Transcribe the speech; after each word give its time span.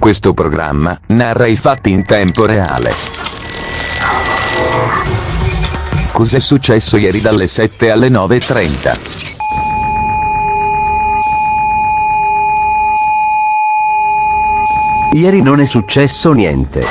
Questo 0.00 0.32
programma 0.32 0.98
narra 1.08 1.44
i 1.44 1.56
fatti 1.56 1.90
in 1.90 2.06
tempo 2.06 2.46
reale. 2.46 2.94
Cos'è 6.10 6.40
successo 6.40 6.96
ieri 6.96 7.20
dalle 7.20 7.46
7 7.46 7.90
alle 7.90 8.08
9.30? 8.08 8.98
Ieri 15.12 15.42
non 15.42 15.60
è 15.60 15.66
successo 15.66 16.32
niente. 16.32 16.82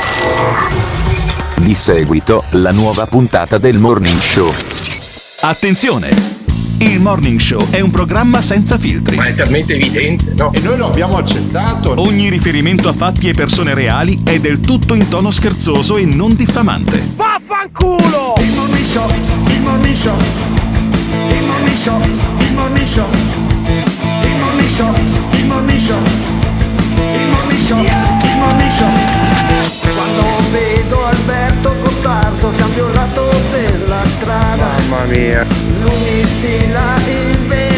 Di 1.55 1.73
seguito, 1.73 2.43
la 2.51 2.71
nuova 2.71 3.07
puntata 3.07 3.57
del 3.57 3.79
Morning 3.79 4.19
Show. 4.19 4.53
Attenzione! 5.41 6.38
Il 6.81 7.01
Morning 7.01 7.37
Show 7.41 7.69
è 7.71 7.81
un 7.81 7.91
programma 7.91 8.41
senza 8.41 8.77
filtri. 8.77 9.17
Ma 9.17 9.25
è 9.25 9.35
talmente 9.35 9.73
evidente, 9.73 10.33
no? 10.37 10.53
E 10.53 10.59
noi 10.61 10.77
lo 10.77 10.87
abbiamo 10.87 11.17
accettato. 11.17 11.93
Ogni 11.99 12.29
riferimento 12.29 12.87
a 12.87 12.93
fatti 12.93 13.27
e 13.27 13.33
persone 13.33 13.73
reali 13.73 14.21
è 14.23 14.39
del 14.39 14.61
tutto 14.61 14.93
in 14.93 15.09
tono 15.09 15.29
scherzoso 15.29 15.97
e 15.97 16.05
non 16.05 16.35
diffamante. 16.35 17.03
Vaffanculo! 17.17 18.35
Il 18.39 18.53
Morning 18.55 18.85
Show, 18.85 19.09
il 19.47 19.61
Morning 19.61 19.95
Show, 19.95 20.17
il 21.29 21.43
Morning 21.43 21.75
Show, 21.75 22.01
il 22.01 22.53
Morning 22.53 22.87
Show, 22.87 23.07
il 24.21 24.37
Morning 24.37 24.69
Show, 24.69 24.93
il 25.33 25.45
Morning 25.45 25.79
Show, 25.79 25.97
il 26.95 27.27
Morning 27.29 27.59
Show, 27.59 27.79
il 27.83 28.37
Morning 28.37 28.71
Show. 28.71 29.98
Vedo 30.51 31.05
Alberto 31.05 31.75
Gottardo 31.79 32.51
cambio 32.57 32.87
il 32.87 32.93
lato 32.93 33.29
della 33.51 34.03
strada. 34.05 34.65
Mamma 34.87 35.05
mia. 35.05 35.45
Lui 35.81 35.97
mi 35.99 36.23
stila 36.25 36.95
il 37.07 37.37
veleno, 37.47 37.68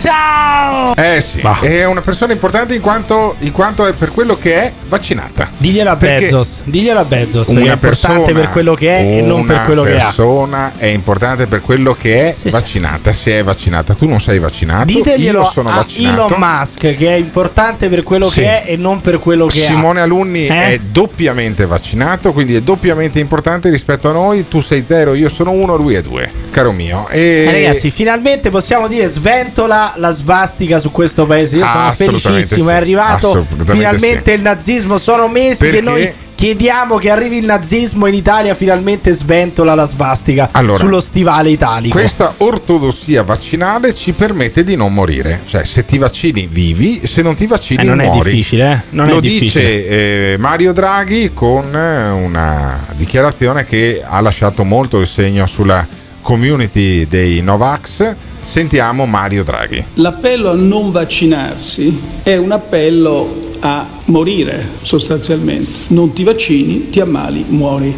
Ciao! 0.00 0.94
Eh 0.94 1.20
sì, 1.20 1.40
è 1.62 1.84
una 1.84 2.00
persona 2.00 2.32
importante 2.32 2.72
in 2.72 2.80
quanto, 2.80 3.34
in 3.40 3.50
quanto 3.50 3.84
è 3.84 3.92
per 3.94 4.12
quello 4.12 4.38
che 4.38 4.54
è 4.54 4.72
vaccinata. 4.86 5.50
Digliela 5.56 5.90
a 5.90 5.96
Bezos, 5.96 6.60
digliela 6.62 7.00
a 7.00 7.04
Bezos, 7.04 7.48
che 7.48 7.52
è 7.54 7.56
Una 7.62 7.72
importante 7.72 8.18
persona, 8.22 8.38
per 8.40 8.48
quello 8.50 8.74
che 8.74 8.96
è 8.96 9.16
e 9.18 9.22
non 9.22 9.44
per 9.44 9.62
quello 9.64 9.82
che 9.82 9.90
Una 9.94 10.00
ha. 10.02 10.04
persona 10.04 10.72
è 10.76 10.86
importante 10.86 11.46
per 11.48 11.62
quello 11.62 11.96
che 12.00 12.30
è 12.30 12.32
Sì, 12.32 12.42
sì. 12.42 12.50
vaccinata. 12.50 13.12
Se 13.12 13.40
è 13.40 13.42
vaccinata, 13.42 13.92
tu 13.94 14.06
non 14.06 14.20
sei 14.20 14.38
vaccinato. 14.38 14.84
Diteglielo 14.84 15.40
io 15.40 15.50
sono 15.50 15.70
a 15.70 15.74
vaccinato. 15.74 16.26
Elon 16.26 16.38
Musk 16.38 16.94
che 16.96 17.08
è 17.08 17.16
importante 17.16 17.88
per 17.88 18.04
quello 18.04 18.30
Sì. 18.30 18.42
che 18.42 18.62
è 18.62 18.70
e 18.70 18.76
non 18.76 19.00
per 19.00 19.18
quello 19.18 19.46
che 19.46 19.58
Simone 19.58 19.98
ha. 19.98 20.04
Alunni 20.04 20.46
Eh? 20.46 20.74
è 20.74 20.78
doppiamente 20.78 21.66
vaccinato, 21.66 22.32
quindi 22.32 22.54
è 22.54 22.60
doppiamente 22.60 23.18
importante 23.18 23.68
rispetto 23.68 24.08
a 24.08 24.12
noi. 24.12 24.46
Tu 24.46 24.60
sei 24.60 24.84
zero, 24.86 25.14
io 25.14 25.28
sono 25.28 25.50
uno, 25.50 25.74
lui 25.74 25.94
è 25.94 26.02
due, 26.02 26.30
caro 26.58 26.72
mio. 26.72 27.08
E 27.08 27.44
Eh, 27.48 27.52
ragazzi, 27.52 27.90
finalmente 27.90 28.50
possiamo 28.50 28.88
dire 28.88 29.06
sventola 29.08 29.94
la 29.96 30.10
svastica 30.10 30.78
su 30.78 30.90
questo 30.90 31.26
paese. 31.26 31.56
Io 31.56 31.66
sono 31.66 31.86
Assolutamente 31.86 32.28
felicissimo. 32.28 32.64
sì. 32.64 32.70
È 32.70 32.74
arrivato 32.74 33.46
finalmente 33.66 34.30
sì. 34.32 34.36
il 34.36 34.42
nazismo. 34.42 34.96
Sono 34.98 35.28
mesi 35.28 35.64
che 35.64 35.70
Perché? 35.70 35.80
noi 35.82 36.12
chiediamo 36.34 36.98
che 36.98 37.10
arrivi 37.10 37.38
il 37.38 37.44
nazismo 37.46 38.06
in 38.06 38.14
Italia. 38.14 38.54
Finalmente 38.54 39.12
sventola 39.12 39.74
la 39.74 39.86
svastica 39.86 40.48
Allora, 40.52 40.78
sullo 40.78 41.00
stivale 41.00 41.50
italico. 41.50 41.96
Questa 41.98 42.34
ortodossia 42.38 43.22
vaccinale 43.22 43.94
ci 43.94 44.12
permette 44.12 44.62
di 44.64 44.74
non 44.76 44.92
morire. 44.94 45.42
Cioè, 45.46 45.64
se 45.64 45.84
ti 45.84 45.98
vaccini, 45.98 46.46
vivi, 46.50 47.02
se 47.06 47.22
non 47.22 47.34
ti 47.34 47.46
vaccini, 47.46 47.82
Eh, 47.82 47.86
non 47.86 48.00
è 48.00 48.04
muori. 48.06 48.30
difficile, 48.30 48.72
eh? 48.72 48.80
Non 48.90 49.08
è 49.08 49.12
Lo 49.12 49.20
dice 49.20 50.32
eh, 50.32 50.36
Mario 50.38 50.72
Draghi 50.72 51.32
con 51.32 51.74
eh, 51.74 52.08
una 52.10 52.84
dichiarazione 52.96 53.64
che 53.64 54.02
ha 54.04 54.20
lasciato 54.20 54.64
molto 54.64 55.00
il 55.00 55.06
segno 55.06 55.46
sulla 55.46 55.86
community 56.28 57.08
dei 57.08 57.40
Novax. 57.40 58.14
Sentiamo 58.44 59.06
Mario 59.06 59.42
Draghi. 59.44 59.82
L'appello 59.94 60.50
a 60.50 60.54
non 60.54 60.90
vaccinarsi 60.90 61.98
è 62.22 62.36
un 62.36 62.52
appello 62.52 63.54
a 63.60 63.86
morire 64.04 64.72
sostanzialmente. 64.82 65.70
Non 65.88 66.12
ti 66.12 66.24
vaccini, 66.24 66.90
ti 66.90 67.00
ammali, 67.00 67.46
muori. 67.48 67.94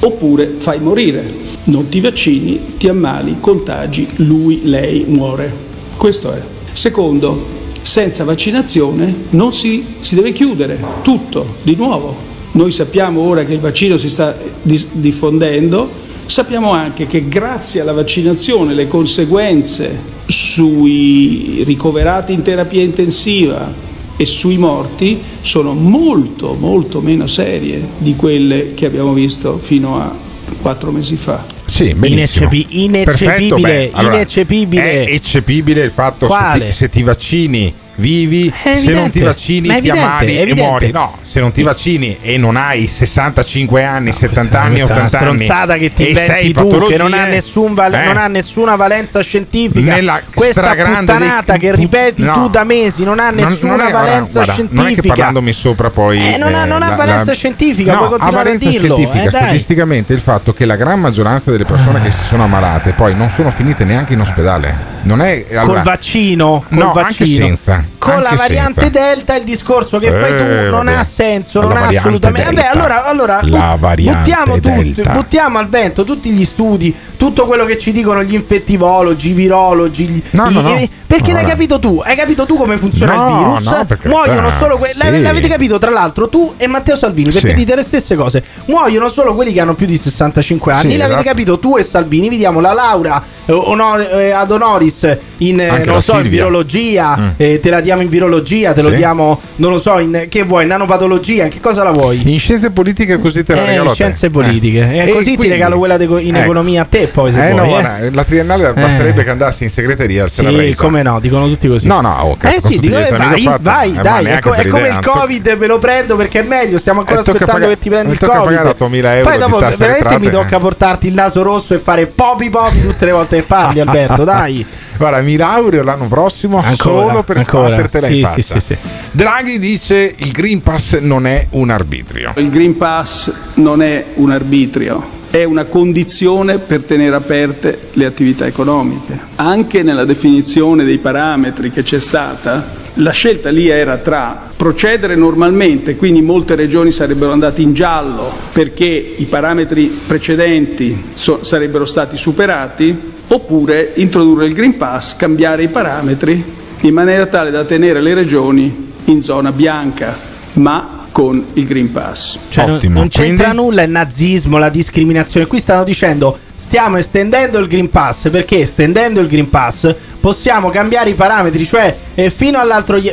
Oppure 0.00 0.56
fai 0.58 0.78
morire. 0.78 1.24
Non 1.64 1.88
ti 1.88 2.02
vaccini, 2.02 2.76
ti 2.76 2.86
ammali, 2.86 3.38
contagi, 3.40 4.06
lui, 4.16 4.60
lei 4.64 5.06
muore. 5.08 5.50
Questo 5.96 6.34
è. 6.34 6.42
Secondo, 6.72 7.46
senza 7.80 8.24
vaccinazione 8.24 9.14
non 9.30 9.54
si, 9.54 9.86
si 10.00 10.16
deve 10.16 10.32
chiudere 10.32 10.78
tutto 11.00 11.54
di 11.62 11.76
nuovo. 11.76 12.14
Noi 12.52 12.72
sappiamo 12.72 13.22
ora 13.22 13.42
che 13.46 13.54
il 13.54 13.60
vaccino 13.60 13.96
si 13.96 14.10
sta 14.10 14.36
diffondendo, 14.60 16.08
Sappiamo 16.30 16.70
anche 16.70 17.08
che 17.08 17.28
grazie 17.28 17.80
alla 17.80 17.92
vaccinazione 17.92 18.72
le 18.72 18.86
conseguenze 18.86 20.00
sui 20.26 21.64
ricoverati 21.66 22.32
in 22.32 22.42
terapia 22.42 22.84
intensiva 22.84 23.74
e 24.16 24.24
sui 24.24 24.56
morti 24.56 25.20
sono 25.40 25.74
molto 25.74 26.54
molto 26.54 27.00
meno 27.00 27.26
serie 27.26 27.84
di 27.98 28.14
quelle 28.14 28.74
che 28.74 28.86
abbiamo 28.86 29.12
visto 29.12 29.58
fino 29.58 30.00
a 30.00 30.14
quattro 30.62 30.92
mesi 30.92 31.16
fa. 31.16 31.44
Sì. 31.64 31.96
Ineccepi- 32.00 32.84
ineccepibile, 32.84 33.90
allora, 33.92 34.14
ineccepibile. 34.14 35.04
È 35.06 35.12
eccepibile 35.12 35.82
il 35.82 35.90
fatto 35.90 36.26
se 36.26 36.32
Quale? 36.32 36.66
ti, 36.66 36.72
se 36.72 36.88
ti 36.88 37.02
vaccini 37.02 37.74
vivi, 37.96 38.52
se 38.54 38.92
non 38.92 39.10
ti 39.10 39.18
vaccini 39.18 39.80
ti 39.80 39.90
ammali 39.90 40.36
e 40.36 40.54
muori. 40.54 40.90
No, 40.92 41.16
se 41.30 41.38
non 41.38 41.52
ti 41.52 41.62
vaccini 41.62 42.18
e 42.20 42.36
non 42.38 42.56
hai 42.56 42.88
65 42.88 43.84
anni, 43.84 44.10
70 44.12 44.60
anni, 44.60 44.70
Questa 44.80 44.94
è 44.94 44.96
una 44.96 45.04
80 45.06 45.18
anni 45.28 45.38
stronzata 45.44 45.76
che 45.76 45.94
ti 45.94 46.08
inventi 46.08 46.52
tu, 46.52 46.86
che 46.88 46.96
non 46.96 47.12
ha, 47.14 47.24
nessun 47.26 47.72
val- 47.74 47.94
eh, 47.94 48.04
non 48.04 48.16
ha 48.16 48.26
nessuna 48.26 48.74
valenza 48.74 49.20
scientifica. 49.20 49.94
Nella 49.94 50.20
Questa 50.34 50.74
puttanata 50.74 51.52
dei- 51.52 51.60
che 51.60 51.72
ripeti 51.76 52.24
no. 52.24 52.32
tu 52.32 52.48
da 52.48 52.64
mesi 52.64 53.04
non 53.04 53.20
ha 53.20 53.30
non- 53.30 53.48
nessuna 53.48 53.76
non 53.76 53.86
è- 53.86 53.90
guarda, 53.90 54.08
valenza 54.10 54.32
guarda, 54.32 54.52
scientifica. 54.54 54.82
Non 54.82 54.90
è 54.90 54.94
che 54.96 55.02
parlandomi 55.06 55.52
sopra 55.52 55.90
poi. 55.90 56.34
Eh, 56.34 56.36
non 56.36 56.52
ha- 56.52 56.64
non 56.64 56.82
ha 56.82 56.88
la- 56.88 56.96
valenza 56.96 57.30
la- 57.30 57.36
scientifica, 57.36 57.92
no, 57.92 57.98
puoi 57.98 58.08
continuare 58.18 58.36
ha 58.36 58.40
a 58.40 58.44
valenza 58.44 58.68
dirlo, 58.68 58.96
scientifica. 58.96 59.24
eh, 59.28 59.30
statisticamente 59.42 60.12
il 60.12 60.20
fatto 60.20 60.52
che 60.52 60.64
la 60.64 60.74
gran 60.74 60.98
maggioranza 60.98 61.52
delle 61.52 61.64
persone 61.64 62.02
che 62.02 62.10
si 62.10 62.24
sono 62.24 62.42
ammalate 62.42 62.90
poi 62.90 63.14
non 63.14 63.30
sono 63.30 63.52
finite 63.52 63.84
neanche 63.84 64.14
in 64.14 64.20
ospedale. 64.20 64.98
Non 65.02 65.22
è 65.22 65.46
allora, 65.52 65.64
col 65.66 65.82
vaccino, 65.82 66.62
col 66.68 66.76
no, 66.76 66.92
vaccino. 66.92 67.46
senza. 67.46 67.82
Con 67.98 68.20
la 68.20 68.34
variante 68.36 68.82
senza. 68.82 68.98
Delta 69.00 69.36
il 69.36 69.44
discorso 69.44 69.98
che 69.98 70.10
fai 70.10 70.30
tu 70.36 70.42
Eh, 70.44 70.68
non 70.70 70.88
ha 70.88 71.02
senso, 71.04 71.18
La 71.20 71.60
non 71.60 71.76
ha 71.76 71.86
assolutamente. 71.88 72.48
Delta. 72.54 72.62
Vabbè, 72.62 72.76
allora, 72.78 73.04
allora 73.04 73.40
La 73.42 73.76
variante 73.78 74.20
buttiamo, 74.20 74.58
Delta. 74.58 75.10
buttiamo 75.12 75.58
al 75.58 75.68
vento 75.68 76.04
tutti 76.04 76.30
gli 76.30 76.44
studi, 76.44 76.94
tutto 77.18 77.46
quello 77.46 77.64
che 77.66 77.78
ci 77.78 77.92
dicono 77.92 78.22
gli 78.22 78.32
infettivologi, 78.34 79.28
i 79.30 79.32
virologi. 79.32 80.06
gli- 80.06 80.22
No, 80.30 80.48
i- 80.48 80.52
no, 80.54 80.60
no. 80.62 80.78
Perché 81.06 81.32
l'hai 81.32 81.44
capito 81.44 81.78
tu? 81.78 82.00
Hai 82.02 82.16
capito 82.16 82.46
tu 82.46 82.56
come 82.56 82.76
funziona 82.78 83.14
il 83.14 83.36
virus? 83.36 83.64
no, 83.66 83.84
per 83.84 83.98
carità. 83.98 84.08
Muoiono 84.08 84.48
solo 84.50 84.78
quelli. 84.78 84.94
Sì. 85.00 85.20
L'avete 85.20 85.48
capito 85.48 85.78
tra 85.78 85.90
l'altro 85.90 86.28
tu 86.28 86.54
e 86.56 86.66
Matteo 86.66 86.96
Salvini 86.96 87.30
perché 87.32 87.48
Sì. 87.48 87.54
dite 87.54 87.74
le 87.74 87.82
stesse 87.82 88.14
cose. 88.16 88.42
Muoiono 88.66 89.08
solo 89.08 89.34
quelli 89.34 89.52
che 89.52 89.60
hanno 89.60 89.74
più 89.74 89.86
di 89.86 89.96
65 89.96 90.72
anni. 90.72 90.92
Sì, 90.92 90.96
L'avete 90.96 91.14
esatto. 91.20 91.28
capito 91.28 91.58
tu 91.58 91.76
e 91.76 91.82
Salvini. 91.82 92.28
Vi 92.28 92.36
diamo 92.36 92.60
la 92.60 92.72
laurea 92.72 93.20
eh, 93.20 93.39
onor- 93.52 94.08
eh, 94.12 94.30
ad 94.30 94.50
honoris 94.50 95.16
in 95.38 95.60
eh, 95.60 95.68
Anche 95.68 95.84
non 95.86 96.02
so, 96.02 96.18
in 96.18 96.28
virologia. 96.28 97.16
Mm. 97.18 97.28
eh, 97.36 97.60
te 97.60 97.70
la 97.70 97.80
diamo 97.80 98.02
in 98.02 98.08
virologia, 98.08 98.72
te 98.72 98.82
lo 98.82 98.90
Sì. 98.90 98.96
diamo, 98.96 99.40
non 99.56 99.70
lo 99.72 99.78
so, 99.78 99.98
in 99.98 100.26
che 100.28 100.42
vuoi, 100.42 100.66
nanopatologia, 100.66 101.44
in 101.44 101.50
che 101.50 101.60
cosa 101.60 101.82
la 101.82 101.90
vuoi? 101.90 102.22
In 102.32 102.38
scienze 102.38 102.70
politiche 102.70 103.18
così 103.18 103.42
te 103.44 103.54
la 103.54 103.62
Eh, 103.62 103.66
regalo 103.66 103.88
te. 103.90 103.94
scienze 103.94 104.30
politiche. 104.30 104.80
E 104.92 105.08
E 105.08 105.12
così 105.12 105.30
ti 105.30 105.36
quindi- 105.36 105.54
regalo 105.54 105.78
quella 105.78 105.96
de- 105.96 106.04
in 106.04 106.34
ecco. 106.34 106.44
economia 106.44 106.82
a 106.82 106.84
te, 106.84 107.06
poi 107.08 107.32
se 107.32 107.48
Eh 107.48 107.52
no, 107.52 107.64
vuoi. 107.64 107.78
eh. 107.78 107.82
guarda, 107.82 108.10
la 108.12 108.24
triennale 108.24 108.72
basterebbe 108.72 109.24
che 109.24 109.30
andassi 109.30 109.62
in 109.64 109.70
segreteria 109.70 110.26
se 110.28 110.42
l'avrei 110.42 110.68
Sì, 110.68 110.74
come 110.76 111.02
no, 111.02 111.18
dicono 111.20 111.46
tutti 111.48 111.68
così. 111.68 111.86
No, 111.86 112.00
no, 112.00 112.16
oh, 112.22 112.36
cazzo, 112.36 112.68
eh 112.68 112.72
sì, 112.72 112.78
dico, 112.78 112.96
eh, 112.98 113.10
vai, 113.10 113.44
vai, 113.60 113.90
Eh, 113.96 114.02
dai, 114.02 114.24
è, 114.26 114.38
co- 114.40 114.52
è 114.52 114.62
per 114.62 114.68
come 114.70 114.88
il 114.88 114.98
Covid, 115.00 115.56
ve 115.56 115.66
lo 115.66 115.78
prendo 115.78 116.16
perché 116.16 116.40
è 116.40 116.42
meglio, 116.42 116.78
stiamo 116.78 117.00
ancora 117.00 117.20
Eh, 117.20 117.30
aspettando 117.30 117.68
che 117.68 117.78
ti 117.78 117.88
prendi 117.88 118.12
il 118.12 118.18
Covid. 118.18 118.44
pagare 118.44 118.68
8.000 118.68 119.16
euro 119.16 119.28
Poi 119.30 119.38
dopo 119.38 119.58
veramente 119.76 120.18
mi 120.18 120.30
tocca 120.30 120.58
portarti 120.58 121.06
il 121.08 121.14
naso 121.14 121.42
rosso 121.42 121.74
e 121.74 121.78
fare 121.78 122.06
popi 122.06 122.50
popi 122.50 122.80
tutte 122.82 123.04
le 123.04 123.12
volte 123.12 123.39
che 123.40 123.46
parli, 123.46 123.80
Alberto, 123.80 124.24
dai. 124.24 124.64
Guarda, 124.96 125.20
mi 125.22 125.36
laureo 125.36 125.82
l'anno 125.82 126.08
prossimo 126.08 126.58
Ancora, 126.58 127.08
solo 127.08 127.22
per 127.22 127.38
sbattertela 127.38 128.06
Sì, 128.06 128.18
in 128.18 128.26
sì, 128.26 128.42
faccia. 128.42 128.60
sì, 128.60 128.60
sì. 128.60 128.76
Draghi 129.12 129.58
dice 129.58 130.14
il 130.16 130.30
Green 130.30 130.62
Pass 130.62 130.98
non 130.98 131.26
è 131.26 131.46
un 131.50 131.70
arbitrio. 131.70 132.32
Il 132.36 132.50
Green 132.50 132.76
Pass 132.76 133.32
non 133.54 133.80
è 133.82 134.04
un 134.14 134.30
arbitrio, 134.30 135.18
è 135.30 135.42
una 135.44 135.64
condizione 135.64 136.58
per 136.58 136.82
tenere 136.82 137.16
aperte 137.16 137.88
le 137.94 138.04
attività 138.04 138.44
economiche. 138.46 139.18
Anche 139.36 139.82
nella 139.82 140.04
definizione 140.04 140.84
dei 140.84 140.98
parametri 140.98 141.70
che 141.70 141.82
c'è 141.82 141.98
stata, 141.98 142.78
la 142.94 143.12
scelta 143.12 143.48
lì 143.50 143.68
era 143.68 143.96
tra 143.98 144.48
procedere 144.54 145.14
normalmente, 145.16 145.96
quindi 145.96 146.20
molte 146.20 146.56
regioni 146.56 146.90
sarebbero 146.92 147.32
andate 147.32 147.62
in 147.62 147.72
giallo 147.72 148.30
perché 148.52 148.84
i 148.84 149.24
parametri 149.24 149.86
precedenti 150.06 151.04
so- 151.14 151.42
sarebbero 151.42 151.86
stati 151.86 152.16
superati, 152.18 153.18
oppure 153.32 153.92
introdurre 153.96 154.46
il 154.46 154.54
Green 154.54 154.76
Pass, 154.76 155.16
cambiare 155.16 155.62
i 155.62 155.68
parametri 155.68 156.44
in 156.82 156.94
maniera 156.94 157.26
tale 157.26 157.50
da 157.50 157.64
tenere 157.64 158.00
le 158.00 158.14
regioni 158.14 158.92
in 159.04 159.22
zona 159.22 159.52
bianca, 159.52 160.16
ma 160.54 161.06
con 161.12 161.44
il 161.54 161.66
Green 161.66 161.90
Pass. 161.92 162.38
Cioè, 162.48 162.66
non- 162.66 162.76
Ottimo. 162.76 162.98
non, 163.00 163.08
c'entra 163.08 163.46
Quindi- 163.48 163.62
nulla 163.62 163.82
il 163.82 163.90
nazismo, 163.90 164.58
la 164.58 164.68
discriminazione. 164.68 165.46
Qui 165.46 165.58
stanno 165.58 165.84
dicendo 165.84 166.38
stiamo 166.54 166.96
estendendo 166.96 167.58
il 167.58 167.66
Green 167.68 167.88
Pass 167.88 168.28
perché 168.30 168.58
estendendo 168.58 169.20
il 169.20 169.26
Green 169.28 169.48
Pass 169.48 169.94
possiamo 170.20 170.68
cambiare 170.70 171.10
i 171.10 171.14
parametri, 171.14 171.64
cioè 171.64 171.96
eh, 172.14 172.30
fino, 172.30 172.60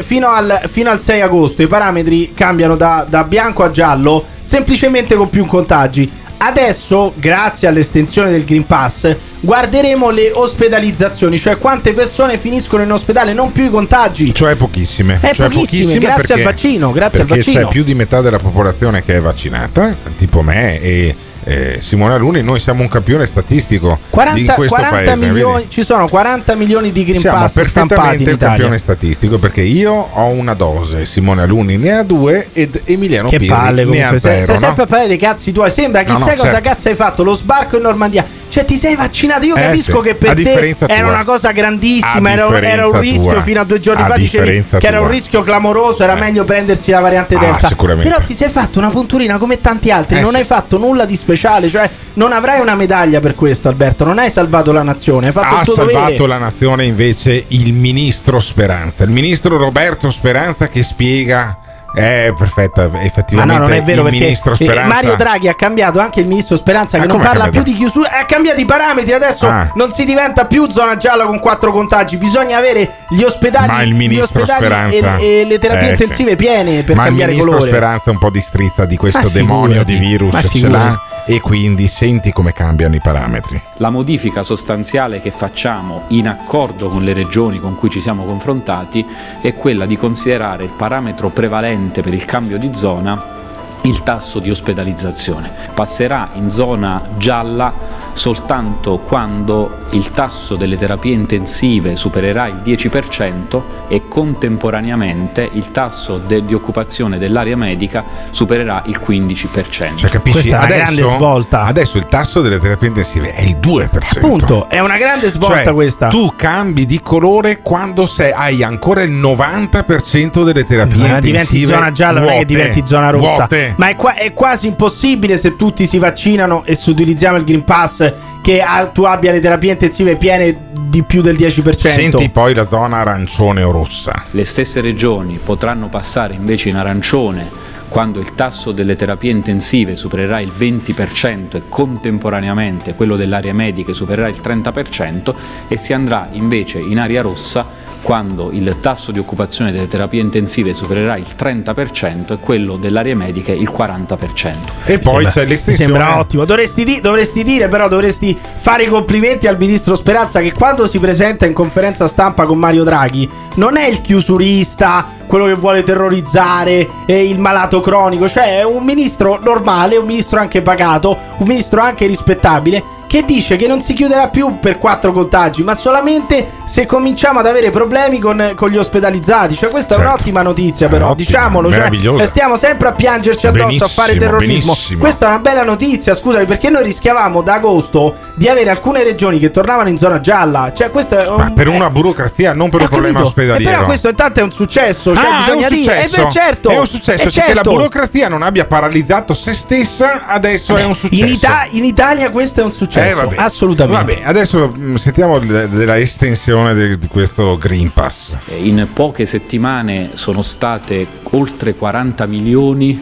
fino, 0.01 0.27
al, 0.27 0.61
fino 0.69 0.89
al 0.89 1.01
6 1.01 1.21
agosto 1.21 1.61
i 1.61 1.67
parametri 1.67 2.33
cambiano 2.33 2.75
da, 2.75 3.05
da 3.07 3.23
bianco 3.23 3.63
a 3.63 3.71
giallo 3.71 4.25
semplicemente 4.41 5.15
con 5.15 5.29
più 5.29 5.45
contagi. 5.45 6.09
Adesso, 6.39 7.13
grazie 7.15 7.67
all'estensione 7.67 8.29
del 8.29 8.43
Green 8.45 8.65
Pass, 8.65 9.15
guarderemo 9.39 10.11
le 10.11 10.31
ospedalizzazioni, 10.31 11.37
cioè 11.37 11.57
quante 11.57 11.93
persone 11.93 12.37
finiscono 12.37 12.83
in 12.83 12.91
ospedale, 12.91 13.33
non 13.33 13.51
più 13.51 13.65
i 13.65 13.69
contagi. 13.69 14.33
Cioè 14.33 14.55
pochissime. 14.55 15.19
Eh, 15.21 15.33
Cioè 15.33 15.49
pochissime, 15.49 15.97
grazie 15.97 16.35
al 16.35 16.41
vaccino, 16.43 16.91
grazie 16.91 17.21
al 17.21 17.25
perché 17.25 17.43
vaccino. 17.43 17.65
c'è 17.65 17.71
più 17.71 17.83
di 17.83 17.95
metà 17.95 18.21
della 18.21 18.37
popolazione 18.37 19.03
che 19.03 19.15
è 19.15 19.21
vaccinata, 19.21 19.95
tipo 20.15 20.41
me 20.41 20.79
e 20.79 21.15
eh, 21.47 21.79
Simone 21.81 22.13
Aluni, 22.13 22.41
noi 22.43 22.59
siamo 22.59 22.81
un 22.81 22.89
campione 22.89 23.25
statistico 23.25 23.99
di 24.01 24.07
40, 24.09 24.53
questo 24.55 24.75
40 24.75 24.95
paese. 24.97 25.15
milioni, 25.25 25.57
vedi? 25.59 25.69
ci 25.69 25.83
sono 25.83 26.07
40 26.09 26.55
milioni 26.55 26.91
di 26.91 27.05
Green 27.05 27.19
Siamo 27.21 27.37
Pass 27.39 27.51
stampati 27.61 27.77
in 27.77 27.93
perfettamente 27.93 28.31
un 28.31 28.37
campione 28.37 28.77
statistico 28.77 29.37
perché 29.39 29.61
io 29.61 29.93
ho 29.93 30.25
una 30.25 30.53
dose, 30.53 31.05
Simone 31.05 31.43
Aluni 31.43 31.77
ne 31.77 31.91
ha 31.93 32.03
due 32.03 32.49
ed 32.51 32.81
Emiliano 32.83 33.29
Che 33.29 33.37
Pirri 33.37 33.49
palle 33.49 33.85
ne 33.85 34.03
ha 34.03 34.07
comunque, 34.07 34.19
sei, 34.19 34.31
zero. 34.39 34.45
sei 34.45 34.53
no? 34.55 34.59
sempre 34.61 34.83
a 34.83 34.85
parlare 34.87 35.07
dei 35.07 35.17
cazzi 35.17 35.51
tuoi. 35.53 35.71
Sembra 35.71 36.03
che 36.03 36.11
No, 36.11 36.17
no, 36.17 36.25
cosa 36.25 36.35
certo. 36.43 36.61
cazzo 36.61 36.89
hai 36.89 36.95
fatto? 36.95 37.23
Lo 37.23 37.33
sbarco 37.33 37.77
in 37.77 37.81
Normandia. 37.83 38.25
Cioè, 38.57 38.65
ti 38.65 38.75
sei 38.75 38.95
vaccinato. 38.95 39.45
Io 39.45 39.55
Eh, 39.55 39.61
capisco 39.61 39.97
sì. 40.01 40.07
che 40.07 40.15
per 40.15 40.29
te 40.29 40.35
differenza 40.43 40.87
era 40.87 41.01
tua. 41.01 41.09
una 41.13 41.23
cosa 41.23 41.51
grandissima. 41.51 42.31
Era, 42.31 42.47
un- 42.47 42.55
era 42.63 42.87
un 42.87 42.99
rischio 42.99 43.31
tua. 43.33 43.41
fino 43.41 43.59
a 43.59 43.63
due 43.63 43.79
giorni 43.79 44.01
A 44.01 44.05
fa. 44.07 44.15
Dicevi 44.15 44.43
differenza 44.45 44.77
che 44.79 44.87
era 44.87 44.97
un 44.99 45.05
tua. 45.05 45.13
rischio 45.13 45.41
clamoroso. 45.43 46.03
Era 46.03 46.15
Eh. 46.15 46.19
meglio 46.19 46.43
prendersi 46.43 46.89
la 46.91 46.99
variante 46.99 47.35
Ah, 47.35 47.39
Delta. 47.39 47.67
sicuramente. 47.67 48.09
Però 48.09 48.23
ti 48.25 48.33
sei 48.33 48.49
fatto 48.49 48.79
una 48.79 48.89
punturina 48.89 49.37
come 49.37 49.61
tanti 49.61 49.91
altri. 49.91 50.17
Eh, 50.17 50.21
non 50.21 50.31
sì. 50.31 50.37
hai 50.37 50.43
fatto 50.43 50.77
nulla 50.77 51.05
di 51.05 51.15
speciale. 51.15 51.69
Cioè, 51.69 51.87
non 52.13 52.31
avrai 52.31 52.59
una 52.59 52.73
medaglia 52.75 53.19
per 53.19 53.35
questo, 53.35 53.67
Alberto. 53.67 54.03
Non 54.05 54.17
hai 54.17 54.31
salvato 54.31 54.71
la 54.71 54.81
nazione. 54.83 55.27
Hai 55.27 55.31
fatto 55.33 55.55
ha 55.55 55.59
il 55.59 55.65
tuo 55.65 55.75
salvato 55.75 55.99
dovere. 56.11 56.27
la 56.27 56.37
nazione 56.37 56.85
invece 56.85 57.45
il 57.49 57.73
ministro 57.73 58.39
Speranza, 58.39 59.03
il 59.03 59.11
ministro 59.11 59.57
Roberto 59.57 60.09
Speranza 60.09 60.67
che 60.67 60.81
spiega 60.83 61.57
è 61.97 62.33
perfetta 62.37 62.87
Ma 62.91 63.01
effettivamente 63.01 63.53
no, 63.59 63.67
non 63.67 63.73
è 63.73 63.81
vero 63.81 64.01
il 64.01 64.09
perché 64.09 64.19
ministro 64.19 64.53
eh, 64.53 64.55
Speranza 64.55 64.93
Mario 64.93 65.15
Draghi 65.15 65.47
ha 65.47 65.53
cambiato 65.55 65.99
anche 65.99 66.19
il 66.19 66.27
ministro 66.27 66.55
Speranza 66.55 66.97
che 66.97 67.03
Ah, 67.03 67.07
non 67.07 67.19
parla 67.21 67.49
più 67.49 67.63
di 67.63 67.73
chiusura, 67.73 68.19
ha 68.19 68.25
cambiato 68.25 68.59
i 68.61 68.65
parametri, 68.65 69.13
adesso 69.13 69.47
Ah. 69.47 69.71
non 69.75 69.91
si 69.91 70.05
diventa 70.05 70.45
più 70.45 70.69
zona 70.69 70.95
gialla 70.97 71.25
con 71.25 71.39
quattro 71.39 71.71
contagi, 71.71 72.17
bisogna 72.17 72.57
avere 72.57 72.89
gli 73.09 73.23
ospedali, 73.23 73.67
ma 73.67 73.81
il 73.81 73.95
gli 73.95 74.19
ospedali 74.19 74.95
e, 74.95 75.41
e 75.41 75.45
le 75.45 75.59
terapie 75.59 75.87
Eh, 75.87 75.91
intensive 75.91 76.29
sì. 76.31 76.35
piene 76.35 76.83
per 76.83 76.95
ma 76.95 77.01
il 77.03 77.07
cambiare 77.07 77.31
ministro 77.31 77.53
colore. 77.53 77.71
Speranza 77.71 78.11
un 78.11 78.17
po' 78.19 78.29
di 78.29 78.41
strizza 78.41 78.85
di 78.85 78.95
questo 78.97 79.19
Ma 79.23 79.29
demonio 79.29 79.67
figurati, 79.83 79.91
di 79.93 79.97
virus 79.97 80.33
ma 80.33 80.41
ce 80.41 80.47
figurati. 80.49 80.73
l'ha 80.85 81.01
e 81.29 81.41
quindi 81.41 81.87
senti 81.87 82.31
come 82.31 82.53
cambiano 82.53 82.95
i 82.95 83.01
parametri 83.01 83.61
La 83.77 83.89
modifica 83.89 84.43
sostanziale 84.43 85.19
che 85.19 85.29
facciamo 85.29 86.03
in 86.07 86.25
accordo 86.25 86.87
con 86.87 87.03
le 87.03 87.11
regioni 87.11 87.59
con 87.59 87.75
cui 87.75 87.89
ci 87.89 87.99
siamo 87.99 88.23
confrontati 88.23 89.05
è 89.41 89.53
quella 89.53 89.85
di 89.85 89.97
considerare 89.97 90.63
il 90.63 90.69
parametro 90.69 91.27
prevalente 91.29 92.01
per 92.01 92.13
il 92.13 92.23
cambio 92.23 92.57
di 92.57 92.73
zona 92.73 93.35
il 93.81 94.03
tasso 94.03 94.39
di 94.39 94.49
ospedalizzazione. 94.49 95.49
Passerà 95.73 96.29
in 96.33 96.49
zona 96.49 97.01
gialla 97.17 97.73
soltanto 98.17 98.97
quando 98.97 99.85
il 99.91 100.09
tasso 100.09 100.55
delle 100.55 100.75
terapie 100.75 101.13
intensive 101.13 101.95
supererà 101.95 102.47
il 102.47 102.55
10% 102.65 103.61
e 103.87 104.07
contemporaneamente 104.07 105.47
il 105.53 105.71
tasso 105.71 106.17
de- 106.17 106.43
di 106.43 106.53
occupazione 106.55 107.19
dell'area 107.19 107.55
medica 107.55 108.03
supererà 108.31 108.81
il 108.87 108.99
15%. 108.99 109.97
cioè 109.97 110.09
capisci 110.09 110.49
Questa 110.49 110.55
è 110.61 110.65
una 110.65 110.65
adesso, 110.65 110.83
grande 111.01 111.03
svolta. 111.15 111.63
adesso 111.63 111.97
il 111.97 112.07
tasso 112.07 112.41
delle 112.41 112.59
terapie 112.59 112.87
intensive 112.87 113.33
è 113.35 113.41
il 113.41 113.57
2% 113.57 114.17
Appunto, 114.17 114.67
è 114.69 114.79
una 114.79 114.97
grande 114.97 115.29
svolta 115.29 115.63
Cioè, 115.65 115.73
questa. 115.73 116.07
Tu 116.07 116.33
cambi 116.35 116.85
di 116.87 116.99
colore 116.99 117.61
quando 117.61 118.05
sei, 118.07 118.31
hai 118.33 118.63
ancora 118.63 119.03
il 119.03 119.11
90% 119.11 120.43
delle 120.43 120.65
terapie 120.65 120.97
Ma 120.97 121.17
intensive. 121.17 121.21
diventi 121.31 121.65
zona 121.65 121.91
gialla, 121.91 122.19
non 122.19 122.29
è 122.29 122.31
che 122.31 122.35
vuote, 122.37 122.45
diventi 122.53 122.81
zona 122.85 123.09
rossa. 123.11 123.35
vuote. 123.35 123.73
Ma 123.77 123.89
è, 123.89 123.95
qua- 123.95 124.15
è 124.15 124.33
quasi 124.33 124.67
impossibile 124.67 125.37
se 125.37 125.55
tutti 125.55 125.85
si 125.85 125.97
vaccinano 125.99 126.63
e 126.65 126.73
se 126.75 126.89
utilizziamo 126.89 127.37
il 127.37 127.43
Green 127.43 127.63
Pass 127.63 128.06
che 128.41 128.61
ah, 128.61 128.85
tu 128.87 129.03
abbia 129.03 129.31
le 129.31 129.39
terapie 129.39 129.71
intensive 129.71 130.15
piene 130.15 130.55
di 130.71 131.03
più 131.03 131.21
del 131.21 131.35
10%. 131.35 131.87
Senti 131.87 132.29
poi 132.29 132.53
la 132.53 132.67
zona 132.67 132.97
arancione 132.97 133.63
o 133.63 133.71
rossa. 133.71 134.25
Le 134.31 134.45
stesse 134.45 134.81
regioni 134.81 135.39
potranno 135.43 135.89
passare 135.89 136.33
invece 136.33 136.69
in 136.69 136.75
arancione 136.75 137.65
quando 137.89 138.19
il 138.19 138.35
tasso 138.35 138.71
delle 138.71 138.95
terapie 138.95 139.31
intensive 139.31 139.95
supererà 139.95 140.39
il 140.39 140.51
20% 140.57 141.55
e 141.55 141.61
contemporaneamente 141.69 142.93
quello 142.95 143.15
dell'area 143.15 143.53
medica 143.53 143.93
supererà 143.93 144.27
il 144.27 144.39
30% 144.43 145.33
e 145.67 145.77
si 145.77 145.93
andrà 145.93 146.27
invece 146.31 146.79
in 146.79 146.99
area 146.99 147.21
rossa 147.21 147.65
quando 148.01 148.49
il 148.51 148.77
tasso 148.79 149.11
di 149.11 149.19
occupazione 149.19 149.71
delle 149.71 149.87
terapie 149.87 150.21
intensive 150.21 150.73
supererà 150.73 151.17
il 151.17 151.25
30% 151.37 152.33
e 152.33 152.37
quello 152.39 152.77
dell'area 152.77 153.15
medica 153.15 153.51
il 153.51 153.69
40%. 153.69 154.71
E 154.85 154.99
poi 154.99 155.23
sembra- 155.23 155.31
c'è 155.31 155.43
Mi 155.43 155.49
l'estensione. 155.49 155.93
sembra 155.93 156.19
ottimo. 156.19 156.45
Dovresti, 156.45 156.83
di- 156.83 157.01
dovresti 157.01 157.43
dire, 157.43 157.67
però, 157.67 157.87
dovresti 157.87 158.37
fare 158.55 158.83
i 158.83 158.87
complimenti 158.87 159.47
al 159.47 159.57
ministro 159.57 159.95
Speranza 159.95 160.39
che 160.41 160.53
quando 160.53 160.87
si 160.87 160.99
presenta 160.99 161.45
in 161.45 161.53
conferenza 161.53 162.07
stampa 162.07 162.45
con 162.45 162.57
Mario 162.57 162.83
Draghi 162.83 163.29
non 163.55 163.77
è 163.77 163.87
il 163.87 164.01
chiusurista, 164.01 165.05
quello 165.25 165.45
che 165.45 165.55
vuole 165.55 165.83
terrorizzare, 165.83 166.87
e 167.05 167.27
il 167.27 167.39
malato 167.39 167.79
cronico. 167.79 168.29
Cioè, 168.29 168.59
è 168.59 168.63
un 168.63 168.83
ministro 168.83 169.39
normale, 169.43 169.97
un 169.97 170.05
ministro 170.05 170.39
anche 170.39 170.61
pagato, 170.61 171.17
un 171.37 171.47
ministro 171.47 171.81
anche 171.81 172.05
rispettabile 172.05 172.81
che 173.07 173.23
dice 173.25 173.55
che 173.55 173.67
non 173.67 173.81
si 173.81 173.93
chiuderà 173.93 174.27
più 174.27 174.59
per 174.59 174.77
quattro 174.77 175.11
contagi, 175.13 175.63
ma 175.63 175.73
solamente 175.75 176.49
se 176.65 176.85
cominciamo 176.85 177.39
ad 177.39 177.47
avere 177.47 177.69
problemi 177.69 178.19
con, 178.19 178.51
con 178.55 178.69
gli 178.69 178.77
ospedalizzati. 178.77 179.55
Cioè, 179.55 179.69
questa 179.69 179.93
è 179.95 179.97
Certo. 179.97 180.11
un'ottima 180.11 180.41
notizia, 180.41 180.87
È 180.87 180.89
però, 180.89 181.09
ottima, 181.09 181.25
diciamolo. 181.25 181.71
Cioè, 181.71 181.89
eh, 182.19 182.25
stiamo 182.25 182.55
sempre 182.57 182.89
a 182.89 182.91
piangerci 182.91 183.47
addosso, 183.47 183.83
a 183.85 183.87
fare 183.87 184.13
Benissimo, 184.13 184.19
terrorismo. 184.19 184.71
benissimo. 184.73 184.99
Questa 184.99 185.25
è 185.25 185.29
una 185.29 185.39
bella 185.39 185.63
notizia, 185.63 186.13
scusami, 186.13 186.45
perché 186.45 186.69
noi 186.69 186.83
rischiavamo 186.83 187.41
da 187.41 187.53
agosto 187.55 188.15
di 188.35 188.47
avere 188.47 188.69
alcune 188.69 189.03
regioni 189.03 189.39
che 189.39 189.51
tornavano 189.51 189.89
in 189.89 189.97
zona 189.97 190.19
gialla. 190.19 190.71
Cioè, 190.73 190.89
questo 190.91 191.17
è 191.17 191.27
un, 191.27 191.35
Ma 191.37 191.51
per 191.55 191.67
una 191.69 191.89
burocrazia, 191.89 192.53
non 192.53 192.69
per 192.69 192.81
un 192.81 192.85
Ho 192.85 192.89
problema 192.89 193.13
capito. 193.13 193.27
ospedaliero. 193.29 193.69
Eh, 193.71 193.73
però 193.73 193.85
questo 193.85 194.09
intanto 194.09 194.39
è 194.41 194.43
un 194.43 194.51
successo, 194.51 195.15
cioè 195.15 195.25
Ah, 195.25 195.37
bisogna 195.37 195.67
è 195.67 195.69
dire, 195.71 195.97
eh, 196.03 196.07
successo. 196.07 196.23
beh, 196.25 196.31
certo, 196.31 196.69
È 196.69 196.77
un 196.79 196.87
successo, 196.87 197.27
eh, 197.27 197.31
cioè 197.31 197.43
che 197.43 197.53
la 197.53 197.61
certo. 197.61 197.71
burocrazia 197.71 198.27
non 198.27 198.41
abbia 198.41 198.65
paralizzato 198.65 199.33
se 199.33 199.53
stessa, 199.53 200.25
adesso 200.27 200.75
è 200.75 200.83
un 200.83 200.93
successo. 200.95 201.23
In, 201.23 201.29
Ita- 201.31 201.67
in 201.71 201.83
Italia 201.85 202.29
questo 202.31 202.59
è 202.61 202.63
un 202.63 202.71
Eh, 202.71 202.73
successo, 203.01 203.15
vabbè. 203.15 203.35
assolutamente. 203.37 204.13
Vabbè, 204.15 204.27
adesso 204.27 204.67
mh, 204.67 204.95
sentiamo 204.95 205.39
de- 205.39 205.69
della 205.69 205.97
estensione 205.97 206.73
de- 206.73 206.97
di 206.97 207.07
questo 207.07 207.57
Green 207.57 207.91
Pass. 207.93 208.31
In 208.61 208.87
poche 208.93 209.25
settimane 209.25 210.11
sono 210.13 210.41
state 210.41 211.05
oltre 211.31 211.75
40 211.75 212.25
milioni 212.25 212.99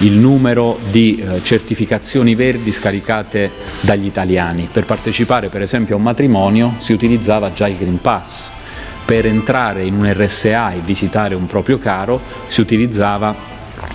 il 0.00 0.12
numero 0.12 0.78
di 0.90 1.16
eh, 1.16 1.42
certificazioni 1.42 2.34
verdi 2.34 2.70
scaricate 2.72 3.50
dagli 3.80 4.04
italiani. 4.06 4.68
Per 4.70 4.84
partecipare 4.84 5.48
per 5.48 5.62
esempio 5.62 5.94
a 5.94 5.98
un 5.98 6.04
matrimonio 6.04 6.74
si 6.78 6.92
utilizzava 6.92 7.52
già 7.52 7.66
il 7.68 7.76
Green 7.76 8.00
Pass. 8.00 8.50
Per 9.06 9.24
entrare 9.24 9.84
in 9.84 9.94
un 9.94 10.12
RSA 10.12 10.72
e 10.72 10.80
visitare 10.84 11.34
un 11.36 11.46
proprio 11.46 11.78
caro 11.78 12.20
si 12.48 12.60
utilizzava 12.60 13.34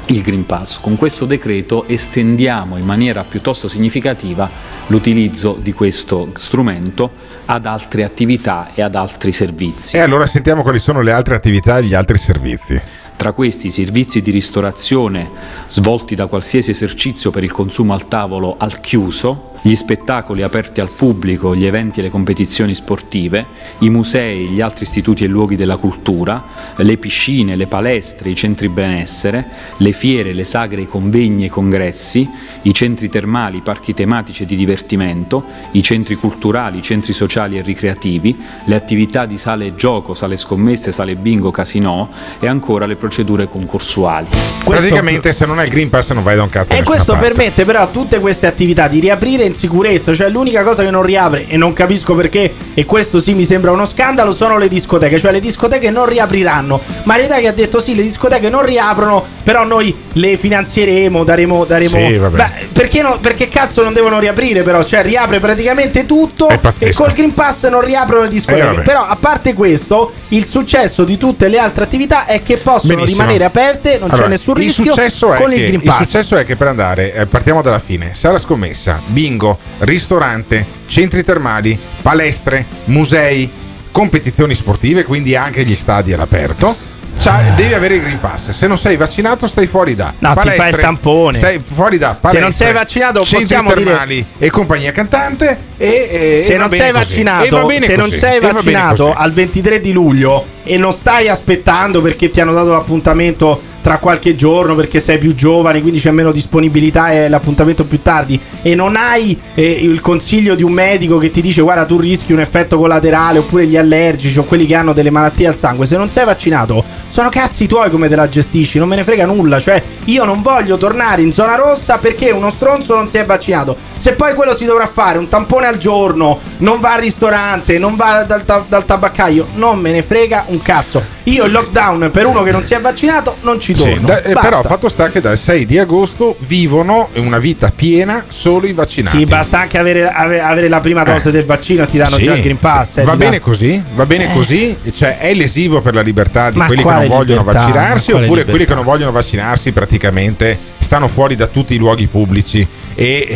il 0.07 0.21
Green 0.21 0.45
Pass. 0.45 0.79
Con 0.79 0.95
questo 0.95 1.25
decreto 1.25 1.87
estendiamo 1.87 2.77
in 2.77 2.85
maniera 2.85 3.23
piuttosto 3.23 3.67
significativa 3.67 4.49
l'utilizzo 4.87 5.57
di 5.61 5.73
questo 5.73 6.29
strumento 6.33 7.11
ad 7.45 7.65
altre 7.65 8.03
attività 8.03 8.71
e 8.73 8.81
ad 8.81 8.95
altri 8.95 9.31
servizi. 9.31 9.95
E 9.95 9.99
allora 9.99 10.25
sentiamo 10.25 10.61
quali 10.61 10.79
sono 10.79 11.01
le 11.01 11.11
altre 11.11 11.35
attività 11.35 11.77
e 11.77 11.85
gli 11.85 11.93
altri 11.93 12.17
servizi. 12.17 12.81
Tra 13.15 13.33
questi 13.33 13.67
i 13.67 13.71
servizi 13.71 14.21
di 14.21 14.31
ristorazione 14.31 15.29
svolti 15.67 16.15
da 16.15 16.25
qualsiasi 16.25 16.71
esercizio 16.71 17.29
per 17.29 17.43
il 17.43 17.51
consumo 17.51 17.93
al 17.93 18.07
tavolo 18.07 18.55
al 18.57 18.79
chiuso, 18.79 19.50
gli 19.61 19.75
spettacoli 19.75 20.41
aperti 20.41 20.81
al 20.81 20.89
pubblico, 20.89 21.55
gli 21.55 21.65
eventi 21.65 21.99
e 21.99 22.03
le 22.03 22.09
competizioni 22.09 22.73
sportive, 22.73 23.45
i 23.79 23.89
musei, 23.89 24.49
gli 24.49 24.61
altri 24.61 24.83
istituti 24.83 25.23
e 25.23 25.27
luoghi 25.27 25.55
della 25.55 25.77
cultura, 25.77 26.43
le 26.77 26.97
piscine, 26.97 27.55
le 27.55 27.67
palestre, 27.67 28.29
i 28.29 28.35
centri 28.35 28.69
benessere, 28.69 29.45
le 29.77 29.91
fiere, 29.91 30.33
le 30.33 30.45
sagre, 30.45 30.81
i 30.81 30.87
convegni 30.87 31.43
e 31.43 31.45
i 31.45 31.49
congressi, 31.49 32.27
i 32.63 32.73
centri 32.73 33.09
termali, 33.09 33.57
i 33.57 33.61
parchi 33.61 33.93
tematici 33.93 34.43
e 34.43 34.45
di 34.45 34.55
divertimento, 34.55 35.43
i 35.71 35.83
centri 35.83 36.15
culturali, 36.15 36.79
i 36.79 36.81
centri 36.81 37.13
sociali 37.13 37.57
e 37.57 37.61
ricreativi, 37.61 38.35
le 38.65 38.75
attività 38.75 39.25
di 39.25 39.37
sale 39.37 39.75
gioco, 39.75 40.13
sale 40.13 40.37
scommesse, 40.37 40.91
sale 40.91 41.15
bingo, 41.15 41.51
casino 41.51 42.09
e 42.39 42.47
ancora 42.47 42.85
le 42.85 42.95
procedure 42.95 43.47
concorsuali. 43.47 44.27
Praticamente 44.63 45.31
se 45.31 45.45
non 45.45 45.59
hai 45.59 45.65
il 45.65 45.71
Green 45.71 45.89
Pass 45.89 46.11
non 46.11 46.23
vai 46.23 46.35
da 46.35 46.43
un 46.43 46.49
cazzo 46.49 46.71
E 46.71 46.83
questo 46.83 47.13
parte. 47.13 47.27
permette 47.27 47.65
però 47.65 47.81
a 47.81 47.87
tutte 47.87 48.19
queste 48.19 48.47
attività 48.47 48.87
di 48.87 48.99
riaprire 48.99 49.43
in 49.51 49.57
sicurezza, 49.57 50.13
cioè 50.13 50.29
l'unica 50.29 50.63
cosa 50.63 50.83
che 50.83 50.89
non 50.91 51.03
riapre 51.03 51.45
e 51.47 51.57
non 51.57 51.73
capisco 51.73 52.15
perché 52.15 52.53
e 52.73 52.85
questo 52.85 53.19
sì 53.19 53.33
mi 53.33 53.43
sembra 53.43 53.71
uno 53.71 53.85
scandalo 53.85 54.31
sono 54.33 54.57
le 54.57 54.67
discoteche, 54.67 55.19
cioè 55.19 55.31
le 55.31 55.39
discoteche 55.39 55.89
non 55.91 56.05
riapriranno. 56.07 56.79
Mario 57.03 57.27
Draghi 57.27 57.47
ha 57.47 57.53
detto 57.53 57.79
sì, 57.79 57.95
le 57.95 58.01
discoteche 58.01 58.49
non 58.49 58.63
riaprono, 58.65 59.23
però 59.43 59.63
noi 59.65 59.95
le 60.13 60.37
finanzieremo, 60.37 61.23
daremo 61.23 61.65
daremo 61.65 61.97
Sì. 61.97 62.17
Beh, 62.17 62.49
perché 62.71 63.01
no, 63.01 63.17
perché 63.19 63.47
cazzo 63.47 63.83
non 63.83 63.93
devono 63.93 64.19
riaprire 64.19 64.63
però, 64.63 64.83
cioè 64.83 65.01
riapre 65.03 65.39
praticamente 65.39 66.05
tutto 66.05 66.47
e 66.79 66.93
col 66.93 67.11
Green 67.13 67.33
Pass 67.33 67.67
non 67.67 67.81
riaprono 67.81 68.21
le 68.21 68.27
Eh, 68.27 68.31
discoteche. 68.31 68.65
vabbè. 68.65 68.81
però 68.83 69.05
a 69.05 69.17
parte 69.19 69.53
questo, 69.53 70.13
il 70.29 70.47
successo 70.47 71.03
di 71.03 71.17
tutte 71.17 71.47
le 71.47 71.57
altre 71.57 71.83
attività 71.83 72.25
è 72.25 72.41
che 72.41 72.57
possono 72.57 72.95
Benissimo. 72.95 73.21
rimanere 73.21 73.43
aperte, 73.45 73.97
non 73.99 74.09
Allora, 74.09 74.23
c'è 74.25 74.29
nessun 74.29 74.55
il 74.57 74.63
rischio 74.63 74.93
con 75.35 75.51
il 75.53 75.59
Green 75.59 75.73
il 75.75 75.81
Pass. 75.83 76.03
successo 76.03 76.35
è 76.37 76.45
che 76.45 76.55
per 76.55 76.67
andare, 76.67 77.13
eh, 77.13 77.25
partiamo 77.25 77.61
dalla 77.61 77.79
fine, 77.79 78.13
sala 78.13 78.37
scommessa, 78.37 79.01
bingo, 79.05 79.40
ristorante, 79.79 80.65
centri 80.87 81.23
termali, 81.23 81.77
palestre, 82.01 82.65
musei, 82.85 83.49
competizioni 83.91 84.55
sportive, 84.55 85.03
quindi 85.03 85.35
anche 85.35 85.63
gli 85.65 85.75
stadi 85.75 86.13
all'aperto. 86.13 86.89
C'ha- 87.19 87.41
devi 87.55 87.73
avere 87.73 87.95
il 87.95 88.01
Green 88.01 88.19
Pass. 88.19 88.49
Se 88.49 88.65
non 88.67 88.77
sei 88.79 88.95
vaccinato, 88.97 89.45
stai 89.45 89.67
fuori 89.67 89.93
da 89.95 90.13
No, 90.17 90.29
ti 90.29 90.35
palestre, 90.35 90.55
fai 90.55 90.69
il 90.71 90.75
tampone. 90.77 91.37
Stai 91.37 91.61
fuori 91.63 91.97
da 91.99 92.11
Se 92.13 92.17
palestre, 92.21 92.41
non 92.41 92.51
sei 92.53 92.73
vaccinato, 92.73 93.19
possiamo 93.19 93.73
dire- 93.73 93.83
termali 93.85 94.25
e 94.39 94.49
compagnia 94.49 94.91
cantante. 94.91 95.57
E, 95.77 96.07
e- 96.09 96.39
se 96.39 96.53
e 96.53 96.57
non 96.57 96.71
sei 96.71 96.91
vaccinato, 96.91 97.69
E 97.69 97.79
se 97.81 97.95
non 97.95 98.09
sei 98.09 98.39
vaccinato 98.39 99.13
al 99.13 99.33
23 99.33 99.81
di 99.81 99.91
luglio 99.91 100.45
e 100.63 100.77
non 100.77 100.93
stai 100.93 101.27
aspettando 101.27 102.01
perché 102.01 102.31
ti 102.31 102.39
hanno 102.41 102.53
dato 102.53 102.71
l'appuntamento 102.71 103.61
tra 103.81 103.97
qualche 103.97 104.35
giorno 104.35 104.75
perché 104.75 104.99
sei 104.99 105.17
più 105.17 105.33
giovane, 105.35 105.81
quindi 105.81 105.99
c'è 105.99 106.11
meno 106.11 106.31
disponibilità 106.31 107.11
e 107.11 107.29
l'appuntamento 107.29 107.83
più 107.83 108.01
tardi 108.01 108.39
e 108.61 108.75
non 108.75 108.95
hai 108.95 109.39
eh, 109.55 109.63
il 109.63 110.01
consiglio 110.01 110.55
di 110.55 110.63
un 110.63 110.71
medico 110.71 111.17
che 111.17 111.31
ti 111.31 111.41
dice 111.41 111.61
guarda 111.61 111.85
tu 111.85 111.99
rischi 111.99 112.33
un 112.33 112.39
effetto 112.39 112.77
collaterale 112.77 113.39
oppure 113.39 113.65
gli 113.65 113.77
allergici 113.77 114.37
o 114.39 114.43
quelli 114.43 114.65
che 114.65 114.75
hanno 114.75 114.93
delle 114.93 115.09
malattie 115.09 115.47
al 115.47 115.57
sangue, 115.57 115.85
se 115.85 115.97
non 115.97 116.09
sei 116.09 116.25
vaccinato 116.25 116.83
sono 117.07 117.29
cazzi 117.29 117.67
tuoi 117.67 117.89
come 117.89 118.07
te 118.07 118.15
la 118.15 118.29
gestisci, 118.29 118.77
non 118.77 118.87
me 118.87 118.95
ne 118.95 119.03
frega 119.03 119.25
nulla, 119.25 119.59
cioè 119.59 119.81
io 120.05 120.23
non 120.25 120.41
voglio 120.41 120.77
tornare 120.77 121.21
in 121.21 121.31
zona 121.31 121.55
rossa 121.55 121.97
perché 121.97 122.31
uno 122.31 122.49
stronzo 122.49 122.95
non 122.95 123.07
si 123.07 123.17
è 123.17 123.25
vaccinato. 123.25 123.75
Se 123.95 124.13
poi 124.13 124.33
quello 124.33 124.55
si 124.55 124.65
dovrà 124.65 124.87
fare 124.87 125.17
un 125.17 125.27
tampone 125.27 125.67
al 125.67 125.77
giorno, 125.77 126.39
non 126.57 126.79
va 126.79 126.93
al 126.93 127.01
ristorante, 127.01 127.77
non 127.77 127.95
va 127.95 128.23
dal, 128.23 128.45
ta- 128.45 128.63
dal 128.67 128.85
tabaccaio, 128.85 129.47
non 129.55 129.79
me 129.79 129.91
ne 129.91 130.01
frega 130.01 130.45
un 130.47 130.61
cazzo. 130.61 131.03
Io 131.23 131.45
il 131.45 131.51
lockdown 131.51 132.09
per 132.11 132.25
uno 132.25 132.41
che 132.43 132.51
non 132.51 132.63
si 132.63 132.73
è 132.73 132.79
vaccinato 132.79 133.37
non 133.41 133.59
ci 133.59 133.70
Sì, 133.75 133.83
torno. 133.89 134.07
da- 134.07 134.21
eh, 134.23 134.33
però 134.33 134.61
fatto 134.63 134.89
sta 134.89 135.09
che 135.09 135.19
dal 135.21 135.37
6 135.37 135.65
di 135.65 135.77
agosto 135.77 136.35
vivono 136.39 137.09
una 137.15 137.37
vita 137.39 137.71
piena 137.75 138.23
solo 138.27 138.65
i 138.67 138.73
vaccinati. 138.73 139.17
Sì, 139.17 139.25
basta 139.25 139.59
anche 139.59 139.77
avere, 139.77 140.09
ave- 140.09 140.41
avere 140.41 140.67
la 140.69 140.79
prima 140.79 141.03
dose 141.03 141.31
del 141.31 141.45
vaccino 141.45 141.85
ti 141.85 141.97
danno 141.97 142.15
Sì, 142.15 142.23
già 142.23 142.33
il 142.35 142.41
Green 142.41 142.59
Pass. 142.59 142.93
sì. 142.93 142.99
eh, 142.99 143.03
Va 143.03 143.15
bene 143.15 143.31
danno- 143.37 143.43
così? 143.43 143.83
Va 143.95 144.05
bene 144.05 144.29
Eh. 144.31 144.33
così? 144.33 144.75
Cioè 144.93 145.17
è 145.17 145.33
lesivo 145.33 145.81
per 145.81 145.93
la 145.93 146.01
libertà 146.01 146.49
di 146.49 146.57
Ma 146.57 146.65
quelli 146.65 146.83
che 146.83 146.89
non 146.89 147.07
vogliono 147.07 147.39
libertà? 147.41 147.59
vaccinarsi 147.65 148.11
oppure 148.11 148.27
quelli 148.27 148.43
che 148.45 148.51
libertà? 148.51 148.75
non 148.75 148.83
vogliono 148.83 149.11
vaccinarsi 149.11 149.71
praticamente 149.71 150.57
stanno 150.79 151.07
fuori 151.07 151.35
da 151.35 151.47
tutti 151.47 151.73
i 151.73 151.77
luoghi 151.77 152.07
pubblici 152.07 152.67
e 152.95 153.27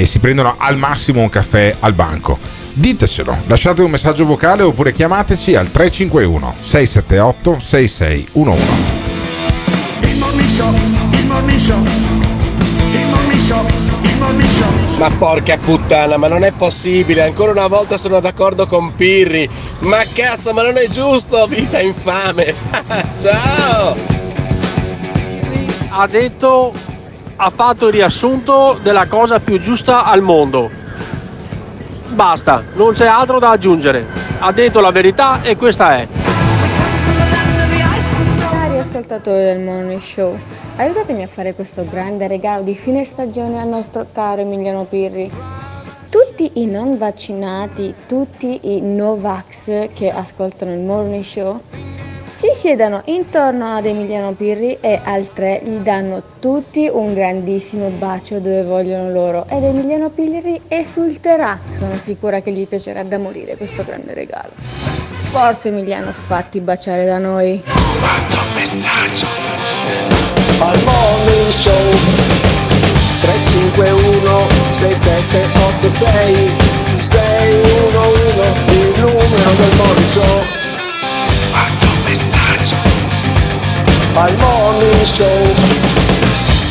eh, 0.00 0.06
si 0.06 0.18
prendono 0.18 0.54
al 0.58 0.78
massimo 0.78 1.20
un 1.20 1.28
caffè 1.28 1.74
al 1.80 1.92
banco. 1.92 2.38
Ditecelo, 2.74 3.42
lasciate 3.48 3.82
un 3.82 3.90
messaggio 3.90 4.24
vocale 4.24 4.62
oppure 4.62 4.92
chiamateci 4.94 5.54
al 5.54 5.70
351 5.70 6.54
678 6.60 7.58
6611. 7.62 9.01
Il 10.52 10.60
il 11.08 11.26
il. 11.26 11.88
Ma 14.98 15.10
porca 15.16 15.56
puttana, 15.56 16.18
ma 16.18 16.28
non 16.28 16.44
è 16.44 16.52
possibile, 16.52 17.22
ancora 17.22 17.52
una 17.52 17.68
volta 17.68 17.96
sono 17.96 18.20
d'accordo 18.20 18.66
con 18.66 18.94
Pirri. 18.94 19.48
Ma 19.78 20.02
cazzo, 20.12 20.52
ma 20.52 20.62
non 20.62 20.76
è 20.76 20.88
giusto, 20.88 21.46
vita 21.46 21.80
infame. 21.80 22.54
Ciao! 23.18 23.96
ha 25.94 26.06
detto, 26.06 26.72
ha 27.36 27.50
fatto 27.50 27.86
il 27.86 27.92
riassunto 27.92 28.78
della 28.82 29.06
cosa 29.06 29.40
più 29.40 29.58
giusta 29.58 30.04
al 30.04 30.20
mondo. 30.20 30.70
Basta, 32.08 32.62
non 32.74 32.92
c'è 32.92 33.06
altro 33.06 33.38
da 33.38 33.50
aggiungere. 33.50 34.06
Ha 34.38 34.52
detto 34.52 34.80
la 34.80 34.90
verità 34.90 35.40
e 35.42 35.56
questa 35.56 35.96
è. 35.96 36.31
Ascoltatori 39.12 39.44
del 39.44 39.60
Morning 39.60 40.00
Show, 40.00 40.38
aiutatemi 40.76 41.22
a 41.22 41.26
fare 41.26 41.52
questo 41.52 41.84
grande 41.84 42.26
regalo 42.28 42.62
di 42.62 42.74
fine 42.74 43.04
stagione 43.04 43.60
al 43.60 43.68
nostro 43.68 44.06
caro 44.10 44.40
Emiliano 44.40 44.84
Pirri. 44.84 45.30
Tutti 46.08 46.52
i 46.54 46.64
non 46.64 46.96
vaccinati, 46.96 47.94
tutti 48.06 48.74
i 48.74 48.80
Novax 48.80 49.88
che 49.88 50.08
ascoltano 50.08 50.72
il 50.72 50.78
Morning 50.78 51.22
Show, 51.22 51.60
si 52.24 52.52
siedano 52.54 53.02
intorno 53.04 53.76
ad 53.76 53.84
Emiliano 53.84 54.32
Pirri 54.32 54.78
e 54.80 54.98
al 55.04 55.30
3 55.30 55.60
gli 55.62 55.76
danno 55.80 56.22
tutti 56.38 56.88
un 56.90 57.12
grandissimo 57.12 57.88
bacio 57.90 58.38
dove 58.38 58.62
vogliono 58.62 59.10
loro 59.10 59.44
ed 59.46 59.62
Emiliano 59.62 60.08
Pirri 60.08 60.58
esulterà. 60.68 61.58
Sono 61.78 61.96
sicura 61.96 62.40
che 62.40 62.50
gli 62.50 62.66
piacerà 62.66 63.02
da 63.02 63.18
morire 63.18 63.58
questo 63.58 63.84
grande 63.84 64.14
regalo. 64.14 65.21
Forza 65.32 65.68
Emiliano, 65.68 66.12
fatti 66.12 66.60
baciare 66.60 67.06
da 67.06 67.16
noi. 67.16 67.62
Messaggio. 68.54 69.24
Al 70.58 70.78
morning 70.84 71.48
show 71.48 71.72
351 73.22 74.46
6786 74.72 76.50
611 76.96 78.72
il 78.72 78.92
numero 79.00 79.50
del 79.56 79.72
morning 79.78 80.08
show 80.08 80.42
Quanto 81.50 81.86
messaggio. 82.04 82.76
Al 84.12 84.36
morning 84.36 85.02
show 85.02 85.54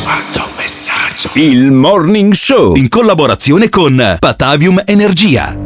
Quanto 0.04 0.48
messaggio. 0.56 1.30
Il 1.34 1.72
Morning 1.72 2.32
Show 2.32 2.76
in 2.76 2.88
collaborazione 2.88 3.68
con 3.68 4.16
Patavium 4.20 4.82
Energia. 4.84 5.56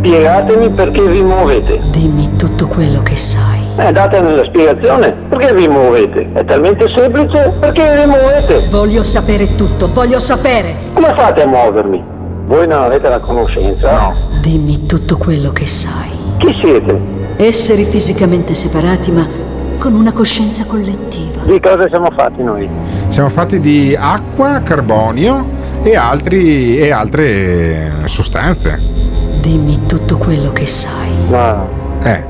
Spiegatemi 0.00 0.70
perché 0.70 1.02
vi 1.02 1.20
muovete. 1.20 1.78
Dimmi 1.90 2.29
quello 2.70 3.02
che 3.02 3.16
sai. 3.16 3.60
Eh, 3.76 3.92
datemi 3.92 4.34
la 4.36 4.44
spiegazione. 4.44 5.12
Perché 5.28 5.52
vi 5.52 5.68
muovete? 5.68 6.28
È 6.32 6.44
talmente 6.44 6.88
semplice. 6.94 7.52
Perché 7.58 8.02
vi 8.02 8.06
muovete? 8.06 8.68
Voglio 8.70 9.02
sapere 9.02 9.54
tutto, 9.56 9.90
voglio 9.92 10.20
sapere. 10.20 10.74
Come 10.94 11.12
fate 11.14 11.42
a 11.42 11.46
muovermi? 11.46 12.02
Voi 12.46 12.66
non 12.66 12.82
avete 12.82 13.08
la 13.08 13.18
conoscenza? 13.18 13.92
No. 13.92 14.14
Dimmi 14.40 14.86
tutto 14.86 15.16
quello 15.16 15.50
che 15.50 15.66
sai. 15.66 16.10
Chi 16.38 16.56
siete? 16.60 16.98
Esseri 17.36 17.84
fisicamente 17.84 18.54
separati 18.54 19.10
ma 19.10 19.26
con 19.78 19.94
una 19.94 20.12
coscienza 20.12 20.64
collettiva. 20.64 21.42
Di 21.44 21.60
cosa 21.60 21.88
siamo 21.88 22.10
fatti 22.14 22.42
noi? 22.42 22.68
Siamo 23.08 23.28
fatti 23.28 23.60
di 23.60 23.96
acqua, 23.98 24.60
carbonio 24.62 25.48
e, 25.82 25.96
altri, 25.96 26.78
e 26.78 26.90
altre 26.90 27.92
sostanze. 28.04 28.78
Dimmi 29.40 29.86
tutto 29.86 30.18
quello 30.18 30.52
che 30.52 30.66
sai. 30.66 31.10
No. 31.28 31.68
Eh. 32.02 32.29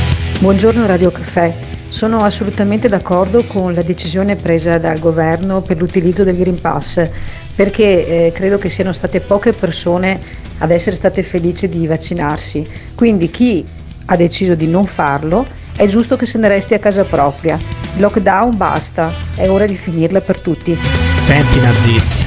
Buongiorno 0.41 0.87
Radio 0.87 1.11
Caffè. 1.11 1.53
Sono 1.87 2.23
assolutamente 2.23 2.89
d'accordo 2.89 3.43
con 3.43 3.75
la 3.75 3.83
decisione 3.83 4.35
presa 4.35 4.79
dal 4.79 4.97
governo 4.97 5.61
per 5.61 5.77
l'utilizzo 5.77 6.23
del 6.23 6.35
Green 6.35 6.59
Pass 6.59 7.07
perché 7.53 8.25
eh, 8.25 8.31
credo 8.31 8.57
che 8.57 8.67
siano 8.67 8.91
state 8.91 9.19
poche 9.19 9.53
persone 9.53 10.19
ad 10.57 10.71
essere 10.71 10.95
state 10.95 11.21
felici 11.21 11.69
di 11.69 11.85
vaccinarsi. 11.85 12.67
Quindi 12.95 13.29
chi 13.29 13.63
ha 14.05 14.15
deciso 14.15 14.55
di 14.55 14.65
non 14.65 14.87
farlo 14.87 15.45
è 15.75 15.85
giusto 15.85 16.15
che 16.15 16.25
se 16.25 16.39
ne 16.39 16.47
resti 16.47 16.73
a 16.73 16.79
casa 16.79 17.03
propria. 17.03 17.59
Il 17.93 18.01
lockdown 18.01 18.57
basta, 18.57 19.13
è 19.35 19.47
ora 19.47 19.67
di 19.67 19.75
finirla 19.75 20.21
per 20.21 20.39
tutti. 20.39 20.75
Senti 21.17 21.59
nazisti. 21.59 22.25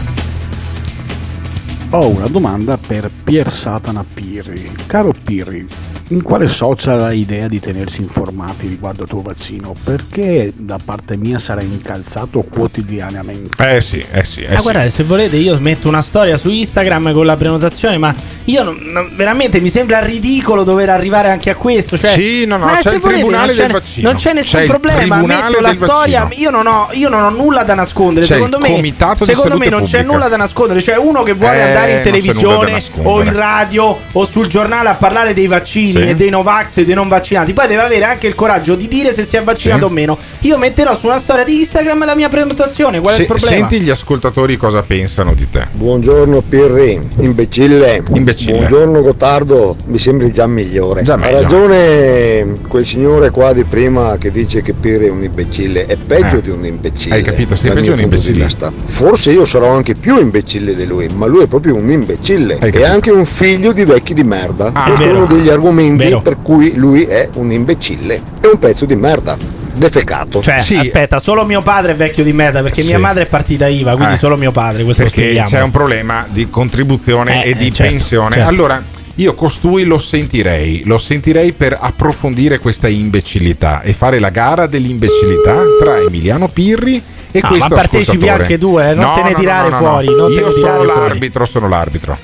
Ho 1.91 2.09
una 2.11 2.29
domanda 2.29 2.77
per 2.77 3.11
Pier 3.25 3.51
Satana 3.51 4.05
Pirri. 4.15 4.73
Caro 4.87 5.13
Pirri, 5.25 5.67
in 6.09 6.23
quale 6.23 6.49
social 6.49 7.01
hai 7.03 7.21
idea 7.21 7.49
di 7.49 7.59
tenersi 7.61 8.03
informati 8.03 8.69
riguardo 8.69 9.03
al 9.03 9.09
tuo 9.09 9.23
vaccino? 9.23 9.75
Perché 9.83 10.53
da 10.55 10.79
parte 10.85 11.17
mia 11.17 11.39
sarai 11.39 11.65
incalzato 11.65 12.41
quotidianamente? 12.43 13.75
Eh 13.77 13.81
sì, 13.81 14.05
eh 14.13 14.25
sì, 14.25 14.43
eh 14.43 14.53
Ah, 14.53 14.57
sì. 14.57 14.63
guardate, 14.63 14.91
se 14.91 15.03
volete 15.05 15.37
io 15.37 15.57
metto 15.61 15.89
una 15.89 16.03
storia 16.03 16.37
su 16.37 16.51
Instagram 16.51 17.13
con 17.13 17.25
la 17.25 17.37
prenotazione, 17.37 17.97
ma 17.99 18.15
io 18.45 18.63
non- 18.63 18.79
non- 18.83 19.11
veramente 19.15 19.61
mi 19.61 19.69
sembra 19.71 20.01
ridicolo 20.01 20.63
dover 20.65 20.91
arrivare 20.91 21.31
anche 21.31 21.51
a 21.51 21.55
questo. 21.55 21.97
Cioè, 21.97 22.11
Sì, 22.11 22.45
no, 22.45 22.59
no, 22.59 22.67
ma 22.67 22.75
c'è 22.77 22.83
se 22.83 22.95
il 22.97 23.01
volete, 23.01 23.19
tribunale 23.21 23.47
non 23.47 23.55
c'è, 23.57 23.63
del 23.63 23.73
vaccino. 23.73 24.09
Non 24.11 24.19
c'è 24.19 24.33
nessun 24.35 24.61
C'è 24.61 24.67
problema, 24.67 25.17
metto 25.27 25.61
la 25.61 25.73
storia. 25.73 26.29
Io 26.33 26.51
non, 26.51 26.67
ho, 26.67 26.89
io 26.93 27.09
non 27.09 27.23
ho 27.23 27.31
nulla 27.31 27.63
da 27.63 27.75
nascondere. 27.75 28.27
C'è 28.27 28.35
secondo 28.35 28.59
me, 28.59 28.95
secondo 29.17 29.57
me 29.57 29.69
non 29.69 29.83
c'è 29.85 29.99
pubblica. 29.99 30.13
nulla 30.13 30.29
da 30.29 30.37
nascondere. 30.37 30.81
C'è 30.81 30.97
uno 30.97 31.23
che 31.23 31.33
vuole 31.33 31.57
Eh, 31.57 31.63
andare 31.63 31.91
in 31.93 31.97
c'è 31.99 32.03
televisione 32.03 32.83
o 33.03 33.23
in 33.23 33.33
radio 33.35 33.99
o 34.13 34.25
sul 34.25 34.47
giornale 34.47 34.91
a 34.91 34.95
parlare 34.95 35.33
dei 35.33 35.47
vaccini 35.47 35.93
Sì. 36.01 36.09
e 36.09 36.15
dei 36.17 36.31
Novax 36.31 36.79
e 36.79 36.85
dei 36.85 36.95
non 36.95 37.09
vaccinati. 37.09 37.53
Poi 37.53 37.67
deve 37.67 37.83
avere 37.83 38.05
anche 38.05 38.27
il 38.27 38.35
coraggio 38.35 38.75
di 38.75 38.89
dire 38.89 39.13
se 39.13 39.23
si 39.23 39.37
è 39.37 39.43
vaccinato 39.43 39.87
Sì. 39.87 39.87
o 39.87 39.95
meno. 39.95 40.19
Io 40.41 40.59
metterò 40.59 40.95
su 40.97 41.07
una 41.07 41.19
storia 41.19 41.45
di 41.45 41.59
Instagram 41.61 42.05
la 42.05 42.15
mia 42.15 42.29
prenotazione. 42.29 43.01
Qual 43.01 43.15
è 43.15 43.21
il 43.21 43.27
problema? 43.27 43.57
senti 43.57 43.81
gli 43.81 43.91
ascoltatori 43.91 44.57
cosa 44.57 44.83
pensano 44.83 45.35
di 45.35 45.49
te. 45.51 45.67
Buongiorno 45.73 46.43
Pirri, 46.49 47.01
imbecille. 47.19 48.03
Imbecille. 48.15 48.59
Buongiorno 48.59 49.03
Gottardo, 49.03 49.77
mi 49.87 49.99
sembri 49.99 50.33
già 50.33 50.47
migliore. 50.47 51.03
Già 51.03 51.15
ha 51.15 51.31
ragione 51.31 52.59
quel 52.69 52.85
signore 52.87 53.31
qua 53.31 53.53
di 53.53 53.65
prima 53.65 54.17
che 54.19 54.31
dice 54.31 54.61
che 54.63 54.73
Pirri 54.73 55.07
è 55.07 55.11
un 55.11 55.23
imbecille, 55.23 55.87
è 55.87 55.97
peggio 55.97 56.39
Eh. 56.39 56.43
di 56.43 56.51
un 56.51 56.65
imbecille. 56.65 57.15
Hai 57.15 57.23
capito? 57.23 57.55
Sei 57.55 57.71
peggio 57.71 57.93
di 57.93 57.99
un 57.99 58.01
imbecille. 58.01 58.49
Forse 58.87 59.31
io 59.31 59.45
sarò 59.45 59.69
anche 59.69 59.95
più 59.95 60.19
imbecille 60.19 60.75
di 60.75 60.87
lui, 60.87 61.09
ma 61.13 61.27
lui 61.27 61.43
è 61.45 61.47
proprio 61.47 61.75
un 61.77 61.91
imbecille. 61.91 62.55
Hai 62.55 62.69
È 62.69 62.73
capito? 62.73 62.91
anche 62.91 63.11
un 63.11 63.25
figlio 63.25 63.73
di 63.73 63.85
vecchi 63.85 64.15
di 64.15 64.25
merda. 64.25 64.71
Ah, 64.73 64.85
Questo 64.85 65.05
è 65.05 65.11
uno 65.13 65.27
degli 65.27 65.49
argomenti 65.49 65.83
Vero. 65.97 66.21
per 66.21 66.39
cui 66.43 66.75
lui 66.75 67.05
è 67.05 67.29
un 67.35 67.53
imbecille. 67.53 68.21
È 68.41 68.47
un 68.47 68.59
pezzo 68.59 68.85
di 68.87 68.95
merda. 68.97 69.37
Defecato. 69.77 70.41
Cioè, 70.41 70.61
Sì. 70.61 70.77
aspetta, 70.77 71.19
solo 71.19 71.45
mio 71.45 71.61
padre 71.61 71.93
è 71.93 71.95
vecchio 71.97 72.23
di 72.23 72.33
merda 72.33 72.63
perché 72.63 72.81
Sì. 72.83 72.89
mia 72.89 72.99
madre 73.01 73.25
è 73.25 73.27
partita 73.27 73.67
IVA, 73.67 73.97
quindi 73.97 74.15
Eh. 74.15 74.19
solo 74.19 74.37
mio 74.37 74.53
padre, 74.53 74.85
questo 74.85 75.03
lo 75.03 75.09
Perché 75.09 75.23
spieghiamo. 75.25 75.49
c'è 75.49 75.63
un 75.63 75.71
problema 75.71 76.27
di 76.31 76.49
contribuzione 76.49 77.45
Eh, 77.45 77.51
e 77.51 77.55
di 77.57 77.67
eh, 77.67 77.73
certo, 77.73 77.91
pensione. 77.91 78.35
certo. 78.35 78.49
Allora, 78.49 78.83
io 79.17 79.35
costui 79.35 79.83
lo 79.85 79.99
sentirei, 79.99 80.83
lo 80.85 80.99
sentirei 80.99 81.53
per 81.53 81.77
approfondire 81.81 82.59
questa 82.61 82.87
imbecillità 82.89 83.83
e 83.83 83.93
fare 83.95 84.21
la 84.21 84.31
gara 84.31 84.67
dell'imbecillità 84.67 85.57
tra 85.81 85.99
Emiliano 85.99 86.47
Pirri 86.49 87.03
e 87.33 87.41
Ah, 87.43 87.49
questo 87.49 87.69
ma 87.69 87.75
partecipi 87.75 88.29
anche 88.29 88.59
tu, 88.59 88.79
eh, 88.79 88.95
non 88.95 89.13
te 89.13 89.23
ne 89.25 89.35
tirare 89.35 89.71
fuori, 89.73 90.07
non 90.07 90.29
te 90.29 90.35
io 90.35 90.47
ne 90.47 90.53
sono 90.53 90.55
tirare 90.55 90.85
fuori. 90.87 91.09
l'arbitro, 91.09 91.47
sono 91.47 91.69
l'arbitro. 91.69 92.19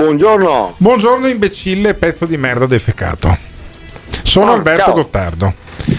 Buongiorno. 0.00 0.74
Buongiorno 0.76 1.26
imbecille, 1.26 1.94
pezzo 1.94 2.26
di 2.26 2.36
merda 2.36 2.66
defecato. 2.66 3.34
Sono 4.24 4.50
Oh, 4.50 4.54
Alberto 4.54 4.84
ciao. 4.84 4.92
Gottardo. 4.92 5.54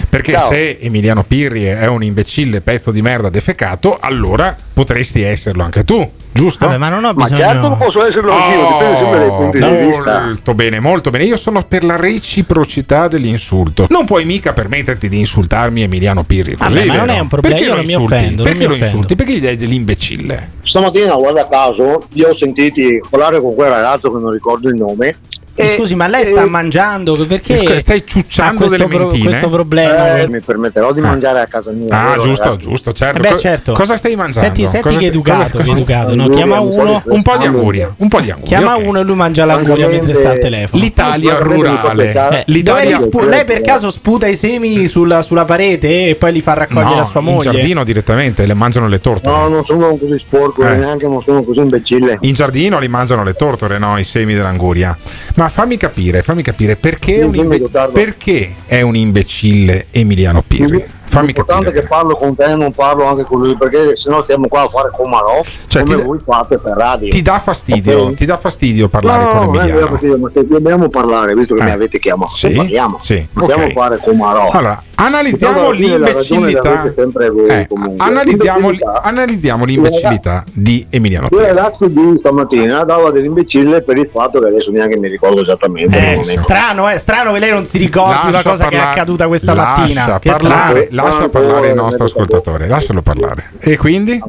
Perché 0.08 0.34
Ciao. 0.34 0.50
se 0.50 0.78
Emiliano 0.80 1.24
Pirri 1.24 1.64
è 1.64 1.88
un 1.88 2.04
imbecille, 2.04 2.62
pezzo 2.62 2.92
di 2.92 3.02
merda 3.02 3.30
defecato, 3.30 3.98
allora 4.00 4.56
potresti 4.72 5.22
esserlo 5.24 5.64
anche 5.64 5.84
tu, 5.84 6.08
giusto? 6.38 6.66
Vabbè, 6.66 6.78
ma 6.78 6.90
non 6.90 7.04
ho 7.04 7.14
Ma 7.14 7.14
bisogno 7.14 7.38
certo 7.38 7.70
che 7.70 7.76
posso 7.86 8.06
esserlo 8.06 8.32
anch'io, 8.32 8.68
dipende 8.68 8.96
sempre 8.98 9.20
dai 9.20 9.30
punti 9.30 9.60
di 9.60 9.86
vista. 9.88 10.20
Molto 10.22 10.54
bene, 10.54 10.80
molto 10.80 11.10
bene. 11.10 11.24
Io 11.26 11.38
sono 11.38 11.64
per 11.64 11.84
la 11.84 11.96
reciprocità 11.96 13.08
dell'insulto. 13.08 13.88
Non 13.90 14.06
puoi 14.06 14.26
mica 14.26 14.54
permetterti 14.54 15.10
di 15.10 15.20
insultarmi 15.20 15.82
Emiliano 15.84 16.24
Pirri. 16.24 16.56
Così, 16.56 16.76
Vabbè, 16.78 16.88
ma 16.88 16.96
non 16.98 17.10
è 17.10 17.20
un 17.20 17.28
problema, 17.28 17.56
Perché 17.56 17.70
io 17.70 17.76
lo 17.76 17.82
non 17.82 17.86
mi 17.88 17.94
insulti? 17.94 18.14
offendo, 18.16 18.44
Perché 18.44 18.60
lo 18.60 18.66
offendo. 18.66 18.86
insulti? 18.86 19.16
Perché 19.16 19.34
gli 19.34 19.42
dai 19.42 19.56
dell'imbecille? 19.58 20.50
Stamattina, 20.64 21.16
guarda 21.16 21.48
caso, 21.48 22.08
io 22.14 22.28
ho 22.30 22.34
sentiti 22.34 23.02
parlare 23.10 23.40
con 23.42 23.56
quel 23.56 23.70
ragazzo 23.70 24.12
che 24.12 24.20
non 24.20 24.32
ricordo 24.32 24.70
il 24.70 24.76
nome. 24.76 25.18
Mi 25.60 25.68
Scusi, 25.70 25.96
ma 25.96 26.08
lei 26.08 26.24
sta 26.26 26.46
mangiando? 26.46 27.16
Perché 27.26 27.80
stai 27.80 28.04
ciucciando 28.06 28.66
questo 28.66 28.78
delle 28.78 28.96
pro- 28.96 29.08
questo 29.08 29.50
problema? 29.50 30.18
Eh, 30.20 30.28
mi 30.30 30.40
permetterò 30.40 30.94
di 30.94 31.02
mangiare 31.02 31.40
a 31.40 31.48
casa 31.48 31.72
mia. 31.72 31.88
Ah, 31.90 32.18
giusto, 32.20 32.44
ragazzi? 32.44 32.68
giusto, 32.68 32.94
certo. 32.94 33.18
Eh 33.18 33.32
beh, 33.32 33.40
certo. 33.40 33.74
Cosa 33.74 33.98
stai 33.98 34.16
mangiando? 34.16 34.54
Senti, 34.56 34.62
senti 34.68 34.82
Cosa 34.82 34.90
che 34.90 34.96
stai- 35.06 35.08
educato, 35.08 35.40
cosa- 35.40 35.52
che 35.58 35.58
cosa- 35.58 35.72
educato. 35.78 36.16
No, 36.16 36.30
chiama 36.30 36.60
uno, 36.60 37.02
Un 37.06 37.22
po' 37.24 37.38
di 37.38 37.46
anguria, 37.46 37.92
un 37.98 38.08
po' 38.08 38.22
di 38.22 38.30
anguria. 38.30 38.58
chiama 38.60 38.76
ok. 38.78 38.86
uno 38.88 39.00
e 39.00 39.04
lui 39.04 39.16
mangia 39.16 39.46
l'anguria 39.46 39.88
mentre 39.88 40.14
sta 40.14 40.30
al 40.30 40.40
telefono. 40.40 40.82
L'Italia 40.84 41.38
rurale. 41.40 42.12
Eh, 42.14 42.44
L'Italia 42.48 42.98
spu- 43.00 43.22
lei 43.26 43.44
per 43.44 43.62
caso 43.62 43.90
sputa 43.90 44.28
i 44.28 44.36
semi 44.36 44.86
sulla, 44.86 45.24
sulla 45.24 45.46
parete 45.46 46.10
e 46.10 46.16
poi 46.16 46.34
li 46.34 46.42
fa 46.42 46.54
raccogliere 46.54 46.96
no, 46.96 47.02
a 47.02 47.04
sua 47.04 47.20
in 47.20 47.26
moglie? 47.26 47.52
giardino 47.52 47.84
direttamente, 47.84 48.46
le 48.46 48.54
mangiano 48.54 48.88
le 48.88 49.00
tortore. 49.02 49.36
No, 49.36 49.48
non 49.48 49.66
sono 49.66 49.98
così 49.98 50.20
sporco, 50.20 50.64
Eh. 50.64 50.76
neanche 50.76 51.08
non 51.08 51.22
sono 51.24 51.42
così 51.42 51.60
imbecille. 51.60 52.18
In 52.22 52.34
giardino 52.34 52.78
li 52.78 52.88
mangiano 52.88 53.24
le 53.24 53.34
tortore, 53.34 53.80
no? 53.80 53.98
I 53.98 54.04
semi 54.04 54.36
dell'anguria. 54.36 54.96
Ma 55.36 55.47
fammi 55.50 55.78
capire, 55.78 56.22
fammi 56.22 56.42
capire 56.42 56.76
perché, 56.76 57.18
è 57.20 57.24
un, 57.24 57.36
imbe- 57.36 57.62
perché 57.92 58.56
è 58.66 58.82
un 58.82 58.96
imbecille 58.96 59.88
Emiliano 59.92 60.44
Pirri? 60.46 60.86
Fammi 61.10 61.28
L'importante 61.28 61.66
capire. 61.68 61.82
che 61.82 61.88
parlo 61.88 62.16
con 62.16 62.36
te 62.36 62.54
non 62.56 62.72
parlo 62.74 63.06
anche 63.06 63.24
con 63.24 63.40
lui, 63.40 63.56
perché 63.56 63.96
sennò 63.96 64.22
stiamo 64.24 64.48
qua 64.50 64.64
a 64.64 64.68
fare 64.70 64.90
comarò, 64.92 65.42
Cioè, 65.68 65.84
come 65.84 66.04
voi 66.04 66.20
fate 66.24 66.58
per 66.58 66.74
radio. 66.76 67.08
Ti 67.10 67.22
dà 67.22 67.40
fastidio, 67.40 68.00
Ok? 68.08 68.14
ti 68.16 68.26
dà 68.26 68.38
fastidio 68.38 68.90
parlare 68.90 69.24
no, 69.24 69.30
con 69.30 69.38
no, 69.40 69.44
Emiliano. 69.46 69.74
vero, 69.74 69.88
perché- 69.92 70.18
ma 70.18 70.30
se 70.34 70.46
dobbiamo 70.46 70.90
parlare, 70.90 71.34
visto 71.34 71.56
che 71.56 71.62
Eh, 71.62 71.64
mi 71.64 71.72
avete 71.72 71.98
chiamato, 72.00 72.32
sì, 72.34 72.50
parliamo. 72.50 73.00
sì, 73.02 73.26
Dobbiamo 73.32 73.70
fare 73.70 73.98
comarò. 74.00 74.50
Allora, 74.50 74.84
Analizziamo 75.00 75.72
Diciamo, 75.72 75.96
l'imbecillità. 76.06 76.92
voi, 77.32 77.48
Eh, 77.50 77.68
analizziamo, 77.98 78.70
Imbecillità. 78.72 79.02
analizziamo 79.04 79.64
l'imbecillità 79.66 80.44
di 80.52 80.86
Emiliano 80.90 81.28
Il 81.30 81.38
ragazzo 81.38 81.86
di 81.86 82.16
stamattina 82.18 82.84
dava 82.84 83.12
dell'imbecille 83.12 83.84
per 83.84 83.96
il 83.98 84.10
fatto 84.12 84.40
che 84.40 84.48
adesso 84.48 84.72
neanche 84.72 84.98
mi 84.98 85.08
ricordo 85.08 85.42
esattamente. 85.44 85.96
Eh, 85.98 86.16
non 86.16 86.28
è- 86.30 86.36
strano, 86.36 86.90
eh, 86.90 86.98
strano 86.98 87.32
che 87.34 87.40
lei 87.40 87.52
non 87.52 87.66
si 87.66 87.78
ricordi 87.78 88.28
una 88.28 88.42
cosa 88.42 88.68
che 88.70 88.76
è 88.76 88.80
accaduta 88.80 89.28
questa 89.28 89.54
lascia 89.54 89.82
mattina. 89.82 90.20
Che 90.20 90.30
parlare, 90.32 90.86
strano. 90.92 91.08
lascia 91.10 91.30
parlare 91.30 91.68
il 91.70 91.76
nostro 91.76 92.04
ascoltatore, 92.06 92.68
lascialo 92.68 93.02
parlare. 93.04 93.52
E 93.60 93.78
quindi? 93.78 94.20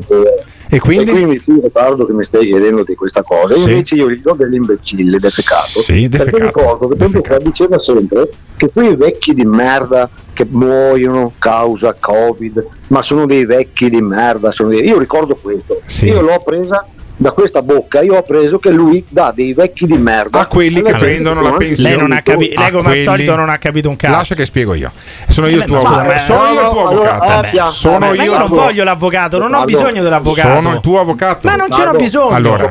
E 0.71 0.79
quindi? 0.81 1.11
E 1.11 1.15
quindi 1.15 1.43
sì, 1.45 1.59
Riccardo 1.63 2.05
che 2.07 2.13
mi 2.13 2.25
stai 2.25 2.47
chiedendo 2.47 2.83
di 2.85 2.95
questa 2.95 3.23
cosa. 3.23 3.55
Sì. 3.55 3.71
Invece 3.71 3.95
io 3.97 4.07
ricordo 4.07 4.45
dell'imbecille 4.45 5.19
defecato. 5.19 5.81
Sì, 5.81 6.09
Perché 6.09 6.31
defecato, 6.31 6.45
ricordo 6.45 6.89
che 6.89 6.97
tempo 6.97 7.23
fa 7.23 7.39
diceva 7.39 7.79
sempre 7.83 8.31
che 8.57 8.71
quei 8.73 8.95
vecchi 8.97 9.33
di 9.35 9.45
merda 9.45 10.09
che 10.35 10.47
muoiono 10.49 11.33
causa 11.39 11.97
Covid, 11.99 12.67
ma 12.89 13.03
sono 13.03 13.27
dei 13.27 13.45
vecchi 13.47 13.89
di 13.89 14.01
merda. 14.01 14.51
sono 14.51 14.69
dei- 14.69 14.85
Io 14.87 14.99
ricordo 14.99 15.37
questo. 15.37 15.81
Io 16.03 16.21
l'ho 16.21 16.43
presa 16.45 16.87
da 17.29 17.33
questa 17.33 17.63
bocca, 17.63 18.01
io 18.01 18.17
ho 18.17 18.23
preso 18.23 18.59
che 18.59 18.71
lui 18.71 19.05
dà 19.09 19.33
dei 19.35 19.53
vecchi 19.53 19.87
di 19.87 19.97
merda 19.99 20.41
A 20.41 20.47
quelli 20.47 20.81
che 20.83 20.95
prendono 20.95 21.43
la 21.43 21.53
pensione. 21.53 21.91
Lei, 21.91 21.99
non 21.99 22.13
ha 22.13 22.23
capi- 22.23 22.55
lei 22.57 22.71
come 22.71 22.79
al 22.79 22.85
quelli- 22.85 23.03
solito 23.05 23.35
non 23.37 23.51
ha 23.51 23.59
capito 23.59 23.89
un 23.91 23.97
cazzo. 23.97 24.15
Lascia 24.17 24.35
che 24.35 24.45
spiego 24.47 24.75
io. 24.75 24.91
Sono 25.29 25.47
io 25.49 25.57
Eh, 25.57 25.59
il 25.61 25.65
tuo 25.67 25.77
ma 25.77 25.81
scusa, 25.83 26.01
avvocato. 26.01 26.25
Sono 26.33 26.53
io 26.53 26.61
il 26.61 26.69
tuo 26.71 26.89
avvocato. 26.89 27.71
Sono 27.71 27.99
ma 27.99 28.15
io 28.15 28.39
non 28.39 28.47
tuo- 28.47 28.57
voglio 28.57 28.85
l'avvocato, 28.85 29.39
non 29.39 29.55
ho 29.55 29.65
bisogno 29.65 30.03
dell'avvocato. 30.03 30.55
Sono 30.55 30.73
il 30.73 30.81
tuo 30.81 31.01
avvocato. 31.01 31.47
Ma 31.49 31.55
non 31.57 31.71
ce 31.71 31.85
n'ho 31.85 31.93
bisogno. 31.93 32.35
Allora, 32.35 32.71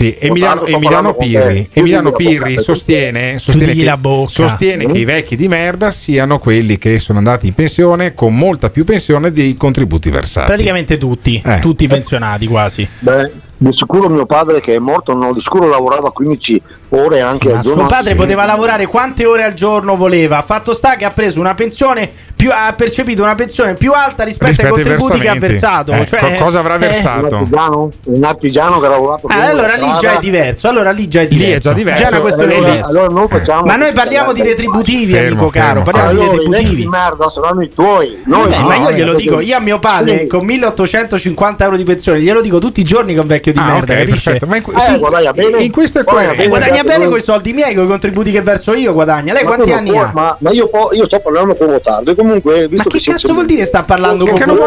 sì, 0.00 0.16
Emiliano, 0.18 0.64
Emiliano 0.64 1.12
Pirri. 1.12 1.68
Emiliano 1.74 2.12
Pirri 2.12 2.58
sostiene, 2.58 3.38
sostiene, 3.38 3.74
che, 3.74 4.24
sostiene 4.28 4.86
che 4.86 4.96
i 4.98 5.04
vecchi 5.04 5.36
di 5.36 5.46
merda 5.46 5.90
siano 5.90 6.38
quelli 6.38 6.78
che 6.78 6.98
sono 6.98 7.18
andati 7.18 7.48
in 7.48 7.52
pensione 7.54 8.14
con 8.14 8.34
molta 8.34 8.70
più 8.70 8.84
pensione 8.84 9.30
dei 9.30 9.54
contributi 9.56 10.08
versati. 10.08 10.46
Praticamente 10.46 10.96
tutti, 10.96 11.42
Eh. 11.44 11.58
tutti 11.58 11.86
pensionati 11.86 12.46
quasi. 12.46 12.88
Beh, 13.00 13.30
di 13.58 13.68
sicuro 13.74 14.08
mio 14.08 14.24
padre 14.24 14.60
che 14.60 14.74
è 14.74 14.78
morto, 14.78 15.12
no, 15.12 15.34
di 15.34 15.40
sicuro 15.40 15.68
lavorava 15.68 16.10
15 16.12 16.62
ore 16.90 17.20
anche 17.20 17.48
al 17.48 17.56
Ma 17.56 17.60
giorno. 17.60 17.80
suo 17.86 17.94
padre 17.94 18.14
poteva 18.14 18.46
lavorare 18.46 18.86
quante 18.86 19.26
ore 19.26 19.44
al 19.44 19.52
giorno 19.52 19.96
voleva. 19.96 20.40
Fatto 20.40 20.72
sta 20.72 20.96
che 20.96 21.04
ha 21.04 21.10
preso 21.10 21.40
una 21.40 21.52
pensione 21.54 22.10
più 22.34 22.48
ha 22.50 22.72
percepito 22.74 23.22
una 23.22 23.34
pensione 23.34 23.74
più 23.74 23.92
alta 23.92 24.24
rispetto, 24.24 24.46
Rispetto 24.46 24.74
ai 24.76 24.80
ai 24.80 24.86
contributi 24.86 25.18
che 25.20 25.28
ha 25.28 25.34
versato. 25.34 25.92
Eh, 25.92 26.06
Cioè, 26.06 26.20
co- 26.38 26.44
cosa 26.44 26.60
avrà 26.60 26.76
eh, 26.76 26.78
versato? 26.78 27.26
Un 27.26 27.34
artigiano, 27.34 27.92
un 28.04 28.24
artigiano 28.24 28.80
che 28.80 28.86
ha 28.86 28.88
lavorato 28.88 29.28
la 29.28 29.46
allora 29.46 29.74
lì 29.74 29.89
già 29.92 29.98
strada. 29.98 30.16
è 30.16 30.20
diverso. 30.20 30.68
Allora 30.68 30.90
lì 30.90 31.08
già 31.08 31.20
è 31.20 31.26
Lì 31.28 31.36
è 31.36 31.38
diverso. 31.38 31.68
già 31.68 31.72
diverso. 31.74 32.04
è 32.04 32.08
una 32.08 32.20
questione 32.20 32.54
allora, 32.54 32.72
lì. 32.72 32.80
allora 32.80 33.06
non 33.08 33.28
facciamo 33.28 33.62
Ma 33.64 33.76
noi 33.76 33.92
parliamo 33.92 34.32
di 34.32 34.42
retributivi, 34.42 35.12
Fermo, 35.12 35.28
amico 35.28 35.46
caro. 35.50 35.82
fermo, 35.84 35.84
Parliamo 35.84 36.08
allora, 36.10 36.28
di 36.30 36.36
retributivi. 36.44 36.82
di 36.82 36.88
merda 36.88 37.32
saranno 37.34 37.62
i 37.62 37.70
tuoi. 37.72 38.18
Noi 38.26 38.42
Vabbè, 38.48 38.58
no, 38.60 38.66
ma 38.66 38.76
io 38.76 38.88
eh, 38.88 38.94
glielo 38.94 39.14
dico, 39.14 39.40
io 39.40 39.56
a 39.56 39.60
mio 39.60 39.78
padre 39.78 40.18
Sì. 40.20 40.26
con 40.26 40.44
1850 40.44 41.64
euro 41.64 41.76
di 41.76 41.84
pensione, 41.84 42.20
glielo 42.20 42.40
dico 42.40 42.58
tutti 42.58 42.80
i 42.80 42.84
giorni 42.84 43.12
che 43.12 43.18
è 43.18 43.22
un 43.22 43.28
vecchio 43.28 43.52
di 43.52 43.58
Ah, 43.58 43.64
merda, 43.72 43.92
ok, 43.92 43.98
capisce? 43.98 44.30
perfetto. 44.38 44.46
Ma 44.46 44.56
in, 44.56 44.62
Eh, 44.94 44.98
guadagna 44.98 45.32
bene. 45.32 45.58
in 45.62 45.70
questo 45.72 45.98
è 46.00 46.04
Guadagna. 46.04 46.32
E 46.32 46.48
guadagna 46.48 46.70
Guardate, 46.72 46.98
bene 46.98 47.08
con 47.08 47.18
i 47.18 47.22
soldi 47.22 47.52
miei, 47.52 47.74
con 47.74 47.84
i 47.84 47.88
contributi 47.88 48.30
che 48.30 48.42
verso 48.42 48.74
io, 48.74 48.92
guadagna. 48.92 49.32
Lei 49.32 49.44
Ma 49.44 49.54
quanti 49.54 49.72
anni 49.72 49.96
ha? 49.96 50.10
Ma, 50.14 50.36
ma 50.40 50.50
io, 50.50 50.68
po- 50.68 50.90
io 50.92 51.06
sto 51.06 51.20
parlando 51.20 51.54
con 51.54 51.66
Gottardo 51.68 52.10
e 52.10 52.14
comunque 52.14 52.68
visto 52.68 52.88
Ma 52.92 52.98
che 52.98 53.10
cazzo 53.12 53.32
vuol 53.32 53.46
dire 53.46 53.64
sta 53.64 53.82
parlando 53.82 54.24
con 54.26 54.38
con 54.38 54.58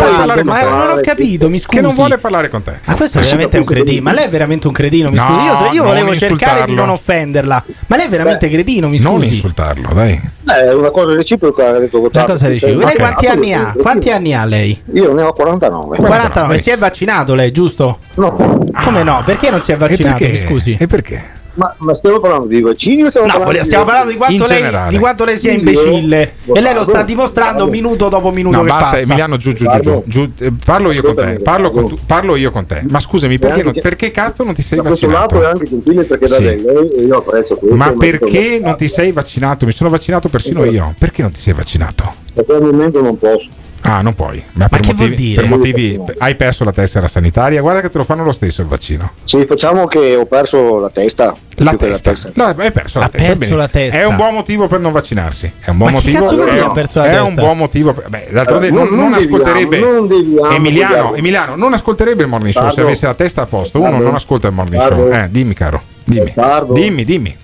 Ma 0.46 0.62
non 0.64 0.90
ho 0.92 1.00
capito, 1.02 1.50
mi 1.50 1.58
scusi. 1.58 1.78
Che 1.78 1.82
non 1.82 1.94
vuole 1.94 2.18
parlare 2.18 2.50
con 2.50 2.64
te. 2.64 2.80
Ma 2.86 2.96
questo 2.96 3.20
è 3.20 3.22
veramente 3.22 3.58
un 3.58 3.64
cretino. 3.66 4.02
Ma 4.02 4.14
lei 4.14 4.26
è 4.26 4.30
veramente 4.30 4.68
un 4.68 4.74
cretino, 4.74 5.03
mi 5.10 5.16
No, 5.18 5.24
scusi. 5.26 5.46
Io, 5.46 5.72
io 5.74 5.84
non 5.84 5.94
volevo 5.94 6.16
cercare 6.16 6.66
di 6.66 6.74
non 6.76 6.90
offenderla. 6.90 7.64
Ma 7.88 7.96
lei 7.98 8.06
è 8.06 8.10
veramente 8.10 8.50
cretino, 8.50 8.88
mi 8.90 9.00
Non 9.00 9.16
scusi. 9.22 9.34
insultarlo, 9.36 9.90
dai. 9.94 10.12
Eh, 10.50 10.54
è 10.70 10.74
una 10.74 10.90
cosa 10.92 11.14
reciproca, 11.16 11.70
ha 11.70 11.80
detto 11.80 11.98
Una 12.00 12.08
Gottardo. 12.08 12.32
cosa 12.32 12.48
reciproca. 12.48 12.86
Lei 12.86 12.96
Ok. 12.96 13.00
quanti 13.00 13.26
anni 13.28 13.54
ha? 13.54 13.76
Quanti 13.80 14.10
anni 14.12 14.34
ha 14.34 14.46
lei? 14.46 14.82
Io 14.94 15.14
ne 15.14 15.22
ho 15.24 15.34
49. 15.34 15.98
49. 15.98 16.58
Si 16.58 16.70
è 16.70 16.78
vaccinato 16.78 17.34
lei, 17.36 17.52
giusto? 17.52 18.00
No. 18.16 18.66
Come 18.84 19.04
no? 19.04 19.22
Perché 19.26 19.50
non 19.50 19.62
si 19.62 19.72
è 19.72 19.78
vaccinato? 19.78 20.18
perché? 20.18 20.32
Mi 20.34 20.38
scusi. 20.48 20.78
E 20.80 20.88
perché? 20.88 21.42
Ma, 21.56 21.72
ma 21.80 21.94
stiamo 21.94 22.20
parlando 22.20 22.48
di 22.48 22.62
vaccini 22.62 23.04
o 23.04 23.10
stiamo 23.10 23.28
No, 23.28 23.34
parlando 23.38 23.64
stiamo 23.64 23.86
parlando 23.86 24.10
di 24.12 24.18
quanto, 24.18 24.34
In 24.36 24.42
lei, 24.42 24.58
generale. 24.58 24.90
di 24.90 24.98
quanto 24.98 25.24
lei 25.24 25.38
sia 25.38 25.52
Io- 25.52 25.60
imbecille. 25.60 26.34
E 26.52 26.62
lei 26.62 26.74
lo 26.74 26.84
sta 26.84 27.04
dimostrando 27.04 27.66
guarda. 27.66 27.72
minuto 27.72 28.10
dopo 28.10 28.32
minuto 28.32 28.56
No, 28.58 28.64
che 28.64 28.70
basta, 28.70 28.90
passa. 28.90 29.02
Emiliano, 29.02 29.38
giù, 29.38 29.54
giù, 29.54 29.66
giù, 29.66 29.80
giù, 29.82 30.04
giù. 30.06 30.32
Eh, 30.40 30.52
Parlo 30.66 30.92
io 30.92 31.04
con 31.04 31.16
te. 31.16 31.40
Parlo, 31.44 31.70
con 31.70 31.90
tu- 31.90 32.00
parlo 32.08 32.36
io 32.36 32.50
con 32.52 32.66
te. 32.66 32.82
Ma 32.90 33.00
scusami, 33.00 33.38
perché, 33.38 33.62
non- 33.62 33.74
perché 33.80 34.10
cazzo 34.10 34.44
non 34.44 34.56
ti 34.56 34.64
sei 34.64 34.80
vaccinato? 34.80 35.38
perché 35.38 36.28
da 36.28 36.36
Sì. 36.36 36.44
lei 36.44 36.66
e 36.66 37.02
io 37.04 37.18
apprezzo 37.18 37.56
questo. 37.58 37.76
Ma 37.76 37.94
perché 37.94 38.60
non 38.60 38.76
ti 38.76 38.88
sei 38.88 39.12
vaccinato? 39.12 39.66
Mi 39.68 39.74
sono 39.74 39.90
vaccinato 39.92 40.30
persino 40.30 40.64
io. 40.66 40.96
Perché 40.98 41.22
non 41.22 41.32
ti 41.32 41.40
sei 41.40 41.54
vaccinato? 41.54 42.14
Perché 42.34 42.52
al 42.54 42.64
momento 42.64 43.00
non 43.00 43.18
posso. 43.20 43.50
Ah, 43.86 44.02
non 44.02 44.14
puoi. 44.14 44.42
Ma, 44.54 44.70
per, 44.70 44.80
che 44.80 44.94
vuol 44.94 45.10
motivi, 45.10 45.28
dire? 45.28 45.42
per 45.42 45.50
motivi. 45.50 46.00
Hai 46.20 46.36
perso 46.36 46.64
la 46.64 46.72
tessera 46.72 47.08
sanitaria? 47.10 47.60
Guarda 47.62 47.82
che 47.82 47.90
te 47.90 47.98
lo 47.98 48.04
fanno 48.06 48.24
lo 48.24 48.32
stesso 48.32 48.62
il 48.62 48.68
vaccino. 48.68 49.12
Sì, 49.26 49.46
facciamo 49.46 49.86
che 49.88 50.16
ho 50.16 50.26
perso 50.26 50.80
la 50.80 50.90
testa. 50.90 51.36
La 51.58 51.72
più 51.76 51.80
che 51.90 52.00
testa. 52.00 52.32
No, 52.34 52.46
hai 52.46 52.72
perso 52.72 53.00
la 53.00 53.10
testa. 53.10 53.36
perso 53.36 53.56
la 53.58 53.68
testa. 53.68 54.00
È 54.00 54.06
un 54.06 54.16
buon 54.16 54.34
motivo 54.34 54.68
per 54.68 54.80
non 54.80 54.92
vaccinarsi. 54.94 55.52
È 55.60 55.70
un 55.70 55.78
buon 55.78 55.92
Ma 55.92 56.00
che 56.00 56.12
motivo. 56.12 56.24
cazzo 56.38 56.48
è 56.48 56.62
un- 56.64 56.72
perso 56.72 57.00
la 57.00 57.06
è 57.06 57.10
testa? 57.10 57.24
un 57.24 57.34
buon 57.36 57.58
motivo. 57.58 57.94
per- 57.94 58.10
Beh, 58.10 58.28
d'altronde 58.32 58.68
Eh, 58.68 58.72
non, 58.72 58.88
non- 58.88 58.96
non 58.96 59.10
non 59.10 59.14
ascolterebbe. 59.20 59.70
deviamo, 59.78 59.94
non 59.94 60.08
deviamo 60.08 60.50
Emiliano, 60.50 60.88
deviamo. 60.94 61.16
Emiliano, 61.16 61.56
non 61.58 61.74
ascolterebbe 61.74 62.24
il 62.24 62.30
morning 62.30 62.54
show 62.54 62.64
se 62.64 62.70
Parlo. 62.76 62.84
avesse 62.90 63.06
la 63.06 63.14
testa 63.16 63.42
a 63.42 63.46
posto. 63.46 63.80
Uno 63.80 63.90
Parlo. 63.92 64.06
non 64.06 64.16
ascolta 64.16 64.48
il 64.48 64.54
morning 64.54 64.82
Parlo. 64.82 64.98
show. 65.12 65.12
Eh, 65.14 65.28
dimmi, 65.30 65.54
caro. 65.54 65.82
Dimmi. 66.06 66.34
Dimmi, 66.72 67.04
dimmi. 67.04 67.38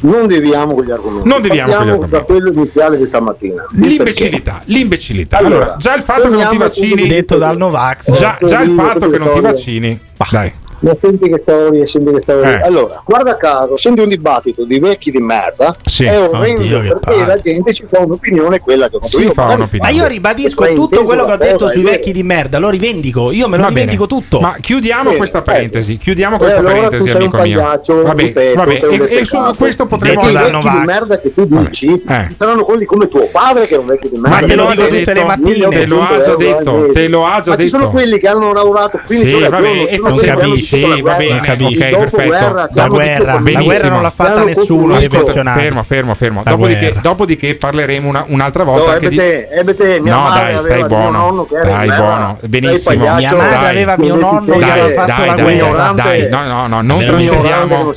Non 0.00 0.26
deviamo 0.26 0.74
con 0.74 0.84
gli 0.84 0.90
argomenti. 0.90 1.28
Non 1.28 1.42
deviamo 1.42 1.72
con 1.72 1.82
gli 1.82 1.88
Partiamo 1.88 2.06
da 2.06 2.22
quello 2.22 2.50
iniziale 2.52 2.96
di 2.98 3.06
stamattina. 3.06 3.64
L'imbecillità, 3.72 4.62
l'imbecillità. 4.64 5.38
Allora, 5.38 5.56
Allora, 5.56 5.76
già 5.76 5.94
il 5.94 6.02
fatto 6.02 6.28
che 6.28 6.36
non 6.36 6.48
ti 6.48 6.56
vaccini. 6.56 7.08
Detto 7.08 7.38
dal 7.38 7.56
Novax. 7.56 8.16
Già, 8.16 8.38
già 8.42 8.60
il 8.60 8.70
fatto 8.70 9.08
che 9.08 9.18
non 9.18 9.30
ti 9.32 9.40
vaccini. 9.40 10.00
Dai. 10.30 10.52
Ma 10.80 10.94
senti 11.00 11.28
che 11.30 11.38
storie, 11.42 11.86
senti 11.86 12.12
che 12.12 12.20
storie. 12.22 12.58
Eh. 12.58 12.62
Allora, 12.62 13.02
guarda 13.04 13.36
caso, 13.36 13.76
senti 13.76 14.00
un 14.00 14.08
dibattito 14.08 14.64
di 14.64 14.78
vecchi 14.78 15.10
di 15.10 15.18
merda, 15.18 15.74
Sì. 15.84 16.04
è 16.04 16.20
orrendo 16.20 16.60
Oddio, 16.62 16.98
perché 17.00 17.24
la 17.26 17.38
gente 17.38 17.72
ci 17.72 17.86
fa 17.90 18.00
un'opinione 18.00 18.60
quella 18.60 18.88
che 18.88 18.96
ho 18.96 19.06
Si 19.06 19.22
io. 19.22 19.32
fa 19.32 19.44
un'opinione. 19.54 19.78
Ma 19.80 19.88
io 19.90 20.06
ribadisco 20.06 20.72
tutto 20.74 21.04
quello 21.04 21.24
che 21.24 21.32
ho 21.32 21.36
detto 21.36 21.68
sui 21.68 21.82
vecchi 21.82 22.12
di 22.12 22.22
merda, 22.22 22.58
lo 22.58 22.68
rivendico, 22.70 23.30
io 23.32 23.48
me 23.48 23.56
lo 23.56 23.62
Va 23.62 23.68
bene. 23.68 23.80
dimentico 23.86 24.06
tutto. 24.06 24.40
Ma 24.40 24.56
chiudiamo 24.60 25.04
Bene, 25.04 25.16
questa 25.16 25.42
parentesi. 25.42 25.96
Chiudiamo 25.96 26.36
Eh, 26.36 26.38
questa 26.38 26.58
allora 26.58 26.74
tu 26.74 26.80
parentesi, 26.82 27.16
amico 27.16 27.40
mio. 27.40 27.60
Vabbè, 27.62 28.22
ripeto, 28.22 28.56
vabbè. 28.56 28.80
E, 28.90 29.18
e 29.20 29.24
su 29.24 29.36
questo 29.56 29.86
Detto 29.96 30.30
da 30.30 30.50
vecchi 30.50 30.68
di 30.70 30.84
merda 30.84 31.18
che 31.20 31.32
tu 31.34 31.46
dici 31.46 32.02
Eh. 32.06 32.34
saranno 32.38 32.64
quelli 32.64 32.84
come 32.84 33.08
tuo 33.08 33.26
padre 33.32 33.66
che 33.66 33.74
è 33.76 33.78
un 33.78 33.86
vecchio 33.86 34.10
di 34.10 34.16
merda. 34.18 34.40
Ma 34.40 34.46
te 34.46 34.54
lo 34.54 34.66
dico 34.70 34.82
tutte 34.82 35.14
le 35.14 35.22
1.800 35.22 35.26
mattine. 35.26 35.68
Te 35.68 35.86
lo 35.86 36.00
ha 36.02 36.06
già 36.08 36.24
euro 36.24 36.36
detto, 36.36 36.88
te 36.92 37.08
lo 37.08 37.26
ha 37.26 37.40
già 37.40 37.50
Ma 37.50 37.56
ci 37.56 37.68
sono 37.68 37.82
detto. 37.84 37.94
quelli 37.94 38.18
che 38.18 38.28
hanno 38.28 38.52
lavorato 38.52 39.00
15 39.06 39.28
Sì, 39.28 39.34
ore 39.34 39.44
al 39.46 39.50
giorno, 39.50 39.66
e 39.88 39.98
non 39.98 40.16
capisci, 40.18 40.65
vissuto 40.66 40.86
la 40.88 41.02
va 41.02 41.14
bene, 41.16 41.36
il 41.36 41.64
ok, 41.66 41.98
perfetto. 41.98 42.54
La 42.74 42.86
guerra, 42.88 43.40
la 43.42 43.62
guerra 43.62 43.88
non 43.88 44.02
l'ha 44.02 44.10
fatta 44.10 44.44
nessuno 44.44 44.94
Ascolta. 44.96 45.52
Fermo, 45.54 45.82
fermo, 45.82 46.14
fermo. 46.14 46.42
Dopodiché, 46.44 46.94
dopodiché 47.00 47.54
parleremo 47.56 48.08
una- 48.08 48.24
un'altra 48.28 48.64
volta 48.64 48.86
No, 48.86 48.92
anche 48.94 49.08
di. 49.08 49.16
ebbe 49.18 49.46
te, 49.48 49.54
ebbe 49.54 49.76
te, 49.76 50.00
mia 50.00 50.14
No, 50.14 50.30
dai, 50.30 50.56
stai 50.62 50.84
buono. 50.84 51.46
Stai 51.48 51.88
buono. 51.96 52.38
Benissimo. 52.42 53.14
Mia 53.14 53.34
madre 53.34 53.50
Dai. 53.56 53.68
aveva 53.68 53.94
mio 53.98 54.16
nonno 54.16 54.52
che 54.52 54.58
Dai, 54.58 54.70
aveva 54.70 54.86
dai, 54.86 54.94
fatto 54.94 55.24
la 55.24 55.34
dai, 55.34 55.42
guerra. 55.58 55.92
dai, 55.94 56.28
no, 56.28 56.44
no, 56.46 56.66
no, 56.66 56.80
non 56.82 57.04
trascendiamo. 57.04 57.92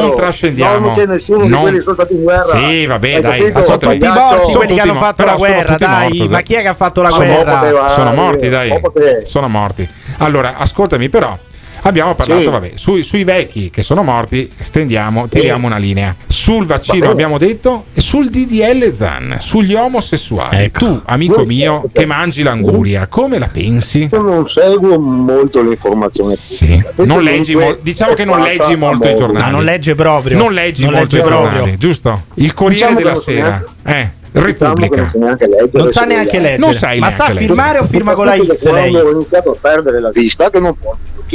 Non 0.00 0.14
trascendiamo. 0.16 0.86
Non 0.86 0.94
c'è 0.94 1.06
nessuno 1.06 1.44
di 1.46 1.52
quelli 1.52 1.80
sono 1.80 1.94
stati 1.94 2.14
in 2.14 2.22
guerra. 2.22 2.56
Sì, 2.58 2.86
vabbè, 2.86 3.20
dai. 3.20 3.50
ascoltami. 3.52 3.98
Tutti 3.98 4.12
morti 4.12 4.44
Sono 4.46 4.56
quelli 4.58 4.74
che 4.74 4.80
hanno 4.80 4.94
fatto 4.94 5.24
la 5.24 5.30
sono 5.32 5.38
guerra, 5.46 5.76
dai. 5.76 6.28
Ma 6.28 6.40
chi 6.40 6.54
è 6.54 6.60
che 6.62 6.68
ha 6.68 6.74
fatto 6.74 7.02
la 7.02 7.10
Sono 7.10 7.24
guerra? 7.24 7.56
poteva- 7.58 7.88
Sono 7.90 8.12
eh, 8.12 8.14
morti, 8.14 8.48
dai. 8.48 8.68
dopo 8.70 8.92
te. 8.92 9.22
Sono 9.24 9.48
morti. 9.48 9.88
Allora, 10.18 10.54
ascoltami, 10.56 11.08
però. 11.08 11.36
Abbiamo 11.86 12.14
parlato, 12.14 12.40
Sì. 12.42 12.48
vabbè, 12.48 12.72
sui, 12.76 13.02
sui 13.02 13.24
vecchi 13.24 13.68
che 13.68 13.82
sono 13.82 14.02
morti, 14.02 14.50
stendiamo, 14.58 15.28
tiriamo 15.28 15.66
una 15.66 15.76
linea. 15.76 16.16
Sul 16.26 16.64
vaccino 16.64 17.00
bene. 17.00 17.12
abbiamo 17.12 17.36
detto, 17.36 17.84
e 17.92 18.00
sul 18.00 18.30
DDL 18.30 18.94
ZAN, 18.94 19.36
sugli 19.40 19.74
omosessuali. 19.74 20.64
Ecco. 20.64 20.78
Tu, 20.78 21.00
amico 21.04 21.44
mio, 21.44 21.84
che 21.92 22.06
mangi 22.06 22.42
l'anguria, 22.42 23.06
come 23.06 23.38
la 23.38 23.48
pensi? 23.52 24.08
Io 24.10 24.20
non 24.22 24.48
seguo 24.48 24.98
molto 24.98 25.60
l'informazione. 25.62 26.36
Sì. 26.36 26.82
Non 26.96 27.22
leggi 27.22 27.54
mol- 27.54 27.78
diciamo 27.82 28.14
che 28.14 28.24
non 28.24 28.40
leggi 28.40 28.74
molto 28.76 29.06
i 29.08 29.14
giornali. 29.14 29.44
Ma 29.44 29.50
non 29.50 29.64
legge 29.64 29.94
proprio. 29.94 30.38
Non 30.38 30.52
leggi 30.54 30.84
Non 30.84 30.94
molto 30.94 31.16
i 31.16 31.18
legge 31.18 31.28
proprio. 31.28 31.50
giornali, 31.50 31.76
giusto? 31.78 32.22
Il 32.34 32.54
Corriere 32.54 32.94
Diciamo 32.94 32.98
della 32.98 33.20
Sera. 33.22 33.64
Eh, 33.84 34.10
Diciamo 34.32 34.46
Repubblica. 34.46 34.96
non 34.96 35.10
sa 35.10 35.18
neanche 35.18 35.46
leggere, 35.46 35.70
Non 35.72 35.90
sa 35.90 36.00
se 36.00 36.06
neanche 36.06 36.24
vogliamo. 36.38 36.44
leggere. 36.48 36.56
Non 36.66 36.72
sai 36.74 36.98
Ma 36.98 37.10
sa 37.10 37.28
firmare 37.28 37.78
o 37.78 37.84
firma 37.84 38.14
con 38.14 38.24
la 38.24 38.36
X 38.36 38.70
lei? 38.72 38.96
Ho 38.96 39.10
iniziato 39.12 39.50
a 39.50 39.56
perdere 39.60 40.00
la 40.00 40.10
vista, 40.10 40.48
che 40.50 40.58
non 40.60 40.74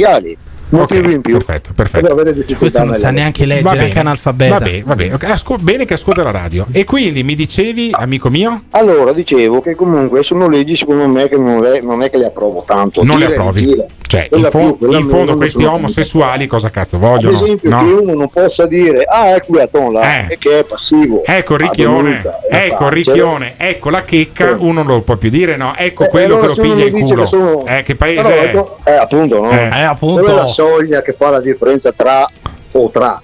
gli 0.00 0.04
occhiali. 0.04 0.38
Motivo 0.70 1.06
Ok, 1.06 1.12
in 1.12 1.20
più 1.20 1.32
Perfetto, 1.34 1.70
perfetto. 1.74 2.14
Questo 2.58 2.84
non 2.84 2.96
sa 2.96 3.10
neanche 3.10 3.44
leggere, 3.46 3.62
Va 3.64 3.70
è 3.70 3.74
bene, 3.74 3.84
anche 3.86 3.98
analfabeta. 3.98 4.58
Va 4.58 4.64
bene, 4.64 4.82
va 4.84 4.94
bene. 4.94 5.14
Ok, 5.14 5.24
asco- 5.24 5.56
bene 5.58 5.84
che 5.84 5.94
ascolta 5.94 6.22
la 6.22 6.30
radio. 6.30 6.66
E 6.72 6.84
quindi 6.84 7.22
mi 7.22 7.34
dicevi, 7.34 7.90
amico 7.92 8.28
mio? 8.30 8.62
Allora, 8.70 9.12
dicevo 9.12 9.60
che 9.60 9.74
comunque 9.74 10.22
sono 10.22 10.48
leggi 10.48 10.76
secondo 10.76 11.08
me 11.08 11.28
che 11.28 11.36
non 11.36 11.64
è, 11.64 11.80
non 11.80 12.02
è 12.02 12.10
che 12.10 12.16
le 12.18 12.26
approvo 12.26 12.64
tanto. 12.66 13.02
Non 13.04 13.18
le 13.18 13.26
Dire, 13.26 13.38
approvi. 13.38 13.64
dire. 13.64 13.86
Cioè, 14.10 14.28
in, 14.32 14.42
fo- 14.50 14.74
più, 14.74 14.90
in 14.90 15.04
fondo 15.08 15.36
questi 15.36 15.62
omosessuali 15.62 16.48
cosa 16.48 16.68
cazzo 16.70 16.96
Ad 16.96 17.02
vogliono? 17.02 17.36
esempio, 17.36 17.70
No? 17.70 17.84
che 17.84 17.92
uno 17.92 18.14
non 18.14 18.28
possa 18.28 18.66
dire, 18.66 19.04
ah, 19.04 19.28
ecco 19.36 19.52
il 19.54 19.60
Aton 19.60 19.92
là, 19.92 20.26
e 20.26 20.36
che 20.36 20.58
è 20.58 20.64
passivo. 20.64 21.22
Ecco 21.24 21.54
il 21.54 21.60
Ah, 21.60 21.64
ricchione, 21.64 22.22
ecco 22.50 22.86
il 22.86 22.90
ricchione, 22.90 23.54
ecco 23.56 23.90
la 23.90 24.02
checca, 24.02 24.56
uno 24.58 24.82
non 24.82 24.86
lo 24.94 25.02
può 25.02 25.14
più 25.16 25.30
dire, 25.30 25.56
no? 25.56 25.74
Ecco 25.76 26.04
Eh, 26.04 26.08
quello 26.08 26.38
allora 26.38 26.52
che 26.54 26.60
lo 26.60 26.68
piglia 26.74 26.84
in 26.86 27.04
culo. 27.04 27.20
che 27.22 27.26
sono- 27.28 27.64
Eh, 27.66 27.82
che 27.82 27.94
paese 27.94 28.22
Però, 28.22 28.34
è? 28.34 28.44
ecco, 28.46 28.78
eh, 28.84 28.92
appunto, 28.94 29.40
no? 29.42 29.50
Eh. 29.52 29.56
Eh, 29.68 29.82
appunto. 29.82 30.22
Soglia 30.60 31.00
che 31.00 31.14
fa 31.14 31.30
la 31.30 31.40
differenza 31.40 31.90
tra 31.92 32.26
o 32.72 32.90
tra. 32.90 33.22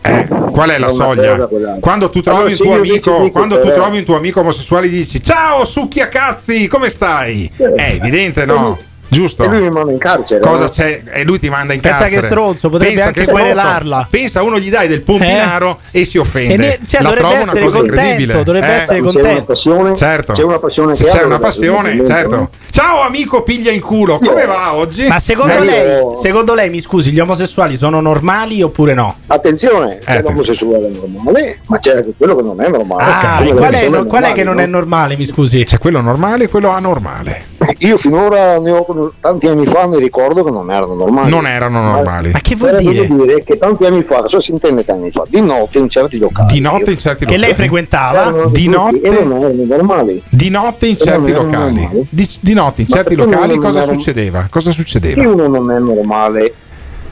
Qual 0.00 0.70
è 0.70 0.78
la 0.78 0.88
soglia? 0.88 1.46
Quando 1.80 2.08
tu 2.08 2.22
trovi 2.22 2.38
Allora, 2.38 2.50
un 2.50 2.56
tuo 2.56 2.74
amico, 2.76 3.30
quando 3.30 3.60
tu 3.60 3.70
trovi 3.70 3.98
un 3.98 4.04
tuo 4.04 4.16
amico 4.16 4.40
omosessuale 4.40 4.88
dici 4.88 5.22
"Ciao, 5.22 5.66
succhi 5.66 6.00
a 6.00 6.08
cazzi, 6.08 6.66
come 6.66 6.88
stai?" 6.88 7.50
È 7.54 7.98
evidente, 8.00 8.46
no? 8.46 8.78
Giusto? 9.08 9.44
E 9.44 9.46
lui 9.46 9.60
mi 9.60 9.70
manda 9.70 9.92
in 9.92 9.98
carcere. 9.98 10.40
Cosa 10.40 10.64
no? 10.64 10.68
c'è? 10.68 11.02
E 11.06 11.24
lui 11.24 11.38
ti 11.38 11.48
manda 11.48 11.72
in 11.72 11.80
Pensa 11.80 12.00
carcere. 12.00 12.20
che 12.20 12.26
stronzo, 12.26 12.68
potrebbe 12.68 12.92
Pensa 12.94 13.08
anche 13.08 13.24
querelarla. 13.26 14.08
Pensa 14.10 14.42
uno 14.42 14.58
gli 14.58 14.70
dai 14.70 14.88
del 14.88 15.02
pompinaro 15.02 15.78
e 15.90 16.04
si 16.04 16.18
offende. 16.18 16.54
E 16.54 16.56
ne- 16.56 16.78
cioè, 16.86 17.02
La 17.02 17.08
dovrebbe 17.10 17.34
essere 17.34 17.60
cosa 17.60 17.76
contento, 17.78 18.00
incredibile. 18.00 18.42
dovrebbe 18.44 18.66
Eh? 18.66 18.70
essere 18.72 18.86
C'è 18.94 19.00
una 19.00 19.12
contento. 19.12 19.44
passione, 19.44 19.96
Certo. 19.96 20.32
c'è 20.34 20.42
una 20.42 20.58
passione 20.58 20.94
Se 20.94 21.04
c'è 21.04 21.22
una 21.22 21.38
passione, 21.38 22.04
certo. 22.06 22.50
Ciao 22.70 23.00
amico, 23.00 23.42
piglia 23.42 23.72
in 23.72 23.80
culo. 23.80 24.18
Come 24.18 24.46
va 24.46 24.74
oggi? 24.74 25.06
Ma 25.08 25.18
secondo 25.18 25.52
Eh, 25.54 25.64
lei, 25.64 26.02
secondo 26.20 26.54
lei, 26.54 26.70
mi 26.70 26.80
scusi, 26.80 27.10
gli 27.10 27.18
omosessuali 27.18 27.76
sono 27.76 28.00
normali 28.00 28.62
oppure 28.62 28.94
no? 28.94 29.16
Attenzione, 29.26 29.98
Eh, 30.06 30.22
l'omosessuale 30.22 30.88
normale, 30.90 31.58
ma 31.66 31.78
c'è 31.80 31.96
anche 31.96 32.12
quello 32.16 32.36
che 32.36 32.42
non 32.42 32.60
è 32.62 32.68
normale. 32.68 33.02
Ah, 33.02 33.40
le 33.40 33.54
qual 33.54 33.72
è, 33.72 33.90
qual 34.06 34.22
è 34.24 34.32
che 34.32 34.44
non 34.44 34.60
è 34.60 34.66
normale, 34.66 35.16
mi 35.16 35.24
scusi? 35.24 35.64
C'è 35.64 35.78
quello 35.78 36.00
normale 36.00 36.44
e 36.44 36.48
quello 36.48 36.68
anormale. 36.70 37.46
no? 37.58 37.66
Io 37.78 37.96
finora 37.98 38.58
ne 38.60 38.70
ho 38.70 38.84
tanti 39.20 39.46
anni 39.46 39.66
fa 39.66 39.86
ne 39.86 39.98
ricordo 39.98 40.42
che 40.44 40.50
non 40.50 40.70
erano 40.70 40.94
normali. 40.94 41.30
Non 41.30 41.46
erano 41.46 41.80
normali. 41.82 42.30
Ma 42.30 42.40
che 42.40 42.54
vuol 42.56 42.70
Però 42.76 42.82
dire? 42.90 43.06
dire 43.06 43.44
che 43.44 43.58
tanti 43.58 43.84
anni 43.84 44.02
fa, 44.02 44.20
cosa 44.22 44.40
si 44.40 44.50
intende 44.52 44.84
tanti 44.84 45.02
anni 45.02 45.10
fa? 45.12 45.24
Di 45.28 45.40
notte 45.40 45.78
in 45.78 45.88
certi 45.88 46.18
locali. 46.18 46.52
Di 46.52 46.60
notte 46.60 46.90
in 46.92 46.98
certi 46.98 47.24
Che 47.24 47.32
locali. 47.32 47.46
lei 47.46 47.54
frequentava? 47.54 48.20
erano 48.28 48.46
Di 48.46 48.68
notte? 48.68 49.00
E 49.00 49.10
non 49.24 49.42
erano 49.42 49.64
normali. 49.66 50.22
Di 50.28 50.48
notte 50.50 50.86
in 50.86 50.96
certi 50.98 51.30
erano 51.30 51.44
locali. 51.50 52.06
Di, 52.10 52.28
di 52.40 52.54
notte 52.54 52.80
in 52.82 52.86
Ma 52.90 52.96
certi 52.96 53.14
locali 53.14 53.56
cosa 53.58 53.78
erano- 53.82 53.92
succedeva? 53.98 54.46
Cosa 54.50 54.70
Che 54.70 54.76
succedeva? 54.76 55.28
uno 55.28 55.46
non 55.48 55.70
è 55.70 55.78
normale 55.78 56.54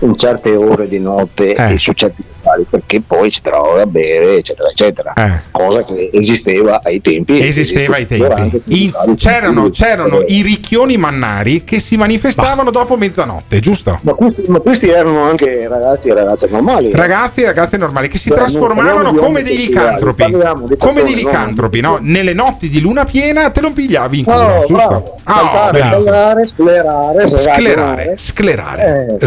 in 0.00 0.16
certe 0.16 0.54
ore 0.54 0.88
di 0.88 0.98
notte 0.98 1.54
Eh. 1.54 1.72
e 1.74 1.78
su 1.78 1.92
certi 1.92 2.22
locali 2.42 2.66
perché 2.68 3.00
poi 3.00 3.30
si 3.30 3.40
trova 3.42 3.82
a 3.82 3.86
bere, 3.86 4.36
eccetera, 4.36 4.68
eccetera. 4.68 5.12
Eh. 5.14 5.42
Cosa 5.50 5.84
che 5.84 6.10
esisteva 6.12 6.80
ai 6.82 7.00
tempi. 7.00 7.40
Esisteva 7.44 7.96
ai 7.96 8.06
tempi. 8.06 8.90
locali 8.92 9.14
c'erano, 9.16 9.70
c'erano 9.70 10.22
i 10.26 10.42
ricchioni 10.42 10.96
mannari 10.96 11.64
che 11.64 11.80
si 11.80 11.96
manifestavano 11.96 12.70
dopo 12.70 12.96
mezzanotte, 12.96 13.58
giusto? 13.60 13.98
Ma 14.02 14.12
questi, 14.12 14.44
ma 14.48 14.60
questi 14.60 14.88
erano 14.88 15.22
anche 15.22 15.66
ragazzi 15.68 16.08
e 16.08 16.14
ragazze 16.14 16.46
normali. 16.50 16.90
eh. 16.90 16.96
Ragazzi 16.96 17.40
e 17.42 17.46
ragazze 17.46 17.76
normali 17.76 18.08
che 18.08 18.18
si 18.18 18.28
Cioè, 18.28 18.36
trasformavano 18.38 19.14
come 19.14 19.42
dei 19.42 19.56
licantropi. 19.56 20.24
Come 20.78 21.02
dei 21.02 21.12
no? 21.12 21.18
licantropi, 21.18 21.80
no? 21.80 21.98
Nelle 22.00 22.32
notti 22.34 22.68
di 22.68 22.80
luna 22.80 23.04
piena 23.04 23.50
te 23.50 23.60
lo 23.60 23.72
pigliavi 23.72 24.18
in 24.18 24.24
culo, 24.24 24.36
No, 24.36 24.64
giusto? 24.66 24.88
bravo. 24.88 25.16
Ah, 25.24 25.34
Saltare, 25.34 25.78
bravo. 25.78 26.04
ballare, 26.04 26.46
sclerare, 26.46 27.26
Sclerare, 27.28 28.14
sclerare. 28.16 29.16
Eh. 29.18 29.26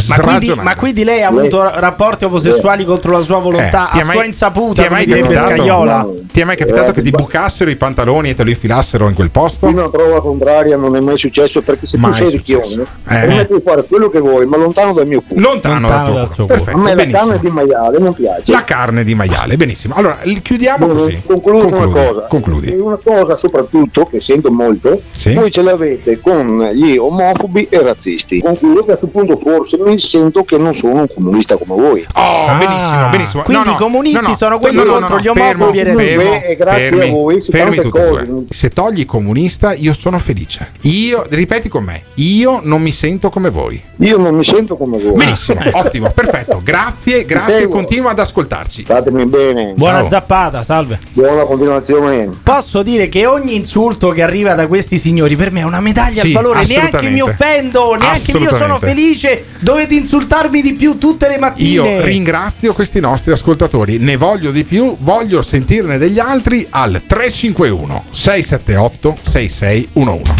Ma 0.61 0.75
quindi, 0.75 0.75
sragionare. 0.75 0.75
ma 0.75 0.75
quindi 0.75 1.03
lei 1.03 1.23
ha 1.23 1.27
avuto 1.27 1.79
rapporti 1.79 2.25
omosessuali 2.25 2.85
contro 2.85 3.11
la 3.11 3.21
sua 3.21 3.39
volontà, 3.39 3.87
Eh, 3.87 3.91
ti 3.91 3.97
è 3.99 4.01
a 4.01 4.05
mai- 4.05 4.15
sua 4.15 4.25
insaputa, 4.25 4.81
ti 4.81 4.87
è 4.87 4.91
mai 4.91 5.05
capitato? 5.05 5.47
Scagliola? 5.55 6.07
Ti 6.31 6.41
è 6.41 6.43
mai 6.43 6.55
capitato 6.55 6.91
che 6.91 7.01
ti 7.01 7.09
bucassero 7.11 7.69
i 7.69 7.75
pantaloni 7.75 8.29
e 8.29 8.35
te 8.35 8.43
lo 8.43 8.49
infilassero 8.49 9.07
in 9.07 9.13
quel 9.15 9.29
posto? 9.31 9.67
Fino 9.67 9.83
a 9.85 9.89
prova 9.89 10.21
contraria 10.21 10.77
non 10.77 10.95
è 10.95 10.99
mai 10.99 11.17
successo 11.17 11.61
perché 11.61 11.87
se 11.87 11.97
Mai 11.97 12.11
tu 12.11 12.17
sei 12.17 12.29
ricchione 12.31 12.85
Eh. 13.07 13.27
me 13.27 13.45
puoi 13.45 13.61
fare 13.61 13.83
quello 13.85 14.09
che 14.09 14.19
vuoi 14.19 14.45
ma 14.45 14.57
lontano 14.57 14.93
dal 14.93 15.07
mio 15.07 15.21
culo 15.27 15.41
Lontano, 15.41 15.87
dal 15.87 16.05
tuo 16.33 16.45
culo. 16.45 16.45
Perfetto, 16.45 16.77
a 16.77 16.81
me 16.81 16.89
la 16.89 16.95
benissimo. 16.95 17.27
carne 17.27 17.39
di 17.39 17.49
maiale 17.49 17.97
non 17.99 18.13
piace 18.13 18.51
La 18.51 18.63
carne 18.63 19.03
di 19.03 19.15
maiale, 19.15 19.57
benissimo. 19.57 19.95
Allora, 19.95 20.19
chiudiamo 20.41 20.85
Bene, 20.87 20.99
così. 20.99 21.21
concludo 21.25 21.67
con 21.67 21.71
Concludi, 21.71 21.97
una 21.97 22.05
cosa 22.07 22.27
concludi. 22.27 22.71
Una 22.79 22.99
cosa 23.03 23.37
soprattutto 23.37 24.05
che 24.05 24.21
sento 24.21 24.51
molto 24.51 25.01
Sì. 25.11 25.33
voi 25.33 25.51
ce 25.51 25.61
l'avete 25.61 26.19
con 26.19 26.69
gli 26.73 26.95
omofobi 26.97 27.67
e 27.69 27.81
razzisti 27.81 28.41
concludo 28.41 28.85
che 28.85 28.91
a 28.93 28.97
questo 28.97 29.07
punto 29.07 29.37
forse 29.37 29.77
mi 29.83 29.99
sento 29.99 30.43
che 30.49 30.57
non 30.57 30.73
sono 30.73 31.01
un 31.01 31.07
comunista 31.13 31.55
come 31.57 31.79
voi 31.79 32.05
Oh, 32.13 32.57
benissimo, 32.57 33.09
benissimo. 33.11 33.43
quindi 33.43 33.63
No, 33.63 33.69
no, 33.69 33.75
i 33.75 33.79
comunisti 33.79 34.21
no, 34.21 34.27
no, 34.29 34.33
sono 34.35 34.57
quelli 34.57 34.77
no, 34.77 34.83
no, 34.83 34.91
contro 34.93 35.15
no, 35.17 35.21
gli 35.21 35.27
omofobi 35.27 35.77
fermo, 35.77 35.99
e 35.99 36.05
fermo, 36.05 36.41
E 36.43 36.55
grazie 36.55 36.89
fermi, 36.89 37.07
a 37.07 37.11
voi 37.11 37.41
fermi 37.43 37.75
tutti 37.75 37.89
cose. 37.89 38.25
due. 38.25 38.43
Se 38.49 38.69
togli 38.69 39.05
comunista, 39.05 39.73
io 39.73 39.93
sono 39.93 40.17
felice. 40.17 40.71
Io, 40.81 41.23
ripeti 41.29 41.69
con 41.69 41.83
me, 41.83 42.03
io 42.15 42.61
non 42.63 42.81
mi 42.81 42.91
sento 42.91 43.29
come 43.29 43.49
voi. 43.51 43.79
io 43.97 44.17
non 44.17 44.33
mi 44.35 44.43
sento 44.43 44.75
come 44.75 44.97
voi 44.97 45.11
Benissimo, 45.13 45.61
ottimo, 45.73 46.09
perfetto. 46.11 46.61
Grazie, 46.63 47.25
grazie, 47.25 47.67
continua 47.67 48.11
ad 48.11 48.19
ascoltarci. 48.19 48.83
statemi 48.85 49.25
bene 49.27 49.73
Buona 49.75 49.99
Ciao. 49.99 50.07
zappata, 50.07 50.63
salve. 50.63 50.99
buona 51.13 51.43
continuazione 51.43 52.29
Posso 52.41 52.81
dire 52.81 53.07
che 53.09 53.25
ogni 53.27 53.55
insulto 53.55 54.09
che 54.09 54.23
arriva 54.23 54.53
da 54.55 54.65
questi 54.67 54.97
signori 54.97 55.35
per 55.35 55.51
me 55.51 55.59
è 55.61 55.63
una 55.63 55.79
medaglia 55.79 56.21
Sì, 56.21 56.27
al 56.27 56.33
valore. 56.33 56.65
Neanche 56.65 57.09
mi 57.09 57.21
offendo, 57.21 57.93
neanche 57.95 58.31
io 58.31 58.55
sono 58.55 58.77
felice. 58.79 59.45
Dovete 59.59 59.93
insultarmi 60.39 60.61
di 60.61 60.73
più 60.73 60.97
tutte 60.97 61.27
le 61.27 61.37
mattine. 61.37 61.69
Io 61.69 62.01
ringrazio 62.01 62.73
questi 62.73 62.99
nostri 62.99 63.31
ascoltatori, 63.31 63.97
ne 63.97 64.15
voglio 64.15 64.51
di 64.51 64.63
più, 64.63 64.95
voglio 64.99 65.41
sentirne 65.41 65.97
degli 65.97 66.19
altri 66.19 66.65
al 66.69 67.03
351 67.05 68.05
678 68.09 69.17
6611. 69.21 70.33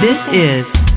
This 0.00 0.26
is 0.30 0.95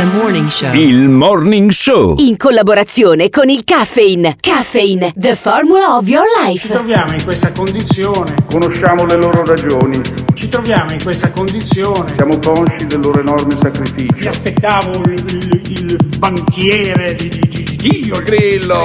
morning 0.00 0.48
show. 0.48 0.72
Il 0.74 1.08
Morning 1.08 1.70
Show. 1.70 2.16
In 2.18 2.36
collaborazione 2.36 3.28
con 3.30 3.48
il 3.48 3.62
Caffeine. 3.64 4.36
Caffeine, 4.40 5.12
the 5.16 5.36
formula 5.36 5.96
of 5.96 6.08
your 6.08 6.24
Ci 6.44 6.50
life. 6.50 6.68
troviamo 6.72 7.12
in 7.12 7.22
questa 7.22 7.50
condizione, 7.52 8.34
Conosciamo 8.50 9.04
le 9.06 9.16
loro 9.16 9.44
ragioni, 9.44 10.00
ci 10.34 10.48
troviamo 10.48 10.90
in 10.92 11.02
questa 11.02 11.30
condizione. 11.30 12.12
siamo 12.12 12.38
consci 12.38 12.86
del 12.86 13.00
loro 13.00 13.20
enorme 13.20 13.54
Mi 13.54 13.60
sacrificio. 13.60 14.28
aspettavo 14.28 14.90
il, 15.06 15.24
il- 15.30 15.60
il 15.70 15.98
banchiere 16.18 17.14
di, 17.14 17.28
di, 17.28 17.40
di, 17.48 17.62
di 17.62 17.76
Dio. 17.76 18.16
Il 18.16 18.22
grillo. 18.24 18.84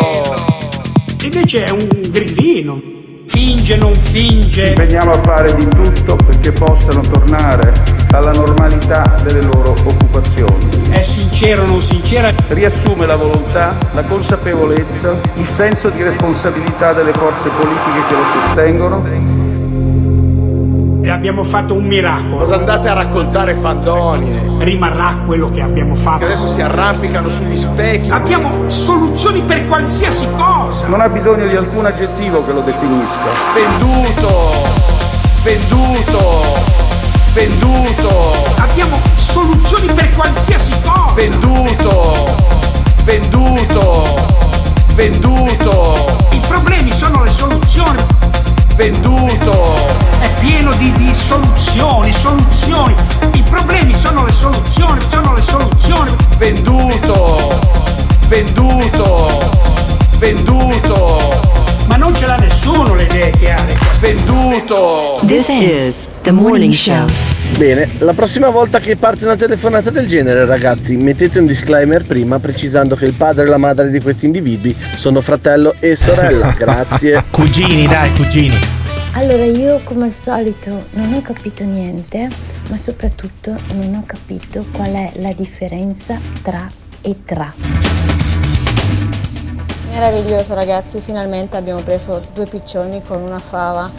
Invece 1.24 1.64
è 1.66 1.70
un 1.72 1.88
grillino. 2.12 2.82
Finge, 3.28 3.76
non 3.78 3.94
Ci 3.94 4.02
finge. 4.12 4.68
impegniamo 4.70 5.12
a 5.12 5.22
fare 5.22 5.54
di 5.54 5.68
tutto 5.68 6.16
perché 6.16 6.52
possano 6.52 7.02
tornare 7.02 7.74
alla 8.12 8.32
normalità 8.32 9.16
delle 9.24 9.42
loro 9.44 9.72
occupazioni. 9.86 10.66
È 10.90 11.04
sincero, 11.04 11.66
non 11.66 11.82
sincera. 11.82 12.34
Riassume 12.48 13.06
la 13.06 13.16
volontà, 13.16 13.76
la 13.94 14.04
consapevolezza, 14.04 15.20
il 15.36 15.46
senso 15.46 15.90
di 15.90 16.02
responsabilità 16.04 16.94
delle 16.94 17.12
forze 17.12 17.50
politiche 17.50 18.08
che 18.08 18.14
lo 18.14 18.24
sostengono 18.42 19.04
abbiamo 21.10 21.44
fatto 21.44 21.74
un 21.74 21.86
miracolo. 21.86 22.38
Cosa 22.38 22.56
andate 22.56 22.90
a 22.90 22.94
raccontare 22.94 23.56
fandonie? 23.56 24.64
Rimarrà 24.64 25.22
quello 25.26 25.50
che 25.50 25.62
abbiamo 25.62 25.96
fatto. 25.96 26.20
Che 26.20 26.26
adesso 26.26 26.48
si 26.48 26.62
arrampicano 26.62 27.30
sugli 27.30 27.56
specchi. 27.56 28.10
Abbiamo 28.10 28.70
soluzioni 28.70 29.42
per 29.42 29.68
qualsiasi 29.68 30.28
cosa. 30.36 30.88
non 30.88 31.02
ha 31.02 31.10
bisogno 31.10 31.48
di 31.48 31.56
alcun 31.56 31.86
aggettivo 31.86 32.46
che 32.46 32.52
lo 32.54 32.62
definisca. 32.62 33.30
Venduto! 33.54 34.52
Venduto! 35.44 36.42
Venduto! 37.34 38.32
Abbiamo 38.58 39.00
soluzioni 39.16 39.94
per 39.94 40.10
qualsiasi 40.12 40.72
cosa. 40.82 41.14
Venduto! 41.14 42.36
Venduto! 43.04 44.04
Venduto! 44.96 46.18
I 46.32 46.40
problemi 46.48 46.92
sono 46.92 47.24
le 47.24 47.30
soluzioni. 47.30 48.17
Venduto! 48.78 49.74
È 50.20 50.32
pieno 50.40 50.72
di, 50.76 50.92
di 50.92 51.12
soluzioni, 51.16 52.14
soluzioni. 52.14 52.94
I 53.34 53.42
problemi 53.42 53.92
sono 53.96 54.24
le 54.24 54.32
soluzioni, 54.32 55.02
sono 55.02 55.34
le 55.34 55.42
soluzioni. 55.42 56.16
Venduto! 56.38 57.60
Venduto! 58.28 59.50
Venduto! 60.20 61.57
Ma 61.88 61.96
non 61.96 62.14
ce 62.14 62.26
l'ha 62.26 62.38
nessuno 62.38 62.94
le 62.94 63.04
idee 63.04 63.32
chiare. 63.32 63.78
Venduto! 64.00 65.22
This 65.26 65.48
is 65.50 66.08
the 66.22 66.32
morning 66.32 66.74
show. 66.74 67.08
Bene, 67.58 67.90
la 68.00 68.14
prossima 68.14 68.50
volta 68.50 68.80
che 68.80 68.98
parte 68.98 69.24
una 69.24 69.36
telefonata 69.36 69.90
del 69.90 70.06
genere, 70.06 70.46
ragazzi, 70.46 70.96
mettete 70.98 71.40
un 71.40 71.46
disclaimer 71.46 72.06
prima 72.06 72.40
precisando 72.40 72.96
che 72.96 73.06
il 73.06 73.14
padre 73.14 73.46
e 73.46 73.48
la 73.48 73.58
madre 73.58 73.90
di 73.90 74.00
questi 74.00 74.26
individui 74.26 74.76
sono 74.96 75.22
fratello 75.22 75.76
e 75.80 75.96
sorella. 75.96 76.54
Grazie. 76.58 77.24
Cugini, 77.32 77.88
dai, 77.88 78.14
cugini. 78.14 78.60
Allora 79.14 79.46
io 79.46 79.82
come 79.84 80.06
al 80.06 80.12
solito 80.12 80.86
non 80.92 81.14
ho 81.14 81.22
capito 81.22 81.64
niente, 81.64 82.28
ma 82.70 82.78
soprattutto 82.78 83.56
non 83.74 83.96
ho 83.96 84.04
capito 84.06 84.64
qual 84.72 84.92
è 84.92 85.12
la 85.16 85.34
differenza 85.34 86.20
tra 86.44 86.70
e 87.02 87.16
tra. 87.26 88.17
Meraviglioso 89.98 90.54
ragazzi, 90.54 91.00
finalmente 91.00 91.58
abbiamo 91.58 91.82
preso 91.82 92.22
due 92.32 92.46
piccioni 92.46 93.02
con 93.02 93.20
una 93.24 93.40
fava. 93.40 93.90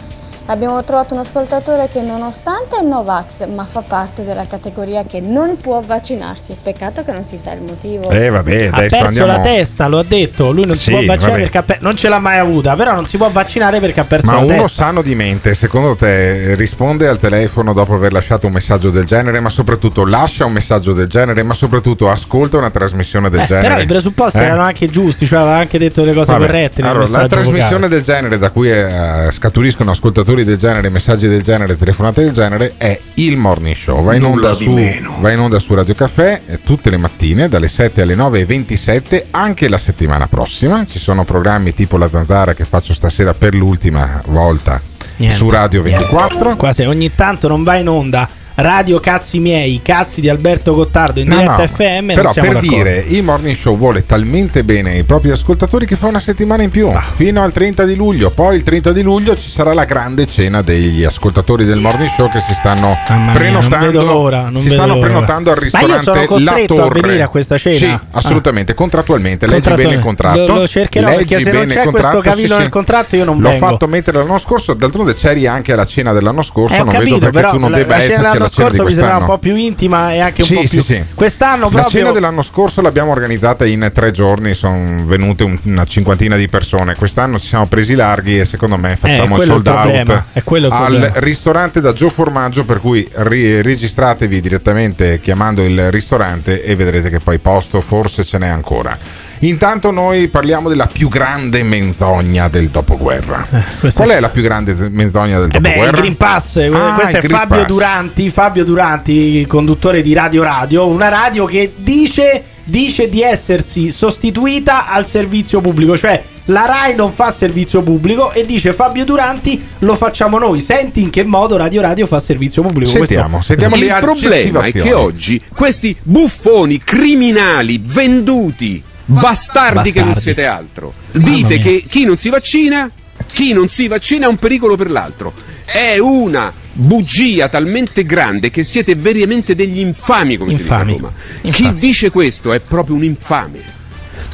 Abbiamo 0.49 0.83
trovato 0.83 1.13
un 1.13 1.19
ascoltatore 1.19 1.89
che 1.91 2.01
nonostante 2.01 2.77
è 2.79 2.81
Novax, 2.81 3.45
ma 3.53 3.65
fa 3.65 3.81
parte 3.81 4.25
della 4.25 4.47
categoria 4.49 5.03
che 5.07 5.19
non 5.19 5.57
può 5.61 5.79
vaccinarsi. 5.85 6.57
Peccato 6.59 7.03
che 7.03 7.11
non 7.11 7.23
si 7.23 7.37
sa 7.37 7.51
il 7.51 7.61
motivo. 7.61 8.09
Eh, 8.09 8.31
vabbè, 8.31 8.69
ha 8.71 8.77
perso 8.79 8.95
andiamo. 9.05 9.27
la 9.27 9.39
testa, 9.41 9.87
lo 9.87 9.99
ha 9.99 10.03
detto. 10.03 10.49
Lui 10.51 10.65
non 10.65 10.75
si 10.75 10.85
Sì, 10.85 10.89
può 10.89 10.99
vaccinare 11.05 11.31
vabbè. 11.33 11.41
perché 11.43 11.57
ha 11.59 11.63
pe- 11.63 11.77
non 11.81 11.95
ce 11.95 12.09
l'ha 12.09 12.17
mai 12.17 12.39
avuta. 12.39 12.75
Però 12.75 12.95
non 12.95 13.05
si 13.05 13.17
può 13.17 13.29
vaccinare 13.29 13.79
perché 13.79 13.99
ha 13.99 14.05
perso 14.05 14.25
Ma 14.25 14.33
la 14.33 14.39
uno 14.39 14.47
testa. 14.63 14.67
sano 14.69 15.03
di 15.03 15.13
mente, 15.13 15.53
secondo 15.53 15.95
te, 15.95 16.55
risponde 16.55 17.07
al 17.07 17.19
telefono 17.19 17.71
dopo 17.71 17.93
aver 17.93 18.11
lasciato 18.11 18.47
un 18.47 18.53
messaggio 18.53 18.89
del 18.89 19.05
genere, 19.05 19.39
ma 19.41 19.49
soprattutto 19.49 20.03
lascia 20.03 20.45
un 20.45 20.53
messaggio 20.53 20.93
del 20.93 21.05
genere, 21.07 21.43
ma 21.43 21.53
soprattutto 21.53 22.09
ascolta 22.09 22.57
una 22.57 22.71
trasmissione 22.71 23.29
del 23.29 23.41
Eh, 23.41 23.45
genere? 23.45 23.67
però 23.67 23.79
i 23.81 23.85
presupposti 23.85 24.39
Eh? 24.39 24.45
erano 24.45 24.63
anche 24.63 24.87
giusti, 24.87 25.27
cioè 25.27 25.41
aveva 25.41 25.57
anche 25.57 25.77
detto 25.77 26.03
le 26.03 26.13
cose 26.15 26.31
Vabbè, 26.31 26.45
corrette. 26.47 26.81
nel 26.81 26.89
Allora, 26.89 27.07
la 27.07 27.27
trasmissione 27.27 27.65
vocale. 27.83 27.87
del 27.89 28.01
genere 28.01 28.37
da 28.39 28.49
cui 28.49 28.71
eh, 28.71 29.29
scaturiscono 29.31 29.91
ascoltatori 29.91 30.37
del 30.43 30.57
genere, 30.57 30.89
messaggi 30.89 31.27
del 31.27 31.41
genere, 31.41 31.77
telefonate 31.77 32.23
del 32.23 32.33
genere 32.33 32.73
è 32.77 32.99
il 33.15 33.37
morning 33.37 33.75
show. 33.75 34.03
Va 34.03 34.15
in, 34.15 34.23
onda 34.23 34.53
su, 34.53 34.73
va 35.19 35.31
in 35.31 35.39
onda 35.39 35.59
su 35.59 35.73
Radio 35.73 35.93
Caffè 35.93 36.41
eh, 36.45 36.61
tutte 36.61 36.89
le 36.89 36.97
mattine 36.97 37.47
dalle 37.47 37.67
7 37.67 38.01
alle 38.01 38.15
9.27, 38.15 39.23
anche 39.31 39.69
la 39.69 39.77
settimana 39.77 40.27
prossima. 40.27 40.85
Ci 40.85 40.99
sono 40.99 41.23
programmi 41.23 41.73
tipo 41.73 41.97
La 41.97 42.09
Zanzara 42.09 42.53
che 42.53 42.65
faccio 42.65 42.93
stasera 42.93 43.33
per 43.33 43.53
l'ultima 43.55 44.21
volta 44.27 44.81
Niente, 45.17 45.35
su 45.35 45.49
Radio 45.49 45.83
niente. 45.83 46.03
24. 46.05 46.55
Qua 46.55 46.71
se 46.71 46.85
ogni 46.85 47.13
tanto 47.13 47.47
non 47.47 47.63
va 47.63 47.75
in 47.75 47.89
onda 47.89 48.27
Radio 48.61 48.99
Cazzi 48.99 49.39
Miei, 49.39 49.79
cazzi 49.81 50.19
di 50.19 50.27
Alberto 50.27 50.73
Gottardo 50.73 51.21
in 51.21 51.27
No, 51.29 51.35
diretta 51.37 51.55
no, 51.57 51.67
FM. 51.67 52.13
però 52.13 52.33
per 52.33 52.43
d'accordo. 52.43 52.67
dire 52.67 53.03
il 53.07 53.23
morning 53.23 53.55
show 53.55 53.77
vuole 53.77 54.05
talmente 54.05 54.63
bene 54.65 54.91
ai 54.91 55.03
propri 55.03 55.29
ascoltatori 55.31 55.85
che 55.85 55.95
fa 55.95 56.07
una 56.07 56.19
settimana 56.19 56.63
in 56.63 56.69
più 56.69 56.89
Ah. 56.89 57.01
fino 57.13 57.41
al 57.41 57.53
30 57.53 57.85
di 57.85 57.95
luglio 57.95 58.31
poi 58.31 58.57
il 58.57 58.63
30 58.63 58.91
di 58.91 59.01
luglio 59.01 59.37
ci 59.37 59.49
sarà 59.49 59.73
la 59.73 59.85
grande 59.85 60.25
cena 60.25 60.61
degli 60.61 61.05
ascoltatori 61.05 61.63
del 61.63 61.79
morning 61.79 62.09
show 62.17 62.29
che 62.29 62.39
si 62.41 62.53
stanno 62.53 62.97
mia, 63.09 63.31
prenotando 63.33 64.03
l'ora, 64.03 64.49
non 64.49 64.61
si 64.61 64.69
stanno 64.69 64.95
l'ora. 64.95 64.99
prenotando 65.07 65.51
al 65.51 65.57
Ma 65.71 65.79
io 65.79 65.85
ristorante 65.87 66.03
sono 66.27 66.39
La 66.39 66.83
a 66.83 66.89
venire 66.89 67.21
a 67.21 67.27
questa 67.29 67.57
cena? 67.57 67.75
sì 67.77 67.85
Ah. 67.85 68.01
assolutamente 68.11 68.73
contrattualmente 68.73 69.47
leggi 69.47 69.69
bene 69.73 69.93
il 69.93 69.99
contratto 70.01 70.45
Lo- 70.47 70.59
lo 70.59 70.67
cercherò, 70.67 71.07
leggi 71.07 71.35
perché 71.35 71.43
se 71.43 71.51
non 71.51 71.65
c'è 71.67 71.85
questo 71.89 72.19
cavillo 72.19 72.57
nel 72.57 72.69
contratto 72.69 73.15
io 73.15 73.23
non 73.23 73.39
l'ho 73.39 73.49
vengo. 73.51 73.65
fatto 73.67 73.87
mettere 73.87 74.17
l'anno 74.17 74.37
scorso 74.37 74.73
d'altronde 74.73 75.13
c'eri 75.13 75.47
anche 75.47 75.71
alla 75.71 75.85
cena 75.85 76.11
dell'anno 76.11 76.41
scorso 76.41 76.73
Eh, 76.75 76.79
non 76.79 76.87
capito, 76.89 77.15
vedo 77.15 77.19
perché 77.19 77.37
però 77.37 77.51
tu 77.51 77.59
non 77.59 77.71
la, 77.71 77.77
debba 77.77 77.95
esserci 77.95 78.15
alla 78.25 78.48
scorso 78.49 78.83
mi 78.83 78.91
sembrava 78.91 79.17
un 79.19 79.25
quest'anno 79.25 79.25
po' 79.25 79.37
più 79.37 79.55
intima 79.55 80.13
e 80.13 80.19
anche 80.19 80.41
un 80.41 80.47
Sì, 80.47 80.53
po' 80.55 80.61
sì, 80.61 80.67
più. 80.67 80.81
sì. 80.83 81.03
Quest'anno 81.15 81.63
La 81.65 81.69
proprio. 81.69 81.89
cena 81.89 82.11
dell'anno 82.11 82.41
scorso 82.41 82.81
l'abbiamo 82.81 83.11
organizzata 83.11 83.65
in 83.65 83.89
tre 83.93 84.11
giorni, 84.11 84.53
sono 84.53 85.05
venute 85.05 85.43
un- 85.43 85.57
una 85.63 85.85
cinquantina 85.85 86.35
di 86.35 86.47
persone. 86.47 86.95
Quest'anno 86.95 87.39
ci 87.39 87.47
siamo 87.47 87.67
presi 87.67 87.95
larghi 87.95 88.39
e 88.39 88.45
secondo 88.45 88.77
me 88.77 88.95
facciamo 88.95 89.37
il 89.37 89.43
quello 89.43 89.53
è 89.53 89.57
il 89.57 89.63
sold 89.63 89.67
out 89.67 89.85
il 89.85 90.71
al 90.71 90.79
problema. 90.89 91.13
ristorante 91.19 91.81
da 91.81 91.93
Gio 91.93 92.09
Formaggio. 92.09 92.65
Per 92.65 92.79
cui 92.79 93.07
ri- 93.13 93.61
registratevi 93.61 94.41
direttamente 94.41 95.19
chiamando 95.21 95.63
il 95.63 95.91
ristorante 95.91 96.63
e 96.63 96.75
vedrete 96.75 97.09
che 97.09 97.19
poi 97.19 97.37
posto 97.39 97.79
forse 97.81 98.23
ce 98.23 98.37
n'è 98.37 98.47
ancora. 98.47 98.97
Intanto 99.39 99.91
noi 99.91 100.27
parliamo 100.27 100.67
della 100.69 100.87
più 100.87 101.07
grande 101.07 101.63
menzogna 101.63 102.49
del 102.49 102.69
dopoguerra. 102.69 103.47
questa 103.79 104.03
Qual 104.03 104.13
è- 104.13 104.17
è 104.17 104.19
la 104.19 104.29
più 104.29 104.41
grande 104.41 104.73
menzogna 104.89 105.39
del 105.39 105.49
Eh 105.53 105.59
beh, 105.59 105.69
il 105.69 105.73
dopoguerra? 105.75 105.97
Green 105.99 106.17
Pass, 106.17 106.55
eh, 106.57 106.67
Ah, 106.73 106.93
questo 106.95 107.17
è 107.17 107.21
Green 107.21 107.37
Fabio 107.39 107.57
Pass. 107.59 107.67
Duranti, 107.67 108.29
Fabio 108.29 108.63
Duranti, 108.65 109.45
conduttore 109.47 110.01
di 110.01 110.13
Radio 110.13 110.43
Radio, 110.43 110.87
una 110.87 111.07
radio 111.07 111.45
che 111.45 111.73
dice, 111.77 112.43
dice 112.65 113.07
di 113.09 113.21
essersi 113.21 113.91
sostituita 113.91 114.87
al 114.87 115.07
servizio 115.07 115.61
pubblico, 115.61 115.97
cioè 115.97 116.21
la 116.45 116.65
RAI 116.65 116.95
non 116.95 117.13
fa 117.13 117.31
servizio 117.31 117.81
pubblico 117.83 118.31
e 118.33 118.45
dice 118.45 118.73
Fabio 118.73 119.05
Duranti 119.05 119.63
lo 119.79 119.95
facciamo 119.95 120.37
noi. 120.39 120.59
Senti 120.61 121.01
in 121.01 121.09
che 121.11 121.23
modo 121.23 121.55
Radio 121.57 121.79
Radio 121.81 122.07
fa 122.07 122.19
servizio 122.19 122.61
pubblico. 122.63 122.89
Sentiamo, 122.91 123.37
Questo- 123.37 123.53
sentiamo 123.53 123.75
Il 123.75 123.85
le 123.85 123.99
problema 123.99 124.63
è 124.63 124.71
che 124.71 124.93
oggi 124.93 125.41
questi 125.55 125.95
buffoni 126.01 126.79
criminali 126.83 127.79
venduti, 127.83 128.83
bastardi, 129.09 129.91
che 129.91 130.03
non 130.03 130.15
siete 130.15 130.45
altro, 130.45 130.93
dite 131.11 131.57
che 131.57 131.83
chi 131.87 132.05
non 132.05 132.17
si 132.17 132.29
vaccina, 132.29 132.89
chi 133.31 133.53
non 133.53 133.67
si 133.67 133.87
vaccina 133.87 134.25
è 134.25 134.29
un 134.29 134.37
pericolo 134.37 134.75
per 134.75 134.89
l'altro. 134.89 135.33
È 135.65 135.97
una 135.99 136.51
bugia 136.71 137.49
talmente 137.49 138.05
grande 138.05 138.49
che 138.49 138.63
siete 138.63 138.95
veramente 138.95 139.55
degli 139.55 139.79
infami, 139.79 140.37
come 140.37 140.53
Infami. 140.53 140.93
si 140.93 140.97
dice 140.97 141.05
a 141.05 141.09
Roma. 141.09 141.51
Chi 141.51 141.75
dice 141.75 142.09
questo 142.09 142.53
è 142.53 142.59
proprio 142.59 142.95
un 142.95 143.03
infame. 143.03 143.77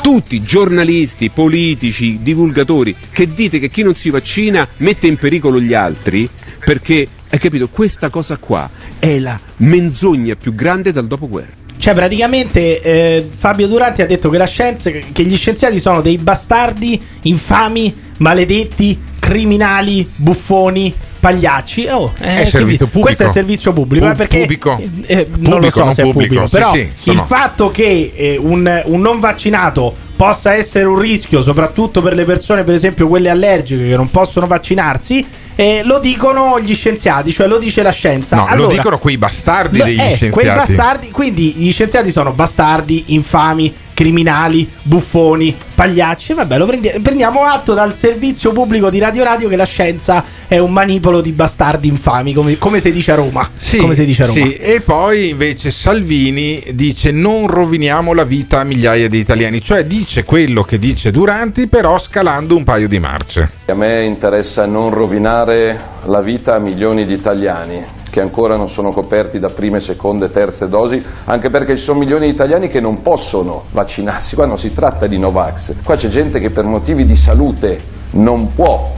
Tutti 0.01 0.41
giornalisti, 0.43 1.29
politici, 1.29 2.19
divulgatori 2.21 2.95
che 3.11 3.33
dite 3.33 3.59
che 3.59 3.69
chi 3.69 3.81
non 3.81 3.95
si 3.95 4.09
vaccina 4.09 4.67
mette 4.77 5.07
in 5.07 5.17
pericolo 5.17 5.59
gli 5.59 5.73
altri 5.73 6.29
perché, 6.59 7.07
hai 7.29 7.39
capito, 7.39 7.69
questa 7.69 8.09
cosa 8.09 8.38
qua 8.38 8.69
è 8.99 9.19
la 9.19 9.39
menzogna 9.57 10.35
più 10.35 10.53
grande 10.53 10.91
dal 10.91 11.07
dopoguerra. 11.07 11.64
Cioè, 11.77 11.93
praticamente 11.93 12.81
eh, 12.81 13.29
Fabio 13.35 13.67
Duranti 13.67 14.01
ha 14.01 14.05
detto 14.05 14.29
che 14.29 14.38
la 14.38 14.45
scienza, 14.47 14.89
che 14.89 15.23
gli 15.23 15.35
scienziati 15.35 15.79
sono 15.79 16.01
dei 16.01 16.17
bastardi, 16.17 16.99
infami, 17.23 17.93
maledetti, 18.17 18.99
criminali, 19.19 20.07
buffoni, 20.15 20.93
pagliacci. 21.19 21.88
Oh, 21.89 22.13
eh, 22.17 22.23
È 22.23 22.31
quindi 22.33 22.49
servizio 22.49 22.85
pubblico. 22.85 22.99
Questo 23.05 23.23
è 23.23 23.27
servizio 23.27 23.73
pubblico. 23.73 24.07
Pu- 24.07 24.15
perché 24.15 24.39
pubblico. 24.39 24.79
eh, 25.05 25.27
non 25.38 25.59
lo 25.59 25.69
Pubblico, 25.69 25.79
so 25.79 25.83
non 25.85 25.93
se 25.93 26.01
è 26.01 26.05
pubblico. 26.05 26.43
pubblico. 26.43 26.47
Sì, 26.47 26.51
Però 26.55 26.71
sì, 26.71 27.09
il 27.11 27.23
fatto 27.27 27.71
che 27.71 28.11
eh, 28.15 28.38
un, 28.39 28.81
un 28.85 29.01
non 29.01 29.19
vaccinato 29.19 29.95
possa 30.15 30.53
essere 30.53 30.85
un 30.85 30.97
rischio, 30.97 31.41
soprattutto 31.41 32.01
per 32.01 32.13
le 32.15 32.23
persone, 32.25 32.63
per 32.63 32.73
esempio 32.73 33.07
quelle 33.07 33.29
allergiche 33.29 33.89
che 33.89 33.95
non 33.95 34.09
possono 34.11 34.47
vaccinarsi. 34.47 35.25
Eh, 35.55 35.81
lo 35.83 35.99
dicono 35.99 36.59
gli 36.59 36.73
scienziati, 36.75 37.31
cioè 37.31 37.47
lo 37.47 37.57
dice 37.57 37.81
la 37.81 37.91
scienza. 37.91 38.35
No, 38.35 38.43
lo 38.45 38.51
Allora, 38.51 38.73
dicono 38.73 38.97
quei 38.97 39.17
bastardi 39.17 39.77
Lo- 39.77 39.85
degli 39.85 39.99
eh, 39.99 40.15
scienziati. 40.15 40.29
Quei 40.31 40.47
bastardi, 40.47 41.11
quindi 41.11 41.53
gli 41.53 41.71
scienziati 41.71 42.11
sono 42.11 42.33
bastardi, 42.33 43.05
infami, 43.07 43.73
criminali, 43.95 44.69
buffoni, 44.84 45.55
pagliacci. 45.73 46.34
Vabbè, 46.34 46.58
lo 46.60 46.67
prendi- 46.67 46.91
prendiamo 47.01 47.45
atto 47.45 47.73
dal 47.73 47.95
servizio 47.95 48.51
pubblico 48.51 48.91
di 48.91 48.99
Radio 48.99 49.23
Radio 49.23 49.49
che 49.49 49.55
la 49.55 49.65
scienza 49.65 50.23
è 50.47 50.60
un 50.60 50.71
manipolo 50.71 51.21
di 51.21 51.31
bastardi 51.31 51.88
infami, 51.88 52.34
come, 52.34 52.60
come 52.60 52.79
si 52.79 52.91
dice 52.91 53.13
a 53.13 53.15
Roma. 53.15 53.49
Sì, 53.55 53.77
come 53.77 53.95
si 53.95 54.05
dice 54.05 54.23
a 54.23 54.25
Roma. 54.27 54.45
sì, 54.45 54.53
e 54.53 54.81
poi 54.81 55.29
invece 55.29 55.71
Salvini 55.71 56.62
dice 56.73 57.10
non 57.12 57.47
roviniamo 57.47 58.13
la 58.13 58.25
vita 58.25 58.60
a 58.60 58.63
migliaia 58.63 59.08
di 59.08 59.17
italiani, 59.17 59.63
cioè 59.63 59.86
dice 59.86 60.23
quello 60.23 60.63
che 60.63 60.77
dice 60.77 61.10
Duranti 61.10 61.67
però 61.67 61.97
scalando 61.97 62.55
un 62.55 62.63
paio 62.63 62.88
di 62.88 62.99
marce. 62.99 63.49
A 63.67 63.73
me 63.73 64.03
interessa 64.03 64.65
non 64.65 64.91
rovinare 64.91 65.79
la 66.05 66.21
vita 66.21 66.55
a 66.55 66.60
milioni 66.60 67.05
di 67.05 67.13
italiani 67.13 67.84
che 68.15 68.21
ancora 68.21 68.56
non 68.56 68.69
sono 68.69 68.93
coperti 68.93 69.39
da 69.39 69.49
prime, 69.49 69.82
seconde, 69.82 70.32
terze 70.32 70.69
dosi, 70.69 71.04
anche 71.25 71.49
perché 71.49 71.75
ci 71.75 71.84
sono 71.84 71.99
milioni 71.99 72.28
di 72.28 72.32
italiani 72.32 72.69
che 72.69 72.80
non 72.80 73.01
possono 73.01 73.63
vaccinarsi. 73.71 74.36
Qua 74.36 74.45
non 74.45 74.58
si 74.58 74.71
tratta 74.71 75.06
di 75.06 75.17
Novax, 75.19 75.73
qua 75.84 75.97
c'è 75.97 76.08
gente 76.08 76.39
che 76.39 76.49
per 76.49 76.63
motivi 76.63 77.06
di 77.06 77.17
salute 77.17 77.78
non 78.12 78.54
può 78.54 78.89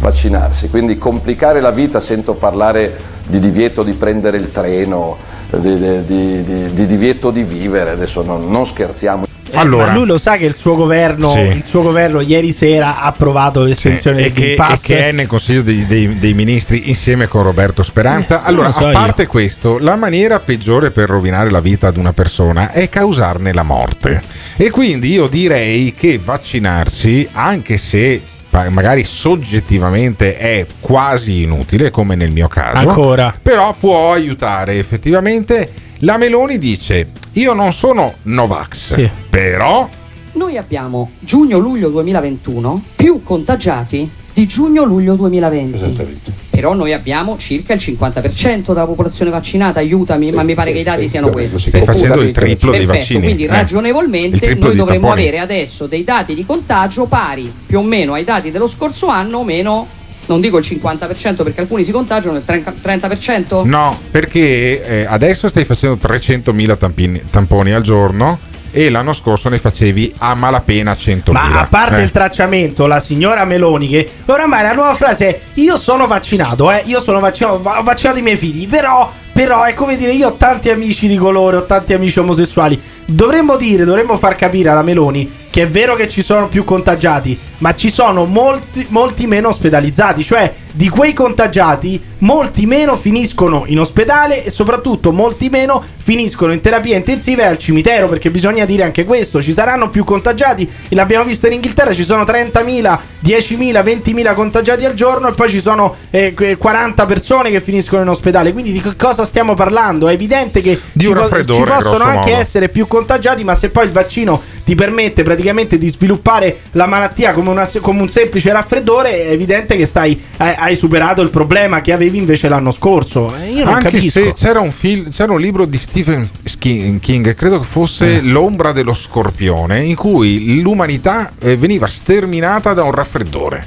vaccinarsi, 0.00 0.70
quindi 0.70 0.98
complicare 0.98 1.60
la 1.60 1.70
vita, 1.70 2.00
sento 2.00 2.34
parlare 2.34 2.98
di 3.28 3.38
divieto 3.38 3.84
di 3.84 3.92
prendere 3.92 4.38
il 4.38 4.50
treno, 4.50 5.18
di, 5.50 5.78
di- 5.78 6.04
di- 6.04 6.42
di- 6.42 6.72
di 6.72 6.86
divieto 6.86 7.30
di 7.30 7.44
vivere, 7.44 7.90
adesso 7.90 8.22
non, 8.22 8.50
non 8.50 8.66
scherziamo. 8.66 9.24
Eh, 9.60 9.64
ma 9.64 9.92
lui 9.94 10.06
lo 10.06 10.18
sa 10.18 10.36
che 10.36 10.44
il 10.46 10.54
suo 10.56 10.74
governo, 10.76 11.30
Sì. 11.30 11.38
il 11.40 11.64
suo 11.64 11.82
governo 11.82 12.20
ieri 12.20 12.52
sera 12.52 12.98
ha 13.00 13.06
approvato 13.06 13.62
l'estensione 13.62 14.18
e, 14.18 14.22
del 14.24 14.32
Green 14.32 14.56
Pass. 14.56 14.82
e 14.82 14.86
che 14.86 15.08
è 15.08 15.12
nel 15.12 15.26
Consiglio 15.26 15.62
dei, 15.62 15.86
dei- 15.86 16.18
dei 16.18 16.34
Ministri 16.34 16.88
insieme 16.88 17.26
con 17.28 17.42
Roberto 17.42 17.82
Speranza. 17.82 18.42
Eh, 18.42 18.46
Allora, 18.48 18.70
so 18.70 18.86
a 18.86 18.90
parte 18.92 19.26
questo, 19.26 19.78
la 19.78 19.96
maniera 19.96 20.40
peggiore 20.40 20.90
per 20.90 21.08
rovinare 21.08 21.50
la 21.50 21.60
vita 21.60 21.88
ad 21.88 21.96
una 21.96 22.12
persona 22.12 22.70
è 22.70 22.88
causarne 22.88 23.52
la 23.52 23.62
morte. 23.62 24.22
E 24.56 24.70
quindi 24.70 25.10
io 25.12 25.26
direi 25.26 25.94
che 25.96 26.18
vaccinarsi, 26.22 27.28
anche 27.32 27.76
se 27.76 28.22
magari 28.70 29.02
soggettivamente 29.04 30.36
è 30.36 30.64
quasi 30.80 31.42
inutile, 31.42 31.90
come 31.90 32.14
nel 32.14 32.30
mio 32.30 32.46
caso, 32.48 32.88
Ancora. 32.88 33.34
però 33.40 33.74
può 33.78 34.12
aiutare 34.12 34.78
effettivamente. 34.78 35.70
La 36.04 36.18
Meloni 36.18 36.58
dice: 36.58 37.12
Io 37.32 37.54
non 37.54 37.72
sono 37.72 38.16
Novax, 38.24 39.08
però 39.30 39.88
Noi 40.32 40.58
abbiamo 40.58 41.10
giugno-luglio 41.20 41.88
2021 41.88 42.82
più 42.96 43.22
contagiati 43.22 44.10
di 44.34 44.46
giugno-luglio 44.46 45.14
2020. 45.14 46.32
Però 46.50 46.74
noi 46.74 46.92
abbiamo 46.92 47.38
circa 47.38 47.72
il 47.72 47.80
50% 47.80 48.66
della 48.66 48.84
popolazione 48.84 49.30
vaccinata, 49.30 49.78
aiutami, 49.78 50.30
ma 50.30 50.42
mi 50.42 50.52
pare 50.52 50.72
che 50.72 50.80
i 50.80 50.82
dati 50.82 51.08
siano 51.08 51.30
quelli. 51.30 51.58
Stai 51.58 51.84
facendo 51.84 52.20
il 52.20 52.32
triplo 52.32 52.70
dei 52.70 52.80
Perfetto, 52.80 52.98
vaccini. 52.98 53.22
quindi 53.22 53.44
eh. 53.44 53.48
Ragionevolmente 53.48 54.46
noi 54.54 54.74
dovremmo 54.76 54.84
tamponi. 55.08 55.22
avere 55.22 55.38
adesso 55.38 55.86
dei 55.86 56.04
dati 56.04 56.34
di 56.34 56.44
contagio 56.44 57.06
pari 57.06 57.50
più 57.66 57.78
o 57.78 57.82
meno 57.82 58.12
ai 58.12 58.24
dati 58.24 58.50
dello 58.50 58.68
scorso 58.68 59.06
anno, 59.06 59.42
meno, 59.42 59.86
non 60.26 60.40
dico 60.40 60.58
il 60.58 60.64
50% 60.66 61.42
perché 61.42 61.60
alcuni 61.60 61.84
si 61.84 61.92
contagiano, 61.92 62.36
il 62.36 62.42
30%. 62.46 62.72
30%? 62.82 63.64
No, 63.66 63.98
perché 64.10 64.84
eh, 64.84 65.06
adesso 65.08 65.48
stai 65.48 65.64
facendo 65.64 65.98
300.000 66.00 66.76
tampini- 66.76 67.22
tamponi 67.30 67.72
al 67.72 67.82
giorno 67.82 68.38
e 68.76 68.90
l'anno 68.90 69.12
scorso 69.12 69.48
ne 69.48 69.58
facevi 69.58 70.14
a 70.18 70.34
malapena 70.34 70.92
100.000. 70.92 71.32
Ma 71.32 71.60
a 71.60 71.66
parte 71.66 72.00
Eh. 72.00 72.02
il 72.02 72.10
tracciamento, 72.10 72.86
la 72.88 72.98
signora 72.98 73.44
Meloni, 73.44 73.86
che 73.88 74.10
oramai 74.26 74.64
la 74.64 74.72
nuova 74.72 74.94
frase 74.94 75.28
è: 75.28 75.40
Io 75.54 75.76
sono 75.76 76.08
vaccinato, 76.08 76.70
eh, 76.72 76.82
io 76.86 77.00
sono 77.00 77.20
vaccinato, 77.20 77.62
va- 77.62 77.78
ho 77.78 77.82
vaccinato 77.84 78.18
i 78.18 78.22
miei 78.22 78.36
figli, 78.36 78.66
però. 78.66 79.10
Però 79.32 79.64
è 79.64 79.74
come 79.74 79.96
dire, 79.96 80.12
io 80.12 80.28
ho 80.28 80.34
tanti 80.34 80.70
amici 80.70 81.08
di 81.08 81.16
colore, 81.16 81.56
ho 81.56 81.66
tanti 81.66 81.92
amici 81.92 82.20
omosessuali. 82.20 82.80
Dovremmo 83.04 83.56
dire, 83.56 83.84
dovremmo 83.84 84.16
far 84.16 84.36
capire 84.36 84.68
alla 84.68 84.82
Meloni 84.82 85.28
che 85.54 85.62
è 85.62 85.68
vero 85.68 85.94
che 85.94 86.08
ci 86.08 86.20
sono 86.20 86.48
più 86.48 86.64
contagiati, 86.64 87.38
ma 87.58 87.76
ci 87.76 87.88
sono 87.88 88.24
molti, 88.24 88.84
molti 88.88 89.28
meno 89.28 89.50
ospedalizzati. 89.50 90.24
Cioè, 90.24 90.52
di 90.72 90.88
quei 90.88 91.12
contagiati, 91.12 92.02
molti 92.18 92.66
meno 92.66 92.96
finiscono 92.96 93.62
in 93.68 93.78
ospedale 93.78 94.44
e 94.44 94.50
soprattutto 94.50 95.12
molti 95.12 95.48
meno 95.50 95.80
finiscono 95.96 96.52
in 96.52 96.60
terapia 96.60 96.96
intensiva 96.96 97.42
e 97.42 97.46
al 97.46 97.58
cimitero. 97.58 98.08
Perché 98.08 98.32
bisogna 98.32 98.64
dire 98.64 98.82
anche 98.82 99.04
questo: 99.04 99.40
ci 99.40 99.52
saranno 99.52 99.90
più 99.90 100.02
contagiati. 100.02 100.68
E 100.88 100.94
l'abbiamo 100.96 101.24
visto 101.24 101.46
in 101.46 101.52
Inghilterra: 101.52 101.94
ci 101.94 102.02
sono 102.02 102.24
30.000, 102.24 102.98
10.000, 103.24 103.84
20.000 103.84 104.34
contagiati 104.34 104.84
al 104.84 104.94
giorno, 104.94 105.28
e 105.28 105.34
poi 105.34 105.50
ci 105.50 105.60
sono 105.60 105.94
eh, 106.10 106.34
que- 106.34 106.56
40 106.56 107.06
persone 107.06 107.52
che 107.52 107.60
finiscono 107.60 108.02
in 108.02 108.08
ospedale. 108.08 108.52
Quindi 108.52 108.72
di 108.72 108.82
che 108.82 108.96
cosa 108.96 109.24
stiamo 109.24 109.54
parlando? 109.54 110.08
È 110.08 110.12
evidente 110.14 110.60
che 110.60 110.80
Di 110.90 111.04
ci, 111.04 111.12
po- 111.12 111.28
ci 111.28 111.62
possono 111.62 112.02
anche 112.02 112.30
modo. 112.30 112.40
essere 112.40 112.68
più 112.68 112.88
contagiati, 112.88 113.44
ma 113.44 113.54
se 113.54 113.70
poi 113.70 113.84
il 113.84 113.92
vaccino 113.92 114.42
ti 114.64 114.74
permette 114.74 115.22
praticamente 115.22 115.42
di 115.52 115.88
sviluppare 115.88 116.60
la 116.72 116.86
malattia 116.86 117.32
come, 117.32 117.50
una- 117.50 117.68
come 117.80 118.00
un 118.00 118.08
semplice 118.08 118.52
raffreddore, 118.52 119.24
è 119.26 119.30
evidente 119.30 119.76
che 119.76 119.84
stai, 119.86 120.20
hai, 120.38 120.54
hai 120.56 120.76
superato 120.76 121.20
il 121.22 121.30
problema 121.30 121.80
che 121.80 121.92
avevi 121.92 122.18
invece 122.18 122.48
l'anno 122.48 122.70
scorso. 122.70 123.34
Eh, 123.36 123.50
Io 123.50 123.64
non 123.64 123.74
Anche 123.74 123.90
capisco. 123.90 124.20
se 124.20 124.32
c'era 124.34 124.60
un, 124.60 124.72
film, 124.72 125.10
c'era 125.10 125.32
un 125.32 125.40
libro 125.40 125.64
di 125.64 125.76
Stephen 125.76 126.28
King, 126.58 127.34
credo 127.34 127.58
che 127.60 127.66
fosse 127.66 128.16
Eh. 128.16 128.20
L'ombra 128.22 128.72
dello 128.72 128.94
scorpione, 128.94 129.80
in 129.80 129.94
cui 129.96 130.60
l'umanità 130.60 131.32
eh, 131.38 131.56
veniva 131.56 131.86
sterminata 131.88 132.72
da 132.72 132.82
un 132.84 132.92
raffreddore. 132.92 133.66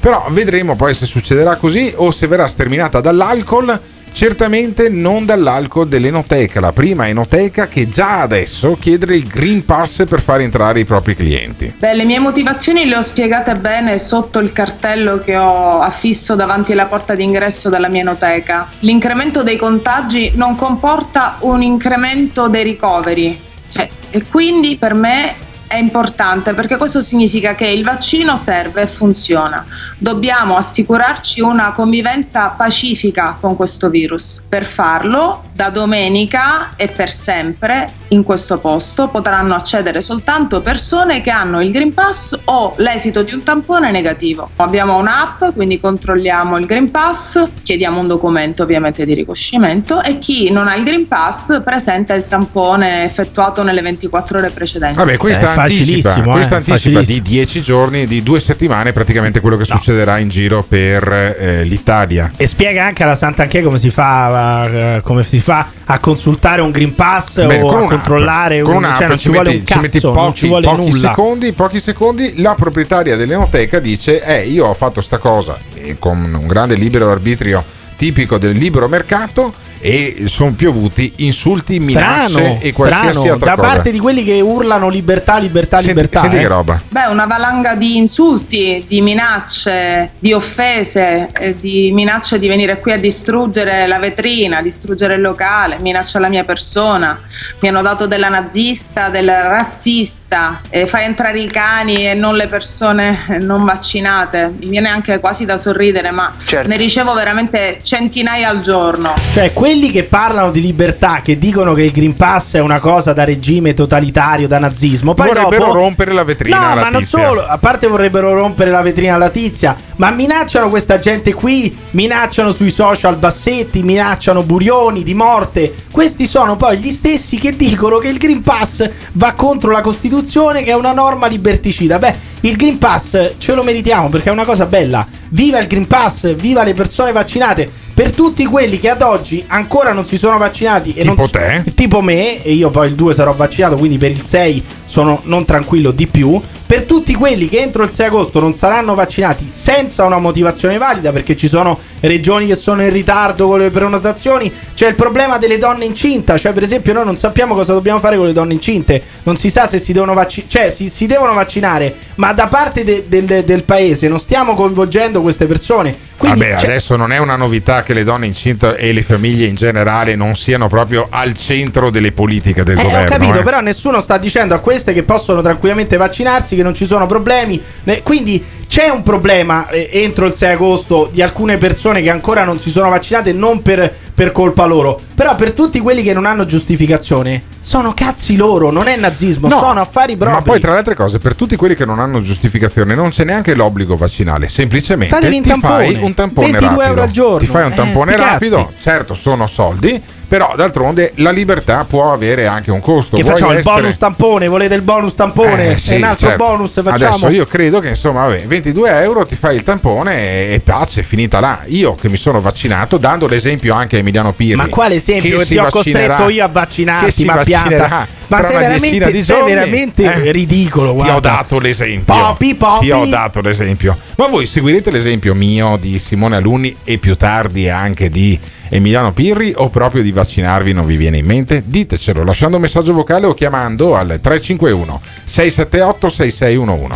Però 0.00 0.26
vedremo 0.30 0.76
poi 0.76 0.94
se 0.94 1.06
succederà 1.06 1.56
così 1.56 1.92
o 1.96 2.10
se 2.10 2.26
verrà 2.26 2.48
sterminata 2.48 3.00
dall'alcol. 3.00 3.80
Certamente 4.18 4.88
non 4.88 5.24
dall'alcol 5.24 5.86
dell'enoteca, 5.86 6.58
la 6.58 6.72
prima 6.72 7.06
enoteca 7.06 7.68
che 7.68 7.88
già 7.88 8.20
adesso 8.20 8.76
chiede 8.76 9.14
il 9.14 9.28
Green 9.28 9.64
Pass 9.64 10.06
per 10.08 10.20
far 10.20 10.40
entrare 10.40 10.80
i 10.80 10.84
propri 10.84 11.14
clienti. 11.14 11.72
Beh, 11.78 11.94
le 11.94 12.04
mie 12.04 12.18
motivazioni 12.18 12.88
le 12.88 12.96
ho 12.96 13.04
spiegate 13.04 13.54
bene 13.54 14.00
sotto 14.00 14.40
il 14.40 14.50
cartello 14.50 15.20
che 15.20 15.36
ho 15.36 15.78
affisso 15.78 16.34
davanti 16.34 16.72
alla 16.72 16.86
porta 16.86 17.14
d'ingresso 17.14 17.68
della 17.68 17.88
mia 17.88 18.00
enoteca. 18.00 18.68
L'incremento 18.80 19.44
dei 19.44 19.56
contagi 19.56 20.32
non 20.34 20.56
comporta 20.56 21.36
un 21.42 21.62
incremento 21.62 22.48
dei 22.48 22.64
ricoveri, 22.64 23.40
cioè, 23.70 23.88
e 24.10 24.24
quindi 24.24 24.74
per 24.78 24.94
me 24.94 25.36
è 25.68 25.76
importante 25.76 26.54
perché 26.54 26.76
questo 26.76 27.02
significa 27.02 27.54
che 27.54 27.66
il 27.66 27.84
vaccino 27.84 28.36
serve 28.36 28.82
e 28.82 28.86
funziona. 28.86 29.64
Dobbiamo 29.98 30.56
assicurarci 30.56 31.40
una 31.40 31.72
convivenza 31.72 32.48
pacifica 32.48 33.36
con 33.38 33.54
questo 33.54 33.90
virus. 33.90 34.42
Per 34.48 34.64
farlo, 34.64 35.44
da 35.52 35.68
domenica 35.68 36.70
e 36.76 36.88
per 36.88 37.12
sempre 37.12 37.86
in 38.08 38.22
questo 38.22 38.58
posto 38.58 39.08
potranno 39.08 39.54
accedere 39.54 40.00
soltanto 40.00 40.60
persone 40.62 41.20
che 41.20 41.30
hanno 41.30 41.60
il 41.60 41.70
Green 41.70 41.92
Pass 41.92 42.38
o 42.44 42.74
l'esito 42.78 43.22
di 43.22 43.34
un 43.34 43.42
tampone 43.42 43.90
negativo. 43.90 44.48
Abbiamo 44.56 44.96
un'app, 44.96 45.44
quindi 45.54 45.78
controlliamo 45.78 46.56
il 46.56 46.64
Green 46.64 46.90
Pass, 46.90 47.42
chiediamo 47.62 48.00
un 48.00 48.06
documento 48.06 48.62
ovviamente 48.62 49.04
di 49.04 49.12
riconoscimento 49.14 50.00
e 50.00 50.18
chi 50.18 50.50
non 50.50 50.68
ha 50.68 50.76
il 50.76 50.84
Green 50.84 51.06
Pass 51.06 51.60
presenta 51.62 52.14
il 52.14 52.26
tampone 52.26 53.04
effettuato 53.04 53.62
nelle 53.62 53.82
24 53.82 54.38
ore 54.38 54.50
precedenti. 54.50 54.96
Vabbè, 54.96 55.16
questa 55.18 55.57
anticipa, 55.62 56.08
facilissimo, 56.08 56.32
questa 56.32 56.54
eh, 56.54 56.58
anticipa 56.58 57.00
di 57.00 57.04
facilissimo. 57.04 57.28
10 57.28 57.62
giorni, 57.62 58.06
di 58.06 58.22
due 58.22 58.40
settimane, 58.40 58.92
praticamente 58.92 59.40
quello 59.40 59.56
che 59.56 59.64
succederà 59.64 60.18
in 60.18 60.28
giro 60.28 60.64
per 60.66 61.36
eh, 61.38 61.64
l'Italia. 61.64 62.32
E 62.36 62.46
spiega 62.46 62.84
anche 62.84 63.02
alla 63.02 63.14
Sant'Anché 63.14 63.62
come 63.62 63.78
si 63.78 63.90
fa, 63.90 64.96
eh, 64.96 65.00
come 65.02 65.22
si 65.22 65.38
fa 65.38 65.70
a 65.84 65.98
consultare 66.00 66.60
un 66.60 66.70
Green 66.70 66.94
Pass 66.94 67.46
Bene, 67.46 67.62
o 67.62 67.84
a 67.84 67.86
controllare 67.86 68.60
con 68.62 68.74
un, 68.74 68.84
un'app 68.84 68.96
cioè 68.98 69.08
non 69.08 69.16
ci 69.18 69.22
ci 69.22 69.28
vuole 69.30 69.48
metti, 69.50 69.60
un 69.60 69.66
ci 69.66 69.78
metti 69.78 69.92
cazzo, 69.92 70.12
non 70.12 70.24
pochi, 70.24 70.36
ci 70.36 70.46
vuole 70.46 70.66
pochi 70.66 70.90
nulla. 70.90 71.08
secondi, 71.08 71.52
pochi 71.52 71.80
secondi, 71.80 72.32
la 72.42 72.54
proprietaria 72.54 73.16
dell'enoteca 73.16 73.78
dice 73.78 74.22
eh 74.22 74.46
io 74.46 74.66
ho 74.66 74.74
fatto 74.74 75.00
sta 75.00 75.18
cosa 75.18 75.58
eh, 75.74 75.96
con 75.98 76.34
un 76.34 76.46
grande 76.46 76.74
libero 76.74 77.10
arbitrio 77.10 77.64
tipico 77.96 78.38
del 78.38 78.56
libero 78.56 78.88
mercato 78.88 79.52
e 79.80 80.24
sono 80.26 80.52
piovuti 80.52 81.12
insulti, 81.18 81.78
minacce 81.78 82.28
Strano, 82.28 82.58
e 82.60 82.72
qualsiasi 82.72 83.08
strano, 83.10 83.32
altra 83.32 83.50
da 83.50 83.56
cosa. 83.56 83.68
parte 83.68 83.90
di 83.90 83.98
quelli 83.98 84.24
che 84.24 84.40
urlano 84.40 84.88
libertà, 84.88 85.38
libertà, 85.38 85.76
Senti- 85.76 85.94
libertà. 85.94 86.20
senti 86.20 86.36
eh. 86.36 86.40
che 86.40 86.46
roba. 86.46 86.80
Beh, 86.88 87.06
una 87.06 87.26
valanga 87.26 87.74
di 87.74 87.96
insulti, 87.96 88.84
di 88.86 89.00
minacce, 89.00 90.10
di 90.18 90.32
offese, 90.32 91.30
eh, 91.32 91.56
di 91.58 91.90
minacce 91.92 92.38
di 92.38 92.48
venire 92.48 92.78
qui 92.78 92.92
a 92.92 92.98
distruggere 92.98 93.86
la 93.86 93.98
vetrina, 93.98 94.62
distruggere 94.62 95.14
il 95.14 95.20
locale, 95.20 95.78
minaccia 95.80 96.18
la 96.18 96.28
mia 96.28 96.44
persona. 96.44 97.20
Mi 97.60 97.68
hanno 97.68 97.82
dato 97.82 98.06
della 98.06 98.28
nazista, 98.28 99.08
del 99.08 99.28
razzista, 99.28 100.27
eh, 100.70 100.86
fai 100.86 101.04
entrare 101.04 101.40
i 101.40 101.48
cani 101.50 102.06
e 102.06 102.14
non 102.14 102.36
le 102.36 102.46
persone 102.48 103.38
non 103.40 103.64
vaccinate. 103.64 104.52
Mi 104.58 104.68
viene 104.68 104.88
anche 104.88 105.18
quasi 105.20 105.44
da 105.44 105.58
sorridere, 105.58 106.10
ma 106.10 106.34
Certo. 106.44 106.68
ne 106.68 106.76
ricevo 106.76 107.14
veramente 107.14 107.80
centinaia 107.82 108.48
al 108.48 108.60
giorno. 108.62 109.14
Cioè, 109.32 109.52
quelli 109.52 109.90
che 109.90 110.04
parlano 110.04 110.50
di 110.50 110.60
libertà, 110.60 111.20
che 111.22 111.38
dicono 111.38 111.72
che 111.72 111.82
il 111.82 111.92
Green 111.92 112.14
Pass 112.16 112.54
è 112.54 112.60
una 112.60 112.78
cosa 112.78 113.12
da 113.12 113.24
regime 113.24 113.74
totalitario, 113.74 114.46
da 114.46 114.58
nazismo, 114.58 115.14
poi 115.14 115.28
Vorrebbero 115.28 115.66
dopo... 115.66 115.78
rompere 115.78 116.12
la 116.12 116.24
vetrina 116.24 116.58
No, 116.58 116.70
alla 116.72 116.80
ma 116.82 116.88
non 116.90 117.02
tizia. 117.02 117.18
solo, 117.24 117.46
a 117.46 117.58
parte 117.58 117.86
vorrebbero 117.86 118.34
rompere 118.34 118.70
la 118.70 118.82
vetrina 118.82 119.14
alla 119.14 119.30
tizia, 119.30 119.76
ma 119.96 120.10
minacciano 120.10 120.68
questa 120.68 120.98
gente 120.98 121.32
qui, 121.32 121.76
minacciano 121.92 122.50
sui 122.50 122.70
social 122.70 123.16
Bassetti, 123.16 123.82
minacciano 123.82 124.42
Burioni 124.42 125.02
di 125.02 125.14
morte. 125.14 125.74
Questi 125.90 126.26
sono 126.26 126.56
poi 126.56 126.78
gli 126.78 126.90
stessi 126.90 127.38
che 127.38 127.56
dicono 127.56 127.98
che 127.98 128.08
il 128.08 128.18
Green 128.18 128.42
Pass 128.42 128.88
va 129.12 129.32
contro 129.32 129.70
la 129.70 129.80
Costituzione, 129.80 130.16
che 130.62 130.70
è 130.70 130.74
una 130.74 130.92
norma 130.92 131.26
liberticida. 131.26 131.98
Beh, 131.98 132.14
il 132.40 132.56
Green 132.56 132.78
Pass 132.78 133.34
ce 133.38 133.54
lo 133.54 133.62
meritiamo 133.62 134.08
perché 134.08 134.28
è 134.28 134.32
una 134.32 134.44
cosa 134.44 134.66
bella. 134.66 135.06
Viva 135.30 135.58
il 135.58 135.66
Green 135.66 135.86
Pass, 135.86 136.34
viva 136.34 136.62
le 136.62 136.72
persone 136.72 137.12
vaccinate. 137.12 137.70
Per 137.98 138.12
tutti 138.12 138.44
quelli 138.44 138.78
che 138.78 138.90
ad 138.90 139.02
oggi 139.02 139.44
ancora 139.48 139.92
non 139.92 140.06
si 140.06 140.16
sono 140.16 140.38
vaccinati 140.38 140.90
e 140.94 141.00
Tipo 141.00 141.14
non- 141.16 141.30
te? 141.30 141.64
tipo 141.74 142.00
me, 142.00 142.40
e 142.44 142.52
io 142.52 142.70
poi 142.70 142.86
il 142.86 142.94
2 142.94 143.12
sarò 143.12 143.32
vaccinato, 143.32 143.74
quindi 143.74 143.98
per 143.98 144.12
il 144.12 144.24
6 144.24 144.64
sono 144.86 145.20
non 145.24 145.44
tranquillo 145.44 145.90
di 145.90 146.06
più. 146.06 146.40
Per 146.64 146.84
tutti 146.84 147.14
quelli 147.14 147.48
che 147.48 147.58
entro 147.60 147.82
il 147.82 147.90
6 147.92 148.06
agosto 148.06 148.38
non 148.38 148.54
saranno 148.54 148.94
vaccinati 148.94 149.48
senza 149.48 150.04
una 150.04 150.18
motivazione 150.18 150.78
valida, 150.78 151.10
perché 151.10 151.36
ci 151.36 151.48
sono 151.48 151.76
regioni 152.00 152.46
che 152.46 152.54
sono 152.54 152.82
in 152.84 152.90
ritardo 152.90 153.48
con 153.48 153.58
le 153.58 153.70
prenotazioni, 153.70 154.52
c'è 154.74 154.86
il 154.86 154.94
problema 154.94 155.36
delle 155.38 155.58
donne 155.58 155.84
incinta. 155.84 156.38
Cioè, 156.38 156.52
per 156.52 156.62
esempio, 156.62 156.92
noi 156.92 157.04
non 157.04 157.16
sappiamo 157.16 157.54
cosa 157.54 157.72
dobbiamo 157.72 157.98
fare 157.98 158.16
con 158.16 158.26
le 158.26 158.32
donne 158.32 158.52
incinte, 158.52 159.02
non 159.24 159.36
si 159.36 159.50
sa 159.50 159.66
se 159.66 159.78
si 159.78 159.92
devono 159.92 160.14
vaccinare, 160.14 160.48
cioè 160.52 160.70
si, 160.70 160.88
si 160.88 161.06
devono 161.06 161.32
vaccinare, 161.34 161.92
ma 162.16 162.32
da 162.32 162.46
parte 162.46 162.84
de- 162.84 163.06
del- 163.08 163.42
del 163.44 163.62
paese 163.64 164.06
non 164.06 164.20
stiamo 164.20 164.54
coinvolgendo 164.54 165.20
queste 165.20 165.46
persone. 165.46 166.06
Quindi, 166.18 166.40
Vabbè, 166.40 166.52
adesso 166.64 166.96
non 166.96 167.12
è 167.12 167.18
una 167.18 167.36
novità 167.36 167.82
che 167.88 167.94
le 167.94 168.04
donne 168.04 168.26
incinte 168.26 168.76
e 168.76 168.92
le 168.92 169.00
famiglie 169.00 169.46
in 169.46 169.54
generale 169.54 170.14
non 170.14 170.36
siano 170.36 170.68
proprio 170.68 171.06
al 171.08 171.34
centro 171.34 171.88
delle 171.88 172.12
politiche 172.12 172.62
del 172.62 172.76
Eh, 172.76 172.82
governo. 172.82 173.06
ho 173.06 173.08
capito, 173.18 173.38
eh. 173.40 173.42
però 173.42 173.60
nessuno 173.60 173.98
sta 174.00 174.18
dicendo 174.18 174.54
a 174.54 174.58
queste 174.58 174.92
che 174.92 175.04
possono 175.04 175.40
tranquillamente 175.40 175.96
vaccinarsi, 175.96 176.54
che 176.54 176.62
non 176.62 176.74
ci 176.74 176.84
sono 176.84 177.06
problemi. 177.06 177.58
Quindi 178.02 178.44
c'è 178.68 178.88
un 178.90 179.02
problema 179.02 179.68
eh, 179.70 179.88
entro 179.92 180.26
il 180.26 180.34
6 180.34 180.52
agosto 180.52 181.08
di 181.10 181.22
alcune 181.22 181.56
persone 181.56 182.02
che 182.02 182.10
ancora 182.10 182.44
non 182.44 182.58
si 182.60 182.68
sono 182.70 182.90
vaccinate, 182.90 183.32
non 183.32 183.62
per, 183.62 183.92
per 184.14 184.30
colpa 184.30 184.66
loro. 184.66 185.00
Però 185.14 185.34
per 185.36 185.52
tutti 185.52 185.80
quelli 185.80 186.02
che 186.02 186.12
non 186.12 186.26
hanno 186.26 186.44
giustificazione, 186.44 187.42
sono 187.60 187.92
cazzi 187.94 188.36
loro, 188.36 188.70
non 188.70 188.86
è 188.86 188.96
nazismo, 188.96 189.48
No, 189.48 189.56
sono 189.56 189.80
affari 189.80 190.16
propri. 190.16 190.34
Ma 190.36 190.42
poi, 190.42 190.60
tra 190.60 190.72
le 190.72 190.78
altre 190.78 190.94
cose, 190.94 191.18
per 191.18 191.34
tutti 191.34 191.56
quelli 191.56 191.74
che 191.74 191.86
non 191.86 191.98
hanno 191.98 192.20
giustificazione, 192.20 192.94
non 192.94 193.08
c'è 193.10 193.24
neanche 193.24 193.54
l'obbligo 193.54 193.96
vaccinale. 193.96 194.48
Semplicemente 194.48 195.14
Fatevi 195.14 195.40
ti 195.40 195.48
tampone. 195.48 195.72
fai 195.72 195.94
un 196.02 196.14
tampone 196.14 196.50
22 196.50 196.68
rapido. 196.68 196.88
euro 196.90 197.02
al 197.02 197.10
giorno. 197.10 197.38
Ti 197.38 197.46
fai 197.46 197.64
un 197.64 197.72
Eh, 197.72 197.74
tampone 197.74 198.16
rapido. 198.16 198.64
cazzi. 198.66 198.76
Certo, 198.80 199.14
sono 199.14 199.46
soldi. 199.46 200.00
Però 200.28 200.52
d'altronde 200.54 201.12
la 201.16 201.30
libertà 201.30 201.86
può 201.86 202.12
avere 202.12 202.46
anche 202.46 202.70
un 202.70 202.80
costo. 202.80 203.16
Che 203.16 203.22
Vuoi 203.22 203.34
facciamo 203.34 203.52
il 203.52 203.58
essere- 203.60 203.80
bonus 203.80 203.96
tampone? 203.96 204.46
Volete 204.46 204.74
il 204.74 204.82
bonus 204.82 205.14
tampone? 205.14 205.70
Eh, 205.70 205.78
sì, 205.78 205.94
e 205.94 205.96
un 205.96 206.02
altro 206.02 206.28
certo. 206.28 206.44
bonus 206.44 206.72
facciamo? 206.74 207.14
Adesso 207.14 207.30
io 207.30 207.46
credo 207.46 207.80
che 207.80 207.88
insomma, 207.88 208.26
vabbè, 208.26 208.46
22 208.46 209.02
euro 209.02 209.24
ti 209.24 209.36
fai 209.36 209.56
il 209.56 209.62
tampone 209.62 210.52
e, 210.52 210.60
pace, 210.62 211.00
è 211.00 211.02
finita 211.02 211.40
là. 211.40 211.60
Io 211.66 211.94
che 211.94 212.10
mi 212.10 212.18
sono 212.18 212.42
vaccinato, 212.42 212.98
dando 212.98 213.26
l'esempio 213.26 213.72
anche 213.74 213.96
a 213.96 213.98
Emiliano 214.00 214.34
Pirri. 214.34 214.56
Ma 214.56 214.68
quale 214.68 214.96
esempio? 214.96 215.38
Che 215.38 215.46
ti 215.46 215.56
ho 215.56 215.66
costretto 215.68 216.28
io 216.28 216.44
a 216.44 216.48
vaccinarti, 216.48 217.24
ma 217.24 217.38
pianta. 217.38 218.06
Ma 218.28 218.42
sei 218.42 218.56
veramente, 218.58 219.22
sei 219.22 219.42
veramente 219.42 220.02
eh, 220.02 220.32
ridicolo. 220.32 220.92
Ti 220.92 220.98
ho 220.98 221.04
guarda. 221.04 221.20
dato 221.20 221.58
l'esempio. 221.58 222.14
Popi, 222.14 222.54
popi. 222.54 222.84
Ti 222.84 222.90
ho 222.90 223.06
dato 223.06 223.40
l'esempio. 223.40 223.96
Ma 224.16 224.26
voi 224.26 224.44
seguirete 224.44 224.90
l'esempio 224.90 225.34
mio 225.34 225.78
di 225.78 225.98
Simone 225.98 226.36
Alunni 226.36 226.76
e 226.84 226.98
più 226.98 227.16
tardi 227.16 227.70
anche 227.70 228.10
di 228.10 228.38
Emiliano 228.70 229.12
Pirri 229.12 229.52
o 229.56 229.70
proprio 229.70 230.02
di 230.02 230.12
vaccinarvi 230.12 230.72
non 230.72 230.84
vi 230.84 230.96
viene 230.96 231.18
in 231.18 231.26
mente? 231.26 231.62
Ditecelo 231.64 232.22
lasciando 232.22 232.56
un 232.56 232.62
messaggio 232.62 232.92
vocale 232.92 233.26
o 233.26 233.32
chiamando 233.32 233.96
al 233.96 234.18
351 234.20 235.00
678 235.24 236.08
6611. 236.08 236.94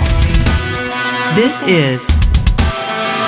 This 1.34 1.62
is 1.64 2.04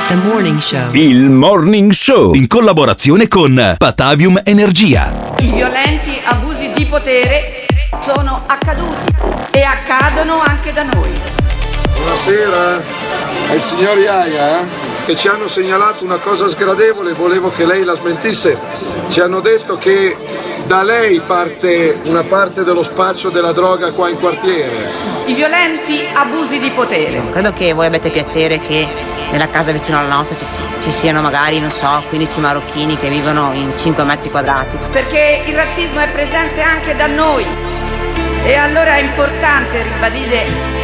The 0.08 0.16
Morning 0.16 0.58
Show. 0.58 0.92
Il 0.92 1.30
Morning 1.30 1.90
Show 1.90 2.34
in 2.34 2.46
collaborazione 2.46 3.28
con 3.28 3.76
Patavium 3.78 4.40
Energia. 4.44 5.32
I 5.38 5.50
violenti 5.50 6.20
abusi 6.22 6.70
di 6.74 6.84
potere 6.84 7.66
sono 8.00 8.42
accaduti 8.46 9.12
e 9.52 9.62
accadono 9.62 10.42
anche 10.42 10.74
da 10.74 10.82
noi. 10.82 11.08
Buonasera, 11.96 12.82
è 13.50 13.54
il 13.54 13.62
signor 13.62 13.96
Iaia 13.96 14.60
eh? 14.60 14.83
Che 15.04 15.16
ci 15.16 15.28
hanno 15.28 15.48
segnalato 15.48 16.02
una 16.02 16.16
cosa 16.16 16.48
sgradevole, 16.48 17.12
volevo 17.12 17.50
che 17.50 17.66
lei 17.66 17.84
la 17.84 17.94
smentisse. 17.94 18.58
Ci 19.08 19.20
hanno 19.20 19.40
detto 19.40 19.76
che 19.76 20.16
da 20.64 20.82
lei 20.82 21.20
parte 21.20 22.00
una 22.06 22.22
parte 22.22 22.64
dello 22.64 22.82
spaccio 22.82 23.28
della 23.28 23.52
droga 23.52 23.92
qua 23.92 24.08
in 24.08 24.18
quartiere. 24.18 24.72
I 25.26 25.34
violenti 25.34 26.06
abusi 26.12 26.58
di 26.58 26.70
potere. 26.70 27.22
Credo 27.30 27.52
che 27.52 27.74
voi 27.74 27.86
abbiate 27.86 28.10
piacere 28.10 28.58
che 28.58 28.88
nella 29.30 29.48
casa 29.48 29.72
vicino 29.72 29.98
alla 29.98 30.14
nostra 30.14 30.36
ci, 30.36 30.46
ci 30.80 30.90
siano 30.90 31.20
magari, 31.20 31.60
non 31.60 31.70
so, 31.70 32.02
15 32.08 32.40
marocchini 32.40 32.96
che 32.98 33.08
vivono 33.10 33.52
in 33.52 33.76
5 33.76 34.04
metri 34.04 34.30
quadrati. 34.30 34.78
Perché 34.90 35.42
il 35.46 35.54
razzismo 35.54 36.00
è 36.00 36.08
presente 36.08 36.62
anche 36.62 36.96
da 36.96 37.06
noi. 37.06 37.44
E 38.44 38.54
allora 38.54 38.96
è 38.96 39.00
importante 39.00 39.82
ribadire, 39.82 40.83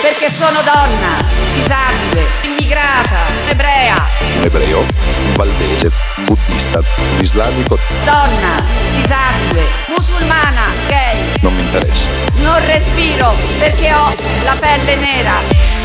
Perché 0.00 0.32
sono 0.32 0.60
donna, 0.62 1.18
disabile, 1.54 2.24
immigrata, 2.42 3.18
ebrea, 3.48 4.06
ebreo, 4.42 4.84
valdese, 5.34 5.90
buddista, 6.24 6.80
islamico, 7.20 7.76
donna, 8.04 8.62
disabile, 8.94 9.64
musulmana, 9.88 10.70
gay. 10.86 11.18
non 11.42 11.54
mi 11.54 11.62
interessa. 11.62 12.06
Non 12.42 12.64
respiro 12.66 13.34
perché 13.58 13.92
ho 13.92 14.14
la 14.44 14.56
pelle 14.58 14.96
nera. 14.96 15.32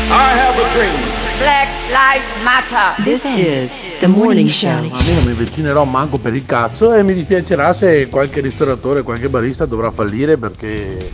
I 0.06 0.38
have 0.38 0.62
a 0.62 0.72
dream. 0.72 1.24
Black 1.38 1.68
Lives 1.88 2.42
Matter. 2.44 3.02
This 3.02 3.24
is 3.24 3.82
The 3.98 4.06
Morning 4.06 4.48
Show. 4.48 4.70
A 4.92 5.02
me 5.02 5.12
non 5.12 5.24
mi 5.24 5.32
avvicinerò 5.32 5.82
manco 5.84 6.18
per 6.18 6.34
il 6.34 6.46
cazzo 6.46 6.94
e 6.94 7.02
mi 7.02 7.14
dispiacerà 7.14 7.74
se 7.74 8.08
qualche 8.08 8.40
ristoratore, 8.40 9.02
qualche 9.02 9.28
barista 9.28 9.66
dovrà 9.66 9.90
fallire 9.90 10.36
perché 10.36 11.10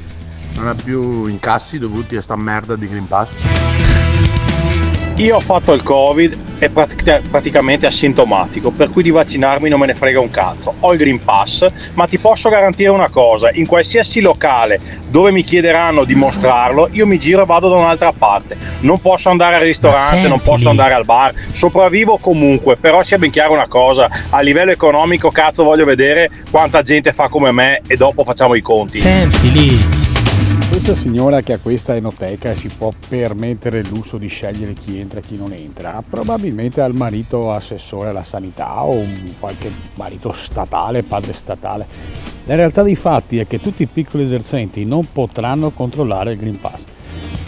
non 0.56 0.68
ha 0.68 0.74
più 0.74 1.26
incassi 1.26 1.78
dovuti 1.78 2.16
a 2.16 2.22
sta 2.22 2.36
merda 2.36 2.76
di 2.76 2.86
Green 2.86 3.06
Pass. 3.06 3.28
Io 5.16 5.36
ho 5.36 5.40
fatto 5.40 5.74
il 5.74 5.82
Covid 5.82 6.38
e 6.58 6.70
pratica- 6.70 7.20
praticamente 7.28 7.86
asintomatico, 7.86 8.70
per 8.70 8.88
cui 8.88 9.02
di 9.02 9.10
vaccinarmi 9.10 9.68
non 9.68 9.78
me 9.78 9.86
ne 9.86 9.94
frega 9.94 10.18
un 10.18 10.30
cazzo. 10.30 10.74
Ho 10.80 10.92
il 10.92 10.98
Green 10.98 11.22
Pass, 11.22 11.66
ma 11.92 12.06
ti 12.06 12.16
posso 12.16 12.48
garantire 12.48 12.88
una 12.88 13.10
cosa, 13.10 13.50
in 13.52 13.66
qualsiasi 13.66 14.22
locale 14.22 14.80
dove 15.08 15.30
mi 15.30 15.44
chiederanno 15.44 16.04
di 16.04 16.14
mostrarlo, 16.14 16.88
io 16.92 17.06
mi 17.06 17.18
giro 17.18 17.42
e 17.42 17.44
vado 17.44 17.68
da 17.68 17.76
un'altra 17.76 18.12
parte. 18.12 18.56
Non 18.80 18.98
posso 19.00 19.28
andare 19.28 19.56
al 19.56 19.62
ristorante, 19.62 20.26
non 20.26 20.40
posso 20.40 20.70
andare 20.70 20.94
al 20.94 21.04
bar, 21.04 21.34
sopravvivo 21.52 22.16
comunque, 22.16 22.76
però 22.76 23.02
sia 23.02 23.18
ben 23.18 23.30
chiaro 23.30 23.52
una 23.52 23.68
cosa, 23.68 24.08
a 24.30 24.40
livello 24.40 24.70
economico 24.70 25.30
cazzo 25.30 25.64
voglio 25.64 25.84
vedere 25.84 26.30
quanta 26.50 26.80
gente 26.80 27.12
fa 27.12 27.28
come 27.28 27.52
me 27.52 27.82
e 27.86 27.96
dopo 27.96 28.24
facciamo 28.24 28.54
i 28.54 28.62
conti. 28.62 28.98
Senti 28.98 29.52
lì. 29.52 29.99
Questa 30.82 31.02
signora 31.02 31.42
che 31.42 31.52
ha 31.52 31.58
questa 31.58 31.94
enoteca 31.94 32.52
e 32.52 32.56
si 32.56 32.68
può 32.68 32.90
permettere 33.06 33.80
il 33.80 33.88
lusso 33.88 34.16
di 34.16 34.28
scegliere 34.28 34.72
chi 34.72 34.98
entra 34.98 35.20
e 35.20 35.22
chi 35.22 35.36
non 35.36 35.52
entra, 35.52 36.02
probabilmente 36.08 36.80
ha 36.80 36.86
il 36.86 36.94
marito 36.94 37.52
assessore 37.52 38.08
alla 38.08 38.24
sanità 38.24 38.82
o 38.82 39.04
qualche 39.38 39.70
marito 39.96 40.32
statale, 40.32 41.02
padre 41.02 41.34
statale. 41.34 41.86
La 42.46 42.54
realtà 42.54 42.82
dei 42.82 42.96
fatti 42.96 43.38
è 43.38 43.46
che 43.46 43.60
tutti 43.60 43.82
i 43.82 43.88
piccoli 43.88 44.24
esercenti 44.24 44.86
non 44.86 45.06
potranno 45.12 45.68
controllare 45.68 46.32
il 46.32 46.38
Green 46.38 46.58
Pass 46.58 46.82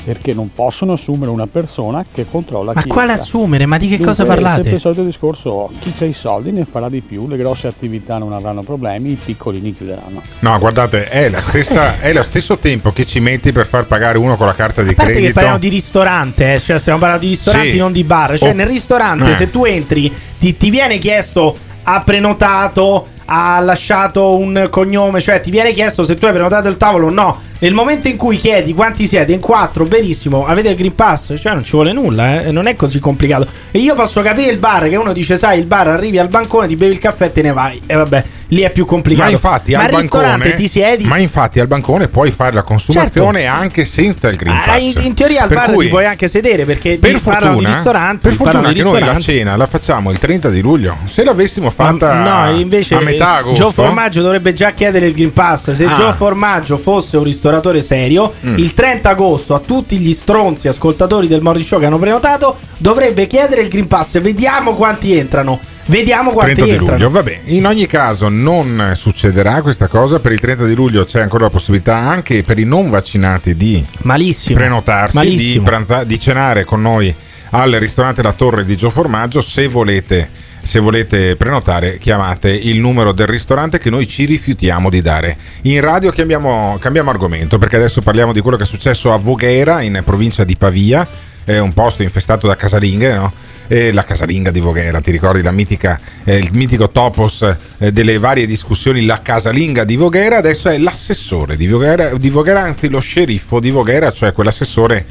perché 0.04 0.32
non 0.34 0.50
possono 0.52 0.94
assumere 0.94 1.30
una 1.30 1.46
persona 1.46 2.04
che 2.12 2.26
controlla 2.28 2.72
Ma 2.74 2.82
chi 2.82 2.88
quale 2.88 3.10
entra. 3.10 3.24
assumere? 3.24 3.66
Ma 3.66 3.76
di 3.78 3.86
che 3.88 3.98
cosa 3.98 4.22
Dunque, 4.24 4.24
È 4.24 4.26
parlate? 4.42 4.54
sempre 4.54 4.74
il 4.74 4.80
solito 4.80 5.02
discorso, 5.04 5.70
chi 5.78 5.92
ha 6.00 6.06
i 6.06 6.12
soldi 6.12 6.50
ne 6.50 6.66
farà 6.68 6.88
di 6.88 7.00
più, 7.02 7.28
le 7.28 7.36
grosse 7.36 7.68
attività 7.68 8.18
non 8.18 8.32
avranno 8.32 8.62
problemi, 8.62 9.12
i 9.12 9.18
piccolini 9.22 9.74
chiuderanno. 9.76 10.20
No, 10.40 10.58
guardate, 10.58 11.04
è, 11.08 11.28
la 11.28 11.40
stessa, 11.40 12.00
è 12.00 12.12
lo 12.12 12.22
stesso 12.24 12.58
tempo 12.58 12.90
che 12.92 13.06
ci 13.06 13.20
metti 13.20 13.52
per 13.52 13.66
far 13.66 13.86
pagare 13.86 14.18
uno 14.18 14.36
con 14.36 14.46
la 14.46 14.54
carta 14.54 14.82
di 14.82 14.90
A 14.90 14.94
parte 14.94 15.10
che 15.12 15.16
credito. 15.18 15.34
parliamo 15.34 15.58
di 15.58 15.68
ristorante, 15.68 16.54
eh, 16.54 16.58
cioè 16.60 16.78
stiamo 16.78 16.98
parlando 16.98 17.24
di 17.24 17.30
ristoranti, 17.32 17.70
Sì. 17.70 17.76
non 17.78 17.92
di 17.92 18.02
bar. 18.04 18.36
Cioè, 18.38 18.50
Oh. 18.50 18.54
nel 18.54 18.66
ristorante, 18.66 19.30
Eh. 19.30 19.34
se 19.34 19.50
tu 19.50 19.64
entri, 19.64 20.12
ti, 20.38 20.56
ti 20.56 20.70
viene 20.70 20.98
chiesto, 20.98 21.54
ha 21.84 22.00
prenotato, 22.00 23.06
ha 23.26 23.60
lasciato 23.60 24.36
un 24.36 24.66
cognome, 24.70 25.20
cioè 25.20 25.40
ti 25.40 25.50
viene 25.50 25.72
chiesto 25.72 26.02
se 26.04 26.16
tu 26.16 26.26
hai 26.26 26.32
prenotato 26.32 26.66
il 26.68 26.76
tavolo 26.76 27.06
o 27.06 27.10
no. 27.10 27.50
Nel 27.62 27.74
momento 27.74 28.08
in 28.08 28.16
cui 28.16 28.38
chiedi 28.38 28.74
quanti 28.74 29.06
siete, 29.06 29.32
in 29.32 29.38
quattro, 29.38 29.84
benissimo, 29.84 30.44
avete 30.46 30.70
il 30.70 30.74
Green 30.74 30.96
Pass, 30.96 31.32
cioè 31.38 31.52
non 31.54 31.62
ci 31.62 31.70
vuole 31.70 31.92
nulla, 31.92 32.42
eh, 32.42 32.50
non 32.50 32.66
è 32.66 32.74
così 32.74 32.98
complicato. 32.98 33.46
E 33.70 33.78
io 33.78 33.94
posso 33.94 34.20
capire 34.20 34.50
il 34.50 34.58
bar, 34.58 34.88
che 34.88 34.96
uno 34.96 35.12
dice, 35.12 35.36
sai, 35.36 35.60
il 35.60 35.66
bar 35.66 35.86
arrivi 35.86 36.18
al 36.18 36.26
bancone, 36.26 36.66
ti 36.66 36.74
bevi 36.74 36.94
il 36.94 36.98
caffè 36.98 37.26
e 37.26 37.32
te 37.32 37.40
ne 37.40 37.52
vai. 37.52 37.80
E 37.86 37.94
vabbè, 37.94 38.24
lì 38.48 38.62
è 38.62 38.70
più 38.70 38.84
complicato. 38.84 39.26
Ma 39.26 39.30
infatti, 39.32 39.76
Ma 39.76 39.84
al 39.84 39.90
ristorante 39.90 40.38
bancone, 40.38 40.56
ti 40.56 40.66
siedi. 40.66 41.04
ma 41.04 41.18
infatti 41.18 41.60
al 41.60 41.68
bancone 41.68 42.08
puoi 42.08 42.32
fare 42.32 42.52
la 42.52 42.62
consumazione 42.62 43.46
anche 43.46 43.84
senza 43.84 44.28
il 44.28 44.36
Green 44.38 44.56
Ah, 44.56 44.62
Pass. 44.66 44.80
in, 44.80 44.94
in 45.04 45.14
teoria 45.14 45.42
al 45.42 45.48
Per 45.48 45.56
bar 45.58 45.70
cui, 45.70 45.84
ti 45.84 45.90
puoi 45.90 46.04
anche 46.04 46.26
sedere 46.26 46.64
perché 46.64 46.98
per 46.98 47.12
parlano 47.20 47.44
di 47.58 47.60
fortuna, 47.60 47.68
ristoranti. 47.68 48.22
per 48.22 48.32
fortuna 48.34 48.72
che 48.72 48.82
noi 48.82 48.98
la 49.04 49.20
cena 49.20 49.54
la 49.56 49.66
facciamo 49.66 50.10
il 50.10 50.18
30 50.18 50.48
di 50.50 50.60
luglio. 50.60 50.96
Se 51.08 51.22
l'avessimo 51.22 51.70
fatta 51.70 52.12
Ma- 52.12 52.46
no, 52.50 52.56
invece 52.58 52.96
a 52.96 53.00
metà 53.00 53.36
agosto, 53.36 53.62
Gio 53.66 53.70
Formaggio 53.70 54.20
dovrebbe 54.20 54.52
già 54.52 54.72
chiedere 54.72 55.06
il 55.06 55.12
Green 55.14 55.32
Pass. 55.32 55.70
Se 55.70 55.84
Ah. 55.84 55.94
Gio 55.94 56.12
Formaggio 56.12 56.76
fosse 56.76 57.16
un 57.16 57.22
ristoratore 57.52 57.82
serio, 57.82 58.32
Mm. 58.46 58.56
il 58.58 58.72
30 58.74 59.10
agosto 59.10 59.54
a 59.54 59.58
tutti 59.60 59.98
gli 59.98 60.12
stronzi 60.14 60.68
ascoltatori 60.68 61.28
del 61.28 61.42
Morning 61.42 61.66
Show 61.66 61.78
che 61.78 61.86
hanno 61.86 61.98
prenotato, 61.98 62.56
dovrebbe 62.78 63.26
chiedere 63.26 63.60
il 63.62 63.68
Green 63.68 63.86
Pass. 63.88 64.18
Vediamo 64.20 64.74
quanti 64.74 65.14
entrano. 65.16 65.60
Vediamo 65.86 66.30
quanti 66.30 66.54
30 66.54 66.64
di 66.64 66.70
entrano. 66.78 66.92
luglio, 66.96 67.10
vabbè. 67.10 67.40
In 67.46 67.66
ogni 67.66 67.86
caso 67.86 68.28
non 68.28 68.92
succederà 68.94 69.60
questa 69.62 69.88
cosa. 69.88 70.20
Per 70.20 70.32
il 70.32 70.40
30 70.40 70.64
di 70.64 70.74
luglio 70.74 71.04
c'è 71.04 71.20
ancora 71.20 71.44
la 71.44 71.50
possibilità 71.50 71.96
anche 71.96 72.42
per 72.42 72.58
i 72.58 72.64
non 72.64 72.88
vaccinati 72.88 73.54
di 73.56 73.84
Malissimo. 74.02 74.56
prenotarsi, 74.58 75.18
di, 75.18 75.26
Malissimo. 75.26 75.64
pranza- 75.64 76.04
di 76.04 76.18
cenare 76.18 76.64
con 76.64 76.80
noi 76.80 77.14
al 77.50 77.72
ristorante 77.72 78.22
La 78.22 78.32
Torre 78.32 78.64
di 78.64 78.76
Gio 78.76 78.90
Formaggio. 78.90 79.40
Se 79.42 79.66
volete, 79.68 80.30
se 80.72 80.80
volete 80.80 81.36
prenotare, 81.36 81.98
chiamate 81.98 82.50
il 82.50 82.78
numero 82.78 83.12
del 83.12 83.26
ristorante 83.26 83.78
che 83.78 83.90
noi 83.90 84.08
ci 84.08 84.24
rifiutiamo 84.24 84.88
di 84.88 85.02
dare. 85.02 85.36
In 85.64 85.82
radio 85.82 86.10
cambiamo, 86.12 86.78
cambiamo 86.80 87.10
argomento 87.10 87.58
perché 87.58 87.76
adesso 87.76 88.00
parliamo 88.00 88.32
di 88.32 88.40
quello 88.40 88.56
che 88.56 88.62
è 88.62 88.66
successo 88.66 89.12
a 89.12 89.18
Voghera, 89.18 89.82
in 89.82 90.00
provincia 90.02 90.44
di 90.44 90.56
Pavia. 90.56 91.06
È 91.44 91.58
un 91.58 91.74
posto 91.74 92.02
infestato 92.02 92.46
da 92.46 92.56
casalinghe, 92.56 93.12
no? 93.12 93.30
E 93.66 93.92
la 93.92 94.02
casalinga 94.02 94.50
di 94.50 94.60
Voghera, 94.60 95.02
ti 95.02 95.10
ricordi 95.10 95.42
la 95.42 95.50
mitica, 95.50 96.00
eh, 96.24 96.38
il 96.38 96.48
mitico 96.54 96.88
topos 96.88 97.54
eh, 97.76 97.92
delle 97.92 98.16
varie 98.16 98.46
discussioni, 98.46 99.04
la 99.04 99.20
casalinga 99.20 99.84
di 99.84 99.96
Voghera, 99.96 100.38
adesso 100.38 100.70
è 100.70 100.78
l'assessore 100.78 101.54
di 101.58 101.66
Voghera, 101.66 102.16
di 102.16 102.30
Voghera, 102.30 102.62
anzi 102.62 102.88
lo 102.88 103.00
sceriffo 103.00 103.60
di 103.60 103.68
Voghera, 103.68 104.10
cioè 104.10 104.32
quell'assessore 104.32 105.04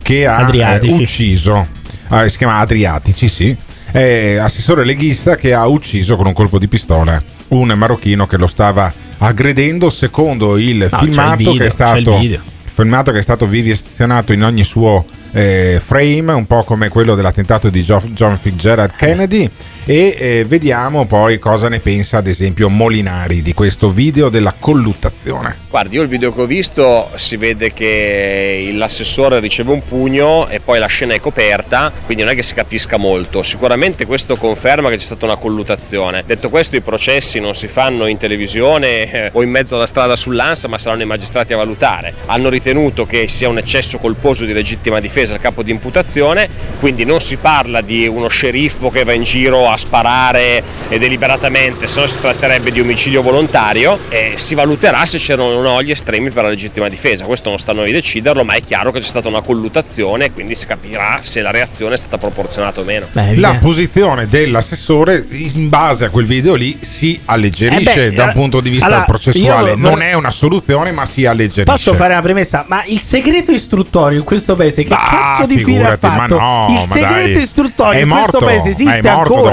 che 0.00 0.28
ha 0.28 0.48
eh, 0.48 0.92
ucciso, 0.92 1.66
ah, 2.06 2.28
si 2.28 2.36
chiama 2.36 2.58
Adriatici, 2.58 3.26
sì, 3.26 3.56
è 3.90 4.36
assessore 4.36 4.84
leghista 4.84 5.36
che 5.36 5.54
ha 5.54 5.66
ucciso 5.66 6.16
con 6.16 6.26
un 6.26 6.32
colpo 6.32 6.58
di 6.58 6.68
pistola 6.68 7.22
un 7.48 7.68
marocchino 7.68 8.26
che 8.26 8.36
lo 8.36 8.46
stava 8.46 8.92
aggredendo 9.18 9.90
secondo 9.90 10.58
il 10.58 10.82
il 10.82 10.88
filmato 10.90 11.36
video, 11.36 11.54
che 11.54 11.64
il 11.64 11.70
stato 11.70 12.18
video. 12.18 12.40
filmato 12.64 13.10
che 13.10 13.18
è 13.18 13.22
stato 13.22 13.46
vivisezionato 13.46 14.32
in 14.32 14.44
ogni 14.44 14.62
suo 14.64 15.04
eh, 15.32 15.80
frame, 15.84 16.32
un 16.32 16.46
po' 16.46 16.64
come 16.64 16.88
quello 16.88 17.14
dell'attentato 17.14 17.70
di 17.70 17.82
Jo- 17.82 18.02
John 18.08 18.36
Fitzgerald 18.36 18.92
Kennedy. 18.96 19.50
E 19.90 20.14
eh, 20.18 20.44
vediamo 20.44 21.06
poi 21.06 21.38
cosa 21.38 21.70
ne 21.70 21.80
pensa 21.80 22.18
ad 22.18 22.26
esempio 22.26 22.68
Molinari 22.68 23.40
di 23.40 23.54
questo 23.54 23.88
video 23.88 24.28
della 24.28 24.54
colluttazione. 24.58 25.60
Guardi, 25.70 25.94
io 25.94 26.02
il 26.02 26.08
video 26.08 26.34
che 26.34 26.42
ho 26.42 26.46
visto 26.46 27.08
si 27.14 27.38
vede 27.38 27.72
che 27.72 28.70
l'assessore 28.74 29.40
riceve 29.40 29.72
un 29.72 29.82
pugno 29.82 30.46
e 30.48 30.60
poi 30.60 30.78
la 30.78 30.86
scena 30.88 31.14
è 31.14 31.20
coperta, 31.20 31.90
quindi 32.04 32.22
non 32.22 32.32
è 32.32 32.36
che 32.36 32.42
si 32.42 32.52
capisca 32.52 32.98
molto. 32.98 33.42
Sicuramente 33.42 34.04
questo 34.04 34.36
conferma 34.36 34.90
che 34.90 34.96
c'è 34.96 35.04
stata 35.04 35.24
una 35.24 35.36
colluttazione. 35.36 36.22
Detto 36.26 36.50
questo, 36.50 36.76
i 36.76 36.82
processi 36.82 37.40
non 37.40 37.54
si 37.54 37.66
fanno 37.66 38.06
in 38.08 38.18
televisione 38.18 39.10
eh, 39.10 39.30
o 39.32 39.42
in 39.42 39.48
mezzo 39.48 39.76
alla 39.76 39.86
strada 39.86 40.16
sull'ANSA, 40.16 40.68
ma 40.68 40.76
saranno 40.76 41.02
i 41.02 41.06
magistrati 41.06 41.54
a 41.54 41.56
valutare. 41.56 42.12
Hanno 42.26 42.50
ritenuto 42.50 43.06
che 43.06 43.26
sia 43.26 43.48
un 43.48 43.56
eccesso 43.56 43.96
colposo 43.96 44.44
di 44.44 44.52
legittima 44.52 45.00
difesa 45.00 45.32
al 45.32 45.40
capo 45.40 45.62
di 45.62 45.70
imputazione, 45.70 46.46
quindi 46.78 47.06
non 47.06 47.22
si 47.22 47.36
parla 47.36 47.80
di 47.80 48.06
uno 48.06 48.28
sceriffo 48.28 48.90
che 48.90 49.04
va 49.04 49.14
in 49.14 49.22
giro 49.22 49.66
a 49.66 49.76
sparare 49.78 50.62
deliberatamente, 50.88 51.86
se 51.88 52.00
no 52.00 52.06
si 52.06 52.18
tratterebbe 52.20 52.70
di 52.70 52.80
omicidio 52.80 53.22
volontario 53.22 53.98
e 54.08 54.34
si 54.36 54.54
valuterà 54.54 55.06
se 55.06 55.18
c'erano 55.18 55.48
o 55.54 55.62
no 55.62 55.82
gli 55.82 55.90
estremi 55.90 56.30
per 56.30 56.42
la 56.44 56.50
legittima 56.50 56.88
difesa. 56.88 57.24
Questo 57.24 57.48
non 57.48 57.58
sta 57.58 57.70
a 57.72 57.74
noi 57.74 57.92
deciderlo, 57.92 58.44
ma 58.44 58.54
è 58.54 58.62
chiaro 58.62 58.90
che 58.92 59.00
c'è 59.00 59.06
stata 59.08 59.28
una 59.28 59.40
collutazione 59.40 60.26
e 60.26 60.32
quindi 60.32 60.54
si 60.54 60.66
capirà 60.66 61.20
se 61.22 61.40
la 61.40 61.50
reazione 61.50 61.94
è 61.94 61.98
stata 61.98 62.18
proporzionata 62.18 62.80
o 62.80 62.84
meno. 62.84 63.06
la 63.36 63.54
posizione 63.60 64.26
dell'assessore 64.26 65.24
in 65.30 65.68
base 65.68 66.04
a 66.04 66.10
quel 66.10 66.26
video 66.26 66.54
lì 66.54 66.78
si 66.80 67.20
alleggerisce 67.24 68.06
Eh 68.06 68.10
beh, 68.10 68.16
da 68.16 68.24
un 68.24 68.32
punto 68.32 68.60
di 68.60 68.70
vista 68.70 68.86
allora, 68.86 69.02
processuale. 69.04 69.70
io 69.70 69.76
Non 69.76 69.90
vorrei- 69.92 70.10
è 70.10 70.14
una 70.14 70.30
soluzione, 70.30 70.92
ma 70.92 71.04
si 71.04 71.24
alleggerisce. 71.26 71.64
Posso 71.64 71.94
fare 71.94 72.12
una 72.12 72.22
premessa? 72.22 72.64
Ma 72.68 72.82
il 72.86 73.02
segreto 73.02 73.50
istruttorio 73.52 74.18
in 74.18 74.24
questo 74.24 74.56
paese, 74.56 74.84
che 74.84 74.94
Ah, 74.94 75.36
cazzo 75.36 75.46
di 75.46 75.58
fine 75.62 75.86
ha 75.86 75.96
fatto? 75.96 76.38
no, 76.38 76.66
il 76.70 76.88
segreto 76.90 77.32
dai. 77.32 77.42
istruttorio 77.42 77.98
È 78.00 78.02
in 78.02 78.08
questo 78.10 78.38
paese 78.38 78.68
esiste 78.68 78.98
è 78.98 79.02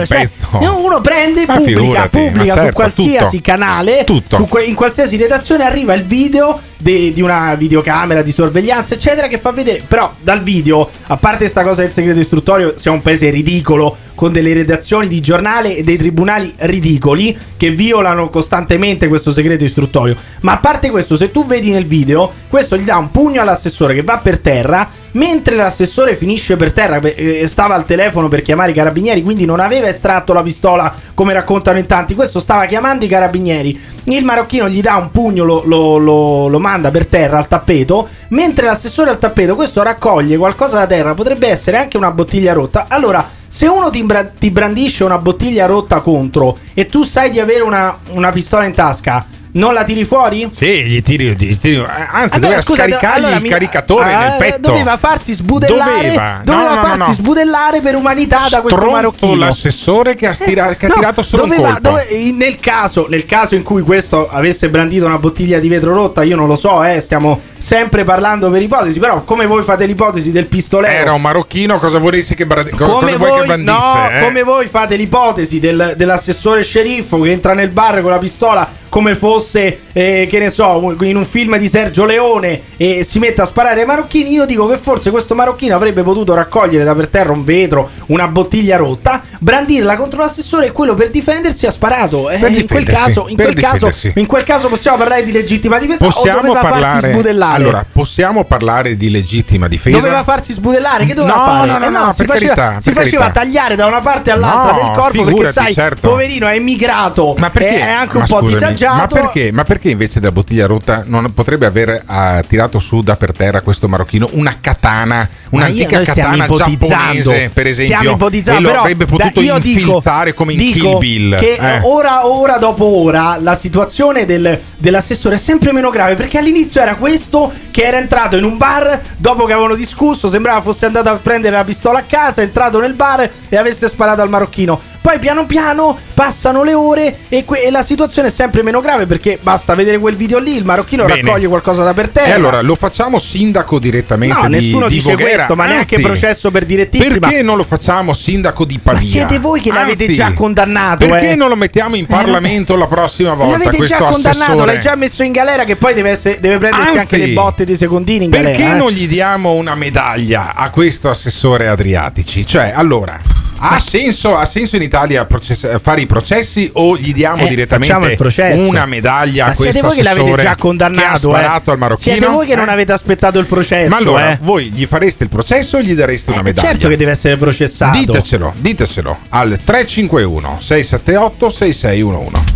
un 0.10 0.18
Cioè, 0.18 0.28
pezzo. 0.28 0.80
uno 0.86 1.02
prende 1.02 1.42
e 1.44 1.46
pubblica, 1.46 1.80
figurati, 1.80 2.10
pubblica 2.10 2.46
ma 2.46 2.54
su 2.54 2.56
certo, 2.62 2.74
qualsiasi 2.76 3.36
tutto. 3.38 3.52
canale, 3.52 4.04
Tutto. 4.04 4.36
su 4.38 4.46
que- 4.46 4.64
in 4.64 4.76
qualsiasi 4.76 5.18
redazione 5.18 5.64
arriva 5.64 5.94
il 5.94 6.04
video 6.04 6.60
de- 6.86 7.12
di 7.12 7.22
una 7.24 7.56
videocamera 7.56 8.22
di 8.22 8.32
sorveglianza, 8.32 8.94
eccetera, 8.94 9.26
che 9.28 9.40
fa 9.40 9.52
vedere. 9.52 9.84
Però 9.88 10.14
dal 10.22 10.44
video, 10.44 10.88
a 11.08 11.18
parte 11.18 11.48
sta 11.48 11.64
cosa 11.64 11.82
del 11.82 11.92
segreto 11.92 12.20
istruttorio, 12.20 12.76
siamo 12.78 12.98
un 12.98 13.04
paese 13.04 13.32
ridicolo 13.32 13.98
con 14.14 14.32
delle 14.32 14.54
redazioni 14.54 15.08
di 15.08 15.20
giornale 15.20 15.76
e 15.76 15.84
dei 15.84 15.98
tribunali 15.98 16.54
ridicoli 16.58 17.36
che 17.58 17.72
violano 17.72 18.30
costantemente 18.30 19.08
questo 19.08 19.32
segreto 19.32 19.64
istruttorio. 19.64 20.16
Ma 20.42 20.54
a 20.54 20.58
parte 20.58 20.90
questo, 20.92 21.16
se 21.18 21.32
tu 21.32 21.46
vedi 21.46 21.72
nel 21.72 21.88
video, 21.88 22.32
questo 22.48 22.78
gli 22.78 22.84
dà 22.84 22.98
un 22.98 23.10
pugno 23.12 23.42
all'assessore 23.42 23.96
che 23.96 24.04
va 24.04 24.20
per 24.20 24.38
terra. 24.40 24.88
Mentre 25.16 25.56
l'assessore 25.56 26.16
finisce 26.18 26.58
per 26.58 26.74
terra, 26.74 27.00
beh, 27.00 27.16
eh, 27.42 27.48
stava 27.48 27.74
al 27.74 27.86
telefono 27.86 28.28
per 28.28 28.42
chiamare 28.42 28.72
i 28.72 28.74
carabinieri, 28.74 29.22
quindi 29.24 29.46
non 29.46 29.62
aveva 29.62 29.88
estratto 29.88 30.34
la 30.34 30.44
pistola 30.44 30.94
come 31.14 31.32
raccontano 31.32 31.78
in 31.80 31.86
tanti. 31.86 32.14
Questo 32.16 32.42
stava 32.42 32.66
chiamando 32.66 33.06
i 33.06 33.08
carabinieri. 33.08 33.80
Il 34.08 34.26
marocchino 34.26 34.68
gli 34.68 34.82
dà 34.82 34.96
un 34.98 35.12
pugno, 35.12 35.46
lo, 35.46 35.64
lo- 35.66 35.98
lo- 35.98 36.48
lo 36.50 36.60
manda 36.60 36.74
per 36.92 37.08
terra 37.08 37.38
al 37.38 37.48
tappeto. 37.48 38.08
Mentre 38.30 38.66
l'assessore 38.66 39.10
al 39.10 39.20
tappeto, 39.20 39.56
questo 39.56 39.84
raccoglie 39.84 40.38
qualcosa 40.38 40.80
da 40.80 40.88
terra, 40.88 41.14
potrebbe 41.14 41.48
essere 41.48 41.78
anche 41.78 41.98
una 41.98 42.12
bottiglia 42.12 42.54
rotta. 42.54 42.86
Allora, 42.90 43.28
se 43.48 43.68
uno 43.68 43.90
ti, 43.90 44.00
imbra- 44.00 44.26
ti 44.26 44.52
brandisce 44.52 45.04
una 45.04 45.18
bottiglia 45.18 45.66
rotta 45.66 46.02
contro 46.02 46.58
e 46.74 46.86
tu 46.88 47.04
sai 47.04 47.30
di 47.30 47.40
avere 47.40 47.62
una, 47.64 47.98
una 48.12 48.32
pistola 48.32 48.66
in 48.66 48.74
tasca, 48.74 49.26
non 49.56 49.74
la 49.74 49.84
tiri 49.84 50.04
fuori? 50.06 50.50
Sì, 50.54 50.84
gli 50.84 51.02
tiri, 51.02 51.36
gli 51.38 51.58
tiri- 51.58 51.76
eh, 51.76 51.86
anzi, 51.86 52.30
Vabbè, 52.30 52.40
doveva 52.40 52.62
scusa, 52.62 52.84
scaricargli 52.84 53.24
allora 53.24 53.36
il 53.38 53.50
caricatore 53.50 54.14
ah, 54.14 54.20
nel 54.20 54.36
petto. 54.38 54.70
Doveva 54.70 54.98
farsi 54.98 55.34
sbudellare. 55.34 56.02
Doveva. 56.08 56.42
Doveva 56.44 56.64
No, 56.64 56.70
no, 56.70 56.76
no, 56.76 56.82
farsi 56.88 56.98
no. 57.08 57.14
sbudellare 57.14 57.82
per 57.82 57.96
umanità 57.96 58.48
da 58.50 58.62
questo 58.62 58.70
Stronzo 58.80 58.92
marocchino. 58.96 59.36
l'assessore 59.36 60.16
che 60.16 60.28
ha, 60.28 60.34
stira- 60.34 60.76
che 60.78 60.86
ha 60.88 60.90
tirato 60.90 61.22
solo 61.24 61.44
un 61.44 61.50
doveva- 61.50 61.68
colpo. 61.74 61.90
dove- 61.90 62.32
nel, 62.34 62.58
caso, 62.60 63.08
nel 63.10 63.26
caso 63.26 63.56
in 63.56 63.64
cui 63.64 63.82
questo 63.82 64.28
avesse 64.30 64.70
brandito 64.70 65.06
una 65.06 65.20
bottiglia 65.20 65.60
di 65.60 65.68
vetro 65.70 65.94
rotta, 65.94 66.24
io 66.24 66.36
non 66.36 66.48
lo 66.48 66.56
so, 66.56 66.84
eh, 66.84 67.00
stiamo 67.02 67.40
sempre 67.58 68.04
parlando 68.04 68.50
per 68.52 68.62
ipotesi, 68.62 69.00
però 69.00 69.24
come 69.24 69.46
voi 69.46 69.64
fate 69.64 69.86
l'ipotesi 69.86 70.32
del 70.32 70.46
pistolero 70.48 70.94
Era 70.94 71.14
un 71.14 71.22
marocchino, 71.22 71.80
cosa 71.80 71.98
vorresti 71.98 72.36
che, 72.36 72.46
co- 72.46 72.84
come 73.00 73.16
voi, 73.16 73.40
che 73.42 73.46
bandisse? 73.48 73.72
no, 73.74 74.10
eh? 74.10 74.22
come 74.22 74.44
voi 74.44 74.68
fate 74.68 74.96
l'ipotesi 74.98 75.60
del- 75.60 75.94
dell'assessore 75.96 76.62
sceriffo 76.62 77.20
che 77.22 77.32
entra 77.32 77.54
nel 77.54 77.70
bar 77.70 78.02
con 78.02 78.12
la 78.12 78.20
pistola 78.20 78.70
come 78.90 79.16
fosse, 79.16 79.80
eh, 79.94 80.28
che 80.30 80.40
ne 80.40 80.50
so, 80.50 80.96
in 81.02 81.16
un 81.16 81.26
film 81.26 81.58
di 81.58 81.68
Sergio 81.68 82.06
Leone 82.06 82.62
e 82.78 83.04
si 83.04 83.20
mette 83.20 83.42
a 83.42 83.46
sparare 83.46 83.82
ai 83.82 83.86
marocchini, 83.86 84.32
io 84.32 84.46
dico 84.46 84.66
che 84.68 84.78
forse 84.78 85.12
questo 85.12 85.36
marocchino 85.36 85.76
avrebbe 85.76 86.04
potuto 86.04 86.34
raccogliere 86.34 86.84
da 86.84 86.96
per 86.96 87.08
terra 87.08 87.32
un 87.32 87.44
vetro, 87.44 87.90
una 88.08 88.28
bottiglia 88.28 88.78
rotta, 88.78 89.24
brandirla 89.40 89.96
contro 89.96 90.22
l'assessore 90.22 90.68
e 90.68 90.72
quello 90.72 90.94
per 90.96 91.10
difendersi 91.10 91.66
ha 91.66 91.72
sparato. 91.72 92.30
Eh, 92.30 92.38
in, 92.38 92.68
quel 92.68 92.86
caso, 92.86 93.28
in, 93.28 93.36
quel 93.36 93.54
caso, 93.54 93.92
in 94.16 94.26
quel 94.26 94.44
caso 94.44 94.68
possiamo 94.68 94.98
parlare 94.98 95.24
di 95.24 95.32
legittima 95.32 95.78
difesa 95.78 96.06
o 96.06 96.10
Possiamo 96.12 96.42
doveva 96.42 96.62
farsi 96.62 96.80
parlare, 96.80 97.12
sbudellare? 97.12 97.56
allora, 97.56 97.86
possiamo 97.92 98.44
parlare 98.44 98.98
di 98.98 99.10
legittima 99.10 99.68
difesa? 99.68 99.98
Doveva 99.98 100.24
farsi 100.24 100.54
sbudellare, 100.54 101.06
che 101.06 101.14
doveva 101.14 101.36
No, 101.36 101.46
fare? 101.46 101.68
no, 101.68 101.78
no, 101.78 101.86
Eh 101.86 101.90
no, 101.90 102.10
si 102.12 102.24
per 102.24 102.28
faceva, 102.28 102.54
carità, 102.54 102.82
si 102.82 102.92
faceva 102.92 103.30
tagliare 103.32 103.76
da 103.76 103.86
una 103.88 104.02
parte 104.02 104.32
all'altra 104.32 104.72
No, 104.72 104.78
del 104.78 104.92
corpo 104.92 105.10
perché 105.12 105.26
figurati, 105.26 105.54
sai, 105.54 105.74
certo. 105.74 106.10
poverino 106.10 106.48
è 106.48 106.56
emigrato, 106.56 107.36
Ma 107.38 107.50
perché? 107.50 107.80
è 107.80 107.90
anche 107.90 108.18
un 108.18 108.26
po' 108.26 108.40
scusami, 108.40 108.54
disagiato. 108.54 108.96
Ma 108.96 109.08
perché? 109.08 109.52
Ma 109.52 109.64
perché 109.64 109.90
invece 109.90 110.20
della 110.20 110.32
bottiglia 110.32 110.66
rotta 110.66 111.04
non 111.06 111.34
potrebbe 111.34 111.66
aver 111.66 112.02
ah, 112.06 112.44
tirato 112.48 112.80
su 112.80 113.02
da 113.02 113.16
per 113.16 113.34
terra 113.34 113.62
questo 113.62 113.88
marocchino 113.88 114.30
una 114.34 114.56
katana, 114.60 115.28
un'antica 115.50 116.02
katana 116.02 116.48
giapponese, 116.48 117.50
per 117.54 117.68
esempio, 117.68 117.98
stiamo 117.98 118.16
ipotizzando, 118.16 118.70
e 118.86 118.96
però, 118.96 119.06
da- 119.26 119.32
potuto 119.32 119.42
io 119.54 119.60
dico- 119.60 119.80
infilzare 119.80 120.34
come 120.34 120.52
in 120.54 120.58
dico 120.58 120.80
Kill 120.90 120.98
Bill. 120.98 121.38
Che 121.40 121.54
eh. 121.60 121.80
ora, 121.84 122.28
ora 122.28 122.58
dopo 122.58 122.86
ora 122.86 123.38
la 123.40 123.58
situazione 123.58 124.26
del- 124.26 124.60
dell'assessore 124.78 125.36
è 125.36 125.40
sempre 125.40 125.72
meno 125.72 125.90
grave 125.90 126.16
perché 126.16 126.38
all'inizio 126.38 126.82
era 126.82 126.96
questo 126.96 127.52
che 127.72 127.84
era 127.84 127.98
entrato 127.98 128.38
in 128.38 128.44
un 128.44 128.58
bar 128.58 129.02
dopo 129.18 129.46
che 129.46 129.54
avevano 129.54 129.76
discusso, 129.76 130.28
sembrava 130.28 130.62
fosse 130.62 130.86
andato 130.86 131.10
a 131.10 131.18
prendere 131.18 131.56
la 131.56 131.64
pistola 131.64 132.00
a 132.00 132.04
casa, 132.04 132.42
è 132.42 132.44
entrato 132.46 132.80
nel 132.80 132.94
bar 132.94 133.30
e 133.50 133.58
avesse 133.58 133.88
sparato 133.88 134.22
al 134.22 134.30
marocchino. 134.30 134.94
Poi 135.06 135.20
piano 135.20 135.46
piano 135.46 135.96
passano 136.16 136.64
le 136.64 136.74
ore 136.74 137.16
e, 137.30 137.46
que- 137.46 137.62
e 137.62 137.70
la 137.70 137.84
situazione 137.84 138.30
è 138.30 138.32
sempre 138.32 138.64
meno 138.64 138.80
grave 138.80 139.06
perché 139.06 139.38
basta 139.40 139.76
vedere 139.76 140.00
quel 140.00 140.16
video 140.16 140.40
lì, 140.40 140.56
il 140.58 140.66
marocchino 140.66 141.06
Bene. 141.06 141.22
raccoglie 141.22 141.46
qualcosa 141.48 141.84
da 141.84 141.94
per 141.94 142.10
terra. 142.10 142.26
E 142.26 142.32
allora 142.32 142.62
lo 142.62 142.74
facciamo 142.74 143.20
sindaco 143.20 143.78
direttamente 143.78 144.36
No, 144.36 144.48
di, 144.48 144.50
nessuno 144.56 144.88
di 144.88 144.96
dice 144.96 145.12
Voghera? 145.12 145.30
questo, 145.36 145.56
ma 145.56 145.68
neanche 145.68 145.98
Anzi, 145.98 146.08
processo 146.08 146.50
per 146.50 146.66
direttissima. 146.66 147.20
Perché 147.20 147.44
non 147.44 147.56
lo 147.56 147.64
facciamo 147.64 148.14
sindaco 148.14 148.66
di 148.66 148.80
Ma 148.84 148.94
Pavia? 148.94 149.02
siete 149.08 149.38
voi 149.38 149.62
che 149.62 149.72
l'avete 149.72 150.06
Anzi, 150.06 150.16
già 150.16 150.34
condannato. 150.34 151.06
Perché 151.06 151.30
eh? 151.30 151.36
non 151.36 151.50
lo 151.50 151.56
mettiamo 151.56 151.96
in 151.96 152.08
Parlamento 152.08 152.76
la 152.76 152.88
prossima 152.88 153.36
volta? 153.36 153.60
L'avete 153.60 153.86
già 153.86 153.98
condannato, 154.00 154.42
assessore? 154.54 154.66
l'hai 154.74 154.82
già 154.82 154.96
messo 154.96 155.22
in 155.22 155.34
galera 155.34 155.66
che 155.66 155.76
poi 155.76 155.94
deve, 155.94 156.10
essere- 156.10 156.40
deve 156.40 156.58
prendersi 156.58 156.88
Anzi, 156.88 157.00
anche 157.00 157.18
le 157.18 157.28
botte 157.34 157.64
dei 157.64 157.76
secondini 157.76 158.26
in 158.26 158.32
Perché 158.32 158.54
galera. 158.54 158.74
eh? 158.74 158.78
non 158.80 158.90
gli 158.90 159.08
diamo 159.08 159.52
una 159.54 159.76
medaglia 159.76 160.56
a 160.56 160.72
questo 160.72 161.12
assessore 161.12 161.68
Adriatici? 161.68 162.44
Cioè, 162.44 162.72
allora, 162.76 163.22
ha, 163.70 163.80
senso, 163.80 164.36
ha 164.36 164.46
senso 164.46 164.76
in 164.76 164.82
Italia 164.82 165.26
process- 165.26 165.80
fare 165.80 166.02
i 166.02 166.06
processi 166.06 166.70
o 166.74 166.98
gli 166.98 167.14
diamo 167.14 167.44
Eh, 167.44 167.48
direttamente 167.48 168.16
una 168.54 168.86
medaglia 168.86 169.46
Ma 169.46 169.52
a 169.52 169.56
questo 169.56 169.72
siete 169.72 169.88
voi 169.88 169.96
che 169.96 170.04
l'avete 170.04 170.42
già 170.42 170.56
condannato, 170.56 171.02
che 171.02 171.06
ha 171.06 171.18
sparato 171.18 171.70
eh? 171.70 171.74
al 171.74 171.80
marocchino? 171.80 172.16
Siete 172.16 172.28
voi 172.32 172.46
che 172.48 172.56
non 172.56 172.70
Eh? 172.70 172.72
avete 172.72 172.92
aspettato 172.92 173.40
il 173.40 173.46
processo. 173.46 173.90
Ma 173.90 173.98
allora, 173.98 174.32
eh? 174.32 174.40
voi 174.42 174.70
gli 174.72 174.86
fareste 174.86 175.24
il 175.24 175.30
processo 175.30 175.78
o 175.78 175.82
gli 175.82 175.94
dareste 175.94 176.32
una 176.32 176.42
medaglia? 176.42 176.68
certo 176.70 176.88
che 176.88 176.98
deve 176.98 177.12
essere 177.12 177.38
processato. 177.38 177.98
Ditecelo, 177.98 178.54
ditecelo 178.58 179.18
al 179.30 179.60
351 179.64 180.58
678 180.62 181.50
6611. 181.50 182.54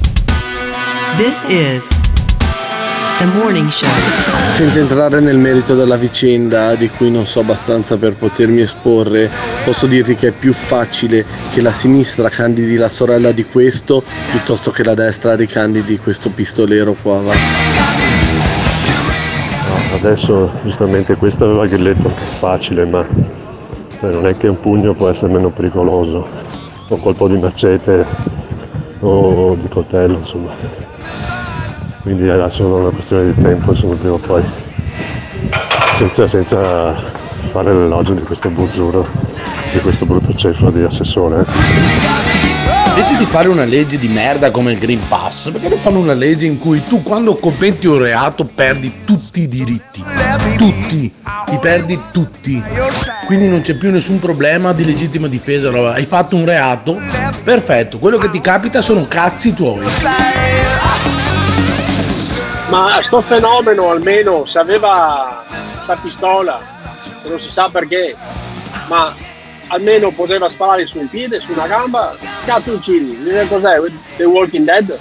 This 1.17 1.43
is 1.47 1.83
The 3.19 3.25
Morning 3.25 3.67
Show. 3.67 3.89
Senza 4.49 4.79
entrare 4.79 5.19
nel 5.19 5.37
merito 5.37 5.75
della 5.75 5.97
vicenda 5.97 6.75
di 6.75 6.87
cui 6.87 7.11
non 7.11 7.25
so 7.25 7.41
abbastanza 7.41 7.97
per 7.97 8.15
potermi 8.15 8.61
esporre, 8.61 9.29
posso 9.65 9.87
dirti 9.87 10.15
che 10.15 10.29
è 10.29 10.31
più 10.31 10.53
facile 10.53 11.25
che 11.51 11.61
la 11.61 11.73
sinistra 11.73 12.29
candidi 12.29 12.77
la 12.77 12.87
sorella 12.87 13.33
di 13.33 13.43
questo 13.43 14.01
piuttosto 14.31 14.71
che 14.71 14.85
la 14.85 14.93
destra 14.93 15.35
ricandidi 15.35 15.97
questo 15.97 16.29
pistolero 16.29 16.95
qua. 17.01 17.19
Va. 17.19 17.33
No, 19.67 19.95
adesso 19.95 20.51
giustamente 20.63 21.15
questo 21.15 21.43
aveva 21.43 21.67
Grilletto 21.67 22.07
che 22.07 22.21
è 22.21 22.37
facile, 22.39 22.85
ma 22.85 23.05
beh, 23.99 24.11
non 24.11 24.27
è 24.27 24.37
che 24.37 24.47
un 24.47 24.61
pugno 24.61 24.93
può 24.93 25.09
essere 25.09 25.33
meno 25.33 25.49
pericoloso, 25.49 26.25
o 26.87 26.95
un 26.95 27.01
colpo 27.01 27.27
di 27.27 27.37
macete 27.37 28.05
o 29.01 29.57
di 29.59 29.67
coltello, 29.67 30.19
insomma. 30.19 30.87
Quindi 32.01 32.27
è 32.27 32.49
solo 32.49 32.75
una 32.77 32.89
questione 32.89 33.33
di 33.33 33.41
tempo, 33.41 33.71
insomma, 33.71 33.95
prima 33.95 34.13
o 34.13 34.17
poi. 34.17 34.43
Senza, 35.97 36.27
senza 36.27 36.95
fare 37.51 37.73
l'elogio 37.73 38.13
di 38.13 38.21
questo 38.21 38.49
buzzuro, 38.49 39.05
di 39.73 39.79
questo 39.79 40.05
brutto 40.05 40.33
ceffo 40.35 40.69
di 40.69 40.81
assessore. 40.81 41.41
eh. 41.41 42.89
invece 42.89 43.17
di 43.17 43.25
fare 43.25 43.47
una 43.47 43.63
legge 43.63 43.97
di 43.97 44.07
merda 44.07 44.51
come 44.51 44.71
il 44.71 44.77
Green 44.77 45.01
Pass, 45.07 45.49
perché 45.51 45.69
non 45.69 45.77
fanno 45.77 45.99
una 45.99 46.13
legge 46.13 46.45
in 46.45 46.57
cui 46.57 46.83
tu 46.83 47.03
quando 47.03 47.35
commetti 47.35 47.87
un 47.87 47.97
reato 47.97 48.45
perdi 48.45 49.03
tutti 49.05 49.41
i 49.41 49.47
diritti? 49.47 50.03
Tutti, 50.57 51.13
li 51.49 51.57
perdi 51.59 51.99
tutti. 52.11 52.61
Quindi 53.25 53.47
non 53.47 53.61
c'è 53.61 53.75
più 53.75 53.91
nessun 53.91 54.19
problema 54.19 54.73
di 54.73 54.85
legittima 54.85 55.27
difesa, 55.27 55.69
roba. 55.69 55.93
hai 55.93 56.05
fatto 56.05 56.35
un 56.35 56.45
reato, 56.45 56.97
perfetto, 57.43 57.99
quello 57.99 58.17
che 58.17 58.29
ti 58.29 58.41
capita 58.41 58.81
sono 58.81 59.05
cazzi 59.07 59.53
tuoi. 59.53 59.85
Ma 62.69 62.99
sto 63.01 63.19
fenomeno 63.21 63.89
almeno 63.89 64.45
se 64.45 64.59
aveva 64.59 65.43
sta 65.63 65.95
pistola, 65.95 66.61
che 67.23 67.27
non 67.27 67.39
si 67.39 67.49
sa 67.49 67.67
perché, 67.71 68.15
ma 68.87 69.11
almeno 69.67 70.11
poteva 70.11 70.49
sparare 70.49 70.85
su 70.85 70.99
un 70.99 71.09
piede, 71.09 71.39
su 71.39 71.51
una 71.51 71.65
gamba, 71.65 72.15
cazzo 72.45 72.73
uccidi, 72.73 73.17
cos'è? 73.47 73.81
The 74.17 74.23
Walking 74.23 74.65
Dead? 74.65 74.97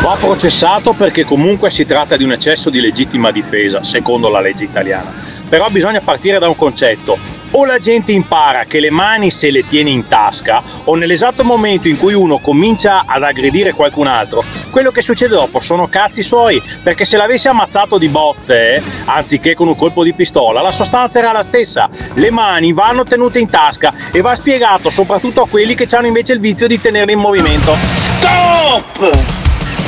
Va 0.00 0.16
processato 0.18 0.94
perché 0.94 1.24
comunque 1.24 1.70
si 1.70 1.84
tratta 1.84 2.16
di 2.16 2.24
un 2.24 2.32
eccesso 2.32 2.70
di 2.70 2.80
legittima 2.80 3.30
difesa, 3.30 3.84
secondo 3.84 4.30
la 4.30 4.40
legge 4.40 4.64
italiana. 4.64 5.12
Però 5.46 5.68
bisogna 5.68 6.00
partire 6.00 6.38
da 6.38 6.48
un 6.48 6.56
concetto. 6.56 7.36
O 7.50 7.64
la 7.64 7.78
gente 7.78 8.12
impara 8.12 8.64
che 8.64 8.78
le 8.78 8.90
mani 8.90 9.30
se 9.30 9.50
le 9.50 9.66
tiene 9.66 9.88
in 9.88 10.06
tasca, 10.06 10.62
o 10.84 10.94
nell'esatto 10.94 11.44
momento 11.44 11.88
in 11.88 11.96
cui 11.96 12.12
uno 12.12 12.36
comincia 12.38 13.04
ad 13.06 13.22
aggredire 13.22 13.72
qualcun 13.72 14.06
altro, 14.06 14.44
quello 14.78 14.92
che 14.92 15.02
succede 15.02 15.34
dopo 15.34 15.58
sono 15.58 15.88
cazzi 15.88 16.22
suoi, 16.22 16.62
perché 16.84 17.04
se 17.04 17.16
l'avesse 17.16 17.48
ammazzato 17.48 17.98
di 17.98 18.06
botte, 18.06 18.80
anziché 19.06 19.56
con 19.56 19.66
un 19.66 19.74
colpo 19.74 20.04
di 20.04 20.12
pistola, 20.12 20.62
la 20.62 20.70
sostanza 20.70 21.18
era 21.18 21.32
la 21.32 21.42
stessa. 21.42 21.90
Le 22.14 22.30
mani 22.30 22.72
vanno 22.72 23.02
tenute 23.02 23.40
in 23.40 23.50
tasca 23.50 23.92
e 24.12 24.20
va 24.20 24.36
spiegato 24.36 24.88
soprattutto 24.88 25.42
a 25.42 25.48
quelli 25.48 25.74
che 25.74 25.88
hanno 25.96 26.06
invece 26.06 26.34
il 26.34 26.38
vizio 26.38 26.68
di 26.68 26.80
tenerle 26.80 27.10
in 27.10 27.18
movimento. 27.18 27.76
Stop! 27.94 29.18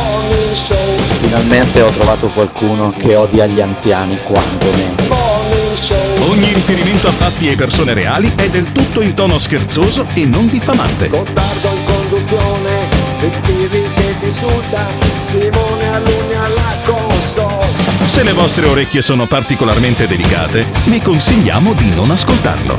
Finalmente 1.31 1.81
ho 1.81 1.89
trovato 1.91 2.27
qualcuno 2.27 2.93
che 2.97 3.15
odia 3.15 3.45
gli 3.45 3.61
anziani 3.61 4.19
quanto 4.21 4.69
me. 4.75 4.93
Ogni 6.27 6.51
riferimento 6.51 7.07
a 7.07 7.11
fatti 7.11 7.49
e 7.49 7.55
persone 7.55 7.93
reali 7.93 8.33
è 8.35 8.49
del 8.49 8.73
tutto 8.73 8.99
in 8.99 9.13
tono 9.13 9.39
scherzoso 9.39 10.05
e 10.13 10.25
non 10.25 10.49
diffamante. 10.49 11.07
Gottardo 11.07 11.69
in 11.69 11.83
conduzione, 11.85 12.89
il 13.21 13.31
Pirri 13.43 13.87
che 13.95 14.15
ti 14.19 14.25
insulta, 14.25 14.85
Simone 15.21 15.93
Alunni 15.93 16.33
alla 16.33 16.75
console. 16.83 17.65
Se 18.07 18.23
le 18.23 18.33
vostre 18.33 18.65
orecchie 18.65 19.01
sono 19.01 19.25
particolarmente 19.25 20.07
delicate, 20.07 20.65
vi 20.83 20.99
consigliamo 20.99 21.71
di 21.71 21.95
non 21.95 22.11
ascoltarlo. 22.11 22.77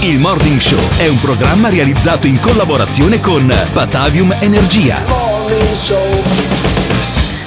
Il 0.00 0.18
Morning 0.18 0.60
Show 0.60 0.80
è 0.98 1.08
un 1.08 1.18
programma 1.18 1.70
realizzato 1.70 2.26
in 2.26 2.38
collaborazione 2.38 3.20
con 3.20 3.50
Batavium 3.72 4.36
Energia. 4.38 5.02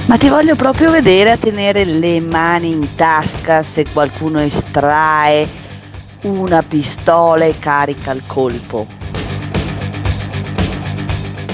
Ma 0.08 0.18
ti 0.18 0.30
voglio 0.30 0.56
proprio 0.56 0.92
vedere 0.92 1.32
a 1.32 1.38
tenere 1.38 1.84
le 1.84 2.20
mani 2.20 2.70
in 2.70 2.96
tasca 2.96 3.64
se 3.64 3.86
qualcuno 3.92 4.40
estrae 4.40 5.48
una 6.22 6.64
pistola 6.68 7.46
e 7.46 7.56
carica 7.58 8.12
il 8.12 8.22
colpo. 8.28 8.86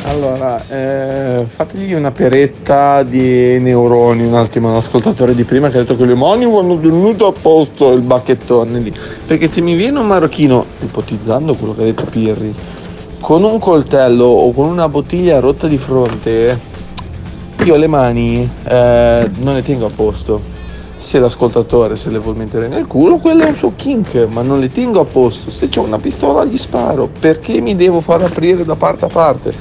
Allora, 0.03 0.61
eh, 0.67 1.45
fategli 1.45 1.93
una 1.93 2.11
peretta 2.11 3.03
di 3.03 3.57
neuroni 3.59 4.25
un 4.25 4.35
attimo 4.35 4.69
all'ascoltatore 4.69 5.33
di 5.33 5.45
prima 5.45 5.69
che 5.69 5.77
ha 5.77 5.81
detto 5.81 5.95
che 5.95 6.03
le 6.03 6.15
mani 6.15 6.45
vanno 6.45 6.77
tenute 6.77 7.23
a 7.23 7.31
posto 7.31 7.93
il 7.93 8.01
bacchettone 8.01 8.79
lì. 8.79 8.93
Perché 9.25 9.47
se 9.47 9.61
mi 9.61 9.75
viene 9.75 9.99
un 9.99 10.07
marocchino, 10.07 10.65
ipotizzando 10.81 11.55
quello 11.55 11.73
che 11.73 11.83
ha 11.83 11.85
detto 11.85 12.03
Pirri, 12.03 12.53
con 13.21 13.45
un 13.45 13.59
coltello 13.59 14.25
o 14.25 14.51
con 14.51 14.67
una 14.67 14.89
bottiglia 14.89 15.39
rotta 15.39 15.67
di 15.67 15.77
fronte, 15.77 16.69
io 17.63 17.75
le 17.75 17.87
mani 17.87 18.49
eh, 18.63 19.29
non 19.39 19.53
le 19.53 19.61
tengo 19.61 19.85
a 19.85 19.91
posto. 19.93 20.59
Se 20.97 21.17
l'ascoltatore 21.17 21.95
se 21.95 22.09
le 22.09 22.19
vuol 22.19 22.35
mettere 22.35 22.67
nel 22.67 22.85
culo, 22.85 23.17
quello 23.17 23.43
è 23.43 23.47
un 23.47 23.55
suo 23.55 23.73
kink, 23.75 24.27
ma 24.29 24.43
non 24.43 24.59
le 24.59 24.71
tengo 24.71 24.99
a 24.99 25.03
posto. 25.03 25.49
Se 25.49 25.67
c'ho 25.67 25.81
una 25.81 25.97
pistola 25.97 26.45
gli 26.45 26.57
sparo, 26.57 27.09
perché 27.19 27.59
mi 27.59 27.75
devo 27.75 28.01
far 28.01 28.21
aprire 28.21 28.63
da 28.63 28.75
parte 28.75 29.05
a 29.05 29.07
parte? 29.07 29.53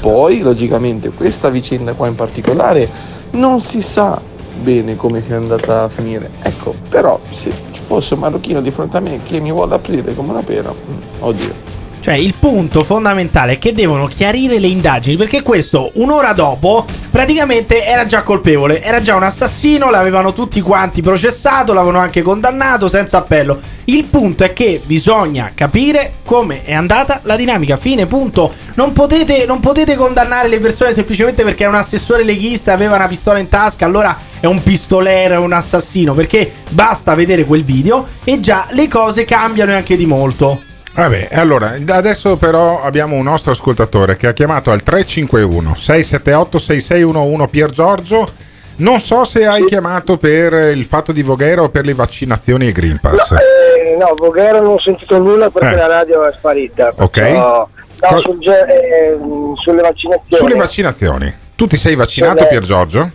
Poi, 0.00 0.40
logicamente, 0.40 1.10
questa 1.10 1.48
vicenda 1.48 1.94
qua 1.94 2.06
in 2.06 2.14
particolare 2.14 2.88
non 3.32 3.60
si 3.60 3.82
sa 3.82 4.20
bene 4.62 4.94
come 4.94 5.20
sia 5.20 5.36
andata 5.36 5.82
a 5.82 5.88
finire. 5.88 6.30
Ecco, 6.42 6.74
però 6.88 7.18
se 7.30 7.50
ci 7.72 7.80
fosse 7.84 8.14
un 8.14 8.20
marocchino 8.20 8.60
di 8.60 8.70
fronte 8.70 8.96
a 8.96 9.00
me 9.00 9.20
che 9.24 9.40
mi 9.40 9.50
vuole 9.50 9.74
aprire 9.74 10.14
come 10.14 10.30
una 10.30 10.42
pera, 10.42 10.72
mm, 10.72 10.96
oddio. 11.20 11.73
Cioè, 12.04 12.16
il 12.16 12.34
punto 12.38 12.84
fondamentale 12.84 13.52
è 13.52 13.58
che 13.58 13.72
devono 13.72 14.04
chiarire 14.04 14.58
le 14.58 14.66
indagini. 14.66 15.16
Perché 15.16 15.40
questo, 15.40 15.90
un'ora 15.94 16.34
dopo, 16.34 16.84
praticamente 17.10 17.82
era 17.82 18.04
già 18.04 18.22
colpevole. 18.22 18.82
Era 18.82 19.00
già 19.00 19.14
un 19.14 19.22
assassino, 19.22 19.88
l'avevano 19.88 20.34
tutti 20.34 20.60
quanti 20.60 21.00
processato, 21.00 21.72
l'avevano 21.72 22.00
anche 22.00 22.20
condannato 22.20 22.88
senza 22.88 23.16
appello. 23.16 23.58
Il 23.84 24.04
punto 24.04 24.44
è 24.44 24.52
che 24.52 24.82
bisogna 24.84 25.52
capire 25.54 26.16
come 26.26 26.62
è 26.62 26.74
andata 26.74 27.20
la 27.22 27.36
dinamica. 27.36 27.78
Fine, 27.78 28.04
punto. 28.04 28.52
Non 28.74 28.92
potete, 28.92 29.46
non 29.46 29.60
potete 29.60 29.94
condannare 29.94 30.48
le 30.48 30.58
persone 30.58 30.92
semplicemente 30.92 31.42
perché 31.42 31.64
un 31.64 31.74
assessore 31.74 32.22
leghista 32.22 32.74
aveva 32.74 32.96
una 32.96 33.08
pistola 33.08 33.38
in 33.38 33.48
tasca. 33.48 33.86
Allora 33.86 34.14
è 34.40 34.44
un 34.44 34.62
pistolero, 34.62 35.36
è 35.36 35.38
un 35.38 35.54
assassino. 35.54 36.12
Perché 36.12 36.52
basta 36.68 37.14
vedere 37.14 37.46
quel 37.46 37.64
video 37.64 38.06
e 38.24 38.40
già 38.40 38.66
le 38.72 38.88
cose 38.88 39.24
cambiano 39.24 39.70
e 39.70 39.76
anche 39.76 39.96
di 39.96 40.04
molto. 40.04 40.72
Vabbè, 40.94 41.28
allora 41.32 41.74
adesso 41.88 42.36
però 42.36 42.82
abbiamo 42.82 43.16
un 43.16 43.24
nostro 43.24 43.50
ascoltatore 43.50 44.16
che 44.16 44.28
ha 44.28 44.32
chiamato 44.32 44.70
al 44.70 44.82
351 44.82 45.74
678 45.76 46.58
6611 46.58 47.48
Pier 47.50 47.70
Giorgio. 47.70 48.30
Non 48.76 49.00
so 49.00 49.24
se 49.24 49.44
hai 49.46 49.64
chiamato 49.66 50.16
per 50.18 50.52
il 50.76 50.84
fatto 50.84 51.10
di 51.12 51.22
Voghera 51.22 51.62
o 51.62 51.68
per 51.68 51.84
le 51.84 51.94
vaccinazioni 51.94 52.68
e 52.68 52.72
Green 52.72 52.98
Pass. 53.00 53.30
No, 53.32 53.38
eh, 53.38 53.96
no, 53.96 54.14
Voghera 54.16 54.60
non 54.60 54.72
ho 54.72 54.80
sentito 54.80 55.18
nulla 55.18 55.50
perché 55.50 55.74
Eh. 55.74 55.76
la 55.76 55.86
radio 55.86 56.28
è 56.28 56.32
sparita. 56.32 56.92
Ok. 56.96 57.16
no, 57.18 57.68
Co- 58.00 58.18
sul 58.20 58.38
eh, 58.48 59.16
sulle 59.60 59.80
vaccinazioni. 59.80 60.36
Sulle 60.36 60.54
vaccinazioni. 60.56 61.34
Tu 61.56 61.66
ti 61.66 61.76
sei 61.76 61.94
vaccinato, 61.94 62.46
Pier 62.46 62.62
Giorgio? 62.62 63.10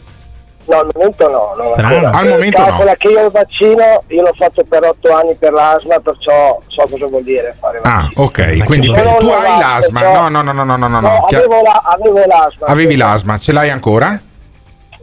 No, 0.70 0.78
al 0.80 0.90
momento 0.94 1.28
no. 1.30 1.54
non 1.58 1.66
Strano. 1.66 1.96
ancora. 1.96 2.12
Al 2.20 2.28
Eh, 2.28 2.30
momento 2.30 2.60
no. 2.60 2.66
calcola 2.66 2.96
che 2.96 3.08
io 3.08 3.26
il 3.26 3.32
vaccino, 3.32 4.04
io 4.08 4.22
l'ho 4.22 4.34
fatto 4.38 4.64
per 4.64 4.84
otto 4.84 5.14
anni 5.16 5.34
per 5.36 5.52
l'asma, 5.52 6.00
perciò 6.00 6.62
so 6.68 6.88
cosa 6.90 7.08
vuol 7.08 7.24
dire 7.24 7.56
fare 7.60 7.80
Ah, 7.84 8.08
ok. 8.16 8.64
Quindi 8.66 8.90
bello. 8.92 9.18
tu 9.18 9.26
No, 9.26 9.32
no, 9.32 9.38
hai 9.40 9.52
no, 9.54 9.60
l'asma. 9.60 10.00
perciò- 10.02 10.30
No, 10.30 10.30
no, 10.30 10.42
no, 10.42 10.64
no, 10.64 10.64
no, 10.64 10.78
no, 10.78 10.88
no. 10.88 11.00
No, 11.00 11.26
avevo, 11.26 11.62
la- 11.64 11.82
avevo 11.86 12.20
l'asma. 12.26 12.68
Avevi 12.68 12.96
l'asma, 12.96 13.38
ce 13.40 13.52
l'hai 13.52 13.70
ancora? 13.72 14.22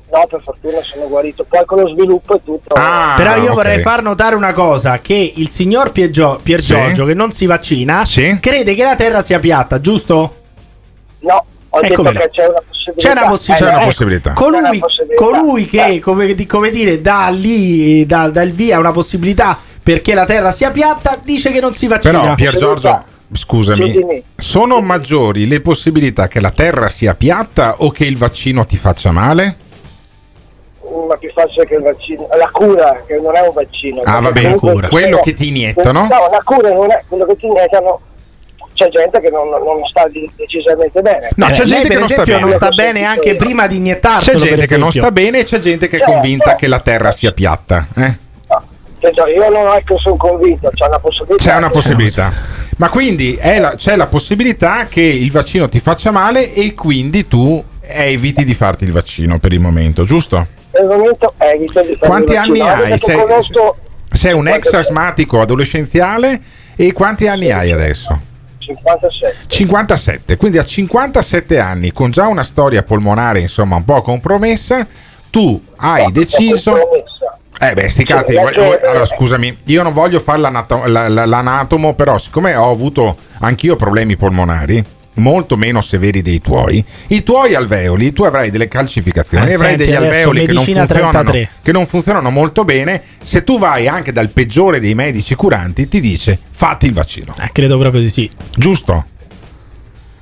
No, 0.09 0.25
per 0.31 0.41
fortuna 0.45 0.81
sono 0.83 1.09
guarito. 1.09 1.45
Poi 1.49 1.65
con 1.65 1.81
lo 1.81 1.89
sviluppo 1.89 2.37
e 2.37 2.41
tutto. 2.45 2.75
Ah, 2.77 3.15
Però 3.17 3.35
io 3.37 3.53
vorrei 3.55 3.81
far 3.81 4.03
notare 4.03 4.37
una 4.37 4.53
cosa: 4.53 4.99
che 5.01 5.33
il 5.35 5.51
signor 5.51 5.91
Pier, 5.91 6.11
Pier 6.43 6.61
Sì. 6.61 6.67
Giorgio, 6.75 7.05
che 7.07 7.15
non 7.15 7.33
si 7.33 7.45
vaccina, 7.47 8.05
crede 8.41 8.75
che 8.77 8.85
la 8.85 8.95
terra 8.95 9.21
sia 9.21 9.41
piatta, 9.41 9.81
giusto? 9.81 10.37
No, 11.21 11.45
ho 11.77 11.81
Ecco 11.87 12.03
detto 12.03 12.19
che 12.19 12.31
c'è 12.31 12.47
una 12.47 12.63
possibilità. 12.67 13.09
C'è 13.09 13.11
una 13.13 13.29
possibilità. 13.29 13.67
Eh, 13.71 13.75
Ecco, 13.77 13.85
possibilità. 13.85 14.33
Colui, 14.33 14.61
C'è 14.61 14.69
una 14.69 14.79
possibilità. 14.79 15.25
colui 15.25 15.67
che, 15.67 16.01
come, 16.01 16.35
di- 16.35 16.47
come 16.47 16.71
dire, 16.71 17.01
dà 17.01 17.29
lì, 17.31 18.07
dà, 18.07 18.29
dà 18.29 18.43
il 18.43 18.53
via 18.53 18.79
una 18.79 18.93
possibilità 18.93 19.59
perché 19.83 20.15
la 20.15 20.25
terra 20.25 20.51
sia 20.51 20.71
piatta, 20.71 21.19
dice 21.23 21.51
che 21.51 21.61
non 21.61 21.73
si 21.73 21.87
vaccina. 21.87 22.21
Però, 22.21 22.35
Pier 22.35 22.57
Giorgio, 22.57 23.05
scusami, 23.33 24.23
sono 24.37 24.81
maggiori 24.81 25.47
le 25.47 25.61
possibilità 25.61 26.29
che 26.29 26.41
la 26.41 26.51
terra 26.51 26.89
sia 26.89 27.15
piatta 27.15 27.77
o 27.79 27.91
che 27.91 28.05
il 28.05 28.17
vaccino 28.17 28.65
ti 28.65 28.77
faccia 28.77 29.11
male? 29.13 29.57
Ma 31.09 31.17
più 31.17 31.31
facile 31.33 31.67
che 31.67 31.75
il 31.75 31.83
vaccino. 31.83 32.29
La 32.37 32.49
cura, 32.51 33.03
che 33.07 33.19
non 33.21 33.35
è 33.37 33.41
un 33.41 33.53
vaccino. 33.53 34.01
Ah, 34.03 34.21
va 34.21 34.33
bene, 34.33 34.55
quello 34.57 35.19
che 35.19 35.35
ti 35.35 35.49
iniettano? 35.49 36.03
No, 36.03 36.29
la 36.31 36.41
cura 36.45 36.73
non 36.73 36.91
è 36.91 37.03
quello 37.09 37.27
che 37.27 37.37
ti 37.37 37.47
iniettano. 37.47 38.01
C'è 38.77 38.89
gente 38.91 39.19
che 39.21 39.31
non, 39.31 39.49
non 39.49 39.85
sta 39.89 40.07
decisamente 40.37 41.01
bene. 41.03 41.31
No, 41.35 41.47
c'è 41.47 41.63
Eh, 41.63 41.65
gente 41.65 41.89
per 41.89 41.91
che 41.91 41.99
non 41.99 42.05
sta 42.05 42.13
esempio, 42.23 42.35
bene. 42.35 42.41
non 42.47 42.53
sta 42.53 42.69
bene 42.69 43.05
anche 43.05 43.35
prima 43.35 43.67
di 43.67 43.77
iniettarlo. 43.79 44.21
C'è 44.21 44.37
gente 44.37 44.67
che 44.67 44.77
non 44.77 44.91
sta 44.93 45.11
bene 45.11 45.41
e 45.41 45.45
c'è 45.45 45.59
gente 45.59 45.89
che 45.89 45.97
è 45.97 46.01
convinta 46.05 46.55
che 46.55 46.67
la 46.69 46.81
Terra 46.81 47.11
sia 47.11 47.33
piatta. 47.33 47.87
eh? 47.97 48.25
Cioè, 48.99 49.31
io 49.31 49.49
non 49.51 49.73
è 49.75 49.83
che 49.85 49.95
sono 49.99 50.17
convinto, 50.17 50.71
c'è 50.75 50.87
una 50.87 50.99
possibilità. 50.99 51.45
C'è 51.51 51.57
una 51.57 51.69
possibilità. 51.71 52.33
Ma 52.79 52.89
quindi 52.89 53.37
è 53.37 53.59
la- 53.61 53.75
c'è 53.77 53.95
la 53.95 54.07
possibilità 54.07 54.87
che 54.89 55.01
il 55.03 55.31
vaccino 55.31 55.69
ti 55.69 55.79
faccia 55.81 56.11
male 56.11 56.53
e 56.53 56.75
quindi 56.75 57.29
tu 57.29 57.63
eviti 57.83 58.45
di 58.45 58.55
farti 58.55 58.85
il 58.85 58.93
vaccino 58.93 59.39
per 59.39 59.53
il 59.53 59.61
momento, 59.61 60.03
giusto? 60.05 60.45
Per 60.71 60.83
il 60.83 60.89
momento 60.89 61.35
evito 61.39 61.81
di 61.83 61.95
fare 61.95 62.07
Quanti 62.07 62.33
il 62.33 62.39
anni 62.39 62.59
vaccino, 62.59 62.85
hai? 62.85 62.99
Sei, 62.99 63.17
conosco 63.17 63.77
sei 64.11 64.33
un 64.33 64.49
ex 64.49 64.73
asmatico 64.73 65.41
adolescenziale 65.41 66.41
e 66.75 66.93
quanti 66.93 67.29
anni 67.29 67.51
hai 67.53 67.71
adesso? 67.73 68.19
57. 68.67 69.37
57, 69.47 70.37
quindi 70.37 70.59
a 70.59 70.65
57 70.65 71.59
anni, 71.59 71.93
con 71.93 72.11
già 72.11 72.27
una 72.27 72.43
storia 72.45 72.83
polmonare 72.83 73.41
insomma 73.41 73.77
un 73.77 73.85
po' 73.85 74.03
compromessa, 74.03 74.87
tu 75.31 75.63
hai 75.77 76.11
deciso... 76.13 76.75
Eh 77.59 77.73
beh, 77.73 77.89
sti 77.89 78.05
cazzi, 78.05 78.37
allora 78.37 79.07
scusami, 79.07 79.61
io 79.65 79.83
non 79.83 79.95
voglio 79.95 80.21
fare 80.21 80.39
l'anato- 80.41 80.85
la- 80.87 81.09
la- 81.09 81.25
l'anatomo, 81.25 81.95
però 81.95 82.19
siccome 82.19 82.55
ho 82.55 82.71
avuto 82.71 83.17
anch'io 83.41 83.77
problemi 83.77 84.15
polmonari, 84.17 84.85
molto 85.17 85.57
meno 85.57 85.81
severi 85.81 86.23
dei 86.23 86.41
tuoi, 86.41 86.85
i 87.09 87.23
tuoi 87.23 87.55
alveoli, 87.55 88.13
tu 88.13 88.25
avrai 88.25 88.51
delle 88.51 88.69
calcificazioni, 88.69 89.51
Eh, 89.51 89.55
avrai 89.55 89.77
degli 89.77 89.95
alveoli 89.95 90.41
che 90.41 90.47
non, 90.47 90.55
medicina 90.55 90.85
funzionano, 90.87 91.11
33. 91.13 91.51
che 91.63 91.73
non 91.73 91.87
funzionano 91.87 92.31
molto 92.31 92.65
bene, 92.65 93.03
se 93.23 93.45
tu 93.45 93.59
vai 93.59 93.89
anche 93.89 94.13
dal 94.13 94.29
peggiore 94.29 94.81
dei 94.81 94.95
medici 94.95 95.35
curanti 95.35 95.89
ti 95.89 96.01
dice 96.01 96.39
fatti 96.51 96.87
il 96.87 96.93
vaccino. 96.93 97.35
Eh, 97.41 97.51
credo 97.53 97.79
proprio 97.79 98.01
di 98.01 98.09
sì. 98.09 98.29
Giusto? 98.57 99.05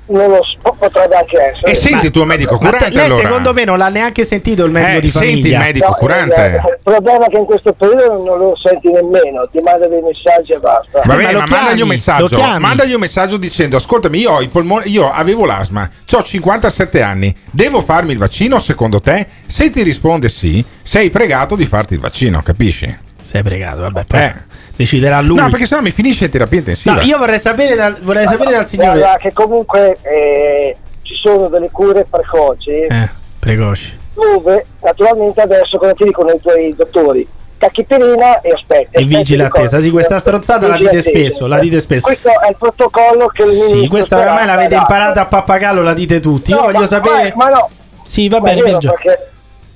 Non 0.07 0.29
lo 0.29 0.43
so, 0.43 0.71
potrebbe 0.77 1.15
anche 1.15 1.35
essere. 1.41 1.71
E 1.71 1.73
senti 1.73 2.05
il 2.05 2.11
tuo 2.11 2.25
medico 2.25 2.53
Ma 2.53 2.59
te- 2.59 2.65
curante 2.77 2.95
lei 2.95 3.05
allora. 3.05 3.23
secondo 3.23 3.53
me 3.53 3.63
non 3.63 3.77
l'ha 3.79 3.89
neanche 3.89 4.23
sentito 4.23 4.63
il 4.63 4.71
medico 4.71 4.97
Eh, 4.97 5.01
di 5.01 5.07
senti 5.07 5.27
famiglia. 5.29 5.57
il 5.57 5.63
medico 5.63 5.87
No, 5.87 5.93
curante. 5.95 6.35
eh, 6.45 6.55
Il 6.55 6.79
problema 6.83 7.25
è 7.25 7.29
che 7.29 7.37
in 7.37 7.45
questo 7.45 7.73
periodo 7.73 8.23
non 8.23 8.37
lo 8.37 8.55
senti 8.55 8.91
nemmeno, 8.91 9.49
ti 9.51 9.59
manda 9.61 9.87
dei 9.87 10.01
messaggi 10.01 10.51
e 10.53 10.59
basta. 10.59 11.01
Va 11.05 11.15
bene, 11.15 11.33
ma, 11.33 11.45
mandagli 11.47 11.81
un 11.81 11.87
messaggio. 11.87 12.39
Mandagli 12.39 12.93
un 12.93 12.99
messaggio 12.99 13.37
dicendo: 13.37 13.77
Ascoltami, 13.77 14.19
io 14.19 14.31
ho 14.31 14.41
i 14.41 14.47
polmoni, 14.47 14.91
io 14.91 15.09
avevo 15.11 15.45
l'asma, 15.45 15.89
ho 16.11 16.21
57 16.23 17.01
anni, 17.01 17.35
devo 17.49 17.81
farmi 17.81 18.11
il 18.11 18.19
vaccino 18.19 18.59
secondo 18.59 18.99
te? 19.01 19.25
Se 19.47 19.71
ti 19.71 19.81
risponde 19.81 20.27
sì, 20.29 20.63
sei 20.83 21.09
pregato 21.09 21.55
di 21.55 21.65
farti 21.65 21.95
il 21.95 21.99
vaccino, 21.99 22.43
capisci? 22.43 22.95
Sei 23.23 23.41
pregato, 23.41 23.81
vabbè, 23.81 24.03
poi 24.05 24.31
deciderà 24.75 25.21
lui. 25.21 25.37
No, 25.39 25.49
perché 25.49 25.65
sennò 25.65 25.81
mi 25.81 25.91
finisce 25.91 26.25
in 26.25 26.31
terapia 26.31 26.59
intensiva. 26.59 26.95
No, 26.95 27.01
io 27.01 27.17
vorrei 27.17 27.39
sapere 27.39 27.75
dal, 27.75 27.97
vorrei 28.01 28.25
sapere 28.27 28.51
dal 28.51 28.67
signore. 28.67 28.99
Guarda 28.99 29.17
che 29.17 29.33
comunque 29.33 29.97
eh, 30.01 30.75
ci 31.01 31.15
sono 31.15 31.47
delle 31.47 31.69
cure 31.71 32.05
precoci 32.09 32.71
Eh, 32.71 33.09
precoci. 33.39 33.97
dove 34.13 34.65
naturalmente 34.81 35.41
adesso 35.41 35.77
cosa 35.77 35.93
ti 35.93 36.03
dicono 36.03 36.31
i 36.31 36.39
tuoi 36.41 36.73
dottori? 36.75 37.27
Tachipirina 37.57 38.41
e 38.41 38.51
aspetti. 38.51 38.89
E 38.97 39.03
vigile 39.05 39.43
aspetti, 39.43 39.59
attesa. 39.65 39.79
Sì, 39.79 39.89
questa 39.89 40.19
stronzata 40.19 40.67
la 40.67 40.77
dite 40.77 41.01
spesso, 41.01 41.47
la 41.47 41.57
dite 41.57 41.79
spesso. 41.79 42.05
Questo 42.05 42.27
è 42.29 42.49
il 42.49 42.55
protocollo 42.59 43.27
che 43.27 43.43
il 43.43 43.49
Sì, 43.51 43.87
questa 43.87 44.19
oramai 44.19 44.45
l'avete 44.45 44.75
imparata 44.75 45.21
a 45.21 45.25
pappagallo, 45.25 45.81
la 45.81 45.93
dite 45.93 46.19
tutti. 46.19 46.51
Io 46.51 46.57
No, 46.57 46.63
voglio 46.63 46.79
ma- 46.79 46.85
sapere. 46.85 47.33
Ma, 47.35 47.47
no, 47.47 47.69
Sì, 48.03 48.27
va 48.27 48.39
ma 48.41 48.49
è 48.49 48.55
bene, 48.55 48.61
vero 48.61 48.77
Biagio. 48.77 48.91
perché, 49.01 49.09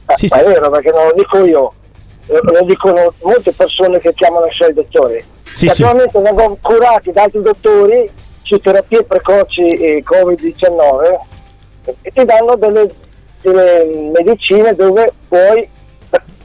eh, 0.08 0.16
Sì, 0.16 0.28
ma 0.30 0.36
sì, 0.36 0.42
è 0.42 0.46
sì. 0.46 0.52
vero 0.52 0.70
perché 0.70 0.92
non 0.92 1.06
lo 1.08 1.14
dico 1.16 1.46
io, 1.46 1.74
lo, 2.30 2.66
dicono 2.66 3.14
molte 3.22 3.52
persone 3.52 4.00
che 4.00 4.14
chiamano 4.14 4.46
i 4.46 4.54
suoi 4.54 4.74
dottori. 4.74 5.24
Sì, 5.44 5.68
che 5.68 5.74
sì. 5.74 5.82
Naturalmente 5.82 6.20
vengono 6.20 6.58
curati 6.62 7.12
da 7.12 7.24
altri 7.24 7.42
dottori 7.42 8.10
su 8.44 8.60
terapie 8.60 9.04
precoci 9.04 9.66
e 9.66 10.04
Covid-19 10.04 11.18
e 12.02 12.12
ti 12.14 12.26
danno 12.26 12.56
delle, 12.56 12.88
delle 13.42 14.12
medicine 14.14 14.74
dove 14.74 15.12
puoi 15.28 15.68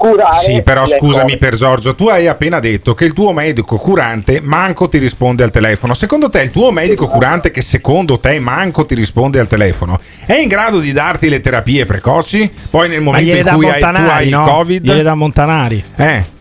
curare. 0.09 0.39
Sì, 0.39 0.63
però 0.63 0.87
scusami 0.87 1.23
Covid. 1.23 1.39
per 1.39 1.57
Giorgio, 1.57 1.95
tu 1.95 2.09
hai 2.09 2.27
appena 2.27 2.61
detto 2.61 2.95
che 2.95 3.05
il 3.05 3.13
tuo 3.13 3.33
medico 3.33 3.77
curante 3.77 4.41
manco 4.43 4.89
ti 4.89 4.99
risponde 4.99 5.43
al 5.43 5.51
telefono. 5.51 5.95
Secondo 5.95 6.29
te 6.29 6.43
il 6.43 6.51
tuo 6.51 6.71
medico 6.71 7.07
curante 7.09 7.51
che 7.51 7.63
secondo 7.63 8.19
te 8.19 8.39
manco 8.39 8.87
ti 8.87 8.95
risponde 8.95 9.39
al 9.39 9.47
telefono 9.47 10.01
è 10.27 10.35
in 10.35 10.49
grado 10.49 10.81
di 10.81 10.93
darti 10.93 11.29
le 11.29 11.41
terapie 11.41 11.85
precoci? 11.85 12.51
Poi 12.71 12.89
nel 12.89 13.01
momento 13.01 13.37
in 13.37 13.55
cui 13.55 13.69
hai, 13.69 13.81
tu 13.81 13.87
hai 13.87 14.27
il 14.27 14.33
no? 14.33 14.45
Covid? 14.45 14.85
Gliele 14.85 15.03
dà 15.03 15.15
Montanari. 15.15 15.85
Eh. 15.97 16.34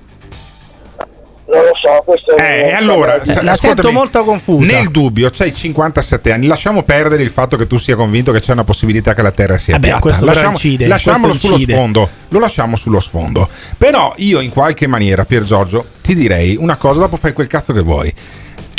Non 1.45 1.61
lo 1.61 1.71
so, 1.75 2.01
questo 2.05 2.37
Eh, 2.37 2.69
e 2.69 2.71
allora, 2.71 3.15
La 3.17 3.21
ascoltami, 3.21 3.57
sento 3.57 3.91
molto 3.91 4.23
confusa. 4.23 4.71
Nel 4.71 4.87
dubbio, 4.87 5.29
c'hai 5.31 5.53
57 5.53 6.31
anni. 6.31 6.47
Lasciamo 6.47 6.83
perdere 6.83 7.21
il 7.21 7.29
fatto 7.29 7.57
che 7.57 7.67
tu 7.67 7.77
sia 7.77 7.95
convinto 7.97 8.31
che 8.31 8.39
c'è 8.39 8.53
una 8.53 8.63
possibilità 8.63 9.13
che 9.13 9.21
la 9.21 9.31
Terra 9.31 9.57
sia 9.57 9.73
Vabbè, 9.73 9.99
piatta. 9.99 10.23
Lasciamo- 10.25 10.51
incide, 10.51 10.87
lasciamolo 10.87 11.27
questo 11.31 11.47
sullo 11.47 11.59
incide. 11.59 11.73
sfondo. 11.73 12.09
Lo 12.29 12.39
lasciamo 12.39 12.75
sullo 12.77 12.99
sfondo. 13.01 13.49
Però 13.77 14.13
io, 14.17 14.39
in 14.39 14.49
qualche 14.51 14.87
maniera, 14.87 15.25
Pier 15.25 15.43
Giorgio, 15.43 15.85
ti 16.01 16.15
direi 16.15 16.55
una 16.57 16.77
cosa. 16.77 17.01
Dopo 17.01 17.17
fai 17.17 17.33
quel 17.33 17.47
cazzo 17.47 17.73
che 17.73 17.81
vuoi. 17.81 18.13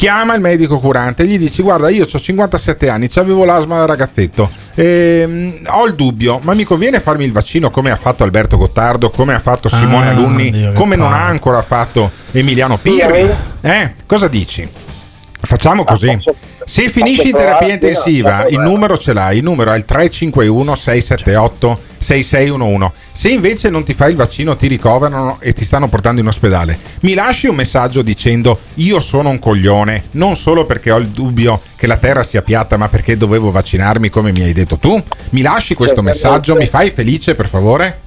Chiama 0.05 0.35
il 0.35 0.43
medico 0.43 0.81
curante 0.81 1.23
e 1.23 1.27
gli 1.27 1.39
dici: 1.39 1.63
Guarda, 1.63 1.89
io 1.89 2.05
ho 2.05 2.21
57 2.21 2.91
anni, 2.91 3.09
avevo 3.15 3.47
l'asma 3.47 3.79
da 3.79 3.87
ragazzetto. 3.87 4.51
ehm, 4.75 5.61
ho 5.67 5.87
il 5.87 5.95
dubbio, 5.95 6.41
ma 6.43 6.53
mi 6.53 6.65
conviene 6.65 7.01
farmi 7.01 7.25
il 7.25 7.33
vaccino 7.33 7.71
come 7.71 7.91
ha 7.91 7.97
fatto 7.97 8.23
Alberto 8.23 8.59
Gottardo, 8.59 9.09
come 9.09 9.33
ha 9.33 9.39
fatto 9.39 9.71
Simone 9.71 10.09
Ah, 10.09 10.11
Alunni, 10.11 10.51
Dio, 10.51 10.73
come 10.73 10.97
non 10.97 11.11
ha 11.11 11.17
palle. 11.21 11.31
ancora 11.31 11.63
fatto 11.63 12.11
Emiliano 12.33 12.77
Pirri? 12.77 13.31
Eh, 13.63 13.95
cosa 14.05 14.29
dici? 14.29 14.69
Facciamo 15.41 15.85
così. 15.85 16.21
Se 16.67 16.89
finisci 16.89 17.29
in 17.29 17.35
terapia 17.35 17.75
intensiva, 17.75 18.47
il 18.47 18.59
numero 18.59 18.97
ce 18.97 19.13
l'hai, 19.13 19.39
il 19.39 19.43
numero 19.43 19.73
è 19.73 19.77
il 19.77 19.85
351 19.85 20.75
678 20.75 21.81
6611. 21.99 22.93
Se 23.13 23.29
invece 23.29 23.71
non 23.71 23.85
ti 23.85 23.93
fai 23.93 24.11
il 24.11 24.17
vaccino, 24.17 24.57
ti 24.57 24.67
ricoverano 24.67 25.39
e 25.41 25.53
ti 25.53 25.65
stanno 25.65 25.89
portando 25.89 26.21
in 26.21 26.27
ospedale, 26.27 26.79
mi 27.01 27.15
lasci 27.15 27.47
un 27.47 27.57
messaggio 27.57 28.03
dicendo 28.03 28.59
io 28.75 29.01
sono 29.01 29.29
un 29.29 29.39
coglione, 29.39 30.05
non 30.13 30.37
solo 30.37 30.65
perché 30.65 30.91
ho 30.91 30.99
il 30.99 31.09
dubbio 31.09 31.61
che 31.77 31.87
la 31.87 31.99
terra 31.99 32.23
sia 32.23 32.43
piatta, 32.43 32.77
ma 32.77 32.89
perché 32.89 33.17
dovevo 33.17 33.51
vaccinarmi 33.51 34.09
come 34.09 34.33
mi 34.33 34.43
hai 34.43 34.53
detto 34.53 34.79
tu? 34.79 35.03
Mi 35.31 35.43
lasci 35.43 35.75
questo 35.75 36.03
messaggio, 36.03 36.57
mi 36.57 36.67
fai 36.67 36.91
felice 36.91 37.35
per 37.35 37.49
favore? 37.49 38.01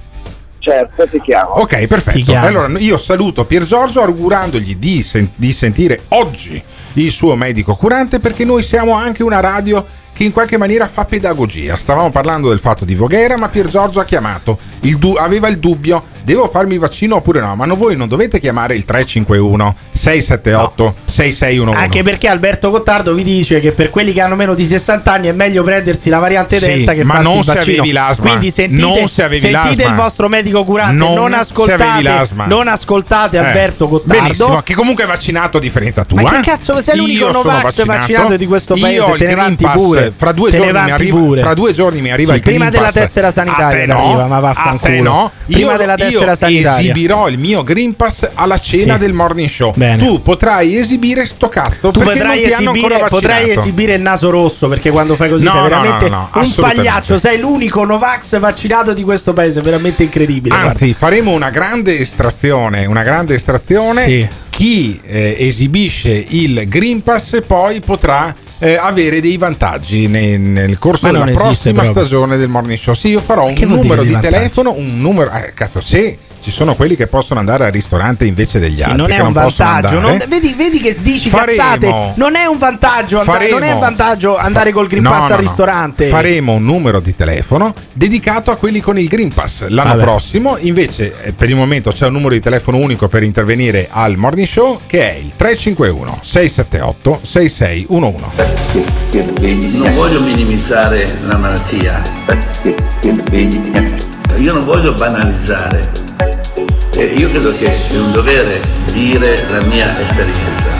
Certo, 0.58 1.08
ti 1.08 1.20
chiamo. 1.20 1.52
Ok, 1.52 1.86
perfetto. 1.86 2.18
chiamo. 2.18 2.46
Allora 2.46 2.78
io 2.78 2.98
saluto 2.98 3.44
Pier 3.44 3.64
Giorgio 3.64 4.02
augurandogli 4.02 4.76
di, 4.76 5.02
sen- 5.02 5.30
di 5.34 5.52
sentire 5.52 6.02
oggi 6.08 6.62
il 7.02 7.10
suo 7.10 7.36
medico 7.36 7.74
curante 7.74 8.18
perché 8.18 8.44
noi 8.44 8.62
siamo 8.62 8.92
anche 8.92 9.22
una 9.22 9.40
radio 9.40 9.84
che 10.12 10.24
in 10.24 10.32
qualche 10.32 10.56
maniera 10.56 10.88
fa 10.88 11.04
pedagogia. 11.04 11.76
Stavamo 11.76 12.10
parlando 12.10 12.48
del 12.48 12.58
fatto 12.58 12.84
di 12.84 12.96
Voghera, 12.96 13.38
ma 13.38 13.48
Pier 13.48 13.68
Giorgio 13.68 14.00
ha 14.00 14.04
chiamato, 14.04 14.58
il 14.80 14.96
du- 14.98 15.14
aveva 15.14 15.46
il 15.46 15.58
dubbio, 15.58 16.02
devo 16.34 16.48
farmi 16.48 16.74
il 16.74 16.80
vaccino 16.80 17.16
oppure 17.16 17.40
no? 17.40 17.54
Ma 17.54 17.64
no, 17.64 17.74
voi 17.76 17.96
non 17.96 18.08
dovete 18.08 18.38
chiamare 18.40 18.74
il 18.74 18.84
351 18.84 19.74
678 19.92 20.94
6611. 21.06 21.82
Anche 21.82 22.02
perché 22.02 22.28
Alberto 22.28 22.70
Gottardo 22.70 23.14
vi 23.14 23.22
dice 23.22 23.60
che 23.60 23.72
per 23.72 23.90
quelli 23.90 24.12
che 24.12 24.20
hanno 24.20 24.34
meno 24.36 24.54
di 24.54 24.64
60 24.64 25.10
anni 25.12 25.28
è 25.28 25.32
meglio 25.32 25.62
prendersi 25.62 26.08
la 26.08 26.18
variante 26.18 26.56
Sì, 26.58 26.66
delta 26.66 26.94
che 26.94 27.04
ma 27.04 27.20
non 27.20 27.38
il 27.38 27.44
se 27.44 27.54
vaccino. 27.54 27.76
avevi 27.78 27.92
l'asma. 27.92 28.26
Quindi 28.28 28.50
sentite, 28.50 28.80
Non 28.80 29.08
se 29.08 29.22
avevi 29.22 29.40
sentite 29.40 29.82
l'asma. 29.82 29.90
il 29.90 29.96
vostro 29.96 30.28
medico 30.28 30.64
curante, 30.64 30.94
Non 30.94 31.14
non, 31.14 31.34
ascoltate, 31.34 32.28
non 32.46 32.68
ascoltate 32.68 33.36
Eh, 33.36 33.40
Alberto 33.40 33.88
Gottardo. 33.88 34.22
Benissimo, 34.22 34.60
che 34.62 34.74
comunque 34.74 35.04
è 35.04 35.06
vaccinato 35.06 35.56
a 35.56 35.60
differenza 35.60 36.04
tua. 36.04 36.22
Ma 36.22 36.30
che 36.30 36.40
cazzo, 36.40 36.80
sei 36.80 36.96
l'unico 36.96 37.30
Novax 37.30 37.84
vaccinato 37.84 38.36
di 38.36 38.46
questo 38.46 38.74
paese, 38.74 38.94
Io 38.96 39.14
te 39.16 39.26
ne 39.26 39.34
vanti 39.34 39.66
pure. 39.66 40.12
Fra 40.16 40.32
due, 40.32 40.50
giorni 40.50 40.72
mi 40.72 40.90
arriva, 40.90 41.16
pure. 41.18 41.40
fra 41.40 41.54
due 41.54 41.72
giorni 41.72 42.00
mi 42.00 42.10
arriva 42.12 42.32
Sì, 42.32 42.38
il 42.38 42.42
prima 42.44 42.68
della 42.68 42.92
tessera 42.92 43.30
sanitaria 43.30 43.94
arriva, 43.96 44.26
ma 44.26 44.40
vaffanculo. 44.40 45.02
No. 45.02 45.30
Prima 45.46 45.72
Io- 45.72 45.76
della 45.78 45.94
tessera 45.94 46.17
io 46.26 46.34
sanitaria. 46.34 46.78
esibirò 46.80 47.28
il 47.28 47.38
mio 47.38 47.62
Green 47.62 47.94
Pass 47.96 48.28
alla 48.34 48.58
cena 48.58 48.94
Sì. 48.94 49.00
del 49.00 49.12
morning 49.12 49.48
show. 49.48 49.72
Bene. 49.76 50.04
Tu 50.04 50.22
potrai 50.22 50.76
esibire 50.76 51.24
sto 51.26 51.48
cazzo 51.48 51.90
Tu 51.90 52.00
perché 52.00 52.22
non 52.22 52.34
ti 52.36 52.44
hanno 52.52 52.70
ancora 52.70 52.72
esibire, 52.72 52.88
vaccinato. 53.00 53.14
potrai 53.14 53.50
esibire 53.50 53.94
il 53.94 54.02
naso 54.02 54.30
rosso 54.30 54.68
perché 54.68 54.90
quando 54.90 55.14
fai 55.14 55.28
così 55.30 55.44
No, 55.44 55.52
sei 55.52 55.62
veramente 55.62 56.08
no, 56.08 56.28
no, 56.32 56.40
un 56.42 56.54
pagliaccio. 56.54 57.18
Sei 57.18 57.38
l'unico 57.38 57.84
Novax 57.84 58.38
vaccinato 58.38 58.92
di 58.92 59.02
questo 59.02 59.32
paese, 59.32 59.60
veramente 59.60 60.02
incredibile. 60.02 60.54
Anzi, 60.54 60.94
faremo 60.94 61.30
una 61.32 61.50
grande 61.50 61.98
estrazione, 61.98 62.86
una 62.86 63.02
grande 63.02 63.34
estrazione. 63.34 64.04
Sì. 64.04 64.28
Chi 64.58 65.00
eh, 65.04 65.36
esibisce 65.38 66.10
il 66.30 66.66
Green 66.66 67.04
Pass 67.04 67.42
poi 67.46 67.78
potrà 67.78 68.34
eh, 68.58 68.74
avere 68.74 69.20
dei 69.20 69.36
vantaggi 69.36 70.08
nel, 70.08 70.40
nel 70.40 70.80
corso 70.80 71.06
della 71.06 71.26
prossima 71.26 71.82
proprio. 71.82 72.02
stagione 72.02 72.36
del 72.36 72.48
Morning 72.48 72.76
Show. 72.76 72.92
Sì, 72.92 73.10
io 73.10 73.20
farò 73.20 73.46
un 73.46 73.54
numero 73.56 74.02
di 74.02 74.10
vantaggi? 74.10 74.34
telefono, 74.34 74.72
un 74.72 75.00
numero. 75.00 75.30
Eh, 75.30 75.52
cazzo, 75.54 75.80
sì, 75.80 76.18
ci 76.48 76.54
sono 76.54 76.74
quelli 76.74 76.96
che 76.96 77.06
possono 77.06 77.40
andare 77.40 77.66
al 77.66 77.72
ristorante 77.72 78.24
invece 78.24 78.58
degli 78.58 78.76
Sì, 78.78 78.82
altri. 78.84 78.96
non 78.96 79.10
è 79.10 79.16
che 79.16 79.20
un 79.20 79.32
possono 79.34 79.68
vantaggio. 79.70 80.00
non- 80.00 80.18
vedi, 80.28 80.54
vedi 80.56 80.80
che 80.80 80.96
dici 80.98 81.28
Faremo- 81.28 81.58
cazzate. 81.62 82.12
Non 82.14 82.36
è 82.36 82.46
un 82.46 82.56
vantaggio. 82.56 83.20
andare- 83.20 83.50
non 83.50 83.58
è 83.58 83.66
Faremo- 83.66 83.74
un 83.74 83.80
vantaggio 83.80 84.36
andare 84.36 84.72
col 84.72 84.86
Green 84.86 85.02
No, 85.02 85.10
Pass 85.10 85.18
no, 85.20 85.24
al 85.26 85.30
no. 85.32 85.36
ristorante. 85.46 86.06
Faremo 86.08 86.52
un 86.54 86.64
numero 86.64 87.00
di 87.00 87.14
telefono 87.14 87.74
dedicato 87.92 88.50
a 88.50 88.56
quelli 88.56 88.80
con 88.80 88.98
il 88.98 89.08
Green 89.08 89.32
Pass. 89.32 89.66
L'anno 89.68 89.90
Vabbè. 89.90 90.02
prossimo, 90.02 90.56
invece, 90.58 91.12
eh, 91.22 91.32
per 91.32 91.50
il 91.50 91.56
momento 91.56 91.90
c'è 91.90 92.06
un 92.06 92.12
numero 92.12 92.32
di 92.32 92.40
telefono 92.40 92.78
unico 92.78 93.08
per 93.08 93.22
intervenire 93.22 93.88
al 93.90 94.16
morning 94.16 94.46
show 94.46 94.80
che 94.86 95.00
è 95.00 95.14
il 95.16 95.32
351 95.36 96.18
678 96.22 97.20
6611. 97.24 98.24
Non 99.76 99.94
voglio 99.94 100.20
minimizzare 100.20 101.14
la 101.26 101.36
malattia, 101.36 102.00
io 104.38 104.52
non 104.54 104.64
voglio 104.64 104.94
banalizzare. 104.94 106.06
E 107.00 107.14
io 107.16 107.28
credo 107.28 107.52
che 107.52 107.64
è 107.88 107.96
un 107.96 108.10
dovere 108.10 108.60
dire 108.92 109.40
la 109.50 109.62
mia 109.66 109.86
esperienza, 110.00 110.76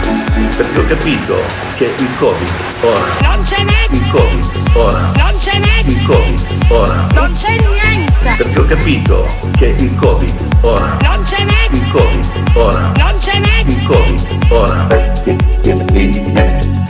perché 0.56 0.80
ho 0.80 0.84
capito 0.86 1.40
che 1.76 1.92
il 1.96 2.08
Covid 2.18 2.50
ora, 2.82 3.06
Non 3.22 3.44
ce 3.46 3.62
n'è! 3.62 3.86
il 3.90 4.08
Covid 4.10 4.44
ora, 4.72 5.12
Non 5.16 5.40
ce 5.40 5.58
n'è! 5.58 5.82
il 5.84 6.02
Covid 6.04 6.42
ora, 6.70 7.06
Non 7.14 7.32
c'è 7.38 7.50
niente! 7.50 8.34
perché 8.36 8.60
ho 8.60 8.64
capito 8.64 9.26
che 9.56 9.66
il 9.78 9.94
Covid 9.94 10.34
ora, 10.62 10.96
Non 11.02 11.24
ce 11.24 11.44
n'è! 11.44 11.68
il 11.70 11.88
Covid 11.92 12.50
ora, 12.54 12.92
Non 12.96 13.20
ce 13.20 13.38
n'è! 13.38 13.62
il 13.64 13.82
Covid 13.84 14.38
ora, 14.48 14.86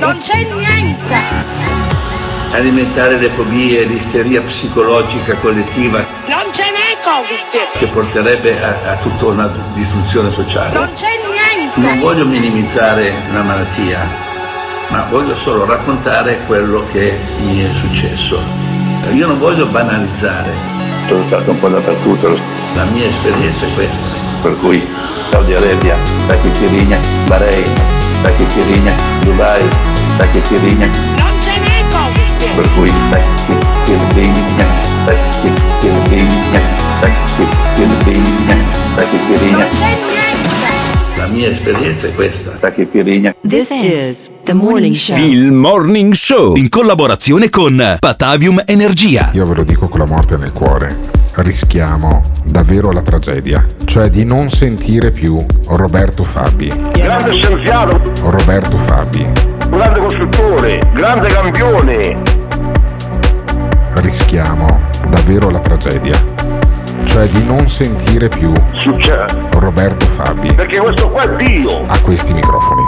Non 0.00 0.16
c'è 0.18 0.36
niente! 0.54 1.16
alimentare 2.52 3.18
le 3.18 3.28
fobie, 3.36 3.84
l'isteria 3.84 4.40
psicologica 4.40 5.34
collettiva 5.34 5.98
Non 6.26 6.50
ce 6.50 6.62
n'è 6.62 6.77
Covid! 7.08 7.78
che 7.78 7.86
porterebbe 7.86 8.62
a, 8.62 8.90
a 8.90 8.96
tutta 8.96 9.28
una 9.28 9.50
distruzione 9.72 10.30
sociale. 10.30 10.74
Non 10.74 10.90
c'è 10.94 11.08
Non 11.72 11.84
niente! 11.84 12.00
voglio 12.02 12.26
minimizzare 12.26 13.14
la 13.32 13.40
malattia, 13.40 14.06
ma 14.88 15.06
voglio 15.08 15.34
solo 15.34 15.64
raccontare 15.64 16.38
quello 16.46 16.84
che 16.92 17.18
mi 17.44 17.64
è 17.64 17.70
successo. 17.72 18.38
Io 19.12 19.26
non 19.26 19.38
voglio 19.38 19.64
banalizzare. 19.68 20.50
Sono 21.06 21.24
stato 21.28 21.52
un 21.52 21.58
po' 21.58 21.68
dappertutto. 21.68 22.38
La 22.74 22.84
mia 22.92 23.06
esperienza 23.06 23.64
è 23.64 23.72
questa. 23.72 24.16
Per 24.42 24.58
cui 24.58 24.86
Saudi 25.30 25.54
Arabia, 25.54 25.96
Tachipirigna, 26.26 26.98
Bahrain, 27.26 27.72
Tachipirigna, 28.20 28.92
Dubai, 29.20 29.62
Tachipirigna. 30.18 30.86
Non 31.16 31.40
ce 31.40 31.52
n'è 31.58 31.82
Covid! 31.90 32.54
Per 32.54 32.68
cui 32.74 32.92
Tachipirigna, 33.08 34.66
Tachipirigna, 35.06 35.66
Tachipirigna, 35.80 36.77
Tachipirigna. 37.00 38.54
Non 38.54 39.68
c'è 39.70 39.86
niente! 40.10 41.16
La 41.16 41.26
mia 41.26 41.48
esperienza 41.48 42.06
è 42.08 42.14
questa. 42.14 42.50
Tachipirigna. 42.58 43.34
This 43.46 43.70
is 43.70 44.30
the 44.44 44.52
morning 44.52 44.94
show. 44.94 45.16
Il 45.16 45.52
Morning 45.52 46.12
Show 46.12 46.56
in 46.56 46.68
collaborazione 46.68 47.50
con 47.50 47.96
Patavium 48.00 48.62
Energia. 48.66 49.30
Io 49.32 49.46
ve 49.46 49.54
lo 49.54 49.64
dico 49.64 49.88
con 49.88 50.00
la 50.00 50.06
morte 50.06 50.36
nel 50.36 50.52
cuore, 50.52 50.96
rischiamo 51.36 52.22
davvero 52.44 52.90
la 52.90 53.02
tragedia, 53.02 53.64
cioè 53.84 54.08
di 54.10 54.24
non 54.24 54.50
sentire 54.50 55.10
più 55.12 55.44
Roberto 55.66 56.24
Fabi. 56.24 56.68
Grande 56.92 57.32
scienziato, 57.40 58.00
Roberto 58.22 58.76
Fabi, 58.76 59.24
grande 59.70 60.00
costruttore, 60.00 60.80
grande 60.92 61.28
campione. 61.28 62.16
rischiamo 64.00 64.80
davvero 65.08 65.50
la 65.50 65.58
tragedia, 65.60 66.16
cioè 67.08 67.26
di 67.28 67.42
non 67.44 67.68
sentire 67.68 68.28
più 68.28 68.52
Succede. 68.74 69.26
Roberto 69.52 70.06
Fabi 70.06 70.52
Perché 70.52 70.78
questo 70.78 71.08
qua 71.08 71.22
è 71.22 71.36
Dio. 71.36 71.70
a 71.86 71.98
questi 72.00 72.32
microfoni. 72.32 72.82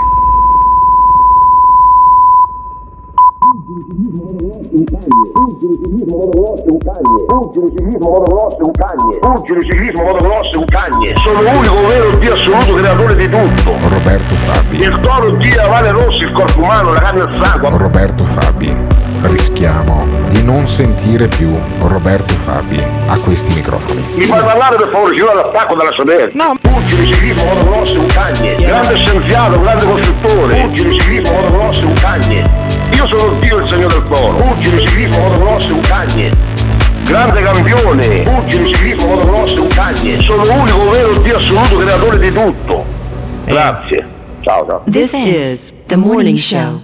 Pugili 7.29 7.71
ciclismo 7.77 8.09
motocross 8.09 8.57
è 8.57 8.63
un 8.63 8.73
cagne. 8.73 9.19
Pugili 9.21 9.65
ciclismo 9.65 10.03
motocross 10.03 10.53
è 10.53 10.57
un 10.57 10.65
cagne. 10.65 11.15
Sono 11.17 11.43
l'unico 11.43 11.87
vero 11.87 12.11
Dio 12.19 12.35
assoluto 12.35 12.75
creatore 12.75 13.17
di 13.17 13.29
tutto. 13.29 13.73
Roberto 13.89 14.35
Fabi, 14.35 14.79
Il 14.81 15.01
toro 15.01 15.31
Dio, 15.33 15.57
la 15.57 15.69
Vale 15.69 15.91
Rossi, 15.91 16.23
il 16.23 16.33
corpo 16.33 16.61
umano, 16.63 16.93
la 16.93 17.01
carne 17.01 17.21
e 17.21 17.25
il 17.25 17.43
sangue. 17.43 17.69
Roberto 17.77 18.25
Fabi, 18.25 18.77
rischiamo 19.23 20.07
di 20.29 20.43
non 20.43 20.67
sentire 20.67 21.29
più 21.29 21.55
Roberto 21.81 22.35
Fabi 22.35 22.83
a 23.07 23.19
questi 23.19 23.53
microfoni. 23.53 24.03
Mi 24.15 24.25
fai 24.25 24.43
parlare 24.43 24.77
per 24.77 24.89
favore, 24.91 25.15
ci 25.15 25.21
vuole 25.21 25.37
l'attacco 25.37 25.75
dalla 25.75 25.93
sodera. 25.93 26.31
No. 26.33 26.57
Pugili 26.61 27.07
ciclismo 27.13 27.45
motocross 27.45 27.95
è 27.95 27.99
un 27.99 28.07
cagne. 28.07 28.55
Grande 28.57 28.97
scienziato, 28.97 29.61
grande 29.61 29.85
costruttore. 29.85 30.61
Pugili 30.63 30.99
ciclismo 30.99 31.33
motocross 31.33 31.81
è 31.81 31.85
un 31.85 31.93
cagne. 31.95 32.51
Io 32.95 33.07
sono 33.07 33.33
Dio 33.41 33.59
il 33.59 33.69
segno 33.69 33.89
del 33.89 34.03
toro. 34.09 34.37
Pugili 34.37 34.87
ciclismo 34.87 35.19
motocross 35.19 35.69
è 35.69 35.73
un 35.73 35.81
cagne. 35.81 36.33
Grande 37.05 37.43
campione. 37.43 38.23
Pugili 38.23 38.73
ciclismo 38.73 39.07
motocross 39.07 39.55
è 39.55 39.59
un 39.61 39.69
cagne. 39.69 40.23
Sono 40.23 40.45
l'unico 40.45 40.91
vero 40.91 41.13
Dio 41.19 41.37
assoluto 41.37 41.77
creatore 41.77 42.19
di 42.19 42.33
tutto. 42.33 42.85
Grazie. 43.45 44.07
Ciao 44.41 44.67
ciao. 44.67 44.83
This 44.91 45.13
is 45.13 45.73
the 45.87 45.97
morning 45.97 46.39
show. 46.39 46.81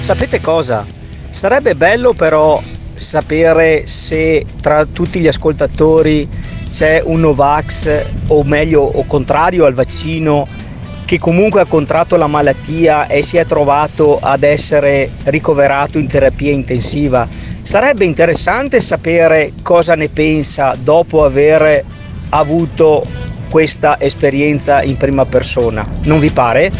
Sapete 0.00 0.40
cosa? 0.40 0.98
Sarebbe 1.30 1.74
bello 1.74 2.12
però 2.12 2.60
sapere 2.94 3.86
se 3.86 4.44
tra 4.60 4.84
tutti 4.84 5.20
gli 5.20 5.28
ascoltatori 5.28 6.28
c'è 6.70 7.00
un 7.04 7.20
Novax 7.20 8.04
o 8.26 8.42
meglio 8.44 8.82
o 8.82 9.04
contrario 9.06 9.64
al 9.64 9.72
vaccino 9.74 10.46
che 11.04 11.18
comunque 11.18 11.60
ha 11.60 11.64
contratto 11.64 12.16
la 12.16 12.26
malattia 12.26 13.06
e 13.06 13.22
si 13.22 13.36
è 13.36 13.44
trovato 13.44 14.18
ad 14.20 14.42
essere 14.42 15.10
ricoverato 15.24 15.98
in 15.98 16.06
terapia 16.06 16.52
intensiva. 16.52 17.26
Sarebbe 17.62 18.04
interessante 18.04 18.78
sapere 18.80 19.52
cosa 19.62 19.94
ne 19.94 20.08
pensa 20.08 20.76
dopo 20.78 21.24
aver 21.24 21.84
avuto 22.28 23.04
questa 23.48 23.98
esperienza 23.98 24.82
in 24.82 24.96
prima 24.96 25.24
persona. 25.26 25.86
Non 26.02 26.20
vi 26.20 26.30
pare? 26.30 26.70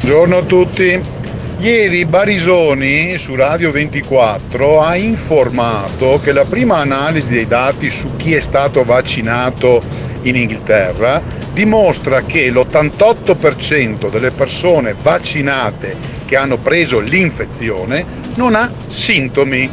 Buongiorno 0.00 0.36
a 0.38 0.42
tutti. 0.42 1.18
Ieri 1.60 2.06
Barisoni 2.06 3.18
su 3.18 3.34
Radio 3.34 3.70
24 3.70 4.80
ha 4.80 4.96
informato 4.96 6.18
che 6.18 6.32
la 6.32 6.46
prima 6.46 6.78
analisi 6.78 7.32
dei 7.32 7.46
dati 7.46 7.90
su 7.90 8.16
chi 8.16 8.32
è 8.32 8.40
stato 8.40 8.82
vaccinato 8.82 9.82
in 10.22 10.36
Inghilterra 10.36 11.20
dimostra 11.52 12.22
che 12.22 12.50
l'88% 12.50 14.10
delle 14.10 14.30
persone 14.30 14.96
vaccinate 15.02 15.94
che 16.24 16.34
hanno 16.36 16.56
preso 16.56 16.98
l'infezione 16.98 18.06
non 18.36 18.54
ha 18.54 18.72
sintomi. 18.86 19.68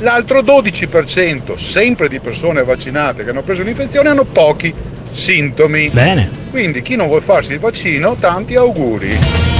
L'altro 0.00 0.40
12%, 0.40 1.56
sempre 1.56 2.08
di 2.08 2.20
persone 2.20 2.62
vaccinate 2.64 3.24
che 3.24 3.30
hanno 3.30 3.42
preso 3.42 3.62
l'infezione, 3.62 4.10
hanno 4.10 4.24
pochi 4.24 4.74
sintomi. 5.10 5.88
Bene. 5.88 6.28
Quindi 6.50 6.82
chi 6.82 6.96
non 6.96 7.06
vuole 7.06 7.22
farsi 7.22 7.52
il 7.52 7.60
vaccino, 7.60 8.14
tanti 8.16 8.56
auguri. 8.56 9.59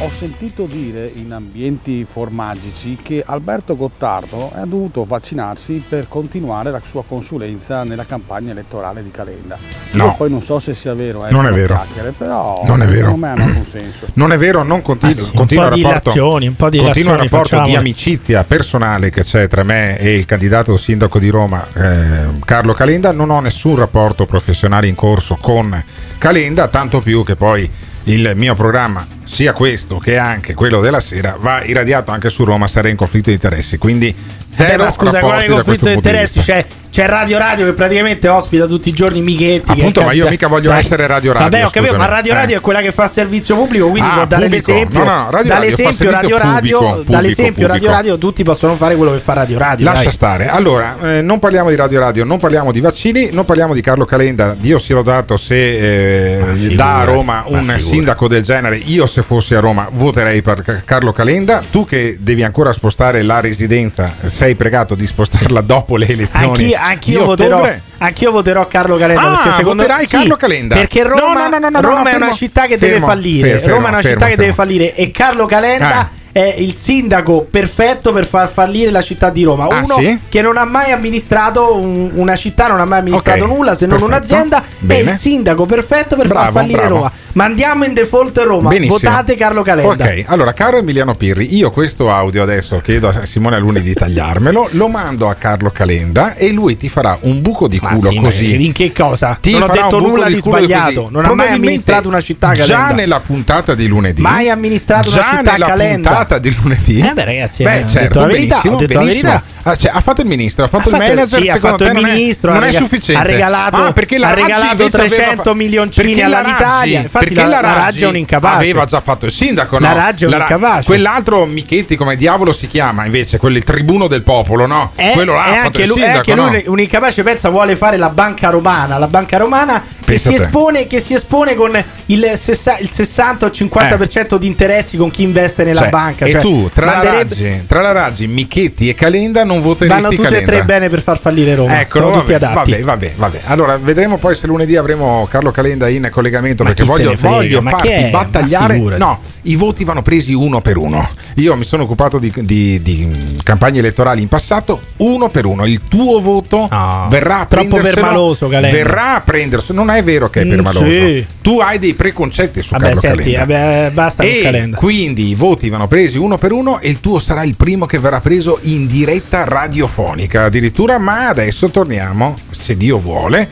Ho 0.00 0.10
sentito 0.18 0.66
dire 0.66 1.10
in 1.14 1.32
ambienti 1.32 2.04
formagici 2.10 2.98
che 3.02 3.22
Alberto 3.24 3.76
Gottardo 3.76 4.52
ha 4.54 4.66
dovuto 4.66 5.04
vaccinarsi 5.04 5.82
per 5.88 6.06
continuare 6.06 6.70
la 6.70 6.82
sua 6.86 7.02
consulenza 7.02 7.82
nella 7.82 8.04
campagna 8.04 8.50
elettorale 8.50 9.02
di 9.02 9.10
Calenda. 9.10 9.56
No. 9.92 10.04
Io 10.04 10.14
poi 10.14 10.28
non 10.28 10.42
so 10.42 10.58
se 10.58 10.74
sia 10.74 10.92
vero, 10.92 11.24
eh, 11.26 11.30
Non 11.30 11.46
è 11.46 11.50
vero. 11.50 11.82
però 12.18 12.62
Non 12.66 12.82
è 12.82 12.86
vero. 12.86 13.06
secondo 13.06 13.26
me 13.26 13.32
hanno 13.32 13.44
un 13.44 13.64
senso. 13.70 14.06
Non 14.14 14.32
è 14.32 14.36
vero, 14.36 14.62
non 14.64 14.82
continu- 14.82 15.16
Ah 15.16 15.18
sì, 15.18 15.28
un 15.30 15.34
continua 15.34 15.62
po' 15.68 15.68
il 15.70 15.74
di 15.76 15.82
rapporto, 15.82 16.10
ilazioni, 16.10 16.46
un 16.46 16.56
po' 16.56 16.68
di 16.68 16.78
continua 16.78 17.12
il 17.12 17.18
rapporto 17.18 17.54
di 17.54 17.60
facciamo. 17.62 17.78
amicizia 17.78 18.44
personale 18.44 19.10
che 19.10 19.22
c'è 19.24 19.48
tra 19.48 19.62
me 19.62 19.98
e 19.98 20.14
il 20.18 20.26
candidato 20.26 20.76
sindaco 20.76 21.18
di 21.18 21.30
Roma, 21.30 21.66
eh, 21.72 22.26
Carlo 22.44 22.74
Calenda. 22.74 23.12
Non 23.12 23.30
ho 23.30 23.40
nessun 23.40 23.76
rapporto 23.76 24.26
professionale 24.26 24.88
in 24.88 24.94
corso 24.94 25.38
con 25.40 25.82
Calenda, 26.18 26.68
tanto 26.68 27.00
più 27.00 27.24
che 27.24 27.34
poi 27.34 27.70
il 28.06 28.32
mio 28.36 28.54
programma, 28.54 29.06
sia 29.24 29.52
questo 29.52 29.98
che 29.98 30.16
anche 30.16 30.54
quello 30.54 30.80
della 30.80 31.00
sera, 31.00 31.36
va 31.40 31.64
irradiato 31.64 32.12
anche 32.12 32.28
su 32.28 32.44
Roma, 32.44 32.66
sarei 32.66 32.92
in 32.92 32.96
conflitto 32.96 33.30
di 33.30 33.34
interessi. 33.34 33.78
Quindi 33.78 34.14
zero 34.56 34.82
ma 34.84 34.90
scusa, 34.90 35.20
quale 35.20 35.46
conflitto 35.46 35.86
di 35.88 35.94
interessi? 35.94 36.40
C'è, 36.40 36.64
c'è 36.90 37.06
Radio 37.06 37.36
Radio 37.36 37.66
che 37.66 37.72
praticamente 37.74 38.26
ospita 38.28 38.64
tutti 38.66 38.88
i 38.88 38.92
giorni 38.92 39.20
Michetti. 39.20 39.66
che 39.66 39.72
Appunto, 39.80 40.02
ma 40.02 40.12
io 40.12 40.28
mica 40.28 40.46
voglio 40.48 40.70
Dai. 40.70 40.80
essere 40.80 41.06
Radio 41.06 41.32
Radio, 41.32 41.48
Vabbè, 41.50 41.64
ho 41.64 41.70
capito, 41.70 41.92
ma 41.92 41.98
scusami. 41.98 42.14
Radio 42.14 42.32
Eh. 42.32 42.34
Radio 42.36 42.56
è 42.56 42.60
quella 42.60 42.80
che 42.80 42.92
fa 42.92 43.06
servizio 43.06 43.54
pubblico, 43.56 43.90
quindi 43.90 44.08
Ah, 44.08 44.14
può 44.14 44.24
dare 44.26 44.42
pubblico. 44.44 44.70
l'esempio. 44.72 44.98
No, 45.00 45.04
no, 45.04 45.10
Radio 45.30 45.32
Radio 45.32 45.48
dall'esempio 45.48 46.10
Radio 46.10 46.38
Radio, 46.38 46.78
pubblico, 46.78 47.02
dall'esempio 47.10 47.66
Radio 47.66 47.74
pubblico. 47.74 47.92
Radio 47.92 48.18
tutti 48.18 48.42
possono 48.44 48.74
fare 48.76 48.96
quello 48.96 49.12
che 49.12 49.18
fa 49.18 49.32
Radio 49.34 49.58
Radio. 49.58 49.84
Lascia 49.84 50.02
dai. 50.04 50.12
stare. 50.12 50.48
Allora, 50.48 50.96
eh, 51.16 51.22
non 51.22 51.38
parliamo 51.38 51.68
di 51.68 51.76
Radio 51.76 52.00
Radio, 52.00 52.24
non 52.24 52.38
parliamo 52.38 52.72
di 52.72 52.80
vaccini, 52.80 53.28
non 53.32 53.44
parliamo 53.44 53.74
di 53.74 53.80
Carlo 53.82 54.04
Calenda. 54.06 54.54
Dio 54.58 54.78
sia 54.78 54.94
lodato 54.94 55.36
se 55.36 56.38
eh, 56.38 56.44
figurati, 56.54 56.74
da 56.76 56.96
a 57.00 57.04
Roma 57.04 57.44
ma 57.50 57.58
un 57.58 57.74
sindaco 57.78 58.26
del 58.28 58.42
genere. 58.42 58.76
Io, 58.76 59.06
se 59.06 59.20
fossi 59.22 59.54
a 59.54 59.60
Roma, 59.60 59.88
voterei 59.92 60.40
per 60.40 60.62
Ca- 60.62 60.80
Carlo 60.84 61.12
Calenda. 61.12 61.62
Tu 61.70 61.84
che 61.84 62.16
devi 62.20 62.42
ancora 62.42 62.72
spostare 62.72 63.20
la 63.22 63.40
residenza, 63.40 64.14
sei 64.24 64.45
pregato 64.54 64.94
di 64.94 65.06
spostarla 65.06 65.60
dopo 65.60 65.96
le 65.96 66.06
elezioni. 66.08 66.46
Anch'io, 66.46 66.76
anch'io 66.80 67.24
voterò, 67.24 67.68
anch'io 67.98 68.30
voterò 68.30 68.66
Carlo 68.68 68.96
Calenda. 68.96 69.22
Ah, 69.22 69.34
perché 69.36 69.50
secondo 69.56 69.82
voterai 69.82 70.06
sì, 70.06 70.16
Carlo 70.16 70.36
Calenda? 70.36 70.74
Perché 70.76 71.02
Roma, 71.02 71.48
no, 71.48 71.58
no, 71.58 71.68
no, 71.68 71.80
Roma 71.80 72.02
è 72.08 72.12
fermo, 72.12 72.26
una 72.26 72.34
città 72.34 72.62
che 72.66 72.78
deve 72.78 72.92
fermo, 72.92 73.06
fallire. 73.06 73.48
fer- 73.48 73.60
fermo, 73.60 73.74
Roma 73.74 73.86
è 73.86 73.90
una 73.90 74.02
città 74.02 74.26
che 74.28 74.36
deve 74.36 74.52
fallire. 74.52 74.94
E 74.94 75.10
Carlo 75.10 75.46
Calenda. 75.46 75.96
Ah. 75.98 76.08
È 76.36 76.54
il 76.58 76.76
sindaco 76.76 77.46
perfetto 77.50 78.12
per 78.12 78.26
far 78.26 78.50
fallire 78.52 78.90
la 78.90 79.00
città 79.00 79.30
di 79.30 79.42
Roma. 79.42 79.68
Ah, 79.68 79.78
Uno 79.82 79.94
sì? 79.96 80.18
che 80.28 80.42
non 80.42 80.58
ha 80.58 80.66
mai 80.66 80.92
amministrato 80.92 81.74
un- 81.76 82.10
una 82.12 82.36
città, 82.36 82.66
non 82.66 82.78
ha 82.78 82.84
mai 82.84 82.98
amministrato 82.98 83.44
Ok, 83.44 83.48
nulla 83.48 83.74
se 83.74 83.86
non 83.86 83.98
perfetto. 83.98 84.16
un'azienda. 84.34 84.58
È 84.60 84.64
Bene. 84.80 85.10
il 85.12 85.16
sindaco 85.16 85.64
perfetto 85.64 86.14
per 86.14 86.26
Bravo, 86.28 86.44
far 86.44 86.52
fallire 86.52 86.78
bravo. 86.80 86.94
Roma. 86.96 87.12
Mandiamo 87.40 87.84
in 87.84 87.92
default 87.92 88.38
Roma. 88.38 88.70
Benissimo. 88.70 88.96
Votate 88.96 89.36
Carlo 89.36 89.60
Calenda. 89.62 89.92
Ok, 90.06 90.24
allora, 90.28 90.54
caro 90.54 90.78
Emiliano 90.78 91.14
Pirri, 91.16 91.54
io 91.54 91.70
questo 91.70 92.10
audio 92.10 92.42
adesso 92.42 92.80
chiedo 92.82 93.08
a 93.08 93.26
Simone 93.26 93.56
Aluni 93.56 93.82
di 93.82 93.92
tagliarmelo, 93.92 94.68
lo 94.72 94.88
mando 94.88 95.28
a 95.28 95.34
Carlo 95.34 95.70
Calenda 95.70 96.34
e 96.34 96.50
lui 96.52 96.78
ti 96.78 96.88
farà 96.88 97.18
un 97.22 97.42
buco 97.42 97.68
di 97.68 97.78
culo 97.78 98.08
sì, 98.08 98.16
così. 98.16 98.64
in 98.64 98.72
che 98.72 98.90
cosa? 98.90 99.36
Ti 99.38 99.52
non 99.52 99.64
ho 99.64 99.66
detto 99.70 99.98
nulla 100.00 100.28
di, 100.28 100.40
sbagliato. 100.40 101.02
così. 101.02 101.12
Non 101.12 101.26
ha 101.26 101.34
mai 101.34 101.50
amministrato 101.52 102.08
una 102.08 102.22
città 102.22 102.52
Calenda. 102.52 102.64
Già 102.74 102.86
nella 102.92 103.20
puntata 103.20 103.74
di 103.74 103.86
lunedì. 103.86 104.22
Mai 104.22 104.48
amministrato 104.48 105.10
una 105.10 105.18
già 105.18 105.36
città 105.36 105.52
nella 105.52 105.66
Calenda. 105.66 106.08
puntata 106.08 106.38
di 106.38 106.54
lunedì. 106.58 107.00
Eh 107.00 107.12
beh, 107.12 107.24
ragazzi, 107.26 107.62
Beh, 107.64 107.76
eh, 107.80 107.82
ho 107.82 107.86
certo, 107.86 107.98
detto 108.00 108.20
la 108.20 108.26
verità, 108.28 108.48
benissimo, 108.54 108.74
ho 108.74 108.78
detto 108.78 108.92
la 108.94 108.98
benissimo. 109.00 109.28
verità. 109.30 109.54
Ah, 109.68 109.74
cioè, 109.76 109.90
ha 109.92 110.00
fatto 110.00 110.20
il 110.22 110.26
ministro, 110.28 110.64
ha 110.64 110.68
fatto 110.68 110.88
Ha 110.88 110.92
il 110.92 110.96
fatto- 110.96 111.12
manager, 111.14 111.42
sì, 111.42 111.48
ha 111.48 111.56
fatto 111.58 111.84
il 111.84 111.92
non 111.92 112.04
è- 112.06 112.12
ministro, 112.14 112.52
non 112.52 112.62
è 112.64 112.70
sufficiente. 112.72 113.20
ha 113.20 113.24
regalato- 113.24 113.76
Ah, 113.76 113.92
perché 113.92 114.16
la 114.16 114.28
ha 114.28 114.34
regalato 114.34 114.82
invece 114.82 114.96
aveva 114.96 115.14
300 115.16 115.42
fa- 115.42 115.54
milioncini 115.54 116.20
all'Italia. 116.22 116.54
Raggi- 116.56 116.94
Infatti 116.94 117.25
perché 117.34 117.48
la- 117.48 117.60
la 117.60 117.60
la 117.60 117.72
Raggi 117.74 118.04
è 118.04 118.06
un 118.06 118.16
incapace. 118.16 118.56
Aveva 118.56 118.84
già 118.84 119.00
fatto 119.00 119.26
il 119.26 119.32
sindaco, 119.32 119.78
no? 119.78 119.86
La 119.86 119.92
Raggi 119.92 120.24
è 120.24 120.26
un 120.28 120.34
incapace. 120.34 120.84
Quell'altro 120.84 121.44
Michetti, 121.46 121.96
come 121.96 122.16
diavolo 122.16 122.52
si 122.52 122.66
chiama 122.66 123.04
invece, 123.04 123.38
quello 123.38 123.56
il 123.56 123.64
tribuno 123.64 124.06
del 124.06 124.22
popolo, 124.22 124.66
no? 124.66 124.92
È, 124.94 125.12
quello 125.14 125.34
là 125.34 125.44
è 125.44 125.48
ha 125.48 125.54
fatto 125.54 125.66
anche 125.66 125.82
il 125.82 125.88
lui, 125.88 126.00
è 126.00 126.04
sindaco, 126.04 126.30
anche 126.30 126.34
no? 126.34 126.48
lui 126.48 126.64
un 126.66 126.80
incapace 126.80 127.22
pensa 127.22 127.48
vuole 127.48 127.76
fare 127.76 127.96
la 127.96 128.10
banca 128.10 128.50
romana 128.50 128.98
la 128.98 129.08
banca 129.08 129.36
romana 129.36 129.82
che 130.06 130.18
si, 130.18 130.34
espone, 130.34 130.86
che 130.86 131.00
si 131.00 131.14
espone 131.14 131.54
con 131.54 131.82
il, 132.06 132.32
sessa- 132.36 132.78
il 132.78 132.90
60 132.90 133.46
o 133.46 133.48
50% 133.48 134.36
di 134.36 134.46
interessi 134.46 134.96
con 134.96 135.10
chi 135.10 135.22
investe 135.22 135.64
nella 135.64 135.80
Cioè, 135.80 135.90
banca 135.90 136.24
e 136.24 136.32
cioè, 136.32 136.40
tu, 136.40 136.70
tra 136.72 136.86
la, 136.86 136.92
manderebbe- 136.92 137.34
Raggi, 137.34 137.66
tra 137.66 137.80
la 137.80 137.92
Raggi, 137.92 138.26
Michetti 138.26 138.88
e 138.88 138.94
Calenda 138.94 139.44
non 139.44 139.60
voteresti 139.60 140.00
vanno 140.02 140.14
tutte 140.14 140.28
e 140.28 140.30
Calenda? 140.30 140.50
tre 140.52 140.64
bene 140.64 140.88
per 140.88 141.02
far 141.02 141.20
fallire 141.20 141.54
Roma 141.54 141.80
Eccolo, 141.80 142.06
sono 142.06 142.18
tutti 142.20 142.32
vabbè, 142.32 142.44
adatti 142.46 142.70
vabbè, 142.70 142.82
vabbè, 142.82 143.12
vabbè. 143.16 143.40
Allora, 143.46 143.76
vedremo 143.78 144.18
poi 144.18 144.34
se 144.34 144.46
lunedì 144.46 144.76
avremo 144.76 145.26
Carlo 145.30 145.50
Calenda 145.50 145.88
in 145.88 146.08
collegamento 146.10 146.62
Ma 146.62 146.70
perché 146.72 146.84
voglio, 146.84 147.14
voglio 147.18 147.60
farti 147.60 148.08
battagliare. 148.10 148.78
No, 148.78 149.18
i 149.42 149.56
voti 149.56 149.84
vanno 149.84 150.02
presi 150.02 150.32
uno 150.32 150.60
per 150.60 150.76
uno. 150.76 151.08
Io 151.36 151.54
mi 151.56 151.64
sono 151.64 151.82
occupato 151.82 152.18
di, 152.18 152.32
di- 152.34 152.80
di 152.82 153.38
campagne 153.42 153.78
elettorali 153.80 154.22
in 154.22 154.28
passato, 154.28 154.80
uno 154.98 155.28
per 155.28 155.44
uno. 155.46 155.66
Il 155.66 155.82
tuo 155.88 156.20
voto 156.20 156.68
verrà 157.08 157.40
a 157.40 157.46
troppo 157.46 157.76
permaloso, 157.76 158.48
Calenda. 158.48 158.76
Verrà 158.76 159.14
a 159.16 159.20
prenderselo. 159.20 159.78
Non 159.82 159.94
è 159.94 159.95
vero 160.02 160.28
che 160.30 160.40
è 160.40 160.44
Mm, 160.44 160.48
permaloso. 160.50 160.84
sì. 160.84 161.26
Tu 161.42 161.58
hai 161.60 161.78
dei 161.78 161.94
preconcetti 161.94 162.62
su 162.62 162.70
vabbè 162.72 162.84
Carlo 162.94 163.00
senti 163.00 163.34
vabbè, 163.34 163.90
basta 163.92 164.22
E 164.22 164.40
Calenda 164.42 164.76
quindi 164.76 165.28
i 165.28 165.34
voti 165.34 165.68
vanno 165.68 165.86
presi 165.88 166.18
uno 166.18 166.38
per 166.38 166.52
uno 166.52 166.80
e 166.80 166.88
il 166.88 167.00
tuo 167.00 167.18
sarà 167.18 167.42
il 167.44 167.54
primo 167.56 167.86
che 167.86 167.98
verrà 167.98 168.20
preso 168.20 168.58
in 168.62 168.86
diretta 168.86 169.44
radiofonica 169.44 170.44
addirittura, 170.44 170.98
ma 170.98 171.28
adesso 171.28 171.68
torniamo, 171.70 172.36
se 172.50 172.76
Dio 172.76 172.98
vuole, 172.98 173.48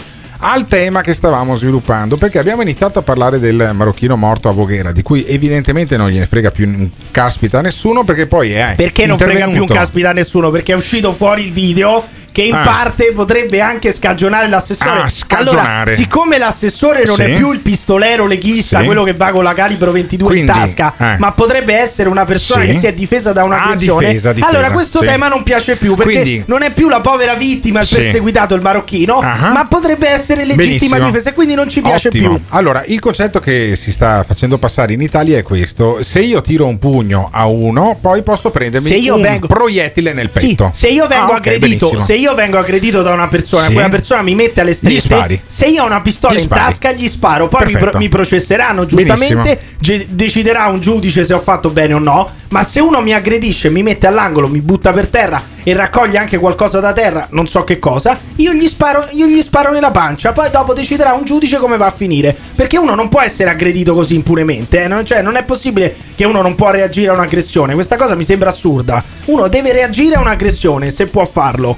al 0.46 0.66
tema 0.66 1.00
che 1.00 1.14
stavamo 1.14 1.54
sviluppando, 1.54 2.16
perché 2.16 2.38
abbiamo 2.38 2.60
iniziato 2.60 2.98
a 2.98 3.02
parlare 3.02 3.38
del 3.38 3.70
marocchino 3.72 4.16
morto 4.16 4.48
a 4.48 4.52
Voghera, 4.52 4.92
di 4.92 5.02
cui 5.02 5.24
evidentemente 5.26 5.96
non 5.96 6.10
gliene 6.10 6.26
frega 6.26 6.50
più 6.50 6.66
un 6.66 6.88
caspita 7.10 7.58
a 7.60 7.62
nessuno, 7.62 8.04
perché 8.04 8.26
poi 8.26 8.50
è 8.52 8.74
perché 8.76 9.06
non 9.06 9.16
frega 9.16 9.48
più 9.48 9.62
un 9.62 9.66
caspita 9.68 10.10
a 10.10 10.12
nessuno 10.12 10.50
perché 10.50 10.72
è 10.72 10.76
uscito 10.76 11.12
fuori 11.12 11.44
il 11.46 11.52
video 11.52 12.04
che 12.34 12.42
in 12.42 12.52
Ah. 12.54 12.62
parte 12.64 13.12
potrebbe 13.14 13.60
anche 13.60 13.92
scagionare 13.92 14.48
l'assessore. 14.48 15.02
Ah, 15.02 15.08
scagionare. 15.08 15.70
Allora, 15.82 15.94
siccome 15.94 16.36
l'assessore 16.36 17.04
non 17.04 17.14
Sì. 17.14 17.22
è 17.22 17.34
più 17.36 17.52
il 17.52 17.60
pistolero 17.60 18.26
leghista, 18.26 18.80
Sì. 18.80 18.86
quello 18.86 19.04
che 19.04 19.14
va 19.14 19.30
con 19.30 19.44
la 19.44 19.54
calibro 19.54 19.92
22 19.92 20.30
Quindi, 20.30 20.50
in 20.50 20.56
tasca, 20.74 20.94
eh. 21.14 21.18
ma 21.18 21.30
potrebbe 21.30 21.74
essere 21.76 22.08
una 22.08 22.24
persona 22.24 22.64
Sì. 22.64 22.70
che 22.72 22.78
si 22.78 22.86
è 22.86 22.92
difesa 22.92 23.32
da 23.32 23.42
Ah, 23.42 23.44
un'aggressione, 23.44 24.06
difesa, 24.08 24.32
difesa, 24.32 24.50
allora 24.52 24.72
questo 24.72 24.98
tema 24.98 25.28
non 25.28 25.44
piace 25.44 25.76
più 25.76 25.94
perché 25.94 26.12
Quindi- 26.22 26.42
non 26.48 26.62
è 26.62 26.72
più 26.72 26.88
la 26.88 27.00
povera 27.00 27.34
vittima, 27.34 27.82
il 27.82 27.88
perseguitato, 27.88 28.56
il 28.56 28.62
marocchino, 28.62 29.20
Ah. 29.20 29.50
ma 29.52 29.66
potrebbe 29.68 30.08
essere 30.08 30.44
legittima 30.44 30.64
Benissimo. 30.96 31.04
difesa 31.06 31.32
quindi 31.32 31.54
non 31.54 31.68
ci 31.68 31.82
piace 31.82 32.08
Ottimo. 32.08 32.28
più. 32.30 32.40
Allora, 32.48 32.82
il 32.86 32.98
concetto 32.98 33.38
che 33.38 33.76
si 33.76 33.92
sta 33.92 34.24
facendo 34.24 34.58
passare 34.58 34.92
in 34.92 35.00
Italia 35.02 35.38
è 35.38 35.42
questo: 35.44 36.02
se 36.02 36.18
io 36.18 36.40
tiro 36.40 36.66
un 36.66 36.78
pugno 36.78 37.28
a 37.30 37.46
uno, 37.46 37.96
poi 38.00 38.22
posso 38.24 38.50
prendermi 38.50 38.88
Se 38.88 38.96
io 38.96 39.14
un 39.14 39.22
vengo- 39.22 39.46
proiettile 39.46 40.12
nel 40.12 40.30
petto. 40.30 40.70
se 40.72 40.88
io 40.88 41.06
vengo 41.06 41.32
Ah, 41.32 41.36
ok, 41.36 41.46
aggredito, 41.46 41.86
benissimo. 41.86 42.04
se 42.04 42.14
io 42.14 42.23
vengo 42.32 42.56
aggredito 42.58 43.02
da 43.02 43.12
una 43.12 43.28
persona, 43.28 43.66
Sì. 43.66 43.72
quella 43.74 43.90
persona 43.90 44.22
mi 44.22 44.34
mette 44.34 44.62
alle 44.62 44.72
strette, 44.72 45.42
se 45.46 45.66
io 45.66 45.82
ho 45.82 45.86
una 45.86 46.00
pistola 46.00 46.38
in 46.38 46.48
tasca 46.48 46.92
gli 46.92 47.06
sparo, 47.08 47.48
poi 47.48 47.66
mi, 47.66 47.72
pro- 47.72 47.98
mi 47.98 48.08
processeranno 48.08 48.86
giustamente, 48.86 49.60
ge- 49.78 50.06
deciderà 50.08 50.68
un 50.68 50.80
giudice 50.80 51.24
se 51.24 51.34
ho 51.34 51.40
fatto 51.40 51.68
bene 51.68 51.92
o 51.92 51.98
no, 51.98 52.30
ma 52.48 52.62
se 52.62 52.80
uno 52.80 53.02
mi 53.02 53.12
aggredisce, 53.12 53.68
mi 53.68 53.82
mette 53.82 54.06
all'angolo, 54.06 54.48
mi 54.48 54.60
butta 54.60 54.92
per 54.92 55.08
terra 55.08 55.42
e 55.66 55.72
raccoglie 55.74 56.18
anche 56.18 56.38
qualcosa 56.38 56.78
da 56.80 56.92
terra, 56.92 57.26
non 57.30 57.48
so 57.48 57.64
che 57.64 57.78
cosa, 57.78 58.18
io 58.36 58.52
gli 58.52 58.66
sparo, 58.68 59.06
io 59.10 59.26
gli 59.26 59.42
sparo 59.42 59.72
nella 59.72 59.90
pancia, 59.90 60.32
poi 60.32 60.50
dopo 60.50 60.72
deciderà 60.72 61.12
un 61.12 61.24
giudice 61.24 61.58
come 61.58 61.76
va 61.76 61.86
a 61.86 61.92
finire, 61.92 62.34
perché 62.54 62.78
uno 62.78 62.94
non 62.94 63.08
può 63.08 63.20
essere 63.20 63.50
aggredito 63.50 63.92
così 63.92 64.14
impunemente, 64.14 64.82
eh, 64.84 64.88
non, 64.88 65.04
cioè 65.04 65.20
non 65.22 65.36
è 65.36 65.42
possibile 65.42 65.94
che 66.14 66.24
uno 66.24 66.42
non 66.42 66.54
può 66.54 66.70
reagire 66.70 67.10
a 67.10 67.14
un'aggressione, 67.14 67.74
questa 67.74 67.96
cosa 67.96 68.14
mi 68.14 68.22
sembra 68.24 68.50
assurda. 68.50 69.02
Uno 69.26 69.48
deve 69.48 69.72
reagire 69.72 70.14
a 70.16 70.20
un'aggressione 70.20 70.90
se 70.90 71.06
può 71.06 71.24
farlo. 71.24 71.76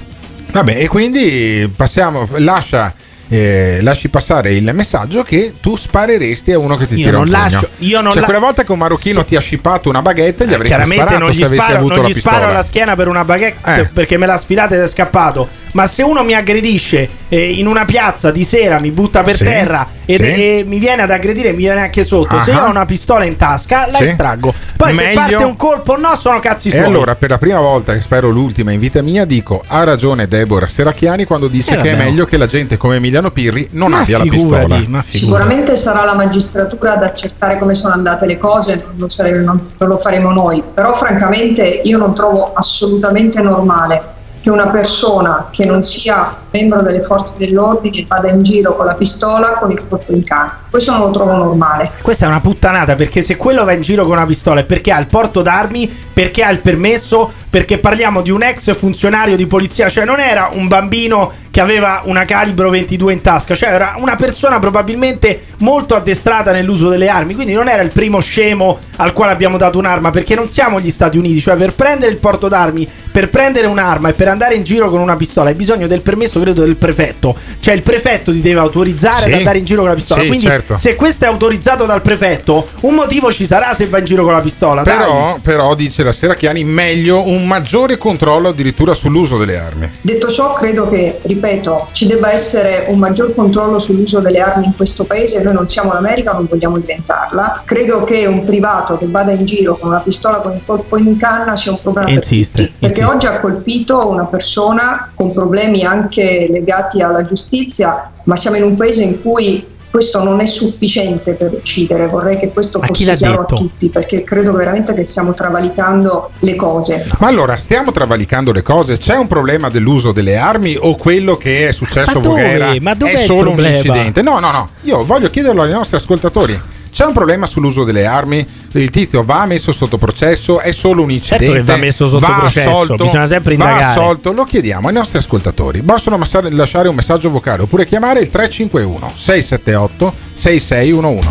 Vabbè, 0.63 0.81
e 0.81 0.87
quindi 0.87 1.71
passiamo, 1.75 2.27
lascia. 2.37 2.93
eh, 3.29 3.79
lasci 3.81 4.07
passare 4.07 4.53
il 4.53 4.71
messaggio 4.73 5.21
che 5.21 5.55
tu 5.59 5.75
spareresti 5.75 6.53
a 6.53 6.59
uno 6.59 6.77
che 6.77 6.87
ti 6.87 6.93
Io 6.95 7.03
tira 7.07 7.17
non 7.17 7.27
un 7.27 7.33
pugno. 7.33 7.41
lascio- 7.43 7.69
io 7.79 7.99
non 7.99 8.11
cioè, 8.11 8.19
la- 8.21 8.25
quella 8.25 8.39
volta 8.39 8.63
che 8.63 8.71
un 8.71 8.77
marocchino 8.77 9.19
Sì. 9.19 9.25
ti 9.25 9.35
ha 9.35 9.41
scippato 9.41 9.89
una 9.89 10.01
baguette, 10.01 10.45
gli 10.45 10.53
avresti 10.53 10.67
Chiaramente 10.67 11.03
sparato 11.03 11.23
non 11.25 11.31
gli 11.33 11.37
se 11.39 11.43
avessi 11.45 11.61
sparo, 11.61 11.77
avuto 11.77 11.93
non 11.95 12.03
la 12.03 12.09
gli 12.09 12.13
sparo 12.13 12.47
alla 12.47 12.63
schiena 12.63 12.95
per 12.95 13.07
una 13.09 13.25
baguette 13.25 13.81
Eh. 13.81 13.89
perché 13.91 14.15
me 14.15 14.27
l'ha 14.27 14.37
sfilata 14.37 14.75
ed 14.75 14.81
è 14.81 14.87
scappato. 14.87 15.49
Ma 15.77 15.85
se 15.85 16.01
uno 16.01 16.23
mi 16.23 16.33
aggredisce 16.33 17.07
eh, 17.29 17.51
in 17.51 17.67
una 17.67 17.85
piazza 17.85 18.31
di 18.31 18.43
sera, 18.43 18.79
mi 18.79 18.89
butta 18.89 19.21
per 19.21 19.35
Sì, 19.35 19.43
terra 19.43 19.87
ed- 20.05 20.19
sì. 20.21 20.25
e 20.25 20.63
mi 20.65 20.79
viene 20.79 21.03
ad 21.03 21.11
aggredire, 21.11 21.51
mi 21.51 21.57
viene 21.57 21.81
anche 21.81 22.03
sotto. 22.03 22.39
Se 22.39 22.49
Ah. 22.49 22.55
io 22.55 22.63
ho 22.65 22.69
una 22.71 22.85
pistola 22.85 23.25
in 23.25 23.35
tasca, 23.35 23.85
la 23.91 23.97
Sì. 23.99 24.05
estraggo. 24.05 24.51
Poi 24.75 24.91
se 24.93 25.03
Meglio- 25.03 25.19
parte 25.19 25.35
un 25.35 25.55
colpo 25.55 25.95
no, 25.95 26.15
sono 26.15 26.39
cazzi 26.39 26.69
E 26.69 26.71
suoi. 26.71 26.83
allora, 26.83 27.15
per 27.15 27.29
la 27.29 27.37
prima 27.37 27.59
volta, 27.59 27.93
e 27.93 28.01
spero 28.01 28.29
l'ultima 28.29 28.71
in 28.71 28.79
vita 28.79 29.03
mia, 29.03 29.23
dico: 29.25 29.63
ha 29.67 29.83
ragione 29.83 30.27
Deborah 30.27 30.65
Serracchiani 30.67 31.25
quando 31.25 31.47
dice 31.47 31.77
Eh, 31.77 31.81
che 31.81 31.91
è 31.91 31.95
meglio 31.95 32.25
che 32.25 32.37
la 32.37 32.47
gente 32.47 32.75
come 32.77 32.95
Emiliano 32.95 33.29
Pirri 33.29 33.67
non 33.73 33.91
Ma 33.91 33.99
abbia 33.99 34.17
la 34.17 34.23
figurati, 34.23 34.65
pistola. 34.65 34.83
ma 34.87 35.01
figurati. 35.03 35.17
Sicuramente 35.19 35.77
sarà 35.77 36.03
la 36.05 36.15
magistratura 36.15 36.93
ad 36.93 37.03
accertare 37.03 37.59
come 37.59 37.75
sono 37.75 37.93
andate 37.93 38.25
le 38.25 38.39
cose, 38.39 38.75
non 38.83 38.93
lo, 38.97 39.09
sare- 39.09 39.37
non- 39.43 39.69
non 39.77 39.89
lo 39.89 39.99
faremo 39.99 40.31
noi, 40.31 40.63
però 40.73 40.97
francamente 40.97 41.61
io 41.83 41.99
non 41.99 42.15
trovo 42.15 42.51
assolutamente 42.55 43.39
normale 43.41 44.15
che 44.47 44.49
una 44.49 44.67
persona 44.69 45.49
che 45.51 45.65
non 45.65 45.83
sia 45.83 46.33
membro 46.51 46.81
delle 46.81 47.01
forze 47.01 47.33
dell'ordine 47.37 48.05
vada 48.07 48.29
in 48.29 48.43
giro 48.43 48.77
con 48.77 48.85
la 48.85 48.93
pistola 48.93 49.51
con 49.51 49.71
il 49.71 49.85
colpo 49.85 50.13
in 50.13 50.23
canna. 50.23 50.59
Questo 50.69 50.91
non 50.91 51.01
lo 51.01 51.11
trovo 51.11 51.35
normale. 51.35 51.91
Questa 52.01 52.25
è 52.25 52.29
una 52.29 52.39
puttanata 52.39 52.95
perché 52.95 53.21
se 53.21 53.35
quello 53.35 53.65
va 53.65 53.73
in 53.73 53.81
giro 53.81 54.05
con 54.05 54.13
una 54.13 54.25
pistola 54.25 54.61
è 54.61 54.63
perché 54.63 54.91
ha 54.91 54.99
il 54.99 55.07
porto 55.07 55.41
d'armi, 55.41 55.87
perché 56.13 56.43
ha 56.43 56.49
il 56.49 56.61
permesso, 56.61 57.29
perché 57.49 57.77
parliamo 57.77 58.21
di 58.21 58.29
un 58.31 58.43
ex 58.43 58.75
funzionario 58.75 59.35
di 59.35 59.45
polizia, 59.47 59.89
cioè 59.89 60.05
non 60.05 60.19
era 60.19 60.49
un 60.53 60.67
bambino 60.67 61.31
che 61.49 61.61
aveva 61.61 62.01
una 62.03 62.23
calibro 62.25 62.69
22 62.69 63.13
in 63.13 63.21
tasca, 63.21 63.55
cioè 63.55 63.69
era 63.69 63.95
una 63.97 64.15
persona 64.15 64.59
probabilmente 64.59 65.41
molto 65.59 65.95
addestrata 65.95 66.51
nell'uso 66.51 66.87
delle 66.89 67.07
armi, 67.07 67.33
quindi 67.33 67.53
non 67.53 67.67
era 67.67 67.81
il 67.81 67.89
primo 67.89 68.19
scemo 68.19 68.77
al 68.97 69.13
quale 69.13 69.31
abbiamo 69.31 69.57
dato 69.57 69.79
un'arma, 69.79 70.11
perché 70.11 70.35
non 70.35 70.49
siamo 70.49 70.79
gli 70.79 70.89
Stati 70.91 71.17
Uniti, 71.17 71.39
cioè 71.39 71.55
per 71.55 71.73
prendere 71.73 72.11
il 72.11 72.17
porto 72.17 72.47
d'armi, 72.47 72.87
per 73.11 73.29
prendere 73.29 73.65
un'arma 73.67 74.09
e 74.09 74.13
per 74.13 74.27
andare 74.27 74.53
in 74.53 74.63
giro 74.63 74.89
con 74.89 74.99
una 74.99 75.15
pistola 75.15 75.49
hai 75.49 75.55
bisogno 75.55 75.87
del 75.87 76.01
permesso 76.01 76.39
credo 76.39 76.61
del 76.63 76.75
prefetto, 76.75 77.35
cioè 77.59 77.73
il 77.73 77.81
prefetto 77.81 78.31
ti 78.31 78.41
deve 78.41 78.59
autorizzare 78.59 79.23
Sì. 79.23 79.31
ad 79.31 79.33
andare 79.39 79.57
in 79.57 79.65
giro 79.65 79.79
con 79.81 79.89
la 79.89 79.95
pistola, 79.95 80.21
Sì, 80.21 80.27
quindi 80.27 80.45
certo. 80.45 80.77
se 80.77 80.95
questo 80.95 81.25
è 81.25 81.27
autorizzato 81.27 81.85
dal 81.85 82.01
prefetto, 82.01 82.67
un 82.81 82.93
motivo 82.93 83.31
ci 83.31 83.45
sarà 83.47 83.73
se 83.73 83.87
va 83.87 83.97
in 83.97 84.05
giro 84.05 84.23
con 84.23 84.33
la 84.33 84.41
pistola. 84.41 84.83
Però, 84.83 85.39
però, 85.41 85.73
dice 85.73 86.03
la 86.03 86.11
Serracchiani, 86.11 86.63
meglio 86.63 87.25
un 87.27 87.36
maggiore 87.45 87.97
controllo 87.97 88.49
addirittura 88.49 88.93
sull'uso 88.93 89.37
delle 89.37 89.57
armi. 89.57 89.91
Detto 90.01 90.31
ciò, 90.31 90.53
credo 90.53 90.87
che, 90.87 91.19
ripeto, 91.21 91.89
ci 91.91 92.07
debba 92.07 92.31
essere 92.31 92.85
un 92.87 92.97
maggior 92.97 93.33
controllo 93.35 93.79
sull'uso 93.79 94.19
delle 94.19 94.39
armi 94.39 94.65
in 94.65 94.75
questo 94.75 95.03
paese. 95.03 95.43
Noi 95.43 95.53
non 95.53 95.67
siamo 95.67 95.93
l'America, 95.93 96.31
non 96.31 96.47
vogliamo 96.49 96.77
diventarla. 96.77 97.63
Credo 97.65 98.03
che 98.03 98.25
un 98.25 98.45
privato 98.45 98.97
che 98.97 99.05
vada 99.07 99.31
in 99.31 99.45
giro 99.45 99.77
con 99.77 99.89
una 99.89 99.99
pistola 99.99 100.37
con 100.37 100.53
il 100.53 100.61
colpo 100.65 100.97
in 100.97 101.17
canna 101.17 101.55
sia 101.55 101.71
un 101.71 101.79
problema 101.81 102.09
Insiste, 102.09 102.61
per 102.61 102.71
tutti. 102.71 102.79
Perché 102.79 102.99
insiste. 103.01 103.17
oggi 103.17 103.25
ha 103.35 103.39
colpito 103.39 104.07
una 104.07 104.25
persona 104.25 105.11
con 105.13 105.33
problemi 105.33 105.83
anche 105.83 106.47
legati 106.49 107.01
alla 107.01 107.25
giustizia, 107.25 108.11
ma 108.23 108.35
siamo 108.35 108.57
in 108.57 108.63
un 108.63 108.75
paese 108.75 109.03
in 109.03 109.21
cui 109.21 109.75
questo 109.97 110.21
non 110.23 110.39
è 110.41 110.45
sufficiente 110.45 111.33
per 111.33 111.53
uccidere, 111.53 112.05
vorrei 112.05 112.37
che 112.37 112.51
questo 112.51 112.79
fosse 112.79 113.15
chiaro 113.15 113.41
detto? 113.41 113.55
a 113.55 113.57
tutti, 113.57 113.89
perché 113.89 114.23
credo 114.23 114.51
veramente 114.51 114.93
che 114.93 115.03
stiamo 115.03 115.33
travalicando 115.33 116.29
le 116.41 116.55
cose. 116.55 117.07
Ma 117.17 117.25
allora, 117.25 117.57
stiamo 117.57 117.91
travalicando 117.91 118.51
le 118.51 118.61
cose? 118.61 118.99
C'è 118.99 119.17
un 119.17 119.25
problema 119.25 119.69
dell'uso 119.69 120.11
delle 120.11 120.37
armi 120.37 120.77
o 120.79 120.95
quello 120.95 121.35
che 121.35 121.69
è 121.69 121.71
successo 121.71 122.19
a? 122.19 122.29
Voghera 122.29 122.73
è 123.07 123.15
solo 123.15 123.49
un 123.49 123.65
incidente? 123.65 124.21
No, 124.21 124.37
no, 124.37 124.51
no. 124.51 124.69
Io 124.81 125.03
voglio 125.03 125.31
chiederlo 125.31 125.63
ai 125.63 125.71
nostri 125.71 125.97
ascoltatori. 125.97 126.61
C'è 126.97 127.05
un 127.05 127.13
problema 127.13 127.45
sull'uso 127.45 127.83
delle 127.83 128.07
armi? 128.07 128.43
Il 128.71 128.89
tizio 128.89 129.21
va 129.21 129.45
messo 129.45 129.71
sotto 129.71 129.99
processo? 129.99 130.59
È 130.59 130.71
solo 130.71 131.03
un 131.03 131.11
incidente? 131.11 131.45
Certo 131.45 131.63
che 131.63 131.71
va 131.71 131.77
messo 131.77 132.07
sotto 132.07 132.25
Va 132.25 132.39
processo, 132.39 132.69
assolto? 132.71 133.03
bisogna 133.03 133.27
sempre 133.27 133.55
Va 133.55 133.65
indagare. 133.67 133.91
assolto? 133.99 134.31
Lo 134.31 134.43
chiediamo 134.45 134.87
ai 134.87 134.95
nostri 134.95 135.19
ascoltatori. 135.19 135.83
Possono 135.83 136.17
lasciare 136.17 136.87
un 136.89 136.95
messaggio 136.95 137.29
vocale 137.29 137.61
oppure 137.61 137.85
chiamare 137.85 138.21
il 138.21 138.31
351 138.31 139.11
678 139.13 140.13
6611. 140.33 141.29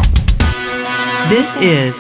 This 1.27 1.57
is 1.59 1.99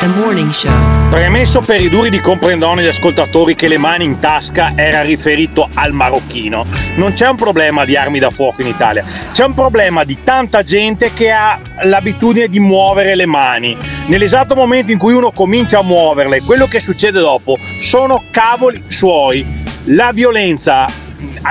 the 0.00 0.06
morning 0.06 0.50
show. 0.50 0.70
Premesso 1.10 1.60
per 1.60 1.80
i 1.80 1.88
duri 1.88 2.10
di 2.10 2.20
comprendone 2.20 2.82
gli 2.82 2.86
ascoltatori 2.86 3.54
che 3.54 3.68
le 3.68 3.78
mani 3.78 4.04
in 4.04 4.18
tasca 4.18 4.72
era 4.74 5.02
riferito 5.02 5.68
al 5.74 5.92
marocchino. 5.92 6.64
Non 6.96 7.12
c'è 7.12 7.28
un 7.28 7.36
problema 7.36 7.84
di 7.84 7.96
armi 7.96 8.18
da 8.18 8.30
fuoco 8.30 8.62
in 8.62 8.68
Italia, 8.68 9.04
c'è 9.32 9.44
un 9.44 9.54
problema 9.54 10.04
di 10.04 10.18
tanta 10.22 10.62
gente 10.62 11.12
che 11.14 11.30
ha 11.30 11.58
l'abitudine 11.82 12.48
di 12.48 12.58
muovere 12.58 13.14
le 13.14 13.26
mani. 13.26 13.76
Nell'esatto 14.06 14.54
momento 14.54 14.92
in 14.92 14.98
cui 14.98 15.14
uno 15.14 15.30
comincia 15.30 15.78
a 15.78 15.82
muoverle, 15.82 16.42
quello 16.42 16.66
che 16.66 16.80
succede 16.80 17.20
dopo 17.20 17.58
sono 17.80 18.24
cavoli 18.30 18.82
suoi. 18.88 19.64
La 19.90 20.10
violenza, 20.12 20.86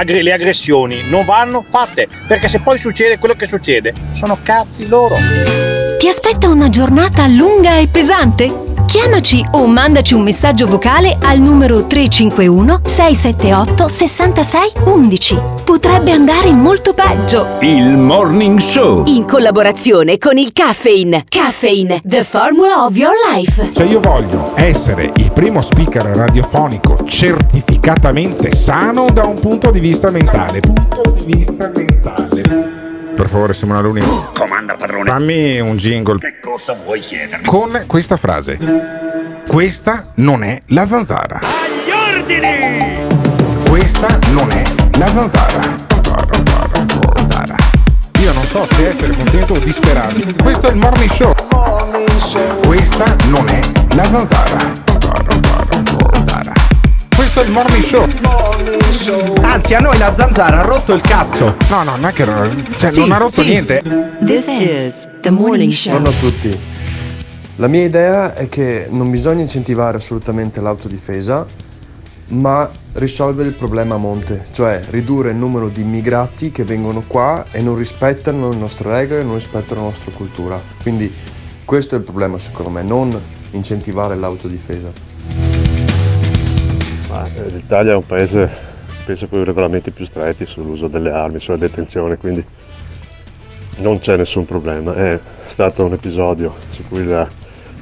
le 0.04 0.34
aggressioni 0.34 1.08
non 1.10 1.26
vanno 1.26 1.66
fatte, 1.70 2.08
perché 2.28 2.48
se 2.48 2.60
poi 2.60 2.78
succede 2.78 3.18
quello 3.18 3.36
che 3.36 3.48
succede, 3.48 3.94
sono 4.14 4.38
cazzi 4.44 4.88
loro. 4.88 5.75
Ti 5.98 6.08
aspetta 6.08 6.48
una 6.50 6.70
giornata 6.70 7.26
lunga 7.28 7.78
e 7.78 7.88
pesante? 7.88 8.64
Chiamaci 8.86 9.44
o 9.52 9.66
mandaci 9.66 10.14
un 10.14 10.22
messaggio 10.22 10.68
vocale 10.68 11.18
al 11.22 11.40
numero 11.40 11.86
351 11.86 12.82
678 12.86 13.88
66 13.88 14.72
11. 14.86 15.40
Potrebbe 15.64 16.12
andare 16.12 16.52
molto 16.52 16.94
peggio. 16.94 17.58
Il 17.62 17.98
Morning 17.98 18.60
Show. 18.60 19.04
In 19.08 19.26
collaborazione 19.26 20.18
con 20.18 20.38
il 20.38 20.52
Caffeine. 20.54 21.24
Caffeine, 21.28 22.02
the 22.04 22.24
formula 22.24 22.86
of 22.86 22.96
your 22.96 23.14
life. 23.34 23.72
Cioè 23.74 23.86
io 23.86 24.00
voglio 24.00 24.52
essere 24.56 25.12
il 25.16 25.32
primo 25.32 25.62
speaker 25.62 26.06
radiofonico 26.06 27.04
certificatamente 27.06 28.54
sano 28.54 29.08
da 29.12 29.26
un 29.26 29.40
punto 29.40 29.72
di 29.72 29.80
vista 29.80 30.12
mentale. 30.12 30.60
Punto 30.60 31.12
di 31.12 31.36
vista 31.36 31.72
mentale. 31.74 32.42
Per 33.16 33.30
favore, 33.30 33.54
Simona 33.54 33.80
Luni. 33.80 34.02
Comanda 34.66 34.76
padrone. 34.76 35.10
Fammi 35.12 35.60
un 35.60 35.78
jingle 35.78 36.18
Che 36.18 36.40
cosa 36.42 36.74
vuoi 36.74 37.00
chiedermi? 37.00 37.46
con 37.46 37.84
questa 37.86 38.18
frase. 38.18 38.58
Questa 39.48 40.12
non 40.16 40.44
è 40.44 40.60
la 40.70 40.88
zanzara. 40.88 41.40
Agli 41.40 41.92
ordini! 42.18 43.06
Questa 43.70 44.18
non 44.32 44.50
è 44.52 44.64
la 44.98 45.12
zanzara. 45.14 45.86
Zanzara, 45.92 46.26
zanzara, 46.34 47.16
zanzara. 47.16 47.56
Io 48.20 48.34
non 48.34 48.44
so 48.48 48.66
se 48.72 48.88
essere 48.88 49.16
contento 49.16 49.54
o 49.54 49.60
disperato. 49.60 50.16
Questo 50.42 50.68
è 50.68 50.72
il 50.72 50.78
morning 50.78 51.12
show. 51.12 51.34
Questa 52.66 53.16
non 53.28 53.48
è 53.48 53.60
la 53.94 54.04
zanzara. 54.04 54.82
Zanzara, 54.86 54.86
zanzara, 54.88 55.32
zanzara. 55.32 55.65
Questo 57.16 57.42
è 57.42 57.46
il 57.46 57.52
morning 57.52 57.82
show. 57.82 58.06
Anzi, 59.42 59.74
a 59.74 59.80
noi 59.80 59.98
la 59.98 60.14
zanzara 60.14 60.60
ha 60.60 60.62
rotto 60.64 60.94
il 60.94 61.00
cazzo. 61.00 61.56
No, 61.70 61.84
no, 61.84 61.92
non 61.96 62.06
è 62.08 62.12
che 62.12 62.26
cioè, 62.78 62.92
Sì, 62.92 63.00
non 63.00 63.14
ha 63.14 63.18
rotto 63.18 63.42
sì. 63.42 63.48
niente. 63.48 63.82
This 64.26 64.48
is 64.48 65.08
the 65.22 65.30
morning 65.30 65.72
show. 65.72 65.94
Buongiorno 65.94 66.18
a 66.18 66.30
tutti. 66.30 66.60
La 67.56 67.68
mia 67.68 67.84
idea 67.86 68.36
è 68.36 68.50
che 68.50 68.88
non 68.90 69.10
bisogna 69.12 69.42
incentivare 69.42 69.96
assolutamente 69.96 70.60
l'autodifesa, 70.60 71.46
ma 72.28 72.70
risolvere 72.94 73.48
il 73.48 73.56
problema 73.56 73.96
a 73.96 73.98
monte, 73.98 74.48
cioè 74.52 74.82
ridurre 74.90 75.30
il 75.30 75.38
numero 75.38 75.70
di 75.70 75.82
immigrati 75.82 76.52
che 76.52 76.66
vengono 76.66 77.02
qua 77.08 77.46
e 77.52 77.62
non 77.62 77.78
rispettano 77.78 78.50
le 78.50 78.58
nostre 78.58 78.90
regole, 78.90 79.24
non 79.24 79.36
rispettano 79.36 79.82
la 79.82 79.88
nostra 79.88 80.12
cultura. 80.12 80.62
Quindi 80.82 81.14
questo 81.64 81.96
è 81.96 81.98
il 81.98 82.04
problema 82.04 82.38
secondo 82.38 82.72
me, 82.72 82.84
non 82.84 83.18
incentivare 83.52 84.16
l'autodifesa. 84.16 85.05
Eh, 87.24 87.50
l'Italia 87.50 87.94
è 87.94 87.96
un 87.96 88.06
paese, 88.06 88.50
penso, 89.06 89.28
con 89.28 89.40
i 89.40 89.46
regolamenti 89.46 89.92
più 89.92 90.06
stretti 90.06 90.46
sull'uso 90.46 90.88
delle 90.88 91.12
armi, 91.12 91.40
sulla 91.40 91.58
detenzione, 91.58 92.18
quindi 92.18 92.44
non 93.78 94.00
c'è 94.00 94.18
nessun 94.18 94.46
problema. 94.46 94.94
È 94.94 95.20
stato 95.48 95.86
un 95.86 95.94
episodio 95.94 96.54
su 96.70 96.84
cui 96.88 97.06
la 97.06 97.28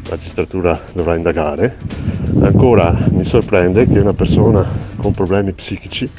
magistratura 0.10 0.80
dovrà 0.92 1.16
indagare. 1.16 1.78
Ancora 2.42 2.96
mi 3.10 3.24
sorprende 3.24 3.88
che 3.88 4.00
una 4.00 4.14
persona 4.14 4.68
con 4.98 5.12
problemi 5.14 5.54
psichici 5.54 6.10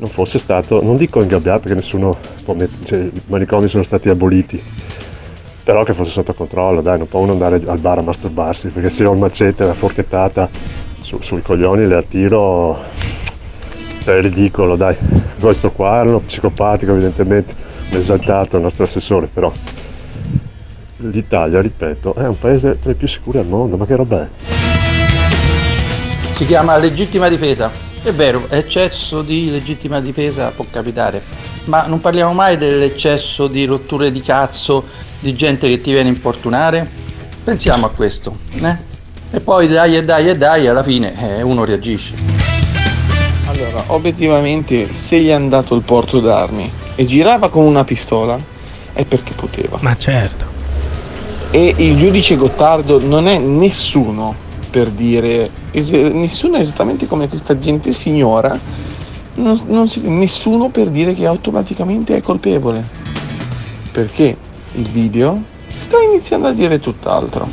non 0.00 0.10
fosse 0.10 0.38
stato, 0.38 0.82
non 0.82 0.96
dico 0.96 1.22
ingabbiato 1.22 1.60
perché 1.60 1.74
nessuno 1.74 2.16
può 2.44 2.54
met- 2.54 2.84
cioè, 2.84 2.98
i 2.98 3.22
manicomi 3.26 3.68
sono 3.68 3.82
stati 3.82 4.08
aboliti, 4.08 4.62
però 5.64 5.82
che 5.82 5.92
fosse 5.92 6.10
sotto 6.10 6.34
controllo, 6.34 6.80
dai, 6.80 6.98
non 6.98 7.08
può 7.08 7.20
uno 7.20 7.32
andare 7.32 7.60
al 7.66 7.78
bar 7.78 7.98
a 7.98 8.02
masturbarsi, 8.02 8.68
perché 8.68 8.90
se 8.90 9.04
ho 9.04 9.12
il 9.12 9.18
macete 9.18 9.64
la 9.64 9.74
forchettata 9.74 10.48
su- 11.08 11.22
sui 11.22 11.40
coglioni 11.40 11.86
le 11.86 11.96
attiro, 11.96 12.84
cioè 14.02 14.18
è 14.18 14.20
ridicolo, 14.20 14.76
dai. 14.76 14.94
Questo 15.40 15.70
qua 15.70 16.00
era 16.00 16.08
uno 16.10 16.18
psicopatico 16.18 16.92
evidentemente, 16.92 17.54
un 17.90 17.98
esaltato 17.98 18.56
il 18.56 18.62
nostro 18.62 18.84
assessore, 18.84 19.26
però 19.26 19.50
l'Italia, 20.98 21.62
ripeto, 21.62 22.14
è 22.14 22.26
un 22.26 22.38
paese 22.38 22.78
tra 22.78 22.90
i 22.90 22.94
più 22.94 23.08
sicuri 23.08 23.38
al 23.38 23.46
mondo, 23.46 23.78
ma 23.78 23.86
che 23.86 23.96
roba 23.96 24.22
è? 24.22 24.28
Si 26.32 26.44
chiama 26.44 26.76
legittima 26.76 27.28
difesa. 27.28 27.70
È 28.02 28.12
vero, 28.12 28.44
eccesso 28.50 29.22
di 29.22 29.50
legittima 29.50 30.00
difesa 30.00 30.50
può 30.50 30.66
capitare, 30.70 31.22
ma 31.64 31.86
non 31.86 32.00
parliamo 32.00 32.34
mai 32.34 32.58
dell'eccesso 32.58 33.48
di 33.48 33.64
rotture 33.64 34.12
di 34.12 34.20
cazzo 34.20 34.84
di 35.20 35.34
gente 35.34 35.68
che 35.68 35.80
ti 35.80 35.90
viene 35.90 36.10
a 36.10 36.12
importunare? 36.12 36.88
Pensiamo 37.42 37.86
a 37.86 37.90
questo, 37.90 38.36
eh? 38.60 38.87
E 39.30 39.40
poi 39.40 39.68
dai 39.68 39.96
e 39.96 40.04
dai 40.04 40.28
e 40.30 40.36
dai, 40.36 40.66
alla 40.66 40.82
fine 40.82 41.38
eh, 41.38 41.42
uno 41.42 41.64
reagisce. 41.64 42.14
Allora, 43.46 43.84
obiettivamente, 43.88 44.92
se 44.92 45.20
gli 45.20 45.30
hanno 45.30 45.48
dato 45.48 45.74
il 45.74 45.82
porto 45.82 46.20
d'armi 46.20 46.70
e 46.94 47.04
girava 47.04 47.48
con 47.50 47.64
una 47.64 47.84
pistola, 47.84 48.38
è 48.92 49.04
perché 49.04 49.32
poteva. 49.34 49.78
Ma 49.80 49.96
certo. 49.96 50.46
E 51.50 51.74
il 51.76 51.96
giudice 51.96 52.36
Gottardo 52.36 53.00
non 53.00 53.26
è 53.26 53.38
nessuno 53.38 54.34
per 54.70 54.88
dire, 54.90 55.50
es- 55.72 55.90
nessuno 55.90 56.56
è 56.56 56.60
esattamente 56.60 57.06
come 57.06 57.28
questa 57.28 57.58
gente 57.58 57.92
signora, 57.92 58.58
non, 59.34 59.60
non 59.66 59.88
si- 59.88 60.06
nessuno 60.08 60.68
per 60.68 60.88
dire 60.88 61.14
che 61.14 61.26
automaticamente 61.26 62.16
è 62.16 62.22
colpevole. 62.22 62.82
Perché 63.92 64.36
il 64.72 64.88
video 64.88 65.42
sta 65.76 65.96
iniziando 66.00 66.48
a 66.48 66.52
dire 66.52 66.78
tutt'altro. 66.80 67.48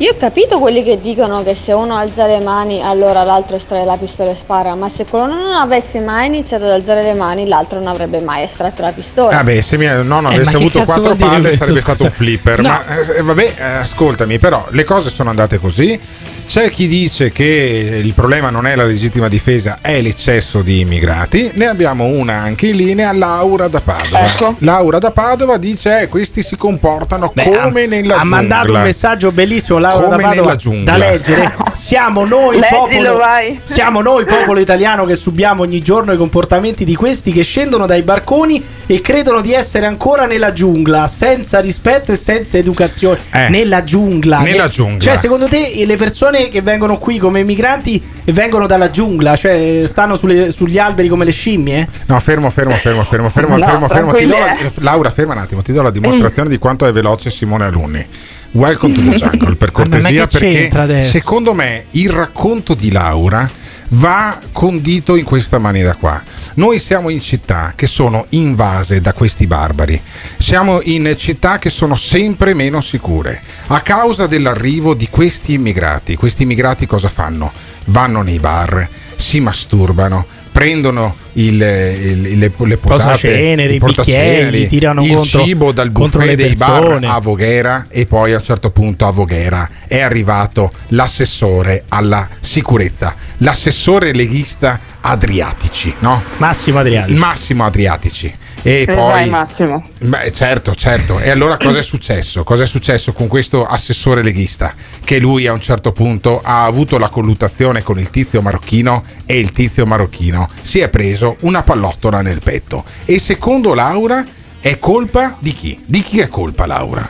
Io 0.00 0.12
ho 0.12 0.16
capito 0.16 0.58
quelli 0.58 0.82
che 0.82 0.98
dicono 0.98 1.42
che 1.42 1.54
se 1.54 1.72
uno 1.74 1.94
alza 1.94 2.24
le 2.26 2.40
mani 2.40 2.82
allora 2.82 3.22
l'altro 3.22 3.56
estrae 3.56 3.84
la 3.84 3.98
pistola 3.98 4.30
e 4.30 4.34
spara, 4.34 4.74
ma 4.74 4.88
se 4.88 5.04
quello 5.04 5.26
non 5.26 5.52
avesse 5.52 6.00
mai 6.00 6.26
iniziato 6.26 6.64
ad 6.64 6.70
alzare 6.70 7.02
le 7.02 7.12
mani 7.12 7.46
l'altro 7.46 7.78
non 7.80 7.88
avrebbe 7.88 8.18
mai 8.20 8.42
estratto 8.44 8.80
la 8.80 8.92
pistola. 8.92 9.36
Vabbè, 9.36 9.58
Ah, 9.58 9.62
se 9.62 9.76
mio 9.76 10.02
nonno 10.02 10.30
Eh, 10.30 10.36
avesse 10.36 10.56
avuto 10.56 10.82
quattro 10.84 11.16
palle 11.16 11.40
questo, 11.40 11.58
sarebbe 11.58 11.80
stato 11.82 12.04
un 12.04 12.10
flipper. 12.12 12.60
No. 12.62 12.68
Ma 12.68 12.86
eh, 13.14 13.20
vabbè, 13.22 13.52
eh, 13.58 13.62
ascoltami, 13.62 14.38
però 14.38 14.64
le 14.70 14.84
cose 14.84 15.10
sono 15.10 15.28
andate 15.28 15.58
così. 15.58 16.00
C'è 16.46 16.68
chi 16.68 16.88
dice 16.88 17.30
che 17.30 18.00
il 18.02 18.12
problema 18.12 18.50
non 18.50 18.66
è 18.66 18.74
la 18.74 18.84
legittima 18.84 19.28
difesa, 19.28 19.78
è 19.80 20.00
l'eccesso 20.00 20.62
di 20.62 20.80
immigrati. 20.80 21.50
Ne 21.54 21.66
abbiamo 21.66 22.06
una 22.06 22.34
anche 22.34 22.68
in 22.68 22.76
linea, 22.76 23.12
Laura 23.12 23.68
da 23.68 23.80
Padova. 23.80 24.24
Ecco. 24.24 24.56
Laura 24.58 24.98
da 24.98 25.10
Padova 25.12 25.56
dice: 25.58 26.00
eh, 26.02 26.08
questi 26.08 26.42
si 26.42 26.56
comportano 26.56 27.30
Beh, 27.32 27.44
come 27.44 27.84
ha, 27.84 27.86
nella 27.86 28.14
ha 28.16 28.18
giungla. 28.20 28.36
mandato 28.36 28.72
un 28.72 28.82
messaggio 28.82 29.30
bellissimo 29.30 29.78
Laura 29.78 30.04
Come 30.06 30.16
da 30.16 30.22
Padova 30.22 30.42
nella 30.42 30.56
giungla. 30.56 30.92
da 30.92 30.96
leggere 30.98 31.54
siamo 31.72 32.24
noi 32.24 32.58
Leggilo, 32.58 32.78
popolo 32.80 33.20
siamo 33.64 34.00
noi 34.00 34.24
popolo 34.24 34.60
italiano 34.60 35.04
che 35.04 35.14
subiamo 35.14 35.62
ogni 35.62 35.80
giorno 35.80 36.12
i 36.12 36.16
comportamenti 36.16 36.84
di 36.84 36.94
questi 36.94 37.32
che 37.32 37.42
scendono 37.42 37.86
dai 37.86 38.02
barconi 38.02 38.62
e 38.92 39.00
credono 39.00 39.40
di 39.40 39.52
essere 39.52 39.86
ancora 39.86 40.26
nella 40.26 40.52
giungla 40.52 41.06
senza 41.06 41.60
rispetto 41.60 42.10
e 42.10 42.16
senza 42.16 42.56
educazione 42.58 43.20
Eh, 43.30 43.48
nella 43.48 43.84
giungla 43.84 44.40
nella 44.40 44.64
Ne- 44.64 44.70
giungla. 44.70 44.98
cioè 44.98 45.16
secondo 45.16 45.46
te 45.46 45.84
le 45.86 45.96
persone 45.96 46.48
che 46.48 46.60
vengono 46.60 46.98
qui 46.98 47.18
come 47.18 47.44
migranti 47.44 48.02
vengono 48.26 48.66
dalla 48.66 48.90
giungla 48.90 49.36
cioè 49.36 49.82
stanno 49.84 50.16
sulle- 50.16 50.50
sugli 50.50 50.76
alberi 50.78 51.06
come 51.06 51.24
le 51.24 51.30
scimmie 51.30 51.86
No, 52.06 52.18
fermo, 52.18 52.50
fermo, 52.50 52.74
fermo, 52.74 53.04
fermo, 53.04 53.28
fermo, 53.28 53.56
No, 53.58 53.64
fermo, 53.86 53.86
fermo. 54.10 54.10
La-. 54.38 54.56
Laura, 54.80 55.10
ferma 55.10 55.34
un 55.34 55.38
attimo, 55.38 55.62
ti 55.62 55.72
do 55.72 55.82
la 55.82 55.90
dimostrazione 55.90 56.48
di 56.48 56.58
quanto 56.58 56.84
è 56.84 56.90
veloce 56.92 57.30
Simone 57.30 57.64
Alunni. 57.66 58.04
Welcome 58.52 58.94
to 58.94 59.00
the 59.02 59.10
jungle, 59.14 59.54
per 59.54 59.70
cortesia, 59.70 60.26
perché 60.26 61.00
secondo 61.04 61.54
me 61.54 61.84
il 61.90 62.10
racconto 62.10 62.74
di 62.74 62.90
Laura 62.90 63.48
va 63.90 64.40
condito 64.52 65.16
in 65.16 65.24
questa 65.24 65.58
maniera 65.58 65.94
qua. 65.94 66.22
Noi 66.54 66.78
siamo 66.78 67.08
in 67.08 67.20
città 67.20 67.72
che 67.74 67.86
sono 67.86 68.26
invase 68.30 69.00
da 69.00 69.12
questi 69.12 69.46
barbari. 69.46 70.00
Siamo 70.38 70.80
in 70.82 71.14
città 71.16 71.58
che 71.58 71.70
sono 71.70 71.96
sempre 71.96 72.54
meno 72.54 72.80
sicure 72.80 73.42
a 73.68 73.80
causa 73.80 74.26
dell'arrivo 74.26 74.94
di 74.94 75.08
questi 75.08 75.54
immigrati. 75.54 76.16
Questi 76.16 76.42
immigrati 76.42 76.86
cosa 76.86 77.08
fanno? 77.08 77.52
Vanno 77.86 78.22
nei 78.22 78.38
bar, 78.38 78.88
si 79.16 79.40
masturbano, 79.40 80.26
prendono 80.60 81.16
il, 81.34 81.54
il- 81.54 82.38
le, 82.38 82.52
le 82.54 82.76
posate, 82.76 82.76
Posaceneri, 82.76 83.74
i 83.76 83.78
bicchieri, 83.78 84.68
tirano 84.68 85.02
il 85.02 85.14
contro- 85.14 85.42
cibo 85.42 85.72
dal 85.72 85.90
buffet 85.90 86.34
dei 86.34 86.52
bar 86.54 86.98
a 87.02 87.18
Voghera 87.18 87.86
e 87.88 88.04
poi 88.04 88.34
a 88.34 88.36
un 88.36 88.42
certo 88.44 88.70
punto 88.70 89.06
a 89.06 89.10
Voghera 89.10 89.66
è 89.88 90.00
arrivato 90.00 90.70
l'assessore 90.88 91.84
alla 91.88 92.28
sicurezza, 92.40 93.14
l'assessore 93.38 94.12
leghista 94.12 94.78
Adriatici, 95.00 95.94
no? 96.00 96.22
Massimo 96.36 96.78
Adriatici. 96.80 97.18
Massimo 97.18 97.64
Adriatici. 97.64 98.34
E 98.62 98.84
Eh, 98.86 98.94
poi... 98.94 99.28
Massimo. 99.28 99.82
Beh, 100.00 100.32
certo, 100.32 100.74
certo. 100.74 101.18
E 101.18 101.30
allora 101.30 101.56
cosa 101.56 101.78
è 101.78 101.82
successo? 101.82 102.44
Cosa 102.44 102.64
è 102.64 102.66
successo 102.66 103.12
con 103.12 103.26
questo 103.26 103.64
assessore 103.64 104.22
leghista? 104.22 104.74
Che 105.02 105.18
lui 105.18 105.46
a 105.46 105.52
un 105.52 105.60
certo 105.60 105.92
punto 105.92 106.40
ha 106.42 106.64
avuto 106.64 106.98
la 106.98 107.08
colluttazione 107.08 107.82
con 107.82 107.98
il 107.98 108.10
tizio 108.10 108.42
marocchino 108.42 109.02
e 109.24 109.38
il 109.38 109.52
tizio 109.52 109.86
marocchino 109.86 110.48
si 110.60 110.80
è 110.80 110.88
preso 110.88 111.36
una 111.40 111.62
pallottola 111.62 112.20
nel 112.20 112.40
petto. 112.42 112.84
E 113.06 113.18
secondo 113.18 113.74
Laura 113.74 114.24
è 114.60 114.78
colpa 114.78 115.36
di 115.38 115.52
chi? 115.52 115.82
Di 115.86 116.00
chi 116.00 116.20
è 116.20 116.28
colpa 116.28 116.66
Laura? 116.66 117.08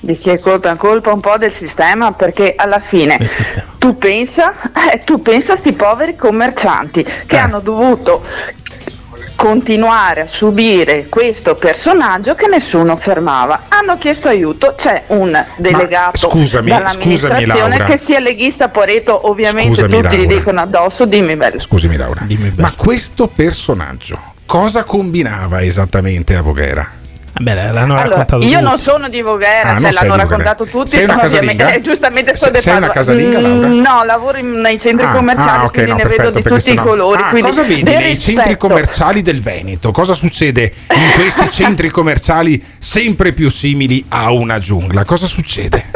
Di 0.00 0.16
chi 0.16 0.30
è 0.30 0.38
colpa? 0.38 0.72
È 0.72 0.76
colpa 0.76 1.12
un 1.12 1.20
po' 1.20 1.36
del 1.36 1.52
sistema 1.52 2.12
perché 2.12 2.54
alla 2.56 2.80
fine 2.80 3.18
tu 3.78 3.96
pensa, 3.96 4.52
eh, 4.92 5.02
tu 5.04 5.20
pensa 5.20 5.54
a 5.54 5.56
sti 5.56 5.72
poveri 5.72 6.16
commercianti 6.16 7.04
che 7.26 7.36
hanno 7.36 7.60
dovuto 7.60 8.24
continuare 9.34 10.22
a 10.22 10.26
subire 10.26 11.06
questo 11.08 11.54
personaggio 11.54 12.34
che 12.34 12.46
nessuno 12.46 12.96
fermava. 12.96 13.64
Hanno 13.68 13.98
chiesto 13.98 14.28
aiuto, 14.28 14.74
c'è 14.76 15.04
un 15.08 15.44
delegato 15.56 16.28
scusami, 16.28 16.68
dall'amministrazione 16.68 17.44
scusami, 17.46 17.68
Laura. 17.68 17.84
che 17.84 17.96
sia 17.96 18.20
leghista 18.20 18.68
Poreto, 18.68 19.28
ovviamente 19.28 19.82
Scusami, 19.82 20.02
tutti 20.02 20.16
gli 20.16 20.26
dicono 20.26 20.60
addosso, 20.60 21.04
dimmi 21.04 21.36
bello. 21.36 21.58
Scusami 21.58 21.96
Laura. 21.96 22.26
Ma 22.56 22.72
questo 22.76 23.28
personaggio 23.28 24.34
cosa 24.46 24.84
combinava 24.84 25.62
esattamente 25.62 26.34
a 26.34 26.42
Voghera? 26.42 27.00
Vabbè, 27.42 27.72
l'hanno 27.72 27.94
Allora, 27.94 28.02
raccontato 28.08 28.42
io 28.42 28.50
tutti. 28.50 28.62
non 28.62 28.78
sono 28.78 29.08
di 29.08 29.20
Voghera, 29.20 29.74
Ah, 29.74 29.80
cioè 29.80 29.92
l'hanno 29.92 30.16
raccontato 30.16 30.64
tutti, 30.64 30.90
Sei 30.90 31.04
una 31.04 31.16
casalinga? 31.16 31.72
eh, 31.72 31.80
giustamente 31.82 32.34
sto 32.36 32.50
Se- 32.52 32.58
sei 32.60 32.76
una 32.76 32.90
casalinga, 32.90 33.40
Laura? 33.40 33.66
Mm, 33.68 33.80
No, 33.80 34.04
lavoro 34.04 34.38
in- 34.38 34.60
nei 34.60 34.78
centri 34.78 35.06
Ah, 35.06 35.10
commerciali, 35.12 35.48
ah, 35.62 35.64
ok, 35.64 35.72
quindi 35.72 35.90
no, 35.90 35.96
ne 35.96 36.02
perfetto, 36.02 36.22
vedo 36.30 36.38
di 36.38 36.54
tutti 36.56 36.70
i 36.70 36.74
colori. 36.76 37.22
Ah, 37.22 37.32
cosa 37.40 37.62
vedi 37.62 37.82
nei 37.82 38.18
centri 38.18 38.34
rispetto. 38.50 38.56
commerciali 38.68 39.22
del 39.22 39.40
Veneto? 39.40 39.90
Cosa 39.90 40.12
succede 40.14 40.72
in 40.90 41.10
questi 41.14 41.50
centri 41.50 41.90
commerciali 41.90 42.62
sempre 42.78 43.32
più 43.32 43.50
simili 43.50 44.04
a 44.08 44.30
una 44.30 44.58
giungla? 44.58 45.04
Cosa 45.04 45.26
succede? 45.26 45.86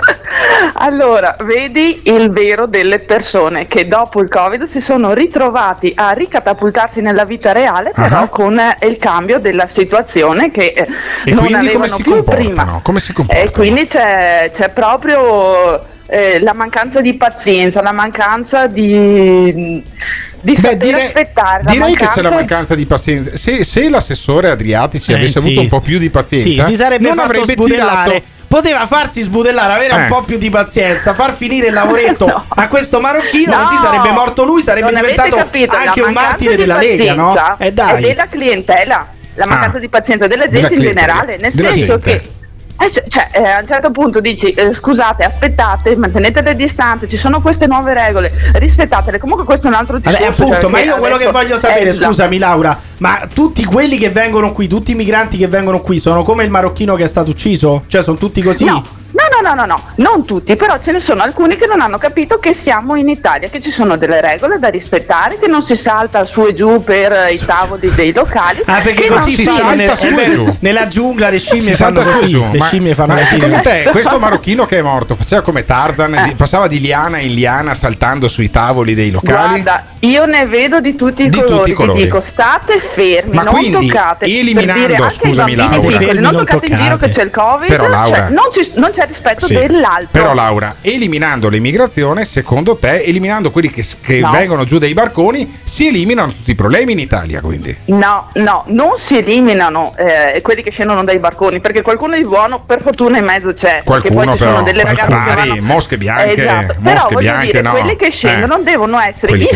Allora, 0.74 1.36
vedi 1.44 2.02
il 2.04 2.30
vero 2.30 2.66
delle 2.66 2.98
persone 2.98 3.66
che 3.66 3.86
dopo 3.88 4.20
il 4.20 4.28
Covid 4.28 4.64
si 4.64 4.80
sono 4.80 5.12
ritrovati 5.14 5.92
a 5.94 6.10
ricatapultarsi 6.12 7.00
nella 7.00 7.24
vita 7.24 7.52
reale, 7.52 7.92
però 7.94 8.22
Ah. 8.22 8.28
con 8.28 8.58
eh, 8.58 8.76
il 8.86 8.96
cambio 8.98 9.38
della 9.38 9.66
situazione 9.66 10.50
che 10.50 10.72
eh, 10.76 10.86
E 11.24 11.34
non 11.34 11.44
quindi 11.46 11.54
come 11.54 11.58
avevano 11.58 11.86
si 11.96 12.02
più 12.02 12.12
comportano? 12.12 12.44
prima. 12.54 12.80
Come 12.82 13.00
si 13.00 13.12
comportano? 13.12 13.46
E 13.48 13.52
quindi 13.52 13.84
c'è, 13.86 14.50
c'è 14.52 14.68
proprio 14.70 15.84
eh, 16.06 16.38
la 16.40 16.52
mancanza 16.52 17.00
di 17.00 17.14
pazienza, 17.14 17.82
la 17.82 17.92
mancanza 17.92 18.66
di, 18.66 19.82
di 20.40 20.56
saper 20.56 20.94
aspettare. 20.94 21.62
Direi 21.66 21.94
che 21.94 22.06
c'è 22.08 22.22
la 22.22 22.30
mancanza- 22.30 22.74
di 22.74 22.86
pazienza. 22.86 23.36
Se, 23.36 23.64
se 23.64 23.88
l'assessore 23.88 24.50
Adriatici 24.50 25.12
Eh, 25.12 25.16
avesse 25.16 25.40
sì, 25.40 25.46
avuto 25.46 25.60
un 25.62 25.68
po' 25.68 25.80
più 25.80 25.98
di 25.98 26.10
pazienza, 26.10 26.62
Sì, 26.64 26.70
si 26.70 26.76
sarebbe 26.76 27.06
non 27.08 27.16
fatto 27.16 27.28
avrebbe 27.30 27.52
sbudellare. 27.52 28.10
tirato. 28.10 28.34
Poteva 28.48 28.86
farsi 28.86 29.22
sbudellare, 29.22 29.72
avere 29.72 29.92
Eh. 29.92 29.96
un 30.02 30.06
po' 30.08 30.22
più 30.22 30.38
di 30.38 30.48
pazienza, 30.50 31.14
far 31.14 31.34
finire 31.34 31.66
il 31.68 31.72
lavoretto 31.74 32.44
a 32.48 32.68
questo 32.68 33.00
marocchino, 33.00 33.54
No, 33.56 33.62
così 33.64 33.76
sarebbe 33.82 34.10
morto 34.12 34.44
lui, 34.44 34.62
sarebbe 34.62 34.90
non 34.90 35.00
diventato 35.00 35.36
capito, 35.36 35.74
anche 35.76 36.00
un 36.00 36.12
martire 36.12 36.56
della 36.56 36.76
Lega, 36.78 37.14
no? 37.14 37.34
E 37.58 37.72
dai. 37.72 38.02
E 38.04 38.06
della 38.08 38.26
clientela, 38.26 39.08
la 39.34 39.46
mancanza 39.46 39.76
Ah. 39.76 39.80
di 39.80 39.88
pazienza 39.88 40.26
della 40.26 40.46
Della 40.46 40.68
gente 40.68 40.74
in 40.74 40.80
generale, 40.94 41.36
nel 41.38 41.52
Della 41.52 41.68
senso 41.70 41.98
gente. 41.98 42.20
che 42.20 42.30
eh, 42.78 42.90
cioè, 43.08 43.30
eh, 43.32 43.48
a 43.48 43.60
un 43.60 43.66
certo 43.66 43.90
punto 43.90 44.20
dici 44.20 44.50
eh, 44.50 44.74
scusate, 44.74 45.24
aspettate, 45.24 45.96
mantenete 45.96 46.42
le 46.42 46.54
distanze, 46.54 47.08
ci 47.08 47.16
sono 47.16 47.40
queste 47.40 47.66
nuove 47.66 47.94
regole, 47.94 48.32
rispettatele. 48.54 49.18
Comunque 49.18 49.44
questo 49.44 49.66
è 49.66 49.70
un 49.70 49.76
altro 49.76 49.98
discorso. 49.98 50.24
Vabbè, 50.24 50.32
appunto, 50.32 50.60
cioè, 50.60 50.70
ma 50.70 50.80
io 50.80 50.96
quello 50.96 51.16
che 51.16 51.30
voglio 51.30 51.56
sapere, 51.56 51.90
eh, 51.90 51.92
scusami 51.92 52.38
Laura, 52.38 52.78
ma 52.98 53.28
tutti 53.32 53.64
quelli 53.64 53.96
che 53.96 54.10
vengono 54.10 54.52
qui, 54.52 54.68
tutti 54.68 54.92
i 54.92 54.94
migranti 54.94 55.38
che 55.38 55.48
vengono 55.48 55.80
qui, 55.80 55.98
sono 55.98 56.22
come 56.22 56.44
il 56.44 56.50
marocchino 56.50 56.94
che 56.96 57.04
è 57.04 57.08
stato 57.08 57.30
ucciso? 57.30 57.84
Cioè, 57.86 58.02
sono 58.02 58.18
tutti 58.18 58.42
così? 58.42 58.64
No. 58.64 58.84
No, 59.42 59.50
no, 59.50 59.54
no, 59.54 59.66
no, 59.66 59.66
no, 59.66 59.82
non 59.96 60.24
tutti, 60.24 60.56
però 60.56 60.78
ce 60.80 60.92
ne 60.92 61.00
sono 61.00 61.22
alcuni 61.22 61.56
che 61.56 61.66
non 61.66 61.80
hanno 61.80 61.98
capito 61.98 62.38
che 62.38 62.54
siamo 62.54 62.94
in 62.96 63.08
Italia, 63.08 63.48
che 63.48 63.60
ci 63.60 63.70
sono 63.70 63.96
delle 63.96 64.20
regole 64.20 64.58
da 64.58 64.68
rispettare, 64.68 65.38
che 65.38 65.46
non 65.46 65.62
si 65.62 65.76
salta 65.76 66.24
su 66.24 66.46
e 66.46 66.54
giù 66.54 66.82
per 66.82 67.12
eh, 67.12 67.32
i 67.34 67.38
tavoli 67.44 67.90
dei 67.94 68.12
locali. 68.14 68.62
Ah, 68.64 68.80
perché 68.80 69.02
che 69.02 69.08
non 69.08 69.18
così 69.18 69.34
si 69.34 69.44
fanno 69.44 69.74
nel- 69.74 69.88
salta 69.88 69.96
su 69.96 70.18
e 70.18 70.30
giù. 70.32 70.56
nella 70.60 70.86
giungla 70.88 71.28
le 71.28 71.38
scimmie 71.38 71.60
si 71.60 71.74
fanno 71.74 72.00
salta 72.00 72.10
su 72.12 72.16
e 72.16 72.20
così. 72.20 72.32
giù. 72.32 72.44
Le 72.52 72.58
Ma- 72.58 72.66
scimmie 72.66 72.94
fanno 72.94 73.14
ma 73.14 73.24
secondo 73.24 73.60
te 73.60 73.88
questo 73.90 74.18
marocchino 74.18 74.64
che 74.66 74.78
è 74.78 74.82
morto 74.82 75.14
faceva 75.14 75.42
come 75.42 75.64
Tarzan, 75.64 76.22
di- 76.24 76.34
passava 76.34 76.66
di 76.66 76.80
liana 76.80 77.18
in 77.18 77.34
liana 77.34 77.74
saltando 77.74 78.28
sui 78.28 78.50
tavoli 78.50 78.94
dei 78.94 79.10
locali? 79.10 79.60
Guarda, 79.62 79.84
io 80.08 80.24
ne 80.26 80.46
vedo 80.46 80.80
di 80.80 80.94
tutti 80.94 81.22
i 81.24 81.28
Di 81.28 81.36
colori. 81.38 81.56
tutti 81.58 81.70
i 81.70 81.74
colori. 81.74 82.02
Dico, 82.02 82.20
state 82.20 82.78
fermi, 82.80 83.34
Ma 83.34 83.42
non 83.42 83.54
quindi, 83.54 83.86
toccate. 83.88 84.26
per 84.26 84.28
eliminando, 84.36 84.86
dire, 84.86 84.96
anche 85.02 85.14
i 85.14 85.16
scusami, 85.16 85.54
Laura. 85.54 85.76
piccoli, 85.78 85.96
non 86.20 86.32
Non 86.34 86.44
toccate 86.46 86.66
in 86.66 86.76
giro 86.76 86.96
che 86.96 87.08
c'è 87.08 87.22
il 87.22 87.30
Covid, 87.30 87.68
Però, 87.68 87.88
Laura- 87.88 88.16
cioè, 88.16 88.28
non, 88.30 88.44
ci- 88.52 88.72
non 88.74 88.90
c'è 88.92 89.06
rispetto 89.06 89.46
Sì. 89.46 89.54
dell'altro. 89.54 90.08
Però 90.10 90.34
Laura, 90.34 90.76
eliminando 90.80 91.48
l'immigrazione, 91.48 92.24
secondo 92.24 92.76
te, 92.76 93.02
eliminando 93.02 93.50
quelli 93.50 93.70
che, 93.70 93.84
che 94.02 94.20
No. 94.20 94.30
vengono 94.30 94.64
giù 94.64 94.78
dai 94.78 94.92
barconi, 94.94 95.58
si 95.64 95.86
eliminano 95.88 96.32
tutti 96.32 96.50
i 96.50 96.54
problemi 96.54 96.92
in 96.92 96.98
Italia, 96.98 97.40
quindi. 97.40 97.74
No, 97.86 98.30
no, 98.34 98.64
non 98.68 98.94
si 98.98 99.16
eliminano 99.18 99.94
eh, 99.96 100.40
quelli 100.42 100.62
che 100.62 100.70
scendono 100.70 101.04
dai 101.04 101.18
barconi, 101.18 101.60
perché 101.60 101.82
qualcuno 101.82 102.16
di 102.16 102.22
buono 102.24 102.62
per 102.64 102.80
fortuna 102.82 103.18
in 103.18 103.24
mezzo 103.24 103.52
c'è. 103.52 103.82
perché 103.84 104.08
Qualcuno 104.10 104.20
poi 104.24 104.32
ci 104.32 104.38
però, 104.38 104.50
sono 104.52 104.62
delle 104.62 104.82
ragazze 104.84 105.12
che 105.12 105.18
Ferrari, 105.22 105.48
vanno... 105.48 105.62
mosche 105.62 105.98
bianche, 105.98 106.32
Esatto. 106.32 106.74
Però 106.82 106.94
mosche 106.94 107.14
voglio 107.14 107.18
bianche, 107.30 107.46
dire, 107.46 107.60
no. 107.62 107.70
quelli 107.70 107.96
che 107.96 108.10
scendono 108.10 108.58
Eh. 108.58 108.62
devono 108.62 109.00
essere 109.00 109.32
Quelli 109.32 109.46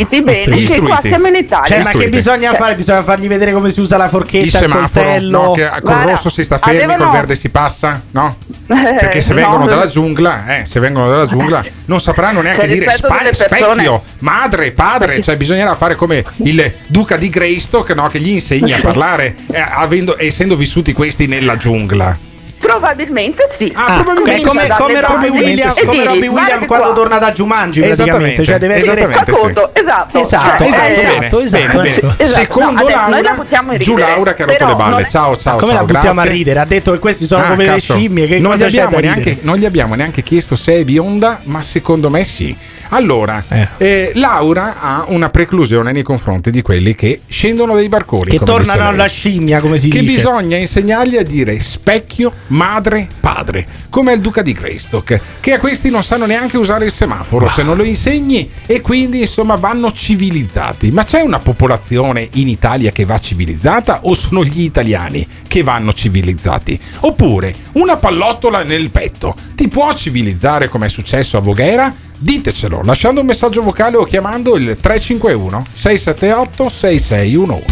istruiti 0.00 0.22
bene 0.22 0.60
che 0.66 0.80
qua 0.80 1.00
siamo 1.02 1.26
in 1.28 1.34
Italia. 1.34 1.66
Cioè, 1.66 1.82
ma 1.82 1.90
che 1.98 2.08
bisogna 2.08 2.52
fare? 2.54 2.74
Bisogna 2.74 3.02
fargli 3.02 3.28
vedere 3.28 3.52
come 3.52 3.70
si 3.70 3.80
usa 3.80 3.96
la 3.96 4.08
forchetta, 4.08 4.36
Il 4.38 4.44
il 4.44 4.50
semaforo, 4.50 5.04
coltello. 5.04 5.42
no, 5.42 5.52
che 5.52 5.68
col 5.68 5.80
Guarda, 5.80 6.10
rosso 6.10 6.28
si 6.30 6.44
sta 6.44 6.58
fermi, 6.58 6.76
avevano- 6.82 7.04
col 7.04 7.12
verde 7.12 7.34
si 7.34 7.48
passa, 7.48 8.02
no? 8.10 8.36
Eh, 8.68 8.96
Perché 9.00 9.22
se 9.22 9.32
no, 9.32 9.40
vengono 9.40 9.66
dalla 9.66 9.86
giungla, 9.86 10.58
eh, 10.58 10.64
se 10.66 10.78
vengono 10.78 11.08
dalla 11.08 11.24
giungla, 11.24 11.64
non 11.86 12.00
sapranno 12.00 12.42
neanche 12.42 12.60
C'è 12.62 12.68
dire 12.68 12.90
spa- 12.90 13.18
specchio, 13.32 14.02
madre, 14.18 14.72
padre, 14.72 15.22
cioè 15.22 15.36
bisognerà 15.38 15.74
fare 15.74 15.94
come 15.96 16.22
il 16.44 16.70
duca 16.86 17.16
di 17.16 17.30
Greystock, 17.30 17.94
no? 17.94 18.08
Che 18.08 18.18
gli 18.20 18.28
insegna 18.28 18.76
a 18.76 18.80
parlare, 18.82 19.34
eh, 19.50 19.58
avendo- 19.58 20.16
essendo 20.18 20.54
vissuti 20.54 20.92
questi 20.92 21.26
nella 21.26 21.56
giungla. 21.56 22.26
Probabilmente 22.58 23.48
sì. 23.52 23.72
Ah, 23.74 24.00
è 24.00 24.40
come, 24.40 24.66
come 24.76 25.00
Robbie 25.00 25.28
Williams, 25.30 25.74
come 25.78 25.90
digli, 25.92 26.04
Robbie 26.04 26.28
Williams 26.28 26.66
quando 26.66 26.86
qua- 26.86 26.94
torna 26.94 27.18
da 27.18 27.32
Jumanji 27.32 27.80
praticamente, 27.80 28.44
cioè 28.44 28.58
deve 28.58 28.74
essere 28.74 29.00
esattamente, 29.00 29.30
Fa 29.32 29.36
sì. 29.36 29.42
conto, 29.42 29.70
esatto. 29.74 30.18
Esatto, 30.18 30.64
Cioè, 30.64 30.68
esatto, 30.68 30.88
eh, 30.90 30.98
esatto, 30.98 31.40
esatto, 31.40 31.66
bene, 31.66 31.74
bene. 31.82 31.88
ecco. 31.88 32.14
Esatto. 32.16 32.40
Secondo 32.40 32.82
No, 32.82 32.88
Laura, 32.88 33.36
la 33.48 33.76
giù 33.78 33.96
Laura 33.96 34.34
che 34.34 34.42
ha 34.42 34.46
rotto 34.46 34.66
le 34.66 34.74
balle. 34.74 35.02
è- 35.02 35.08
Ciao, 35.08 35.36
ciao, 35.36 35.56
come 35.58 35.72
ciao, 35.72 35.80
la 35.80 35.86
buttiamo 35.86 36.14
grazie. 36.14 36.30
a 36.30 36.34
ridere? 36.34 36.58
Ha 36.60 36.64
detto 36.64 36.92
che 36.92 36.98
questi 36.98 37.24
sono 37.24 37.44
Ah, 37.44 37.48
come 37.48 37.64
cazzo. 37.64 37.94
le 37.94 37.98
scimmie. 38.00 38.26
Che 38.26 38.38
non, 38.40 38.54
gli 38.56 38.74
neanche, 39.00 39.38
non 39.42 39.56
gli 39.56 39.64
abbiamo 39.64 39.94
neanche 39.94 40.22
chiesto 40.22 40.56
se 40.56 40.74
è 40.80 40.84
bionda, 40.84 41.40
ma 41.44 41.62
secondo 41.62 42.10
me 42.10 42.24
sì. 42.24 42.56
Allora, 42.90 43.44
eh, 43.76 44.12
Laura 44.14 44.80
ha 44.80 45.04
una 45.08 45.28
preclusione 45.28 45.92
nei 45.92 46.02
confronti 46.02 46.50
di 46.50 46.62
quelli 46.62 46.94
che 46.94 47.22
scendono 47.26 47.74
dai 47.74 47.88
barconi. 47.88 48.30
Che 48.30 48.38
tornano 48.38 48.88
alla 48.88 49.06
scimmia, 49.06 49.60
come 49.60 49.76
si 49.78 49.88
che 49.88 50.00
dice. 50.00 50.14
bisogna 50.16 50.56
insegnargli 50.56 51.16
a 51.16 51.22
dire 51.22 51.60
specchio, 51.60 52.32
madre, 52.48 53.08
padre, 53.20 53.66
come 53.90 54.12
il 54.14 54.20
duca 54.20 54.42
di 54.42 54.52
Greystock, 54.52 55.20
che 55.40 55.52
a 55.52 55.58
questi 55.58 55.90
non 55.90 56.02
sanno 56.02 56.26
neanche 56.26 56.56
usare 56.56 56.86
il 56.86 56.92
semaforo 56.92 57.48
se 57.48 57.62
non 57.62 57.76
lo 57.76 57.82
insegni 57.84 58.50
e 58.66 58.80
quindi 58.80 59.20
insomma 59.20 59.56
vanno 59.56 59.92
civilizzati. 59.92 60.90
Ma 60.90 61.04
c'è 61.04 61.20
una 61.20 61.38
popolazione 61.38 62.28
in 62.32 62.48
Italia 62.48 62.90
che 62.90 63.04
va 63.04 63.18
civilizzata 63.18 64.00
o 64.04 64.14
sono 64.14 64.44
gli 64.44 64.62
italiani 64.62 65.26
che 65.46 65.62
vanno 65.62 65.92
civilizzati? 65.92 66.78
Oppure 67.00 67.54
una 67.72 67.96
pallottola 67.96 68.62
nel 68.62 68.90
petto 68.90 69.34
ti 69.54 69.68
può 69.68 69.92
civilizzare 69.94 70.68
come 70.68 70.86
è 70.86 70.88
successo 70.88 71.36
a 71.36 71.40
Voghera? 71.40 72.06
Ditecelo 72.20 72.82
lasciando 72.82 73.20
un 73.20 73.26
messaggio 73.26 73.62
vocale 73.62 73.96
o 73.96 74.02
chiamando 74.02 74.56
il 74.56 74.76
351 74.76 75.66
678 75.72 76.68
6611. 76.68 77.64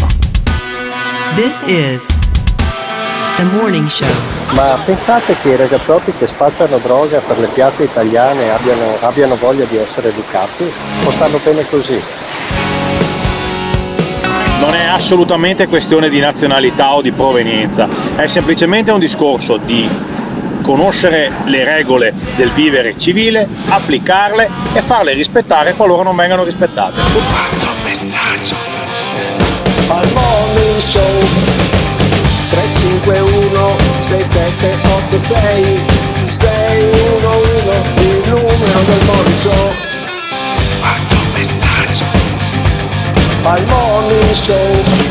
This 1.35 1.61
is 1.65 2.05
the 3.35 3.43
morning 3.43 3.85
show. 3.87 4.07
Ma 4.53 4.79
pensate 4.85 5.35
che 5.41 5.49
i 5.49 5.55
ragazzotti 5.57 6.13
che 6.17 6.27
spacciano 6.27 6.77
droga 6.77 7.19
per 7.19 7.39
le 7.39 7.47
piazze 7.47 7.83
italiane 7.83 8.49
abbiano, 8.49 8.95
abbiano 9.01 9.35
voglia 9.35 9.65
di 9.65 9.75
essere 9.75 10.07
educati? 10.09 10.63
O 11.03 11.11
stanno 11.11 11.41
bene 11.43 11.67
così? 11.67 12.01
Non 14.61 14.73
è 14.75 14.85
assolutamente 14.85 15.67
questione 15.67 16.07
di 16.07 16.19
nazionalità 16.19 16.93
o 16.93 17.01
di 17.01 17.11
provenienza, 17.11 17.89
è 18.15 18.27
semplicemente 18.27 18.91
un 18.91 18.99
discorso 18.99 19.57
di 19.57 19.87
conoscere 20.67 21.31
le 21.45 21.63
regole 21.63 22.13
del 22.35 22.51
vivere 22.51 22.99
civile, 22.99 23.47
applicarle 23.69 24.49
e 24.73 24.81
farle 24.81 25.13
rispettare 25.13 25.73
qualora 25.75 26.03
non 26.03 26.13
vengano 26.13 26.43
rispettate. 26.43 26.99
messaggio. 27.85 28.55
Al 29.87 30.05
morning 30.11 30.79
show 30.79 31.23
351 32.49 33.75
6786 34.01 35.79
611 36.25 38.01
il 38.01 38.23
numero 38.25 38.79
del 38.83 39.05
morning 39.05 39.37
show 39.37 39.71
Quanto 40.81 41.15
messaggio. 41.33 42.03
Al 43.43 43.63
morning 43.67 44.33
show 44.33 44.83
Quanto 44.83 45.06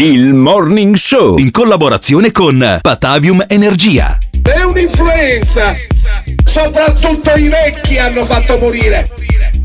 Il 0.00 0.32
Morning 0.32 0.94
Show 0.94 1.36
in 1.36 1.50
collaborazione 1.50 2.32
con 2.32 2.78
Patavium 2.80 3.44
Energia. 3.46 4.16
È 4.42 4.62
un'influenza! 4.62 5.74
Soprattutto 6.42 7.30
i 7.34 7.48
vecchi 7.48 7.98
hanno 7.98 8.24
fatto 8.24 8.56
morire 8.60 9.04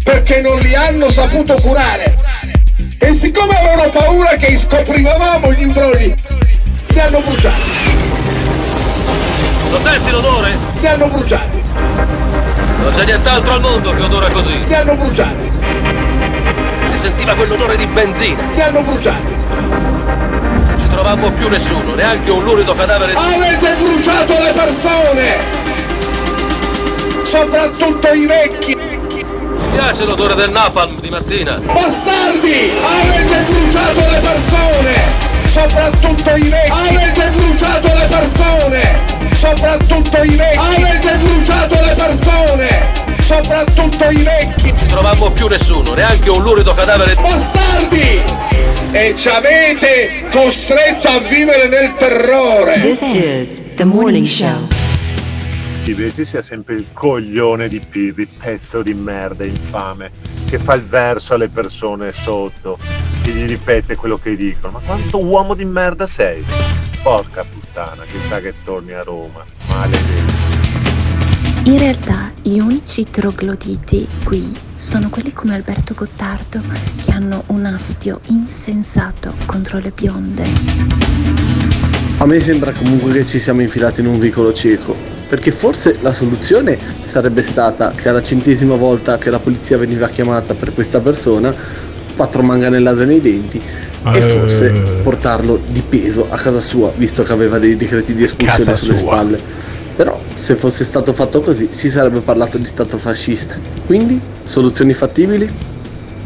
perché 0.04 0.42
non 0.42 0.60
li 0.60 0.76
hanno 0.76 1.10
saputo 1.10 1.56
curare. 1.62 2.18
E 3.00 3.14
siccome 3.14 3.58
avevano 3.58 3.90
paura 3.92 4.32
che 4.32 4.58
scoprivamo 4.58 5.54
gli 5.54 5.62
imbrogli, 5.62 6.14
li 6.90 7.00
hanno 7.00 7.22
bruciati. 7.22 7.70
Lo 9.72 9.80
senti 9.80 10.12
l'odore? 10.12 10.58
Li 10.82 10.88
hanno 10.88 11.08
bruciati. 11.08 11.64
Non 12.80 12.92
c'è 12.92 13.06
nient'altro 13.06 13.54
al 13.54 13.62
mondo 13.62 13.96
che 13.96 14.02
odora 14.02 14.30
così. 14.32 14.68
Li 14.68 14.76
hanno 14.76 14.98
bruciati. 14.98 15.50
Si 16.84 16.98
sentiva 16.98 17.34
quell'odore 17.36 17.78
di 17.78 17.88
benzina. 17.88 18.44
Li 18.54 18.60
hanno 18.60 18.82
bruciati. 18.82 19.55
Trovammo 21.06 21.32
più 21.34 21.48
nessuno, 21.50 21.94
neanche 21.94 22.32
un 22.32 22.44
lurido 22.44 22.74
cadavere. 22.74 23.14
Avete 23.14 23.76
bruciato 23.76 24.34
le 24.42 24.52
persone! 24.54 25.38
Soprattutto 27.22 28.12
i 28.12 28.26
vecchi! 28.26 28.76
Mi 28.76 29.72
piace 29.72 30.04
l'odore 30.04 30.34
del 30.34 30.50
napalm 30.50 31.00
di 31.00 31.12
mattina. 31.12 31.60
Bastardi! 31.60 32.72
Avete 32.82 33.38
bruciato 33.48 34.00
le 34.00 34.18
persone! 34.18 34.94
Soprattutto 35.46 36.36
i 36.38 36.50
vecchi! 36.50 36.72
Avete 36.72 37.30
bruciato 37.30 37.88
le 37.94 38.08
persone! 38.10 39.04
Soprattutto 39.36 40.24
i 40.24 40.36
vecchi! 40.36 40.58
Avete 40.58 41.18
bruciato 41.18 41.82
le 41.82 41.94
persone! 41.94 42.92
Soprattutto 43.22 44.10
i 44.10 44.24
vecchi! 44.24 44.70
Non 44.70 44.78
ci 44.78 44.86
trovammo 44.88 45.30
più 45.30 45.46
nessuno, 45.46 45.94
neanche 45.94 46.32
un 46.32 46.42
lurido 46.42 46.74
cadavere 46.74 47.14
di... 47.16 47.22
Bastardi! 47.22 48.55
E 48.98 49.14
ci 49.18 49.28
avete 49.28 50.24
costretto 50.32 51.10
a 51.10 51.20
vivere 51.20 51.68
nel 51.68 51.96
terrore! 51.96 52.80
This 52.80 53.02
is 53.02 53.74
the 53.76 53.84
morning 53.84 54.26
show. 54.26 54.70
Invece 55.84 56.24
sia 56.24 56.42
sempre 56.42 56.76
il 56.76 56.86
coglione 56.94 57.68
di 57.68 57.82
Pirri, 57.82 58.26
pezzo 58.26 58.82
di 58.82 58.94
merda 58.94 59.44
infame, 59.44 60.12
che 60.48 60.60
fa 60.60 60.76
il 60.76 60.84
verso 60.84 61.34
alle 61.34 61.50
persone 61.50 62.14
sotto, 62.14 62.80
che 63.22 63.32
gli 63.32 63.46
ripete 63.46 63.98
quello 63.98 64.18
che 64.18 64.38
dicono. 64.38 64.80
Ma 64.80 64.80
quanto 64.80 65.22
uomo 65.22 65.56
di 65.56 65.66
merda 65.66 66.08
sei? 66.08 66.46
Porca 67.04 67.44
puttana, 67.44 68.04
chissà 68.04 68.40
che 68.40 68.54
torni 68.64 68.94
a 68.94 69.04
Roma. 69.04 69.44
Maledetto. 69.68 70.55
In 71.68 71.80
realtà 71.80 72.32
gli 72.44 72.60
unici 72.60 73.08
trogloditi 73.10 74.08
qui 74.24 74.52
sono 74.76 75.10
quelli 75.10 75.34
come 75.34 75.56
Alberto 75.56 75.94
Gottardo 75.96 76.60
che 77.04 77.12
hanno 77.12 77.44
un 77.48 77.66
astio 77.66 78.20
insensato 78.28 79.34
contro 79.48 79.80
le 79.80 79.92
bionde. 79.94 80.44
A 82.18 82.26
me 82.28 82.40
sembra 82.40 82.72
comunque 82.72 83.12
che 83.14 83.26
ci 83.26 83.40
siamo 83.40 83.62
infilati 83.62 84.02
in 84.02 84.08
un 84.08 84.20
vicolo 84.20 84.54
cieco, 84.54 84.96
perché 85.28 85.52
forse 85.52 85.98
la 86.02 86.14
soluzione 86.14 86.78
sarebbe 87.02 87.42
stata 87.42 87.92
che 87.92 88.10
alla 88.10 88.22
centesima 88.22 88.76
volta 88.76 89.18
che 89.18 89.30
la 89.32 89.40
polizia 89.40 89.78
veniva 89.78 90.08
chiamata 90.08 90.54
per 90.54 90.72
questa 90.74 91.00
persona, 91.02 91.54
quattro 92.16 92.44
manganellate 92.44 93.06
nei 93.06 93.22
denti 93.22 93.60
e 93.60 94.18
Eh. 94.18 94.22
forse 94.22 94.70
portarlo 95.02 95.60
di 95.68 95.82
peso 95.82 96.28
a 96.30 96.38
casa 96.38 96.62
sua, 96.62 96.92
visto 96.96 97.24
che 97.24 97.34
aveva 97.34 97.58
dei 97.58 97.76
decreti 97.76 98.14
di 98.14 98.24
espulsione 98.24 98.58
Casa 98.66 98.76
sulle 98.76 98.98
sua. 98.98 99.08
spalle. 99.08 99.64
Però 99.96 100.20
se 100.34 100.56
fosse 100.56 100.84
stato 100.84 101.14
fatto 101.14 101.42
così 101.42 101.70
si 101.72 101.90
sarebbe 101.90 102.20
parlato 102.20 102.58
di 102.58 102.66
stato 102.66 102.98
fascista. 102.98 103.56
Quindi 103.86 104.20
soluzioni 104.44 104.94
fattibili? 104.94 105.50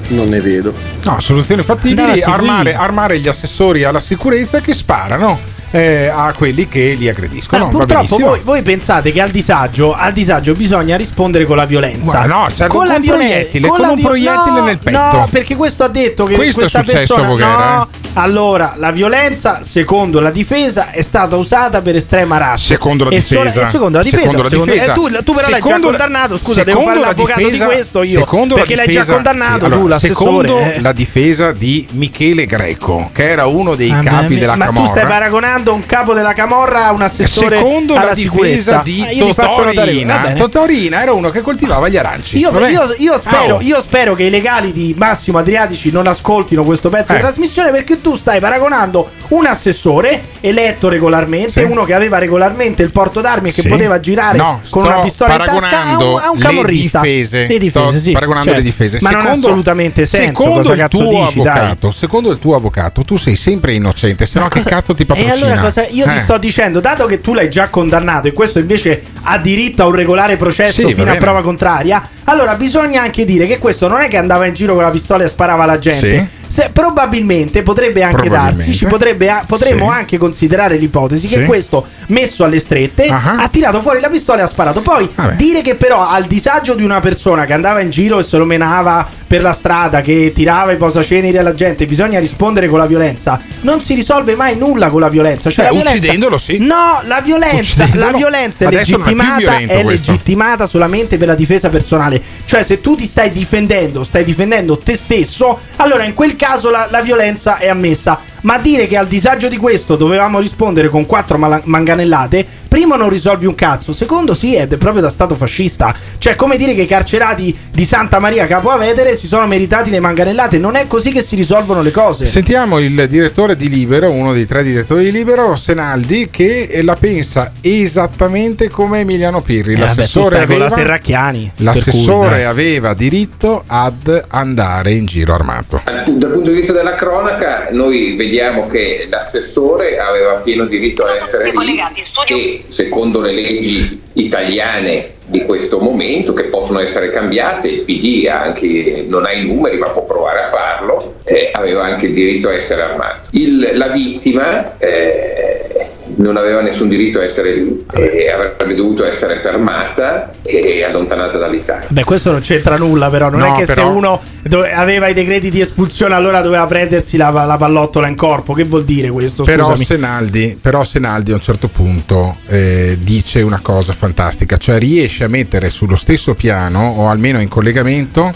Non 0.09 0.29
ne 0.29 0.41
vedo. 0.41 0.73
No, 1.03 1.19
soluzioni 1.19 1.61
fattibili, 1.61 2.19
seguire. 2.19 2.31
armare, 2.31 2.73
armare 2.73 3.19
gli 3.19 3.27
assessori 3.27 3.83
alla 3.83 3.99
sicurezza 3.99 4.59
che 4.59 4.73
sparano 4.73 5.57
eh, 5.71 6.07
a 6.07 6.33
quelli 6.35 6.67
che 6.67 6.95
li 6.97 7.07
aggrediscono. 7.09 7.63
Ah, 7.63 7.65
Va 7.65 7.71
purtroppo 7.71 8.17
voi, 8.17 8.41
voi 8.43 8.61
pensate 8.61 9.11
che 9.11 9.21
al 9.21 9.29
disagio, 9.29 9.93
al 9.95 10.13
disagio 10.13 10.53
bisogna 10.53 10.95
rispondere 10.97 11.45
con 11.45 11.55
la 11.57 11.65
violenza. 11.65 12.11
Guarda, 12.25 12.33
no, 12.35 12.47
cioè, 12.55 12.67
con 12.67 12.87
un 12.87 12.99
violen- 13.01 13.27
proiettile, 13.27 13.67
con 13.67 13.81
un 13.81 13.95
vi- 13.95 14.01
proiettile 14.01 14.59
no, 14.59 14.63
nel 14.65 14.77
petto. 14.79 14.97
No, 15.17 15.27
perché 15.29 15.55
questo 15.55 15.83
ha 15.83 15.87
detto 15.87 16.25
che 16.25 16.35
Questo 16.35 16.59
è 16.59 16.69
questa 16.69 16.79
successo 16.79 16.97
persona 16.97 17.23
a 17.23 17.27
Voghera, 17.29 17.75
no. 17.75 17.87
Allora, 18.13 18.73
la 18.77 18.91
violenza, 18.91 19.59
secondo 19.61 20.19
la 20.19 20.31
difesa, 20.31 20.89
è 20.91 21.01
stata 21.01 21.35
usata 21.35 21.81
per 21.81 21.95
estrema 21.95 22.37
razza. 22.37 22.65
Secondo 22.65 23.03
la 23.05 23.11
E 23.11 23.15
difesa. 23.19 23.61
e 23.67 23.69
secondo 23.69 23.97
la 23.99 24.03
difesa. 24.03 24.21
Secondo 24.23 24.43
la 24.43 24.49
secondo- 24.49 24.71
difesa. 24.73 24.91
eh, 24.91 24.95
tu, 24.95 25.07
tu 25.23 25.33
però 25.33 25.47
l'hai 25.49 25.59
già 25.59 25.65
Secondo 25.65 25.91
la- 25.91 25.97
condannato. 25.97 26.37
Scusa, 26.37 26.63
devo 26.63 26.79
secondo 26.79 26.87
fare 26.89 26.99
la 26.99 27.05
l'avvocato 27.05 27.39
difesa- 27.39 27.65
di 27.65 27.71
questo 27.71 28.03
io. 28.03 28.19
secondo 28.19 28.53
la 28.55 28.59
Perché 28.61 28.75
l'hai 28.75 28.85
già 28.87 28.91
difesa- 28.91 29.13
condannato 29.13 29.59
sì, 29.59 29.65
allora, 29.65 29.79
tu, 29.81 29.87
l'assessore. 29.87 30.47
Secondo 30.47 30.71
eh. 30.73 30.81
la 30.81 30.91
difesa 30.91 31.51
di 31.51 31.87
Michele 31.91 32.45
Greco, 32.45 33.09
che 33.13 33.29
era 33.29 33.45
uno 33.45 33.75
dei 33.75 33.91
Ah, 33.91 33.99
capi 34.01 34.37
della 34.39 34.55
ma 34.55 34.65
tu 34.65 34.71
Camorra. 34.73 34.89
stai 34.89 35.05
paragonando 35.05 35.57
un 35.73 35.85
capo 35.85 36.13
della 36.13 36.33
Camorra 36.33 36.89
un 36.91 37.01
assessore 37.01 37.57
Secondo 37.57 37.95
alla 37.95 38.05
la 38.05 38.15
sicurezza. 38.15 38.81
difesa 38.81 38.81
di 38.83 39.03
Ah, 39.07 39.11
io 39.11 39.25
ti 39.25 39.33
faccio 39.33 39.49
notare- 39.63 39.73
va 39.75 39.81
Totorina, 39.81 40.17
bene. 40.17 40.35
Totorina 40.35 41.01
era 41.01 41.13
uno 41.13 41.29
che 41.29 41.41
coltivava 41.41 41.87
gli 41.87 41.97
aranci. 41.97 42.37
Io, 42.37 42.51
Vabbè. 42.51 42.69
io- 42.69 42.95
io 42.97 43.17
spero, 43.19 43.55
oh. 43.57 43.61
io 43.61 43.79
spero 43.81 44.15
che 44.15 44.23
i 44.23 44.29
legali 44.29 44.71
di 44.71 44.93
Massimo 44.97 45.37
Adriatici 45.37 45.91
non 45.91 46.07
ascoltino 46.07 46.63
questo 46.63 46.89
pezzo 46.89 47.11
di 47.11 47.17
Eh. 47.17 47.21
trasmissione 47.21 47.71
perché 47.71 48.01
tu 48.01 48.15
stai 48.15 48.39
paragonando 48.39 49.09
un 49.29 49.45
assessore 49.45 50.23
eletto 50.41 50.87
regolarmente, 50.89 51.51
Sì. 51.51 51.61
uno 51.63 51.83
che 51.83 51.93
aveva 51.93 52.17
regolarmente 52.17 52.83
il 52.83 52.91
porto 52.91 53.21
d'armi 53.21 53.49
e 53.49 53.53
che 53.53 53.61
Sì. 53.61 53.67
poteva 53.67 53.99
girare 53.99 54.37
No, 54.37 54.61
con 54.69 54.83
sto 54.83 54.91
una 54.91 55.01
pistola 55.01 55.33
in 55.33 55.39
tasca 55.45 55.81
a 55.85 55.97
un, 55.97 56.19
a 56.19 56.29
un 56.31 56.37
le 56.37 56.43
camorrista. 56.43 56.99
difese. 57.01 57.47
Le 57.47 57.57
difese, 57.59 57.87
Sto 57.89 57.97
sì, 57.97 58.11
paragonando 58.11 58.49
certo. 58.51 58.59
le 58.63 58.65
difese. 58.69 58.97
Ma 59.01 59.09
non 59.09 59.19
ha 59.19 59.23
Secondo- 59.25 59.47
assolutamente 59.47 60.05
senso. 60.05 60.25
Secondo 60.27 60.55
cosa 60.55 60.73
il 60.73 60.79
cazzo 60.79 60.97
tuo 60.97 61.09
dici, 61.25 61.41
dai? 61.41 61.57
avvocato, 61.57 61.91
secondo 61.91 62.31
il 62.31 62.39
tuo 62.39 62.55
avvocato, 62.55 63.01
tu 63.03 63.17
sei 63.17 63.35
sempre 63.35 63.73
innocente, 63.73 64.25
se 64.25 64.39
no 64.39 64.47
che 64.47 64.61
cazzo 64.63 64.93
ti 64.93 65.03
E 65.03 65.05
patrocina? 65.05 65.33
Allora 65.51 65.61
cosa 65.67 65.85
io 65.87 66.05
ti 66.07 66.15
Eh. 66.15 66.19
sto 66.19 66.37
dicendo, 66.37 66.79
dato 66.79 67.05
che 67.05 67.21
tu 67.21 67.33
l'hai 67.33 67.49
già 67.49 67.67
condannato 67.69 68.27
e 68.27 68.33
questo 68.33 68.59
invece 68.59 69.01
ha 69.23 69.37
diritto 69.37 69.83
a 69.83 69.85
un 69.87 69.93
regolare 69.95 70.37
processo 70.37 70.87
Sì, 70.87 70.93
fino 70.93 71.11
a 71.11 71.15
prova 71.15 71.41
contraria, 71.41 72.07
allora 72.25 72.55
bisogna 72.55 73.01
anche 73.01 73.25
dire 73.25 73.47
che 73.47 73.57
questo 73.59 73.87
non 73.87 74.01
è 74.01 74.07
che 74.07 74.17
andava 74.17 74.45
in 74.45 74.53
giro 74.53 74.73
con 74.73 74.83
la 74.83 74.89
pistola 74.91 75.23
e 75.23 75.27
sparava 75.27 75.63
alla 75.63 75.79
gente. 75.79 76.37
Se- 76.49 76.69
probabilmente 76.73 77.61
potrebbe 77.61 78.01
anche 78.01 78.21
Probabilmente. 78.21 78.63
darsi, 78.63 78.73
ci 78.75 78.85
potrebbe 78.85 79.43
potremmo 79.45 79.89
Sì. 79.91 79.97
anche 79.97 80.17
considerare 80.17 80.77
l'ipotesi 80.77 81.27
che 81.27 81.41
Sì. 81.41 81.45
questo 81.45 81.85
messo 82.07 82.43
alle 82.43 82.57
strette 82.59 83.05
Ah. 83.07 83.35
ha 83.39 83.47
tirato 83.49 83.81
fuori 83.81 83.99
la 83.99 84.09
pistola 84.09 84.39
e 84.39 84.43
ha 84.43 84.47
sparato. 84.47 84.81
Poi 84.81 85.07
dire 85.35 85.61
che 85.61 85.75
però 85.75 86.07
al 86.07 86.25
disagio 86.25 86.73
di 86.73 86.83
una 86.83 86.99
persona 87.01 87.45
che 87.45 87.53
andava 87.53 87.81
in 87.81 87.91
giro 87.91 88.17
e 88.19 88.23
se 88.23 88.37
lo 88.37 88.45
menava 88.45 89.07
per 89.29 89.43
la 89.43 89.53
strada, 89.53 90.01
che 90.01 90.31
tirava 90.33 90.71
i 90.71 90.77
posaceneri 90.77 91.37
alla 91.37 91.53
gente, 91.53 91.85
bisogna 91.85 92.19
rispondere 92.19 92.67
con 92.67 92.79
la 92.79 92.87
violenza, 92.87 93.39
non 93.61 93.79
si 93.79 93.93
risolve 93.93 94.33
mai 94.33 94.57
nulla 94.57 94.89
con 94.89 95.01
la 95.01 95.09
violenza. 95.09 95.51
Cioè, 95.51 95.65
Beh, 95.65 95.71
la 95.71 95.75
violenza- 95.75 95.97
uccidendolo, 95.99 96.37
sì. 96.39 96.57
No, 96.57 97.01
la 97.03 97.21
violenza, 97.21 97.87
la 97.93 98.09
violenza 98.09 98.65
è 98.65 98.69
è 98.69 98.71
legittimata, 98.71 99.57
è 99.57 99.83
questo. 99.83 100.11
legittimata 100.11 100.65
solamente 100.65 101.19
per 101.19 101.27
la 101.27 101.35
difesa 101.35 101.69
personale. 101.69 102.19
Cioè, 102.43 102.63
se 102.63 102.81
tu 102.81 102.95
ti 102.95 103.05
stai 103.05 103.29
difendendo, 103.31 104.03
stai 104.03 104.23
difendendo 104.23 104.79
te 104.79 104.95
stesso, 104.95 105.59
allora 105.75 106.05
in 106.05 106.15
quel 106.15 106.35
caso 106.35 106.71
la, 106.71 106.87
la 106.89 107.01
violenza 107.01 107.59
è 107.59 107.67
ammessa. 107.67 108.19
Ma 108.41 108.57
dire 108.57 108.87
che 108.87 108.97
al 108.97 109.07
disagio 109.07 109.47
di 109.47 109.57
questo 109.57 109.95
dovevamo 109.95 110.39
rispondere 110.39 110.89
con 110.89 111.05
quattro 111.05 111.37
mala- 111.37 111.61
manganellate, 111.63 112.45
primo 112.67 112.95
non 112.95 113.09
risolvi 113.09 113.45
un 113.45 113.55
cazzo, 113.55 113.91
secondo 113.91 114.33
sì, 114.33 114.55
ed 114.55 114.73
è 114.73 114.77
proprio 114.77 115.01
da 115.01 115.09
stato 115.09 115.35
fascista. 115.35 115.93
Cioè, 116.17 116.35
come 116.35 116.57
dire 116.57 116.73
che 116.73 116.83
i 116.83 116.87
carcerati 116.87 117.55
di 117.71 117.83
Santa 117.83 118.19
Maria 118.19 118.45
Capo 118.47 118.69
Avedere 118.69 119.15
si 119.15 119.27
sono 119.27 119.47
meritati 119.47 119.89
le 119.89 119.99
manganellate, 119.99 120.57
non 120.57 120.75
è 120.75 120.87
così 120.87 121.11
che 121.11 121.21
si 121.21 121.35
risolvono 121.35 121.81
le 121.81 121.91
cose. 121.91 122.25
Sentiamo 122.25 122.79
il 122.79 123.07
direttore 123.07 123.55
di 123.55 123.69
Libero, 123.69 124.09
uno 124.09 124.33
dei 124.33 124.45
tre 124.45 124.63
direttori 124.63 125.03
di 125.03 125.11
Libero, 125.11 125.55
Senaldi, 125.57 126.29
che 126.29 126.63
eh, 126.63 126.83
la 126.83 126.95
pensa 126.95 127.53
esattamente 127.61 128.69
come 128.69 128.99
Emiliano 128.99 129.41
Pirri. 129.41 129.73
Eh, 129.73 129.77
vabbè, 129.77 129.87
L'assessore, 129.87 130.35
stai 130.35 130.45
con 130.47 130.57
la 130.59 130.65
aveva, 130.65 130.81
Serracchiani, 130.81 131.51
l'assessore 131.57 132.27
cui, 132.27 132.37
dai. 132.37 132.43
aveva 132.45 132.93
diritto 132.93 133.63
ad 133.65 134.25
andare 134.29 134.91
in 134.93 135.05
giro 135.05 135.33
armato. 135.33 135.81
Dal 135.85 136.03
punto 136.03 136.49
di 136.49 136.57
vista 136.57 136.73
della 136.73 136.95
cronaca, 136.95 137.69
noi 137.71 138.15
vediamo 138.29 138.67
che 138.67 139.07
l'assessore 139.09 139.97
aveva 139.97 140.33
pieno 140.35 140.65
diritto 140.65 141.03
a 141.03 141.15
essere 141.15 141.43
lì 141.51 141.81
e 142.27 142.63
secondo 142.69 143.19
le 143.21 143.31
leggi 143.31 144.01
italiane 144.13 145.15
di 145.25 145.43
questo 145.43 145.79
momento, 145.79 146.33
che 146.33 146.43
possono 146.45 146.79
essere 146.79 147.11
cambiate, 147.11 147.67
il 147.67 147.81
PD 147.81 148.27
anche, 148.27 149.05
non 149.07 149.25
ha 149.25 149.31
i 149.31 149.45
numeri 149.45 149.77
ma 149.77 149.89
può 149.89 150.05
provare 150.05 150.43
a 150.43 150.49
farlo, 150.49 151.15
eh, 151.23 151.49
aveva 151.51 151.83
anche 151.83 152.07
il 152.07 152.13
diritto 152.13 152.49
a 152.49 152.53
essere 152.53 152.81
armato. 152.81 153.27
Il- 153.31 153.71
la 153.73 153.87
vittima 153.87 154.77
eh, 154.77 155.88
non 156.19 156.35
aveva 156.35 156.61
nessun 156.61 156.89
diritto 156.89 157.19
a 157.19 157.23
essere 157.23 157.53
lì, 157.53 157.85
eh, 157.93 158.29
avrebbe 158.29 158.75
dovuto 158.75 159.05
essere 159.05 159.39
fermata 159.39 160.31
e 160.43 160.83
allontanata 160.83 161.37
dall'Italia. 161.37 161.87
Beh, 161.87 162.03
questo 162.03 162.31
non 162.31 162.41
c'entra 162.41 162.77
nulla, 162.77 163.09
però. 163.09 163.29
Non 163.29 163.39
No, 163.39 163.53
è 163.55 163.57
che 163.59 163.65
però- 163.65 163.87
se 163.89 163.95
uno 163.95 164.21
dove- 164.43 164.71
aveva 164.73 165.07
i 165.07 165.13
decreti 165.13 165.49
di 165.49 165.61
espulsione, 165.61 166.13
allora 166.13 166.41
doveva 166.41 166.65
prendersi 166.67 167.15
la, 167.15 167.29
la 167.29 167.55
pallottola 167.57 168.07
in 168.07 168.15
corpo. 168.15 168.53
Che 168.53 168.65
vuol 168.65 168.83
dire 168.83 169.09
questo? 169.09 169.43
Però. 169.43 169.75
Senaldi, 169.77 170.57
però 170.61 170.83
Senaldi 170.83 171.31
a 171.31 171.35
un 171.35 171.41
certo 171.41 171.67
punto 171.69 172.37
eh, 172.47 172.97
dice 173.01 173.41
una 173.41 173.59
cosa 173.61 173.93
fantastica, 173.93 174.57
cioè 174.57 174.77
riesce 174.77 175.23
a 175.23 175.27
mettere 175.29 175.69
sullo 175.69 175.95
stesso 175.95 176.35
piano 176.35 176.95
o 176.97 177.07
almeno 177.07 177.39
in 177.39 177.47
collegamento 177.47 178.33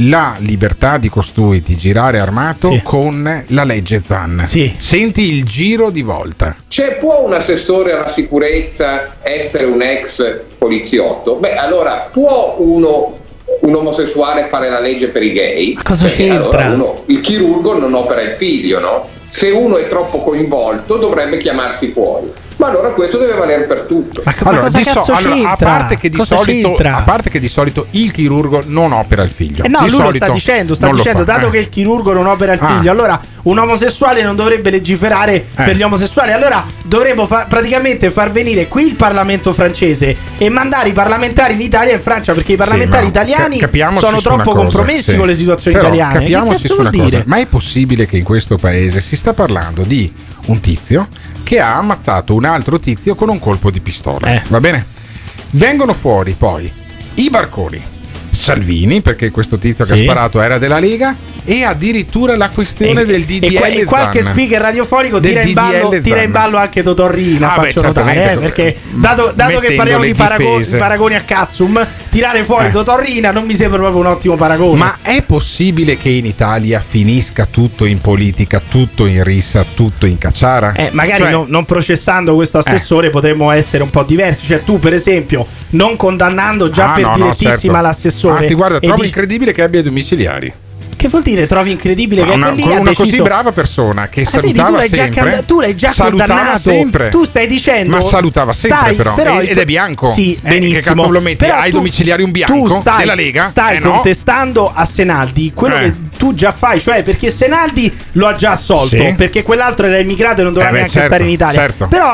la 0.00 0.36
libertà 0.38 0.96
di 0.98 1.08
costui 1.08 1.60
di 1.60 1.76
girare 1.76 2.18
armato 2.20 2.68
Sì. 2.70 2.80
con 2.82 3.44
la 3.48 3.64
legge 3.64 4.00
Zan. 4.00 4.42
Sì. 4.44 4.72
Senti 4.76 5.32
il 5.32 5.44
giro 5.44 5.90
di 5.90 6.02
volta. 6.02 6.56
Cioè, 6.68 6.96
può 6.98 7.24
un 7.24 7.34
assessore 7.34 7.92
alla 7.92 8.12
sicurezza 8.14 9.16
essere 9.22 9.64
un 9.64 9.82
ex 9.82 10.40
poliziotto? 10.56 11.36
Beh, 11.36 11.54
allora, 11.56 12.08
può 12.12 12.56
uno, 12.58 13.16
un 13.62 13.74
omosessuale 13.74 14.46
fare 14.50 14.70
la 14.70 14.80
legge 14.80 15.08
per 15.08 15.22
i 15.22 15.32
gay? 15.32 15.74
Ma 15.74 15.82
cosa 15.82 16.04
Perché 16.06 16.28
c'entra? 16.28 16.64
allora 16.66 16.74
uno- 16.74 17.02
il 17.06 17.20
chirurgo 17.20 17.78
non 17.78 17.94
opera 17.94 18.20
il 18.22 18.36
figlio, 18.36 18.78
no? 18.80 19.08
Se 19.26 19.50
uno 19.50 19.76
è 19.78 19.88
troppo 19.88 20.18
coinvolto 20.18 20.96
dovrebbe 20.96 21.38
chiamarsi 21.38 21.88
fuori. 21.92 22.32
Ma 22.58 22.66
allora 22.66 22.90
questo 22.90 23.18
deve 23.18 23.34
valere 23.34 23.64
per 23.66 23.84
tutto. 23.86 24.20
Allora, 24.42 24.68
di 24.68 24.82
so- 24.82 25.04
allora, 25.12 25.50
a, 25.52 25.56
parte 25.56 25.96
che 25.96 26.08
di 26.08 26.20
solito, 26.24 26.74
a 26.74 27.02
parte 27.02 27.30
che 27.30 27.38
di 27.38 27.46
solito 27.46 27.86
il 27.92 28.10
chirurgo 28.10 28.64
non 28.66 28.90
opera 28.92 29.22
il 29.22 29.30
figlio. 29.30 29.62
Eh 29.62 29.68
no, 29.68 29.78
Di 29.82 29.90
lui 29.90 29.98
lo 29.98 30.04
solito 30.06 30.24
sta 30.24 30.32
dicendo, 30.34 30.74
sta 30.74 30.90
dicendo, 30.90 31.18
fa. 31.18 31.24
dato 31.24 31.46
Eh. 31.46 31.50
che 31.50 31.58
il 31.58 31.68
chirurgo 31.68 32.12
non 32.12 32.26
opera 32.26 32.52
il 32.54 32.58
Ah. 32.60 32.76
figlio, 32.78 32.90
allora 32.90 33.20
un 33.42 33.58
omosessuale 33.58 34.22
non 34.22 34.34
dovrebbe 34.34 34.70
legiferare 34.70 35.44
per 35.54 35.76
gli 35.76 35.82
omosessuali. 35.82 36.32
Allora 36.32 36.66
dovremmo 36.82 37.26
fa- 37.26 37.46
praticamente 37.48 38.10
far 38.10 38.32
venire 38.32 38.66
qui 38.66 38.86
il 38.88 38.94
Parlamento 38.96 39.52
francese 39.52 40.16
e 40.36 40.48
mandare 40.48 40.88
i 40.88 40.92
parlamentari 40.92 41.54
in 41.54 41.60
Italia 41.60 41.92
e 41.92 41.96
in 41.96 42.00
Francia, 42.02 42.32
perché 42.34 42.54
i 42.54 42.56
parlamentari 42.56 43.06
Sì, 43.06 43.12
ma 43.12 43.22
italiani 43.22 43.58
ca- 43.60 43.92
sono 43.98 44.20
troppo 44.20 44.50
cosa, 44.50 44.56
compromessi 44.56 45.10
sì. 45.12 45.16
con 45.16 45.28
le 45.28 45.34
situazioni 45.34 45.76
Però 45.76 45.86
italiane. 45.88 46.12
Che 46.14 46.18
Capiamoci 46.18 46.50
cazzo 46.62 46.66
su 46.66 46.74
vuol 46.74 46.80
una 46.80 46.90
dire? 46.90 47.16
cosa, 47.18 47.22
ma 47.28 47.36
è 47.38 47.46
possibile 47.46 48.06
che 48.06 48.16
in 48.16 48.24
questo 48.24 48.56
paese 48.56 49.00
si 49.00 49.14
sta 49.16 49.32
parlando 49.32 49.82
di 49.82 50.12
un 50.46 50.60
tizio 50.60 51.06
che 51.48 51.60
ha 51.60 51.78
ammazzato 51.78 52.34
un 52.34 52.44
altro 52.44 52.78
tizio 52.78 53.14
con 53.14 53.30
un 53.30 53.38
colpo 53.38 53.70
di 53.70 53.80
pistola? 53.80 54.34
Eh. 54.34 54.42
Va 54.48 54.60
bene? 54.60 54.84
Vengono 55.52 55.94
fuori 55.94 56.34
poi 56.34 56.70
i 57.14 57.30
barconi. 57.30 57.97
Salvini, 58.54 59.00
perché 59.00 59.30
questo 59.30 59.58
tizio 59.58 59.84
che 59.84 59.94
Sì. 59.94 60.00
ha 60.00 60.02
sparato 60.04 60.40
era 60.40 60.58
della 60.58 60.78
Lega, 60.78 61.14
e 61.44 61.64
addirittura 61.64 62.36
la 62.36 62.50
questione 62.50 63.02
E- 63.02 63.06
del 63.06 63.22
e 63.22 63.24
DDL 63.24 63.54
qua- 63.56 63.66
e 63.66 63.84
qualche 63.84 64.22
speaker 64.22 64.60
radiofonico 64.60 65.18
tira 65.20 65.42
in, 65.42 65.52
ballo, 65.54 66.00
tira 66.02 66.22
in 66.22 66.30
ballo 66.30 66.56
anche 66.58 66.82
Totorrina. 66.82 67.52
Ah, 67.54 67.58
beh, 67.60 67.66
faccio 67.66 67.82
notare, 67.82 68.12
certamente, 68.12 68.46
eh, 68.46 68.50
perché 68.50 68.76
dato, 68.94 69.32
dato 69.34 69.58
che 69.60 69.72
parliamo 69.74 70.04
di, 70.04 70.14
parago- 70.14 70.60
paragoni 70.76 71.14
a 71.14 71.22
Cazzum, 71.22 71.86
tirare 72.10 72.44
fuori 72.44 72.66
Eh. 72.68 72.70
Totorina 72.72 73.30
non 73.30 73.44
mi 73.44 73.54
sembra 73.54 73.78
proprio 73.78 74.00
un 74.00 74.06
ottimo 74.06 74.36
paragone. 74.36 74.78
Ma 74.78 74.98
è 75.02 75.22
possibile 75.22 75.96
che 75.96 76.10
in 76.10 76.26
Italia 76.26 76.82
finisca 76.86 77.46
tutto 77.50 77.84
in 77.86 78.00
politica, 78.00 78.60
tutto 78.66 79.06
in 79.06 79.22
rissa, 79.24 79.64
tutto 79.74 80.04
in 80.06 80.18
cacciara? 80.18 80.72
Eh, 80.72 80.90
magari 80.92 81.22
Cioè, 81.22 81.30
non, 81.30 81.46
non 81.48 81.64
processando 81.64 82.34
questo 82.34 82.58
assessore 82.58 83.08
potremmo 83.10 83.50
essere 83.50 83.82
un 83.82 83.90
po' 83.90 84.02
diversi. 84.02 84.46
Cioè, 84.46 84.64
tu, 84.64 84.78
per 84.78 84.92
esempio, 84.92 85.46
non 85.70 85.96
condannando 85.96 86.68
già 86.70 86.92
ah, 86.92 86.94
per 86.94 87.04
no, 87.04 87.10
no, 87.10 87.16
direttissima 87.16 87.74
certo. 87.74 87.80
l'assessore. 87.80 88.37
Anzi, 88.38 88.54
guarda, 88.54 88.78
trovo 88.80 88.94
dici- 88.96 89.06
incredibile 89.06 89.52
che 89.52 89.62
abbia 89.62 89.80
i 89.80 89.82
domiciliari. 89.82 90.52
Che 90.98 91.06
vuol 91.06 91.22
dire 91.22 91.46
trovi 91.46 91.70
incredibile 91.70 92.22
Ma 92.22 92.30
che 92.30 92.34
una, 92.34 92.46
ha 92.48 92.50
una 92.50 92.78
deciso- 92.90 93.02
così 93.04 93.22
brava 93.22 93.52
persona 93.52 94.08
che 94.08 94.22
Eh, 94.22 94.24
vedi, 94.24 94.48
salutava 94.56 94.68
tu 94.68 94.74
l'hai 94.74 94.88
già 94.88 94.96
sempre. 95.04 95.20
canda- 95.20 95.42
tu 95.42 95.60
l'hai 95.60 95.74
già 95.76 95.92
condannato. 95.96 96.58
sempre. 96.58 97.08
Tu 97.10 97.22
stai 97.24 97.46
dicendo 97.46 97.96
Ma 97.96 98.02
salutava 98.02 98.52
sempre 98.52 98.78
stai- 98.80 98.94
però. 98.96 99.14
però 99.14 99.40
ed 99.40 99.56
è 99.58 99.64
bianco. 99.64 100.10
Sì, 100.10 100.34
Eh, 100.34 100.38
benissimo. 100.42 100.74
che 100.74 100.82
cazzo 100.82 101.08
lo 101.10 101.20
metti? 101.20 101.36
Però 101.36 101.54
Hai 101.54 101.70
tu- 101.70 101.76
domiciliari 101.76 102.24
un 102.24 102.32
bianco 102.32 102.66
tu 102.66 102.74
stai, 102.80 102.98
della 102.98 103.14
Lega? 103.14 103.42
Stai 103.46 103.76
Eh, 103.76 103.78
no. 103.78 103.92
contestando 103.92 104.72
a 104.74 104.84
Senaldi 104.84 105.52
quello 105.54 105.76
Eh. 105.76 105.80
che 105.82 105.94
tu 106.18 106.34
già 106.34 106.52
fai, 106.52 106.80
cioè 106.80 107.02
perché 107.02 107.30
Senaldi 107.30 107.96
lo 108.12 108.26
ha 108.26 108.34
già 108.34 108.50
assolto, 108.50 108.88
Sì. 108.88 109.14
perché 109.16 109.42
quell'altro 109.42 109.86
era 109.86 109.96
immigrato 109.98 110.40
e 110.40 110.44
non 110.44 110.52
doveva 110.52 110.68
Eh 110.68 110.72
beh, 110.72 110.78
neanche 110.80 110.92
certo, 110.98 111.08
stare 111.14 111.24
in 111.24 111.30
Italia. 111.30 111.60
certo. 111.60 111.86
Però 111.88 112.12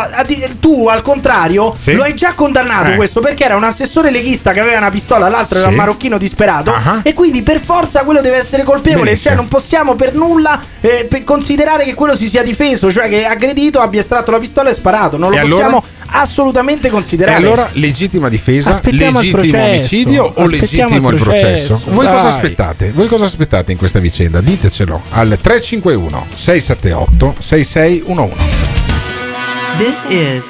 tu 0.60 0.86
al 0.86 1.02
contrario 1.02 1.72
Sì. 1.74 1.94
lo 1.94 2.02
hai 2.04 2.14
già 2.14 2.34
condannato 2.34 2.90
Eh. 2.90 2.94
questo 2.96 3.20
perché 3.20 3.44
era 3.44 3.56
un 3.56 3.64
assessore 3.64 4.10
leghista 4.10 4.52
che 4.52 4.60
aveva 4.60 4.76
una 4.78 4.90
pistola, 4.90 5.28
l'altro 5.28 5.56
era 5.58 5.66
Sì. 5.66 5.72
un 5.72 5.78
marocchino 5.78 6.18
disperato 6.18 6.72
Ah. 6.72 7.00
e 7.02 7.14
quindi 7.14 7.42
per 7.42 7.60
forza 7.60 8.02
quello 8.04 8.20
deve 8.20 8.36
essere 8.36 8.62
colpevole, 8.62 9.04
Benissimo. 9.04 9.28
cioè 9.30 9.34
non 9.34 9.48
possiamo 9.48 9.94
per 9.96 10.14
nulla 10.14 10.60
eh, 10.80 11.06
per 11.08 11.24
considerare 11.24 11.84
che 11.84 11.94
quello 11.94 12.14
si 12.14 12.28
sia 12.28 12.42
difeso, 12.42 12.92
cioè 12.92 13.08
che 13.08 13.24
aggredito 13.24 13.80
abbia 13.80 14.00
estratto 14.00 14.30
la 14.30 14.38
pistola 14.38 14.68
e 14.68 14.74
sparato, 14.74 15.16
non 15.16 15.30
lo 15.30 15.36
E 15.36 15.38
allora? 15.38 15.82
Assolutamente 16.16 16.86
E 16.86 16.90
considerare. 16.90 17.36
allora 17.36 17.68
legittima 17.72 18.28
difesa, 18.28 18.70
Aspettiamo 18.70 19.20
legittimo 19.20 19.62
omicidio 19.64 20.24
o 20.24 20.42
Aspettiamo 20.42 20.88
legittimo 20.90 21.10
il 21.10 21.16
processo? 21.20 21.74
processo, 21.74 21.90
Voi 21.90 22.06
cosa 22.06 22.28
aspettate? 22.28 22.92
Voi 22.92 23.06
cosa 23.08 23.24
aspettate 23.24 23.72
in 23.72 23.78
questa 23.78 23.98
vicenda? 23.98 24.40
Ditecelo 24.40 25.02
al 25.10 25.36
351 25.40 26.26
678 26.34 27.34
6611. 27.38 28.34
This 29.76 30.04
is 30.08 30.48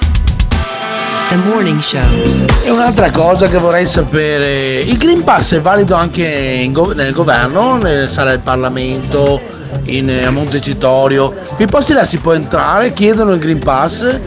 The 1.28 1.36
Morning 1.36 1.78
Show. 1.78 2.00
E 2.64 2.70
un'altra 2.70 3.10
cosa 3.10 3.48
che 3.48 3.58
vorrei 3.58 3.86
sapere, 3.86 4.80
il 4.80 4.96
Green 4.96 5.24
Pass 5.24 5.54
è 5.54 5.60
valido 5.60 5.94
anche 5.94 6.26
in 6.26 6.72
go- 6.72 6.92
nel 6.92 7.12
governo, 7.12 7.76
nelle 7.76 8.08
sale 8.08 8.30
del 8.30 8.40
Parlamento, 8.40 9.40
in, 9.84 10.10
a 10.24 10.30
Montecitorio, 10.30 11.34
quei 11.56 11.66
posti 11.66 11.92
là 11.92 12.04
si 12.04 12.18
può 12.18 12.32
entrare, 12.32 12.92
chiedono 12.92 13.32
il 13.32 13.40
Green 13.40 13.58
Pass, 13.58 14.20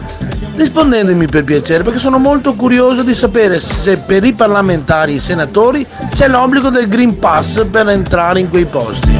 rispondetemi 0.55 1.27
per 1.27 1.43
piacere, 1.43 1.83
perché 1.83 1.99
sono 1.99 2.17
molto 2.17 2.53
curioso 2.53 3.03
di 3.03 3.13
sapere 3.13 3.59
se 3.59 3.97
per 3.97 4.23
i 4.23 4.33
parlamentari 4.33 5.13
e 5.13 5.15
i 5.15 5.19
senatori 5.19 5.85
c'è 6.13 6.27
l'obbligo 6.27 6.69
del 6.69 6.87
Green 6.87 7.19
Pass 7.19 7.65
per 7.69 7.87
entrare 7.89 8.39
in 8.39 8.49
quei 8.49 8.65
posti. 8.65 9.15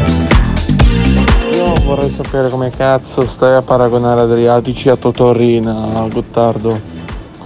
Io 1.53 1.73
vorrei 1.83 2.11
sapere 2.11 2.49
come 2.49 2.71
cazzo 2.75 3.25
stai 3.25 3.55
a 3.55 3.61
paragonare 3.61 4.21
Adriatici 4.21 4.89
a 4.89 4.95
Totorina, 4.95 6.05
Gottardo. 6.11 6.96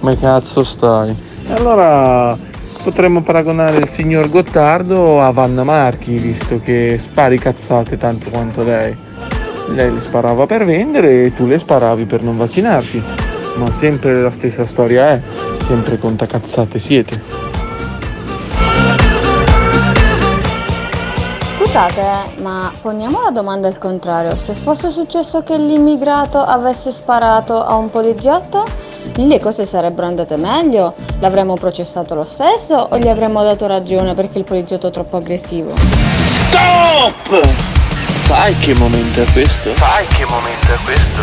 Come 0.02 0.18
cazzo 0.18 0.64
stai? 0.64 1.14
E 1.46 1.52
allora 1.52 2.36
potremmo 2.82 3.22
paragonare 3.22 3.76
il 3.76 3.88
signor 3.88 4.28
Gottardo 4.28 5.22
a 5.22 5.30
Vanna 5.30 5.62
Marchi, 5.62 6.16
visto 6.16 6.58
che 6.58 6.96
spari 6.98 7.38
cazzate 7.38 7.96
tanto 7.96 8.28
quanto 8.28 8.64
lei. 8.64 8.96
Lei 9.68 9.94
le 9.94 10.02
sparava 10.02 10.44
per 10.46 10.64
vendere 10.64 11.26
e 11.26 11.34
tu 11.34 11.46
le 11.46 11.56
sparavi 11.56 12.04
per 12.06 12.20
non 12.20 12.36
vaccinarti. 12.36 13.00
Ma 13.58 13.70
sempre 13.70 14.20
la 14.20 14.32
stessa 14.32 14.66
storia 14.66 15.06
è, 15.06 15.20
sempre 15.66 16.00
contacazzate 16.00 16.80
siete. 16.80 17.22
Scusate, 21.58 22.00
eh, 22.00 22.42
ma 22.42 22.72
poniamo 22.80 23.22
la 23.22 23.30
domanda 23.30 23.68
al 23.68 23.78
contrario. 23.78 24.34
Se 24.34 24.52
fosse 24.54 24.90
successo 24.90 25.44
che 25.44 25.56
l'immigrato 25.56 26.42
avesse 26.42 26.90
sparato 26.90 27.64
a 27.64 27.76
un 27.76 27.88
poliziotto, 27.88 28.90
lì 29.16 29.26
le 29.26 29.40
cose 29.40 29.66
sarebbero 29.66 30.06
andate 30.06 30.36
meglio? 30.36 30.94
L'avremmo 31.20 31.54
processato 31.54 32.14
lo 32.14 32.24
stesso 32.24 32.74
o 32.74 32.98
gli 32.98 33.08
avremmo 33.08 33.42
dato 33.42 33.66
ragione 33.66 34.14
perché 34.14 34.38
il 34.38 34.44
poliziotto 34.44 34.86
è 34.88 34.90
troppo 34.90 35.16
aggressivo? 35.16 35.72
Stop! 36.24 37.40
Sai 38.22 38.54
che 38.58 38.74
momento 38.74 39.22
è 39.22 39.32
questo? 39.32 39.74
Sai 39.76 40.06
che 40.06 40.26
momento 40.26 40.72
è 40.72 40.78
questo? 40.84 41.20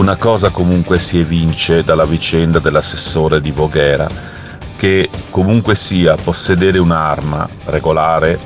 Una 0.00 0.16
cosa 0.16 0.48
comunque 0.48 0.98
si 0.98 1.18
evince 1.18 1.84
dalla 1.84 2.06
vicenda 2.06 2.58
dell'assessore 2.58 3.38
di 3.42 3.50
Voghera, 3.50 4.08
che 4.78 5.10
comunque 5.28 5.74
sia 5.74 6.14
possedere 6.14 6.78
un'arma 6.78 7.46
regolare 7.66 8.38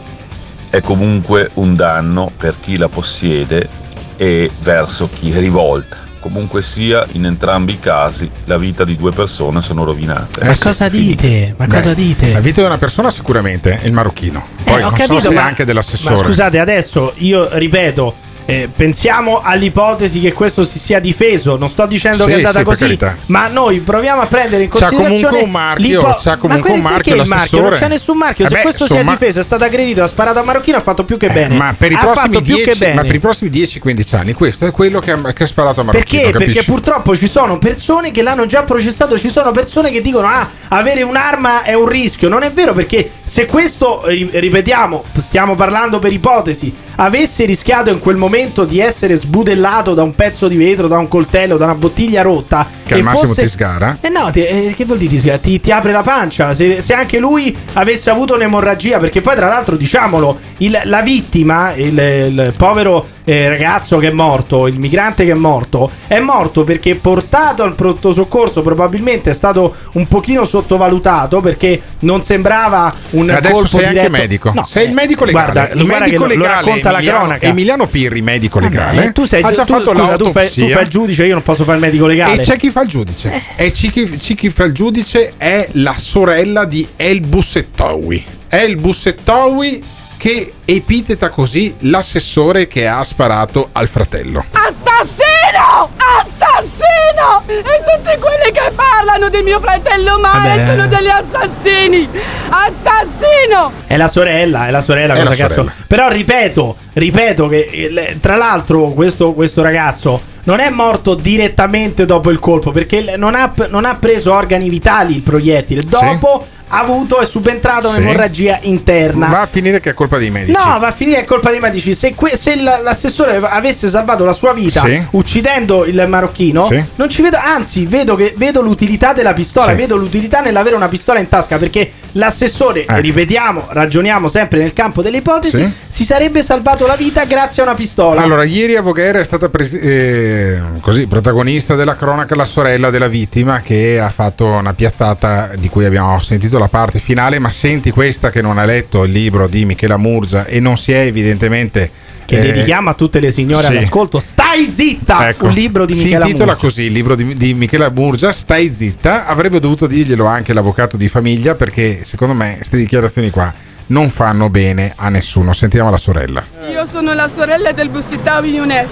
è 0.68 0.80
comunque 0.80 1.50
un 1.54 1.76
danno 1.76 2.32
per 2.36 2.56
chi 2.60 2.76
la 2.76 2.88
possiede 2.88 3.68
e 4.16 4.50
verso 4.62 5.08
chi 5.14 5.30
è 5.30 5.38
rivolta. 5.38 5.96
Comunque 6.18 6.60
sia, 6.60 7.06
in 7.12 7.24
entrambi 7.24 7.74
i 7.74 7.78
casi 7.78 8.28
la 8.46 8.58
vita 8.58 8.84
di 8.84 8.96
due 8.96 9.12
persone 9.12 9.60
sono 9.60 9.84
rovinate. 9.84 10.44
Ma 10.44 10.58
cosa 10.58 10.88
dite? 10.88 11.54
Ma 11.56 11.66
Beh, 11.66 11.74
cosa 11.76 11.94
dite? 11.94 12.32
La 12.32 12.40
vita 12.40 12.62
di 12.62 12.66
una 12.66 12.78
persona 12.78 13.10
sicuramente 13.10 13.78
è 13.78 13.86
il 13.86 13.92
marocchino. 13.92 14.44
Poi 14.64 14.80
Eh, 14.80 14.82
ho 14.82 14.88
non 14.88 14.98
capito, 14.98 15.20
so 15.20 15.28
se 15.28 15.34
ma- 15.34 15.44
anche 15.44 15.64
dell'assessore. 15.64 16.14
Ma 16.16 16.24
scusate, 16.24 16.58
adesso 16.58 17.12
io 17.18 17.48
ripeto. 17.52 18.22
Eh, 18.46 18.68
pensiamo 18.74 19.40
all'ipotesi 19.42 20.20
che 20.20 20.32
questo 20.32 20.64
si 20.64 20.78
sia 20.78 20.98
difeso. 21.00 21.56
Non 21.56 21.68
sto 21.68 21.86
dicendo 21.86 22.24
Sì, 22.24 22.30
che 22.30 22.32
è 22.32 22.36
andata 22.36 22.58
sì, 22.58 22.64
così, 22.64 22.98
ma 23.26 23.48
noi 23.48 23.80
proviamo 23.80 24.20
a 24.20 24.26
prendere 24.26 24.64
in 24.64 24.68
C'ha 24.68 24.78
considerazione. 24.88 25.20
comunque 25.20 25.42
un 25.42 25.50
marchio, 25.50 26.18
c'ha 26.22 26.36
comunque 26.36 26.70
ma 26.70 26.76
un 26.76 26.82
marchio 26.82 27.02
perché 27.16 27.22
il 27.22 27.28
marchio? 27.28 27.60
Non 27.60 27.72
c'è 27.72 27.88
nessun 27.88 28.16
marchio. 28.16 28.44
Eh 28.44 28.48
Se 28.48 28.54
beh, 28.54 28.62
questo 28.62 28.86
si 28.86 28.92
è 28.92 28.96
insomma- 28.96 29.12
difeso, 29.16 29.40
è 29.40 29.42
stato 29.42 29.64
aggredito, 29.64 30.02
ha 30.02 30.06
sparato 30.06 30.38
a 30.38 30.42
Marocchino, 30.42 30.76
ha 30.76 30.80
fatto 30.80 31.04
più 31.04 31.16
che 31.16 31.28
bene. 31.30 31.54
Eh, 31.54 31.58
Ma 31.58 31.74
per, 31.76 31.92
i 31.92 31.94
ha 31.94 32.00
prossimi 32.00 32.26
fatto 32.26 32.40
più 32.42 32.56
che 32.56 32.62
10, 32.64 32.78
bene. 32.78 32.94
ma 32.94 33.02
per 33.02 33.14
i 33.14 33.18
prossimi 33.18 33.50
10-15 33.50 34.16
anni 34.16 34.32
questo 34.34 34.66
è 34.66 34.70
quello 34.70 34.98
che 35.00 35.10
ha, 35.10 35.32
che 35.32 35.42
ha 35.42 35.46
sparato 35.46 35.80
a 35.80 35.84
Marocchino. 35.84 36.20
Perché? 36.22 36.32
capisci? 36.32 36.52
Perché 36.52 36.70
purtroppo 36.70 37.16
ci 37.16 37.26
sono 37.28 37.58
persone 37.58 38.10
che 38.10 38.22
l'hanno 38.22 38.46
già 38.46 38.62
processato, 38.64 39.18
ci 39.18 39.30
sono 39.30 39.50
persone 39.52 39.90
che 39.90 40.00
dicono 40.00 40.26
ah, 40.26 40.48
avere 40.68 41.02
un'arma 41.02 41.62
è 41.62 41.74
un 41.74 41.86
rischio. 41.86 42.28
Non 42.28 42.42
è 42.42 42.50
vero 42.52 42.72
perché 42.74 43.10
se 43.24 43.46
questo, 43.46 44.02
ri- 44.06 44.28
ripetiamo, 44.32 45.02
stiamo 45.18 45.54
parlando 45.54 45.98
per 45.98 46.12
ipotesi, 46.12 46.72
avesse 46.96 47.44
rischiato 47.44 47.90
in 47.90 47.98
quel 47.98 48.16
momento 48.16 48.64
di 48.64 48.78
essere 48.80 49.16
sbudellato 49.16 49.94
da 49.94 50.02
un 50.02 50.14
pezzo 50.14 50.46
di 50.46 50.56
vetro, 50.56 50.86
da 50.88 50.98
un 50.98 51.08
coltello, 51.08 51.56
da 51.56 51.64
una 51.64 51.74
bottiglia 51.74 52.22
rotta, 52.22 52.66
Che 52.84 52.94
al 52.94 53.02
massimo 53.02 53.28
fosse- 53.28 53.42
ti 53.42 53.48
sgara. 53.48 53.98
eh 54.00 54.08
no, 54.10 54.30
ti- 54.30 54.44
eh, 54.44 54.74
che 54.76 54.84
vuol 54.84 54.98
dire 54.98 55.10
ti, 55.10 55.18
sga- 55.18 55.38
ti, 55.38 55.60
ti 55.60 55.72
apre 55.72 55.90
la 55.92 56.02
pancia? 56.02 56.52
Se, 56.54 56.80
se 56.80 56.92
anche 56.92 57.18
lui 57.18 57.56
avesse 57.74 58.10
avuto 58.10 58.34
un'emorragia, 58.34 58.98
perché 58.98 59.20
poi 59.20 59.34
tra 59.34 59.48
l'altro 59.48 59.76
diciamolo, 59.76 60.38
il- 60.58 60.80
la 60.84 61.00
vittima, 61.00 61.72
il, 61.74 61.98
il 61.98 62.54
povero 62.56 63.06
eh, 63.24 63.48
ragazzo 63.48 63.98
che 63.98 64.08
è 64.08 64.12
morto, 64.12 64.66
il 64.66 64.78
migrante 64.78 65.24
che 65.24 65.30
è 65.30 65.34
morto, 65.34 65.90
è 66.06 66.18
morto 66.20 66.62
perché 66.64 66.94
portato 66.96 67.62
al 67.62 67.74
pronto 67.74 68.12
soccorso 68.12 68.60
probabilmente 68.62 69.30
è 69.30 69.32
stato 69.32 69.74
un 69.92 70.06
pochino 70.06 70.44
sottovalutato 70.44 71.40
perché 71.40 71.80
non 72.00 72.22
sembrava 72.22 72.92
un 73.10 73.30
Adesso 73.30 73.52
colpo 73.54 73.78
sei 73.78 73.88
diretto. 73.88 73.98
anche 74.06 74.10
medico. 74.10 74.52
No, 74.54 74.66
sei 74.66 74.86
il 74.88 74.92
medico 74.92 75.24
legale. 75.24 75.52
Guarda, 75.52 75.74
il 75.74 75.84
medico 75.86 76.26
lo- 76.26 76.34
lo 76.34 76.42
legale 76.42 76.54
racconta 76.54 76.90
la 76.90 76.96
Emiliano- 76.98 77.18
cronaca. 77.20 77.46
Emiliano 77.46 77.86
Pirri, 77.86 78.22
medico 78.22 78.58
legale. 78.58 78.96
Vabbè, 78.96 79.12
tu 79.12 79.24
sei 79.24 79.42
ha 79.42 79.50
già 79.50 79.64
tu, 79.64 79.72
fatto 79.74 79.90
scusa, 79.96 80.16
tu 80.16 80.30
fai, 80.30 80.50
tu 80.50 80.68
fai 80.68 80.82
il 80.82 80.88
giudice, 80.88 81.24
io 81.24 81.32
non 81.34 81.42
posso 81.42 81.64
fare 81.64 81.76
il 81.78 81.82
medico 81.84 82.06
legale. 82.06 82.40
E 82.40 82.44
c'è 82.44 82.56
chi 82.56 82.70
fa 82.70 82.82
il 82.82 82.88
giudice. 82.88 83.32
E 83.56 83.70
c'è 83.70 83.88
chi, 83.90 84.10
c'è 84.18 84.34
chi 84.34 84.50
fa 84.50 84.64
il 84.64 84.72
giudice 84.74 85.32
è 85.38 85.68
la 85.72 85.94
sorella 85.96 86.64
di 86.66 86.86
El 86.96 87.20
Bussetowi. 87.20 88.24
El 88.48 88.76
Bussetowi 88.76 89.82
che 90.24 90.54
epiteta 90.64 91.28
così 91.28 91.74
l'assessore 91.80 92.66
che 92.66 92.86
ha 92.86 93.04
sparato 93.04 93.68
al 93.72 93.88
fratello. 93.88 94.42
Assassino! 94.52 95.90
Assassino! 95.98 97.42
E 97.46 97.62
tutti 97.62 98.18
quelli 98.18 98.50
che 98.50 98.72
parlano 98.74 99.28
di 99.28 99.42
mio 99.42 99.60
fratello 99.60 100.18
male 100.18 100.48
Vabbè. 100.48 100.66
sono 100.66 100.86
degli 100.88 101.08
assassini! 101.08 102.08
Assassino! 102.48 103.70
È 103.86 103.98
la 103.98 104.08
sorella, 104.08 104.66
è 104.66 104.70
la 104.70 104.80
sorella, 104.80 105.12
È 105.12 105.18
cosa 105.18 105.28
la 105.28 105.36
cazzo. 105.36 105.52
sorella. 105.56 105.72
Però 105.86 106.08
ripeto, 106.08 106.76
ripeto 106.94 107.46
che 107.48 107.68
eh, 107.70 107.90
le- 107.90 108.18
tra 108.18 108.36
l'altro 108.36 108.88
questo, 108.92 109.34
questo 109.34 109.60
ragazzo 109.60 110.32
non 110.44 110.58
è 110.60 110.70
morto 110.70 111.14
direttamente 111.14 112.06
dopo 112.06 112.30
il 112.30 112.38
colpo 112.38 112.70
perché 112.70 113.02
l- 113.02 113.14
non 113.18 113.34
ha, 113.34 113.52
non 113.68 113.84
ha 113.84 113.94
preso 113.96 114.32
organi 114.32 114.70
vitali 114.70 115.16
il 115.16 115.20
proiettile. 115.22 115.82
Dopo 115.82 116.46
ha 116.68 116.80
avuto 116.80 117.20
è 117.20 117.26
subentrata 117.26 117.88
Sì. 117.88 117.96
un'emorragia 117.98 118.58
interna. 118.62 119.26
Va 119.28 119.40
a 119.42 119.46
finire 119.46 119.80
che 119.80 119.90
è 119.90 119.94
colpa 119.94 120.18
dei 120.18 120.30
medici. 120.30 120.52
No, 120.56 120.78
va 120.78 120.88
a 120.88 120.92
finire 120.92 121.20
è 121.20 121.24
colpa 121.24 121.50
dei 121.50 121.60
medici. 121.60 121.94
Se, 121.94 122.14
que- 122.14 122.36
se 122.36 122.56
l- 122.56 122.80
l'assessore 122.82 123.36
avesse 123.42 123.88
salvato 123.88 124.24
la 124.24 124.32
sua 124.32 124.52
vita 124.52 124.80
Sì. 124.80 125.00
uccidendo 125.10 125.84
il 125.84 126.04
marocchino, 126.08 126.62
Sì. 126.66 126.82
non 126.96 127.08
ci 127.08 127.22
vedo. 127.22 127.36
Anzi, 127.42 127.86
vedo, 127.86 128.14
che, 128.16 128.34
vedo 128.36 128.60
l'utilità 128.60 129.12
della 129.12 129.32
pistola. 129.32 129.72
Vedo 129.74 129.96
l'utilità 129.96 130.40
nell'avere 130.40 130.74
una 130.76 130.88
pistola 130.88 131.18
in 131.20 131.28
tasca. 131.28 131.58
Perché 131.58 131.90
l'assessore, 132.12 132.82
Ecco. 132.82 133.00
ripetiamo, 133.00 133.66
ragioniamo 133.70 134.28
sempre 134.28 134.58
nel 134.60 134.72
campo 134.72 135.02
delle 135.02 135.18
ipotesi, 135.18 135.70
si 135.86 136.04
sarebbe 136.04 136.42
salvato 136.42 136.86
la 136.86 136.96
vita 136.96 137.24
grazie 137.24 137.62
a 137.62 137.66
una 137.66 137.74
pistola. 137.74 138.20
Allora, 138.22 138.44
ieri 138.44 138.76
a 138.76 138.82
Voghera 138.82 139.18
è 139.18 139.24
stata 139.24 139.48
presi- 139.48 139.78
eh, 139.78 140.58
così, 140.80 141.06
protagonista 141.06 141.74
della 141.74 141.96
cronaca 141.96 142.34
la 142.34 142.44
sorella 142.44 142.90
della 142.90 143.08
vittima 143.08 143.60
che 143.60 144.00
ha 144.00 144.10
fatto 144.10 144.46
una 144.46 144.74
piazzata 144.74 145.50
di 145.58 145.68
cui 145.68 145.84
abbiamo 145.84 146.20
sentito 146.22 146.53
la 146.58 146.68
parte 146.68 146.98
finale, 146.98 147.38
ma 147.38 147.50
senti 147.50 147.90
questa 147.90 148.30
che 148.30 148.40
non 148.40 148.58
ha 148.58 148.64
letto 148.64 149.04
il 149.04 149.12
libro 149.12 149.46
di 149.46 149.64
Michela 149.64 149.96
Murgia 149.96 150.46
e 150.46 150.60
non 150.60 150.76
si 150.76 150.92
è 150.92 151.00
evidentemente... 151.00 151.90
che 152.24 152.38
eh, 152.38 152.42
dedichiamo 152.42 152.90
a 152.90 152.94
tutte 152.94 153.20
le 153.20 153.30
signore 153.30 153.66
sì. 153.66 153.72
all'ascolto. 153.72 154.18
Stai 154.18 154.70
zitta! 154.70 155.28
Ecco, 155.28 155.46
un 155.46 155.52
libro 155.52 155.84
di 155.84 155.94
si 155.94 156.04
Michela 156.04 156.24
intitola 156.24 156.52
Murgia. 156.52 156.66
così 156.66 156.82
il 156.82 156.92
libro 156.92 157.14
di, 157.14 157.36
di 157.36 157.54
Michela 157.54 157.90
Murgia 157.90 158.32
stai 158.32 158.72
zitta 158.74 159.26
avrebbe 159.26 159.60
dovuto 159.60 159.86
dirglielo 159.86 160.24
anche 160.24 160.52
l'avvocato 160.52 160.96
di 160.96 161.08
famiglia 161.08 161.54
perché 161.54 162.04
secondo 162.04 162.34
me 162.34 162.54
queste 162.56 162.76
dichiarazioni 162.76 163.30
qua 163.30 163.52
non 163.86 164.08
fanno 164.08 164.48
bene 164.48 164.92
a 164.96 165.10
nessuno 165.10 165.52
sentiamo 165.52 165.90
la 165.90 165.98
sorella 165.98 166.42
Io 166.70 166.86
sono 166.86 167.12
la 167.12 167.28
sorella 167.28 167.72
del 167.72 167.90
Bussitawi 167.90 168.50
Younes. 168.50 168.88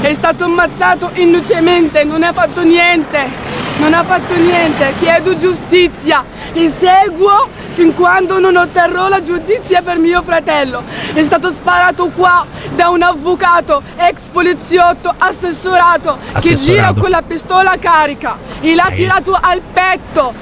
È 0.00 0.12
stato 0.14 0.44
ammazzato 0.44 1.10
innocentemente, 1.14 2.04
non 2.04 2.22
ha 2.22 2.32
fatto 2.32 2.62
niente. 2.62 3.71
Non 3.82 3.94
ha 3.94 4.04
fatto 4.04 4.36
niente. 4.36 4.94
Chiedo 5.00 5.36
giustizia. 5.36 6.24
Inseguo 6.52 7.48
fin 7.72 7.92
quando 7.94 8.38
non 8.38 8.54
otterrò 8.54 9.08
la 9.08 9.20
giustizia 9.20 9.82
per 9.82 9.98
mio 9.98 10.22
fratello. 10.22 10.84
È 11.12 11.22
stato 11.24 11.50
sparato 11.50 12.06
qua 12.14 12.46
da 12.76 12.90
un 12.90 13.02
avvocato, 13.02 13.82
ex 13.96 14.20
poliziotto, 14.30 15.12
assessorato, 15.18 16.16
che 16.20 16.36
Assessorato. 16.36 16.62
gira 16.64 16.92
con 16.96 17.10
la 17.10 17.22
pistola 17.22 17.74
carica 17.80 18.36
e 18.60 18.74
l'ha 18.76 18.90
tirato 18.94 19.36
al 19.40 19.60
petto. 19.60 20.32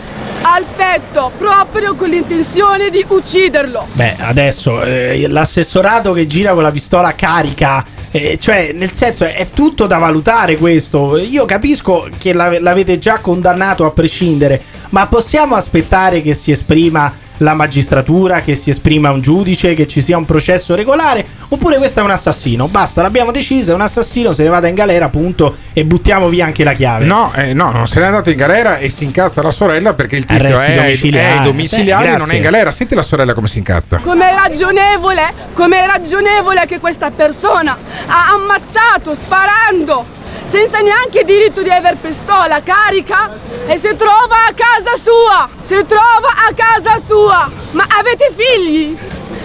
Al 0.43 0.65
petto, 0.75 1.31
proprio 1.37 1.95
con 1.95 2.09
l'intenzione 2.09 2.89
di 2.89 3.05
ucciderlo. 3.07 3.89
Beh, 3.93 4.17
adesso 4.21 4.83
eh, 4.83 5.27
l'assessorato 5.29 6.13
che 6.13 6.27
gira 6.27 6.55
con 6.55 6.63
la 6.63 6.71
pistola 6.71 7.15
carica, 7.15 7.85
eh, 8.11 8.39
cioè 8.39 8.73
nel 8.73 8.93
senso 8.93 9.25
è, 9.25 9.49
tutto 9.53 9.87
da 9.87 9.99
valutare 9.99 10.57
questo. 10.57 11.19
Io 11.19 11.45
capisco 11.45 12.09
che 12.17 12.33
l'ave- 12.33 12.59
l'avete 12.59 12.99
già 12.99 13.19
condannato 13.19 13.85
a 13.85 13.91
prescindere, 13.91 14.63
ma 14.91 15.07
possiamo 15.09 15.57
aspettare 15.57 16.23
che 16.23 16.33
si 16.33 16.51
esprima 16.51 17.13
la 17.41 17.55
magistratura, 17.55 18.41
che 18.43 18.55
si 18.55 18.71
esprima 18.71 19.11
un 19.11 19.21
giudice, 19.21 19.75
che 19.75 19.87
ci 19.87 20.01
sia 20.01 20.17
un 20.17 20.25
processo 20.25 20.75
regolare? 20.75 21.27
Oppure 21.49 21.77
questo 21.79 22.01
è 22.01 22.03
un 22.03 22.11
assassino? 22.11 22.69
Basta, 22.69 23.03
l'abbiamo 23.03 23.31
deciso, 23.31 23.73
è 23.73 23.75
un 23.75 23.81
assassino, 23.81 24.33
se 24.33 24.43
ne 24.43 24.49
vada 24.49 24.69
in 24.69 24.75
galera, 24.75 25.09
punto, 25.09 25.57
e 25.73 25.85
buttiamo 25.85 26.29
via 26.29 26.45
anche 26.45 26.65
la 26.65 26.73
chiave. 26.75 27.05
no, 27.05 27.33
eh, 27.35 27.53
no, 27.53 27.71
non 27.71 27.87
se 27.87 28.01
n'è 28.01 28.07
andato 28.07 28.31
in 28.31 28.37
galera 28.37 28.79
e 28.79 28.89
si 28.89 29.05
incazza 29.05 29.43
la 29.43 29.51
sorella 29.51 29.95
perché 29.95 30.17
il 30.17 30.25
tizio 30.25 30.47
Arresti 30.47 30.73
è, 30.73 30.75
domiciliari. 30.83 31.35
è 31.35 31.39
ai 31.39 31.45
domiciliari 31.45 32.07
Beh, 32.09 32.15
e 32.15 32.17
non 32.17 32.31
è 32.31 32.35
in 32.35 32.43
galera 32.43 32.71
senti 32.71 32.95
la 32.95 33.03
sorella 33.03 33.35
come 33.35 33.49
si 33.49 33.59
incazza 33.59 33.99
Com'è 33.99 34.33
ragionevole, 34.35 35.33
com'è 35.55 35.87
ragionevole 35.87 36.67
che 36.67 36.79
questa 36.79 37.11
persona 37.11 37.77
ha 38.07 38.33
ammazzato 38.35 39.15
sparando 39.15 40.19
senza 40.51 40.81
neanche 40.81 41.25
diritto 41.25 41.63
di 41.63 41.71
aver 41.71 41.97
pistola 41.97 42.61
carica 42.61 43.31
e 43.67 43.79
si 43.79 43.95
trova 43.95 44.47
a 44.49 44.53
casa 44.53 44.97
sua, 44.97 45.49
si 45.63 45.87
trova 45.87 46.31
a 46.49 46.53
casa 46.53 47.01
sua. 47.01 47.49
Ma 47.71 47.87
avete 47.89 48.33
figli? 48.37 48.99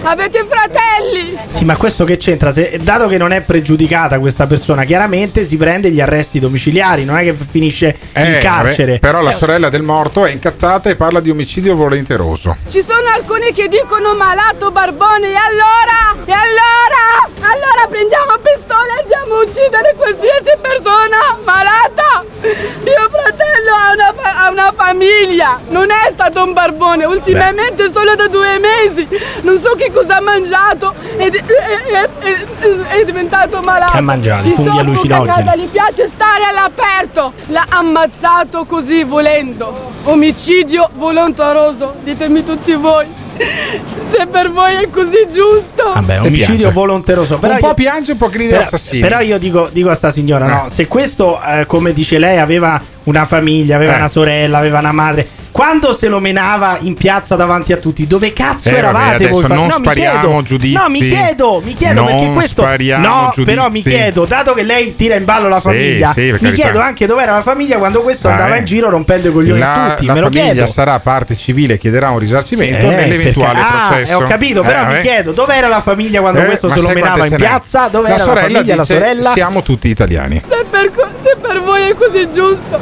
Avete 0.08 0.46
fratelli? 0.48 1.36
Sì, 1.50 1.66
ma 1.66 1.76
questo 1.78 2.04
che 2.04 2.18
c'entra? 2.18 2.52
Se, 2.52 2.78
dato 2.82 3.08
che 3.08 3.18
non 3.18 3.32
è 3.32 3.42
pregiudicata 3.42 4.20
questa 4.20 4.46
persona, 4.46 4.84
chiaramente 4.84 5.44
si 5.44 5.58
prende 5.58 5.90
gli 5.90 6.00
arresti 6.00 6.40
domiciliari, 6.40 7.06
non 7.06 7.18
è 7.18 7.24
che 7.24 7.34
finisce 7.34 7.98
in 8.16 8.36
Eh, 8.36 8.40
carcere. 8.40 8.86
vabbè, 8.94 9.00
però 9.00 9.22
la 9.22 9.32
Eh, 9.32 9.36
sorella 9.36 9.70
del 9.70 9.82
morto 9.82 10.24
è 10.26 10.32
incazzata 10.32 10.92
e 10.92 10.96
parla 10.96 11.20
di 11.22 11.32
omicidio 11.32 11.76
volenteroso 11.76 12.56
Ci 12.70 12.82
sono 12.84 13.08
alcuni 13.16 13.52
che 13.52 13.68
dicono 13.68 14.14
malato 14.14 14.70
barbone 14.72 15.28
e 15.32 15.36
allora? 15.36 16.24
E 16.26 16.32
allora? 16.32 17.34
Allora 17.42 17.88
prendiamo 17.90 18.34
pistola 18.44 18.98
e 18.98 19.02
andiamo 19.02 19.36
a 19.36 19.44
uccidere 19.44 19.94
qualsiasi 19.96 20.52
persona 20.62 21.38
malata? 21.44 22.24
Mio 22.84 23.10
fratello 23.10 23.72
ha 23.74 23.92
una, 23.94 24.14
fa- 24.16 24.46
ha 24.46 24.50
una 24.52 24.72
famiglia, 24.76 25.60
non 25.70 25.90
è 25.90 26.12
stato 26.14 26.44
un 26.44 26.54
barbone, 26.54 27.06
ultimamente 27.06 27.92
solo 27.92 28.14
da 28.16 28.28
due 28.28 28.60
mesi, 28.60 29.08
non 29.42 29.60
so 29.60 29.74
che 29.76 29.92
cosa 29.96 30.18
ha 30.18 30.22
mangiato 30.22 30.94
ed 31.18 31.36
è, 31.36 31.44
è- 31.44 32.10
è- 32.20 33.00
è- 33.00 33.06
diventato 33.06 33.62
malato. 33.62 33.92
Che 33.94 33.98
ha 33.98 34.02
mangiato? 34.02 34.44
Si 34.44 34.52
Funghi 34.52 34.80
allucinogeni. 34.80 35.44
casa, 35.44 35.56
gli 35.56 35.68
piace 35.68 36.08
stare 36.08 36.44
all'aperto, 36.44 37.34
l'ha 37.48 37.66
ammazzato 37.70 38.66
così 38.66 39.04
volendo. 39.04 39.94
Omicidio 40.04 40.90
volontaroso, 40.96 41.96
ditemi 42.04 42.44
tutti 42.44 42.74
voi. 42.74 43.06
Se 44.10 44.28
per 44.28 44.50
voi 44.52 44.76
è 44.76 44.90
così 44.90 45.28
giusto. 45.32 45.92
Vabbè, 45.94 46.16
E 46.16 46.20
omicidio 46.20 46.46
piange. 46.58 46.72
volonteroso. 46.72 47.38
Però 47.40 47.54
un 47.54 47.60
po' 47.60 47.68
io- 47.68 47.74
piange 47.74 48.12
un 48.14 48.18
po' 48.18 48.30
grida 48.30 48.60
però, 48.60 48.78
però 49.02 49.20
io 49.22 49.38
dico, 49.38 49.70
dico 49.72 49.90
a 49.90 49.94
sta 49.94 50.10
signora, 50.10 50.46
no, 50.48 50.66
Eh. 50.66 50.70
se 50.70 50.88
questo, 50.88 51.42
eh, 51.42 51.66
come 51.66 51.92
dice 51.94 52.18
lei, 52.18 52.38
aveva 52.40 52.80
una 53.04 53.26
famiglia, 53.26 53.76
aveva 53.76 53.94
Eh. 53.94 53.98
una 53.98 54.08
sorella, 54.08 54.58
aveva 54.58 54.80
una 54.80 54.92
madre, 54.94 55.28
quando 55.56 55.94
se 55.94 56.10
lo 56.10 56.20
menava 56.20 56.80
in 56.82 56.96
piazza 56.96 57.38
davanti 57.38 57.72
a 57.72 57.78
tutti, 57.78 58.06
dove 58.06 58.34
cazzo 58.34 58.68
Eh, 58.68 58.76
eravate 58.76 59.28
voi? 59.30 59.44
non 59.48 59.56
no, 59.56 59.64
mi 59.68 59.72
spariamo 59.86 60.20
chiedo, 60.20 60.42
giudizi. 60.42 60.74
no, 60.74 60.90
mi 60.90 61.00
chiedo, 61.00 61.62
mi 61.64 61.74
chiedo 61.74 62.02
Non 62.02 62.06
perché 62.10 62.34
questo 62.34 62.62
No, 62.98 63.32
giudizi. 63.34 63.44
però 63.56 63.70
mi 63.70 63.82
chiedo, 63.82 64.26
dato 64.26 64.54
che 64.54 64.64
lei 64.64 64.98
tira 64.98 65.16
in 65.16 65.24
ballo 65.24 65.48
la 65.48 65.56
Sì, 65.56 65.62
famiglia, 65.62 66.12
sì, 66.12 66.22
mi 66.24 66.32
carità. 66.40 66.52
chiedo 66.62 66.80
anche 66.82 67.06
dove 67.06 67.24
era 67.24 67.32
la 67.32 67.42
famiglia 67.42 67.78
quando 67.78 68.02
questo 68.02 68.28
Ah, 68.28 68.32
andava 68.32 68.56
eh. 68.56 68.60
in 68.60 68.66
giro 68.66 68.90
rompendo 68.90 69.30
i 69.30 69.32
coglioni 69.32 69.60
la, 69.62 69.74
a 69.86 69.90
tutti, 69.92 70.06
la 70.08 70.14
me 70.14 70.20
lo 70.20 70.26
famiglia 70.26 70.52
chiedo. 70.52 70.72
sarà 70.74 71.00
parte 71.00 71.38
civile 71.38 71.76
e 71.76 71.78
chiederà 71.78 72.10
un 72.10 72.20
risarcimento 72.20 72.92
Eh, 72.92 72.96
nell'eventuale 72.96 73.54
perché- 73.54 73.74
ah, 73.78 73.88
processo. 73.88 74.12
eh, 74.12 74.14
ho 74.14 74.28
capito, 74.28 74.62
però 74.62 74.80
Eh, 74.80 74.82
mi 74.82 74.88
vabbè. 74.92 75.02
chiedo 75.04 75.32
dove 75.32 75.56
era 75.56 75.68
la 75.70 75.82
famiglia 75.82 76.20
quando 76.20 76.42
Eh, 76.42 76.46
questo 76.48 76.68
se 76.68 76.82
lo 76.82 76.90
menava 76.90 77.26
in 77.28 77.36
piazza? 77.38 77.88
Dove 77.88 78.10
la 78.10 78.16
era 78.16 78.26
la 78.26 78.36
famiglia, 78.42 78.76
la 78.76 78.84
sorella? 78.84 79.30
Siamo 79.32 79.62
tutti 79.62 79.88
italiani. 79.88 80.42
Se 80.50 80.66
per, 80.70 81.62
voi 81.62 81.90
è 81.90 81.96
così 81.96 82.28
giusto, 82.34 82.78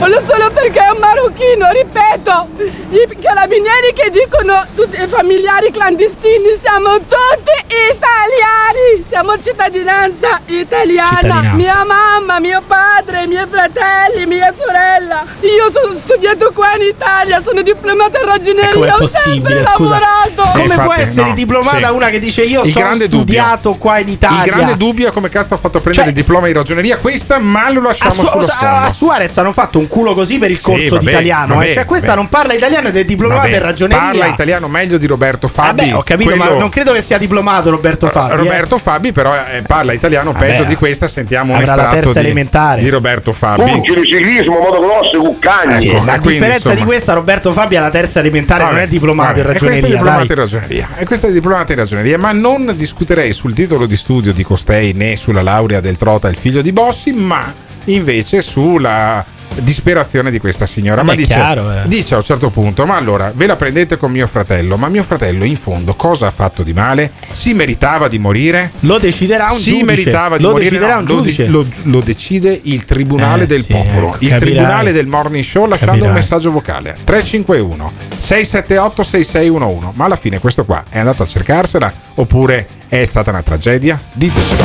voglio 0.00 0.20
solo 0.26 0.50
perché 0.50 0.80
è 0.80 0.90
un 0.90 0.98
marocchino, 0.98 1.68
ripeto, 1.72 1.98
i 2.04 3.16
carabinieri 3.22 3.92
che 3.94 4.10
dicono 4.10 4.64
tutti 4.74 5.00
i 5.00 5.06
familiari 5.06 5.70
clandestini, 5.70 6.58
siamo 6.60 6.96
tutti 6.98 7.54
italiani, 7.68 9.04
siamo 9.08 9.38
cittadinanza 9.40 10.40
italiana, 10.46 11.08
Cittadinanza. 11.20 11.54
mia 11.56 11.84
mamma, 11.84 12.40
mio 12.40 12.62
padre, 12.66 13.24
i 13.24 13.26
miei 13.28 13.46
fratelli, 13.48 14.26
mia 14.26 14.52
sorella, 14.56 15.24
io 15.40 15.70
sono 15.70 15.94
studiato 15.94 16.50
qua 16.52 16.74
in 16.76 16.82
Italia, 16.88 17.40
sono 17.42 17.62
diplomata 17.62 18.18
in 18.18 18.26
ragioneria, 18.26 18.72
Com'è 18.72 18.92
ho 18.92 18.96
possibile, 18.96 19.62
sempre 19.62 19.64
scusa? 19.64 19.98
lavorato. 20.00 20.58
Come 20.58 20.74
Eh, 20.74 20.78
può 20.78 20.92
essere 20.94 21.28
no, 21.28 21.34
diplomata 21.34 21.88
sì. 21.88 21.94
una 21.94 22.08
che 22.08 22.18
dice 22.18 22.42
io 22.42 22.62
Il 22.64 22.72
sono 22.72 22.84
grande 22.86 23.08
dubbio. 23.08 23.22
studiato 23.40 23.74
qua 23.74 23.98
in 23.98 24.08
Italia? 24.08 24.44
Il 24.44 24.50
grande 24.50 24.76
dubbio 24.76 25.08
è 25.08 25.12
come 25.12 25.28
cazzo 25.28 25.54
ha 25.54 25.58
fatto 25.58 25.80
prendere 25.80 26.06
Cioè- 26.06 26.06
il 26.08 26.14
diploma 26.14 26.46
di 26.46 26.52
ragioneria 26.52 26.96
questa, 26.98 27.38
ma 27.38 27.70
lo 27.70 27.80
A, 27.80 27.82
lasciamo 27.82 28.10
Su- 28.10 28.26
sullo 28.26 28.46
a. 28.58 28.90
Suarez 28.90 29.36
hanno 29.38 29.52
fatto 29.52 29.78
un 29.78 29.86
culo 29.86 30.14
così 30.14 30.38
per 30.38 30.50
il 30.50 30.56
Sì, 30.56 30.62
corso 30.64 30.88
vabbè, 30.96 31.04
di 31.04 31.10
italiano. 31.10 31.54
vabbè, 31.54 31.68
eh. 31.68 31.72
Cioè, 31.74 31.84
questa 31.90 32.06
vabbè. 32.08 32.18
non 32.20 32.28
parla 32.28 32.52
italiano 32.54 32.88
ed 32.88 32.96
è 32.96 33.04
diplomata 33.04 33.40
Vabbè, 33.42 33.54
in 33.56 33.62
ragioneria. 33.62 34.04
Parla 34.04 34.26
italiano 34.26 34.68
meglio 34.68 34.96
di 34.98 35.06
Roberto 35.06 35.48
Fabi. 35.48 35.80
Vabbè, 35.82 35.94
ho 35.94 36.02
capito, 36.02 36.36
ma 36.36 36.44
Quello- 36.46 36.60
non 36.60 36.68
credo 36.68 36.92
che 36.92 37.02
sia 37.02 37.18
diplomato 37.18 37.70
Roberto 37.70 38.06
Fabi. 38.08 38.32
eh. 38.32 38.36
Roberto 38.36 38.78
Fabi 38.78 39.12
però 39.12 39.34
eh, 39.34 39.62
parla 39.62 39.92
italiano 39.92 40.32
Vabbè, 40.32 40.46
peggio 40.46 40.64
di 40.64 40.74
questa 40.76 41.08
sentiamo 41.08 41.54
un 41.54 41.60
estratto 41.60 41.94
terza 41.94 42.20
di, 42.20 42.26
elementare. 42.26 42.80
di 42.82 42.88
Roberto 42.88 43.32
Fabi 43.32 43.70
Pugili, 43.70 44.06
ciclismo, 44.06 44.58
motocross, 44.60 45.10
cuccagni. 45.16 45.88
Ecco, 45.88 45.96
A 45.98 46.04
quindi, 46.18 46.28
differenza 46.28 46.68
di 46.68 46.74
insomma, 46.74 46.84
questa, 46.84 47.12
Roberto 47.14 47.52
Fabi 47.52 47.76
alla 47.76 47.90
terza 47.90 48.20
elementare 48.20 48.64
non 48.64 48.78
è 48.78 48.86
diplomato 48.88 49.38
in 49.40 49.46
vabbè, 49.46 49.56
e 49.56 49.58
questa 49.58 49.66
è 49.66 49.80
ragioneria. 49.80 49.96
diplomata 49.96 50.24
dai. 50.24 50.26
in 50.28 50.34
ragioneria 50.42 50.88
e 50.96 51.04
questa 51.04 51.26
è 51.26 51.30
diplomata 51.32 51.72
in 51.72 51.78
ragioneria 51.78 52.18
ma 52.18 52.32
non 52.32 52.72
discuterei 52.76 53.32
sul 53.32 53.52
titolo 53.54 53.86
di 53.86 53.96
studio 53.96 54.32
di 54.32 54.42
costei 54.44 54.92
né 54.92 55.16
sulla 55.16 55.42
laurea 55.42 55.80
del 55.80 55.96
Trota 55.96 56.28
il 56.28 56.36
figlio 56.36 56.62
di 56.62 56.72
Bossi 56.72 57.12
ma 57.12 57.52
invece 57.84 58.42
sulla 58.42 59.24
disperazione 59.56 60.30
di 60.30 60.38
questa 60.38 60.66
signora 60.66 61.02
ma 61.02 61.14
dice, 61.14 61.34
chiaro, 61.34 61.70
eh. 61.72 61.82
dice 61.86 62.14
a 62.14 62.18
un 62.18 62.24
certo 62.24 62.50
punto 62.50 62.86
ma 62.86 62.96
allora 62.96 63.32
ve 63.34 63.46
la 63.46 63.56
prendete 63.56 63.96
con 63.96 64.10
mio 64.10 64.26
fratello 64.26 64.76
ma 64.76 64.88
mio 64.88 65.02
fratello 65.02 65.44
in 65.44 65.56
fondo 65.56 65.94
cosa 65.94 66.28
ha 66.28 66.30
fatto 66.30 66.62
di 66.62 66.72
male? 66.72 67.10
si 67.30 67.52
meritava 67.52 68.08
di 68.08 68.18
morire? 68.18 68.70
Lo 68.80 68.98
deciderà 68.98 69.46
un 69.50 69.56
si 69.58 69.70
giudice. 69.70 69.84
meritava 69.84 70.36
di 70.36 70.42
Lo 70.42 70.50
morire 70.50 70.70
deciderà 70.70 70.94
No, 70.94 71.00
un 71.00 71.06
lo, 71.06 71.14
giudice. 71.16 71.46
lo- 71.48 71.66
lo 71.82 72.00
decide 72.00 72.58
il 72.64 72.84
tribunale 72.84 73.44
Eh, 73.44 73.46
del 73.46 73.62
sì, 73.62 73.72
popolo 73.72 74.08
ecco, 74.14 74.16
il 74.20 74.28
capirai. 74.30 74.38
tribunale 74.38 74.92
del 74.92 75.06
morning 75.06 75.44
show 75.44 75.66
lasciando 75.66 75.92
Capirai. 75.94 76.08
un 76.10 76.14
messaggio 76.14 76.50
vocale 76.52 76.96
351 77.04 77.92
678 78.18 79.02
6611 79.02 79.92
ma 79.96 80.04
alla 80.04 80.16
fine 80.16 80.38
questo 80.38 80.64
qua 80.64 80.84
è 80.88 80.98
andato 80.98 81.22
a 81.22 81.26
cercarsela 81.26 81.92
oppure 82.14 82.66
è 82.88 83.04
stata 83.06 83.30
una 83.30 83.42
tragedia? 83.42 84.00
ditecelo 84.12 84.64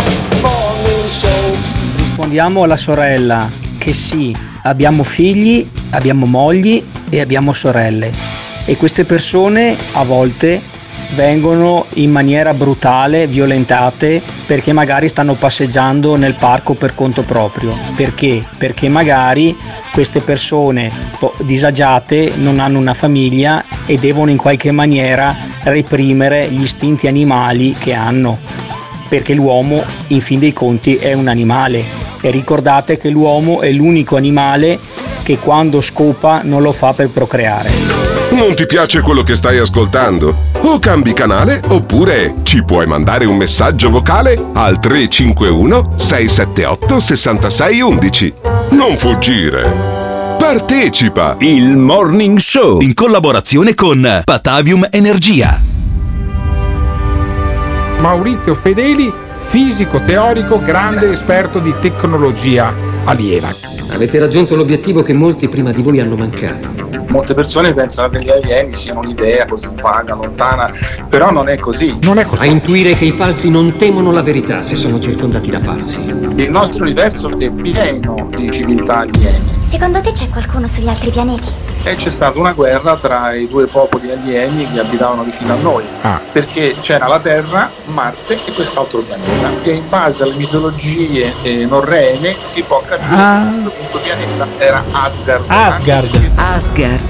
Rispondiamo 1.97 2.63
alla 2.63 2.77
sorella 2.77 3.49
che 3.85 3.93
sì, 3.93 4.35
abbiamo 4.63 5.03
figli, 5.03 5.69
abbiamo 5.91 6.25
mogli 6.25 6.83
e 7.07 7.21
abbiamo 7.21 7.53
sorelle 7.53 8.11
e 8.65 8.77
queste 8.77 9.03
persone 9.03 9.77
a 9.91 10.03
volte 10.03 10.59
vengono 11.13 11.85
in 11.93 12.09
maniera 12.09 12.55
brutale 12.55 13.27
violentate 13.27 14.23
perché 14.47 14.73
magari 14.73 15.07
stanno 15.07 15.35
passeggiando 15.35 16.15
nel 16.15 16.33
parco 16.33 16.73
per 16.73 16.95
conto 16.95 17.21
proprio. 17.21 17.77
Perché? 17.95 18.43
Perché 18.57 18.89
magari 18.89 19.55
queste 19.91 20.19
persone 20.19 20.91
disagiate 21.41 22.31
non 22.37 22.59
hanno 22.59 22.79
una 22.79 22.95
famiglia 22.95 23.63
e 23.85 23.99
devono 23.99 24.31
in 24.31 24.37
qualche 24.37 24.71
maniera 24.71 25.35
reprimere 25.61 26.49
gli 26.49 26.63
istinti 26.63 27.05
animali 27.05 27.75
che 27.77 27.93
hanno 27.93 28.39
perché 29.07 29.35
l'uomo 29.35 29.83
in 30.07 30.21
fin 30.21 30.39
dei 30.39 30.53
conti 30.53 30.95
è 30.95 31.13
un 31.13 31.27
animale 31.27 32.04
e 32.25 32.31
ricordate 32.31 32.97
che 32.97 33.09
l'uomo 33.09 33.61
è 33.61 33.71
l'unico 33.71 34.15
animale 34.15 34.79
che 35.21 35.37
quando 35.37 35.79
scopa 35.79 36.41
non 36.43 36.63
lo 36.63 36.71
fa 36.71 36.91
per 36.91 37.09
procreare. 37.09 37.69
Non 38.31 38.55
ti 38.55 38.65
piace 38.65 39.01
quello 39.01 39.21
che 39.21 39.35
stai 39.35 39.59
ascoltando? 39.59 40.35
O 40.61 40.79
cambi 40.79 41.13
canale 41.13 41.61
oppure 41.67 42.33
ci 42.41 42.63
puoi 42.63 42.87
mandare 42.87 43.25
un 43.25 43.37
messaggio 43.37 43.91
vocale 43.91 44.43
al 44.53 44.79
351 44.79 45.91
678 45.97 46.99
6611. 46.99 48.33
Non 48.71 48.97
fuggire. 48.97 49.93
Partecipa! 50.39 51.35
Il 51.39 51.77
Morning 51.77 52.39
Show 52.39 52.81
in 52.81 52.95
collaborazione 52.95 53.75
con 53.75 54.21
Patavium 54.23 54.87
Energia. 54.89 55.61
Maurizio 57.99 58.55
Fedeli 58.55 59.23
fisico 59.45 60.01
teorico 60.01 60.59
grande 60.59 61.11
esperto 61.11 61.59
di 61.59 61.73
tecnologia 61.79 62.75
aliena 63.05 63.47
Avete 63.91 64.19
raggiunto 64.19 64.55
l'obiettivo 64.55 65.03
che 65.03 65.13
molti 65.13 65.47
prima 65.47 65.71
di 65.71 65.81
voi 65.81 66.01
hanno 66.01 66.15
mancato. 66.17 67.04
Molte 67.15 67.33
persone 67.33 67.73
pensano 67.73 68.09
che 68.09 68.21
gli 68.21 68.29
alieni 68.29 68.73
siano 68.73 68.99
un'idea 68.99 69.45
così 69.47 69.69
vaga, 69.81 70.15
lontana, 70.15 70.69
però 71.07 71.31
non 71.31 71.47
è 71.47 71.57
così. 71.57 71.97
Non 72.01 72.17
è 72.17 72.27
A 72.39 72.45
intuire 72.45 72.93
che 72.95 73.05
i 73.05 73.11
falsi 73.11 73.49
non 73.49 73.77
temono 73.77 74.11
la 74.11 74.21
verità 74.21 74.61
se 74.61 74.75
sono 74.75 74.99
circondati 74.99 75.49
da 75.49 75.59
falsi. 75.61 76.01
Il 76.01 76.51
nostro 76.51 76.83
universo 76.83 77.29
è 77.39 77.49
pieno 77.49 78.27
di 78.35 78.51
civiltà 78.51 78.97
aliene 78.97 79.43
Secondo 79.61 80.01
te 80.01 80.11
c'è 80.11 80.27
qualcuno 80.29 80.67
sugli 80.67 80.89
altri 80.89 81.09
pianeti? 81.09 81.63
e 81.87 81.93
c'è 81.95 82.09
stata 82.09 82.39
una 82.39 82.51
guerra 82.53 82.95
tra 82.97 83.31
i 83.35 83.47
due 83.47 83.67
popoli 83.67 84.09
alieni 84.11 84.67
che 84.71 84.79
abitavano 84.79 85.21
vicino 85.23 85.53
a 85.53 85.57
noi, 85.57 85.83
Ah. 86.01 86.19
perché 86.31 86.73
c'era 86.81 87.07
la 87.07 87.19
Terra, 87.19 87.69
Marte 87.85 88.39
e 88.43 88.51
quest'altro 88.53 89.01
pianeta. 89.01 89.51
E 89.61 89.69
in 89.71 89.87
base 89.87 90.23
alle 90.23 90.33
mitologie 90.33 91.31
eh, 91.43 91.63
norrene 91.65 92.37
si 92.41 92.63
può 92.63 92.81
capire 92.83 93.15
Ah. 93.15 93.51
che 93.53 93.69
questo 93.69 93.99
pianeta 93.99 94.47
era 94.57 94.83
Asgard. 94.91 95.43
Asgard. 95.47 96.31
Asgard 96.33 97.04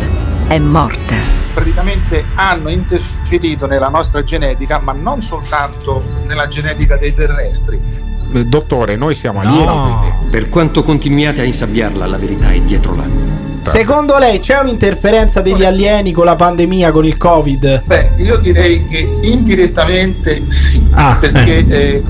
è 0.47 0.59
morta. 0.59 1.15
praticamente 1.53 2.26
hanno 2.35 2.69
interferito 2.69 3.65
nella 3.65 3.88
nostra 3.88 4.23
genetica, 4.23 4.80
ma 4.80 4.91
non 4.91 5.22
soltanto 5.22 6.03
nella 6.27 6.47
genetica 6.47 6.97
dei 6.97 7.13
terrestri. 7.13 7.80
Eh, 8.34 8.45
dottore 8.45 8.95
noi 8.97 9.15
siamo 9.15 9.39
alieni 9.39 10.30
Per 10.30 10.49
quanto 10.49 10.84
continuiate 10.84 11.41
a 11.41 11.43
insabbiarla, 11.45 12.05
la 12.05 12.17
verità 12.17 12.51
è 12.51 12.59
dietro 12.59 12.95
l'angolo. 12.95 13.53
Secondo 13.61 14.17
lei 14.17 14.39
c'è 14.39 14.59
un'interferenza 14.59 15.41
degli 15.41 15.65
alieni 15.65 16.11
con 16.11 16.26
la 16.26 16.35
pandemia, 16.35 16.91
con 16.91 17.05
il 17.05 17.17
Covid? 17.17 17.84
Beh, 17.85 18.11
io 18.17 18.38
direi 18.38 18.85
che 18.85 19.17
indirettamente 19.22 20.43
sì, 20.49 20.85
Ah, 20.91 21.17
perché 21.19 21.65
eh, 21.67 22.03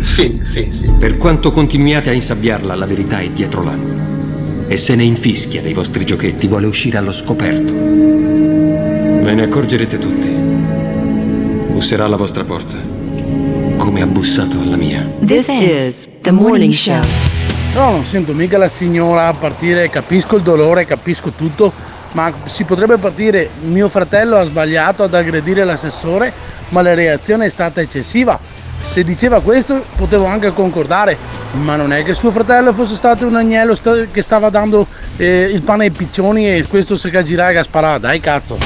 sì, 0.00 0.40
sì, 0.42 0.68
sì. 0.70 0.90
Per 0.98 1.18
quanto 1.18 1.50
continuiate 1.50 2.10
a 2.10 2.12
insabbiarla, 2.12 2.74
la 2.74 2.86
verità 2.86 3.18
è 3.18 3.28
dietro 3.28 3.62
l'angolo. 3.62 4.15
E 4.68 4.76
se 4.76 4.96
ne 4.96 5.04
infischia 5.04 5.62
dei 5.62 5.72
vostri 5.72 6.04
giochetti, 6.04 6.48
vuole 6.48 6.66
uscire 6.66 6.98
allo 6.98 7.12
scoperto. 7.12 7.72
Ve 7.72 9.32
ne 9.32 9.42
accorgerete 9.42 9.96
tutti. 9.98 10.28
Busserà 10.28 12.04
alla 12.04 12.16
vostra 12.16 12.42
porta, 12.42 12.74
come 13.76 14.02
ha 14.02 14.06
bussato 14.06 14.58
alla 14.58 14.76
mia. 14.76 15.06
This 15.24 15.48
is 15.48 16.08
the 16.20 16.32
morning 16.32 16.72
show. 16.72 17.00
No, 17.74 17.90
non 17.90 18.04
sento 18.04 18.32
mica 18.32 18.58
la 18.58 18.68
signora 18.68 19.32
partire, 19.34 19.88
capisco 19.88 20.36
il 20.36 20.42
dolore, 20.42 20.84
capisco 20.84 21.30
tutto, 21.30 21.72
ma 22.12 22.32
si 22.46 22.64
potrebbe 22.64 22.96
partire, 22.96 23.48
mio 23.66 23.88
fratello 23.88 24.36
ha 24.36 24.44
sbagliato 24.44 25.04
ad 25.04 25.14
aggredire 25.14 25.62
l'assessore, 25.62 26.32
ma 26.70 26.82
la 26.82 26.94
reazione 26.94 27.46
è 27.46 27.50
stata 27.50 27.80
eccessiva. 27.80 28.36
Se 28.82 29.04
diceva 29.04 29.40
questo 29.40 29.84
potevo 29.96 30.24
anche 30.24 30.52
concordare, 30.52 31.16
ma 31.56 31.76
non 31.76 31.92
è 31.92 32.02
che 32.02 32.14
suo 32.14 32.30
fratello 32.30 32.72
fosse 32.72 32.94
stato 32.94 33.26
un 33.26 33.36
agnello 33.36 33.76
che 34.10 34.22
stava 34.22 34.50
dando 34.50 34.86
eh, 35.16 35.50
il 35.52 35.62
pane 35.62 35.84
ai 35.84 35.90
piccioni 35.90 36.48
e 36.48 36.66
questo 36.66 36.96
se 36.96 37.10
Giraga 37.22 37.62
sparà, 37.62 37.98
dai 37.98 38.20
cazzo. 38.20 38.58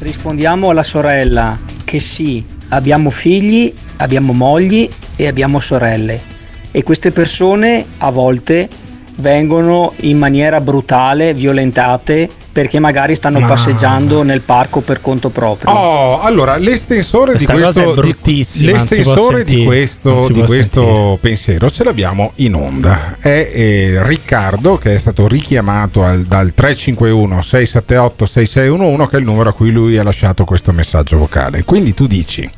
Rispondiamo 0.00 0.70
alla 0.70 0.82
sorella 0.82 1.58
che 1.84 2.00
sì, 2.00 2.44
abbiamo 2.68 3.10
figli, 3.10 3.74
abbiamo 3.96 4.32
mogli 4.32 4.88
e 5.16 5.26
abbiamo 5.26 5.60
sorelle 5.60 6.36
e 6.70 6.82
queste 6.82 7.10
persone 7.10 7.84
a 7.98 8.10
volte 8.10 8.68
vengono 9.16 9.94
in 10.00 10.18
maniera 10.18 10.60
brutale 10.60 11.34
violentate 11.34 12.30
perché 12.58 12.80
magari 12.80 13.14
stanno 13.14 13.38
Ma- 13.38 13.46
passeggiando 13.46 14.24
nel 14.24 14.40
parco 14.40 14.80
per 14.80 15.00
conto 15.00 15.28
proprio. 15.28 15.70
Oh, 15.70 16.20
allora 16.20 16.56
l'estensore 16.56 17.36
di 17.36 17.44
Questa 17.44 17.52
cosa 17.52 17.82
questo, 17.84 18.22
di, 18.24 18.64
l'estensore 18.64 19.44
di 19.44 19.64
questo, 19.64 20.26
di 20.28 20.42
questo 20.42 21.16
pensiero 21.20 21.70
ce 21.70 21.84
l'abbiamo 21.84 22.32
in 22.36 22.54
onda. 22.54 23.14
È 23.20 23.28
eh, 23.54 24.00
Riccardo 24.02 24.76
che 24.76 24.96
è 24.96 24.98
stato 24.98 25.28
richiamato 25.28 26.02
al- 26.02 26.24
dal 26.24 26.52
351 26.52 27.42
678 27.42 28.26
6611 28.26 29.08
che 29.08 29.16
è 29.16 29.18
il 29.20 29.24
numero 29.24 29.50
a 29.50 29.52
cui 29.52 29.70
lui 29.70 29.96
ha 29.96 30.02
lasciato 30.02 30.44
questo 30.44 30.72
messaggio 30.72 31.16
vocale. 31.16 31.62
Quindi 31.62 31.94
tu 31.94 32.08
dici, 32.08 32.50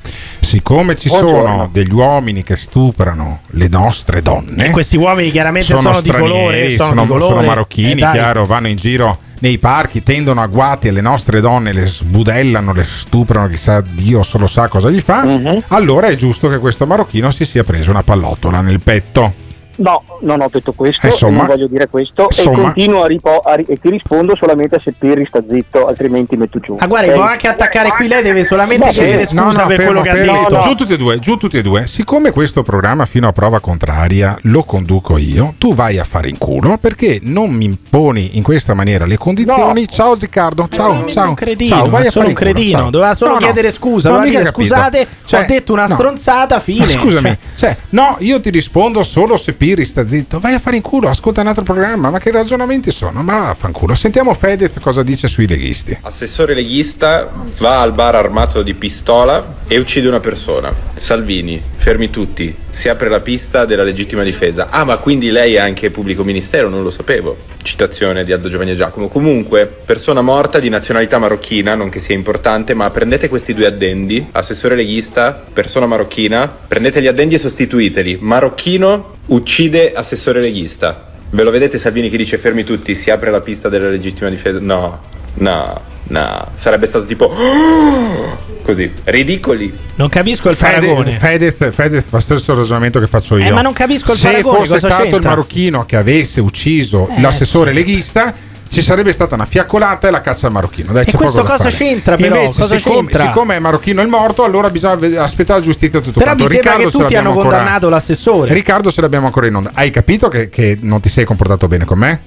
siccome 0.50 0.96
ci 0.96 1.08
sono 1.08 1.30
Buongiorno. 1.30 1.68
degli 1.72 1.92
uomini 1.92 2.42
che 2.42 2.56
stuprano 2.56 3.42
le 3.50 3.68
nostre 3.68 4.20
donne, 4.20 4.66
E 4.66 4.70
questi 4.72 4.96
uomini 4.96 5.30
chiaramente 5.30 5.68
sono, 5.68 6.00
di 6.00 6.10
colore, 6.10 6.28
stranieri, 6.28 6.76
sono, 6.76 6.88
sono, 6.88 7.02
di 7.02 7.08
colore. 7.08 7.34
sono 7.34 7.46
marocchini, 7.46 7.92
Eh, 8.00 8.10
chiaro, 8.10 8.46
vanno 8.46 8.66
in 8.66 8.76
giro 8.76 9.18
nei 9.38 9.58
parchi, 9.58 10.02
tendono 10.02 10.42
agguati 10.42 10.88
alle 10.88 11.00
nostre 11.00 11.40
donne, 11.40 11.72
le 11.72 11.86
sbudellano, 11.86 12.72
le 12.72 12.82
stuprano, 12.84 13.46
chissà 13.46 13.80
Dio 13.80 14.24
solo 14.24 14.48
sa 14.48 14.66
cosa 14.66 14.90
gli 14.90 15.00
fa. 15.00 15.22
Mhm. 15.24 15.62
Allora 15.68 16.08
è 16.08 16.16
giusto 16.16 16.48
che 16.48 16.58
questo 16.58 16.84
marocchino 16.84 17.30
si 17.30 17.44
sia 17.44 17.62
preso 17.62 17.90
una 17.90 18.02
pallottola 18.02 18.60
nel 18.60 18.80
petto. 18.80 19.32
No, 19.80 20.02
non 20.20 20.42
ho 20.42 20.48
detto 20.50 20.72
questo, 20.72 21.06
Eh, 21.06 21.10
insomma. 21.10 21.32
e 21.32 21.36
non 21.38 21.46
voglio 21.46 21.66
dire 21.66 21.88
questo 21.88 22.24
Insomma. 22.28 22.58
e 22.58 22.60
continuo 22.62 23.02
a, 23.02 23.06
ripo- 23.06 23.38
a 23.38 23.54
ri- 23.54 23.64
e 23.66 23.78
ti 23.80 23.88
rispondo 23.88 24.36
solamente 24.36 24.78
se 24.82 24.92
Pirri 24.98 25.24
sta 25.26 25.42
zitto, 25.48 25.86
altrimenti 25.86 26.36
metto 26.36 26.58
giù. 26.60 26.76
Ah, 26.78 26.86
guarda, 26.86 27.08
ok? 27.08 27.14
può 27.14 27.22
anche 27.24 27.48
attaccare 27.48 27.90
qui. 27.92 28.06
Lei 28.06 28.22
deve 28.22 28.44
solamente 28.44 28.84
Va 28.84 28.90
chiedere 28.90 29.24
scusa 29.24 29.64
per 29.64 29.82
quello 29.82 30.02
che 30.02 30.10
ha 30.10 30.14
fermo. 30.14 30.40
detto. 30.48 30.60
Giù 30.60 30.74
tutti 30.74 30.92
e 30.92 30.96
due, 30.98 31.18
giù 31.18 31.36
tutti 31.36 31.56
e 31.56 31.62
due. 31.62 31.86
Siccome 31.86 32.30
questo 32.30 32.62
programma 32.62 33.06
fino 33.06 33.26
a 33.26 33.32
prova 33.32 33.60
contraria 33.60 34.36
lo 34.42 34.64
conduco 34.64 35.16
io, 35.16 35.54
tu 35.56 35.74
vai 35.74 35.98
a 35.98 36.04
fare 36.04 36.28
in 36.28 36.36
culo 36.36 36.76
perché 36.76 37.18
non 37.22 37.50
mi 37.50 37.64
imponi 37.64 38.36
in 38.36 38.42
questa 38.42 38.74
maniera 38.74 39.06
le 39.06 39.16
condizioni. 39.16 39.88
Ciao 39.88 40.14
Riccardo, 40.14 40.68
ciao, 40.70 41.06
ciao. 41.06 41.28
un 41.28 41.34
cretino, 41.34 41.74
ciao, 41.76 41.88
vai 41.88 42.02
ma 42.02 42.08
a 42.08 42.10
solo 42.10 42.10
fare 42.10 42.26
un 42.26 42.30
in 42.30 42.34
culo, 42.36 42.70
ciao. 42.82 42.90
Doveva 42.90 43.14
solo 43.14 43.30
No, 43.32 43.38
no, 43.38 43.44
chiedere 43.46 43.70
scusa. 43.70 44.08
Doveva 44.10 44.26
dire 44.28 44.42
capito. 44.44 44.60
scusate, 44.60 45.06
Cioè, 45.24 45.40
ho 45.40 45.44
detto 45.46 45.72
una 45.72 45.86
no. 45.86 45.94
stronzata, 45.94 46.60
fine. 46.60 46.84
Ma 46.84 46.90
scusami, 46.90 47.22
Cioè, 47.30 47.38
cioè, 47.56 47.76
no, 47.90 48.16
io 48.18 48.40
ti 48.40 48.50
rispondo 48.50 49.02
solo 49.02 49.36
se 49.38 49.52
Piri 49.70 49.84
sta 49.84 50.04
zitto. 50.04 50.40
Vai 50.40 50.54
a 50.54 50.58
fare 50.58 50.74
in 50.74 50.82
culo, 50.82 51.06
ascolta 51.06 51.42
un 51.42 51.46
altro 51.46 51.62
programma. 51.62 52.10
Ma 52.10 52.18
che 52.18 52.32
ragionamenti 52.32 52.90
sono? 52.90 53.22
Ma 53.22 53.38
vaffanculo. 53.38 53.94
Sentiamo 53.94 54.34
Fedez 54.34 54.80
cosa 54.80 55.04
dice 55.04 55.28
sui 55.28 55.46
leghisti. 55.46 55.96
Assessore 56.02 56.54
leghista 56.54 57.30
va 57.58 57.80
al 57.80 57.92
bar 57.92 58.16
armato 58.16 58.62
di 58.62 58.74
pistola 58.74 59.58
e 59.68 59.78
uccide 59.78 60.08
una 60.08 60.18
persona. 60.18 60.74
Salvini, 60.96 61.62
fermi 61.76 62.10
tutti. 62.10 62.52
Si 62.72 62.88
apre 62.88 63.08
la 63.08 63.20
pista 63.20 63.64
della 63.64 63.84
legittima 63.84 64.24
difesa. 64.24 64.70
Ah, 64.70 64.82
ma 64.82 64.96
quindi 64.96 65.30
lei 65.30 65.54
è 65.54 65.60
anche 65.60 65.92
pubblico 65.92 66.24
ministero? 66.24 66.68
Non 66.68 66.82
lo 66.82 66.90
sapevo. 66.90 67.36
Citazione 67.62 68.24
di 68.24 68.32
Aldo 68.32 68.48
Giovanni 68.48 68.72
e 68.72 68.74
Giacomo. 68.74 69.06
Comunque, 69.06 69.66
persona 69.66 70.20
morta 70.20 70.58
di 70.58 70.68
nazionalità 70.68 71.18
marocchina, 71.18 71.76
non 71.76 71.90
che 71.90 72.00
sia 72.00 72.16
importante, 72.16 72.74
ma 72.74 72.90
prendete 72.90 73.28
questi 73.28 73.54
due 73.54 73.66
addendi. 73.66 74.30
Assessore 74.32 74.74
leghista, 74.74 75.44
persona 75.52 75.86
marocchina. 75.86 76.48
Prendete 76.48 77.00
gli 77.00 77.06
addendi 77.06 77.36
e 77.36 77.38
sostituiteli. 77.38 78.18
Marocchino 78.20 79.18
uccide 79.30 79.92
assessore 79.92 80.40
leghista. 80.40 81.08
Ve 81.30 81.42
lo 81.42 81.50
vedete 81.50 81.78
Salvini 81.78 82.10
che 82.10 82.16
dice 82.16 82.38
fermi 82.38 82.64
tutti, 82.64 82.94
si 82.94 83.10
apre 83.10 83.30
la 83.30 83.40
pista 83.40 83.68
della 83.68 83.88
legittima 83.88 84.28
difesa? 84.28 84.58
No, 84.60 85.00
no, 85.34 85.80
no. 86.04 86.46
Sarebbe 86.56 86.86
stato 86.86 87.04
tipo... 87.04 87.32
Così, 88.62 88.92
ridicoli. 89.04 89.72
Non 89.96 90.08
capisco 90.08 90.50
il 90.50 90.56
paragone. 90.56 91.12
Fedez, 91.12 91.54
Fedez, 91.56 91.74
Fedez 91.74 92.04
fa 92.04 92.16
lo 92.16 92.22
stesso 92.22 92.54
ragionamento 92.54 93.00
che 93.00 93.06
faccio 93.06 93.36
io. 93.36 93.46
Eh, 93.46 93.50
ma 93.52 93.62
non 93.62 93.72
capisco 93.72 94.12
il 94.12 94.18
Se 94.18 94.28
paragone, 94.30 94.58
fosse 94.58 94.68
cosa 94.68 94.86
stato 94.86 95.04
il 95.04 95.10
c'entra? 95.10 95.28
marocchino 95.30 95.86
che 95.86 95.96
avesse 95.96 96.40
ucciso 96.40 97.08
Eh, 97.08 97.20
l'assessore 97.20 97.72
leghista, 97.72 98.32
ci 98.70 98.82
sarebbe 98.82 99.10
stata 99.12 99.34
una 99.34 99.44
fiaccolata 99.44 100.06
e 100.06 100.10
la 100.12 100.20
caccia 100.20 100.46
al 100.46 100.52
marocchino. 100.52 100.92
Dai, 100.92 101.04
E 101.06 101.12
questo 101.12 101.42
cosa 101.42 101.68
c'entra, 101.70 102.16
però? 102.16 102.36
Invece, 102.36 102.60
Cosa 102.60 102.76
siccome, 102.76 102.96
c'entra? 103.08 103.26
siccome 103.26 103.56
è 103.56 103.58
marocchino 103.58 104.00
il 104.00 104.08
morto, 104.08 104.44
allora 104.44 104.70
bisogna 104.70 105.22
aspettare 105.22 105.58
la 105.58 105.64
giustizia 105.64 106.00
tutto 106.00 106.20
Però 106.20 106.34
quanto. 106.34 106.44
mi 106.44 106.50
sembra 106.50 106.72
Riccardo 106.76 106.90
che 106.96 107.02
tutti 107.04 107.16
hanno 107.16 107.28
ancora- 107.30 107.48
condannato 107.48 107.88
l'assessore. 107.88 108.52
Riccardo 108.54 108.90
ce 108.92 109.00
l'abbiamo 109.00 109.26
ancora 109.26 109.46
in 109.48 109.54
onda. 109.56 109.70
Hai 109.74 109.90
capito 109.90 110.28
che, 110.28 110.48
che 110.48 110.78
non 110.80 111.00
ti 111.00 111.08
sei 111.08 111.24
comportato 111.24 111.66
bene 111.68 111.84
con 111.84 111.98
me? 111.98 112.20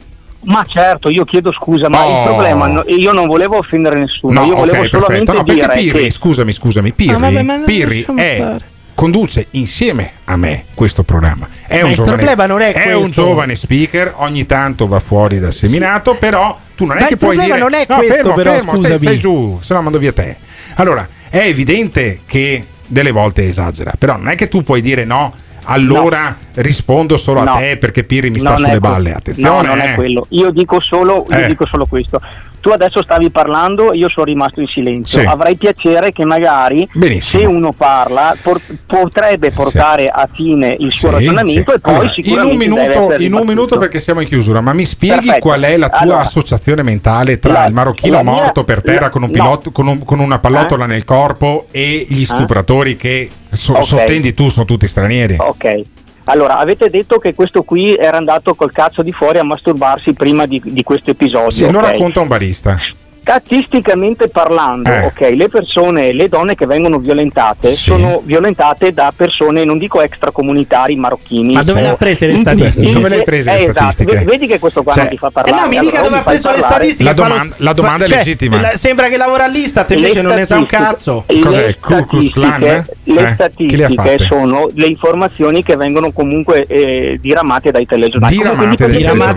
Ma 0.45 0.65
certo, 0.67 1.07
io 1.09 1.23
chiedo 1.23 1.53
scusa, 1.53 1.87
ma 1.87 2.03
Oh. 2.05 2.17
il 2.17 2.23
problema, 2.25 2.83
io 2.87 3.11
non 3.13 3.27
volevo 3.27 3.57
offendere 3.59 3.97
nessuno, 3.97 4.41
No, 4.41 4.45
io 4.45 4.55
volevo 4.55 4.81
ok, 4.83 4.89
solamente 4.89 5.31
perfetto. 5.31 5.31
No, 5.31 5.43
perché 5.45 5.61
dire 5.61 5.73
Pirri, 5.91 6.03
che... 6.03 6.11
scusami, 6.11 6.51
scusami, 6.51 6.91
Pirri, 6.91 7.13
Ah, 7.13 7.17
vabbè, 7.19 7.61
Pirri 7.63 8.01
è- 8.15 8.35
stare. 8.35 8.71
Conduce 8.95 9.47
insieme 9.51 10.11
a 10.25 10.35
me 10.35 10.65
questo 10.73 11.03
programma. 11.03 11.47
È 11.67 11.77
Ma 11.79 11.83
un 11.85 11.89
il 11.91 11.95
giovane, 11.95 12.15
problema 12.17 12.45
non 12.45 12.61
è 12.61 12.67
un 12.93 13.01
questo. 13.01 13.21
giovane 13.23 13.55
speaker, 13.55 14.13
ogni 14.17 14.45
tanto 14.45 14.87
va 14.87 14.99
fuori 14.99 15.39
dal 15.39 15.53
seminato, 15.53 16.15
però 16.19 16.57
tu 16.75 16.85
non 16.85 16.97
è 16.97 17.01
Ma 17.01 17.07
che 17.07 17.13
il 17.13 17.19
puoi 17.19 17.35
problema 17.35 17.55
dire 17.57 17.69
non 17.69 17.79
è 17.81 17.85
no, 17.89 17.95
questo, 17.97 18.13
fermo, 18.15 18.33
però, 18.33 18.51
fermo, 18.53 18.71
stai- 18.71 18.83
scusami. 18.83 18.99
stai 19.05 19.19
giù, 19.19 19.59
se 19.61 19.73
no 19.73 19.81
mando 19.81 19.97
via 19.99 20.13
te. 20.13 20.37
Allora, 20.75 21.07
è 21.29 21.39
evidente 21.39 22.21
che 22.25 22.65
delle 22.85 23.11
volte 23.11 23.47
esagera, 23.47 23.93
però 23.97 24.17
non 24.17 24.29
è 24.29 24.35
che 24.35 24.47
tu 24.47 24.61
puoi 24.61 24.81
dire 24.81 25.03
no, 25.05 25.33
allora 25.65 26.35
rispondo 26.55 27.17
solo 27.17 27.39
a 27.39 27.43
No. 27.45 27.57
te 27.57 27.77
perché 27.77 28.03
Pirri 28.03 28.29
mi 28.29 28.39
sta 28.39 28.49
Non 28.53 28.63
è 28.63 28.67
sulle 28.67 28.79
balle. 28.79 29.13
Attenzione, 29.13 29.67
No, 29.67 29.75
non 29.75 29.79
eh. 29.79 29.91
è 29.91 29.95
quello. 29.95 30.25
Io 30.29 30.51
dico 30.51 30.79
solo, 30.79 31.25
io 31.29 31.37
Eh. 31.37 31.47
dico 31.47 31.65
solo 31.65 31.85
questo. 31.85 32.21
Tu 32.63 32.69
adesso 32.69 33.03
stavi 33.03 33.29
parlando, 33.29 33.91
io 33.93 34.07
sono 34.07 34.25
rimasto 34.25 34.61
in 34.61 34.67
silenzio. 34.67 35.19
Sì. 35.19 35.25
Avrei 35.25 35.57
piacere 35.57 36.13
che 36.13 36.23
magari 36.23 36.87
Benissimo. 36.93 37.41
se 37.41 37.45
uno 37.45 37.73
parla 37.73 38.33
por- 38.41 38.61
potrebbe 38.85 39.51
portare 39.51 40.05
a 40.07 40.29
fine 40.33 40.73
il 40.79 40.89
suo 40.89 41.09
Sì, 41.09 41.13
ragionamento 41.15 41.71
sì. 41.71 41.75
e 41.75 41.79
poi 41.81 41.93
Allora, 41.93 42.03
in 42.03 42.07
un, 42.07 42.23
sicuramente 42.23 42.67
minuto, 42.69 43.21
in 43.21 43.33
un 43.33 43.45
minuto 43.45 43.77
perché 43.77 43.99
siamo 43.99 44.21
in 44.21 44.27
chiusura, 44.27 44.61
ma 44.61 44.71
mi 44.71 44.85
spieghi 44.85 45.25
Perfetto. 45.25 45.39
qual 45.45 45.61
è 45.63 45.75
la 45.75 45.89
tua 45.89 45.99
Allora, 45.99 46.19
associazione 46.19 46.83
mentale 46.83 47.37
tra 47.39 47.51
la- 47.51 47.65
il 47.65 47.73
marocchino 47.73 48.23
mia- 48.23 48.31
morto 48.31 48.63
per 48.63 48.81
terra 48.81 49.01
la- 49.01 49.09
con, 49.09 49.23
un 49.23 49.27
no. 49.29 49.33
pilot- 49.43 49.71
con, 49.73 49.87
un- 49.87 50.05
con 50.05 50.19
una 50.19 50.39
pallottola 50.39 50.85
nel 50.85 51.03
corpo 51.03 51.67
e 51.69 52.05
gli 52.07 52.23
stupratori 52.23 52.95
che 52.95 53.29
so- 53.51 53.73
Ok. 53.73 53.83
sottendi 53.83 54.33
tu 54.33 54.47
sono 54.47 54.63
tutti 54.63 54.87
stranieri? 54.87 55.35
Ok. 55.37 55.81
Allora, 56.25 56.57
avete 56.57 56.89
detto 56.89 57.17
che 57.17 57.33
questo 57.33 57.63
qui 57.63 57.95
era 57.95 58.17
andato 58.17 58.53
col 58.55 58.71
cazzo 58.71 59.01
di 59.01 59.11
fuori 59.11 59.39
a 59.39 59.43
masturbarsi 59.43 60.13
prima 60.13 60.45
di, 60.45 60.61
di 60.63 60.83
questo 60.83 61.11
episodio. 61.11 61.51
Sì, 61.51 61.69
lo 61.69 61.79
ok? 61.79 61.85
racconta 61.85 62.21
un 62.21 62.27
barista. 62.27 62.77
Statisticamente 63.23 64.27
parlando, 64.27 64.89
Eh. 64.91 65.05
ok, 65.05 65.19
le 65.33 65.47
persone, 65.47 66.11
le 66.11 66.27
donne 66.27 66.55
che 66.55 66.65
vengono 66.65 66.99
violentate 66.99 67.71
sono 67.73 68.21
violentate 68.25 68.91
da 68.93 69.13
persone, 69.15 69.63
non 69.63 69.77
dico 69.77 70.01
extracomunitari 70.01 70.97
marocchini. 70.97 71.53
Ma 71.53 71.63
dove 71.63 71.81
le 71.81 71.87
ha 71.87 71.95
prese 71.95 72.27
le 72.27 72.35
statistiche? 72.35 72.91
Dove 72.91 73.07
le 73.07 73.15
hai 73.15 73.23
prese 73.23 73.49
le 73.51 73.57
eh, 73.57 73.61
esatto. 73.63 73.79
statistiche? 73.91 74.15
Ve- 74.17 74.23
Vedi 74.25 74.47
che 74.47 74.59
questo 74.59 74.83
qua 74.83 74.91
Cioè, 74.91 75.03
non 75.03 75.11
ti 75.11 75.17
fa 75.17 75.27
Eh 75.27 75.31
parlare. 75.31 75.61
no, 75.61 75.67
mi 75.69 75.79
dica 75.79 75.99
allora 75.99 76.03
dove 76.09 76.17
ha 76.17 76.21
preso 76.23 76.51
le 76.51 76.57
statistiche. 76.59 77.03
La 77.05 77.13
domanda- 77.13 77.55
la 77.59 77.73
domanda 77.73 78.03
è 78.03 78.07
cioè, 78.09 78.17
legittima. 78.17 78.59
la- 78.59 78.75
sembra 78.75 79.07
che 79.07 79.15
lavora 79.17 79.45
all'Istat, 79.45 79.91
invece 79.91 80.21
non 80.21 80.35
ne 80.35 80.43
sa 80.45 80.57
un 80.57 80.65
cazzo. 80.65 81.23
le 81.27 81.39
Cos'è, 81.39 81.67
il 81.67 81.79
Ku 81.79 82.05
Klux 82.05 82.29
Klan? 82.31 82.51
statistiche- 82.61 82.95
Eh? 83.05 83.13
Le 83.13 83.19
Eh, 83.19 83.23
ha 83.25 83.33
statistiche 83.33 84.17
sono 84.25 84.69
le 84.73 84.85
informazioni 84.87 85.63
che 85.63 85.77
vengono 85.77 86.11
comunque 86.11 86.65
eh, 86.65 87.17
diramate 87.21 87.71
dai 87.71 87.85
telegiornali. 87.85 88.35
Diramate 88.35 88.59
Comunque, 88.59 88.87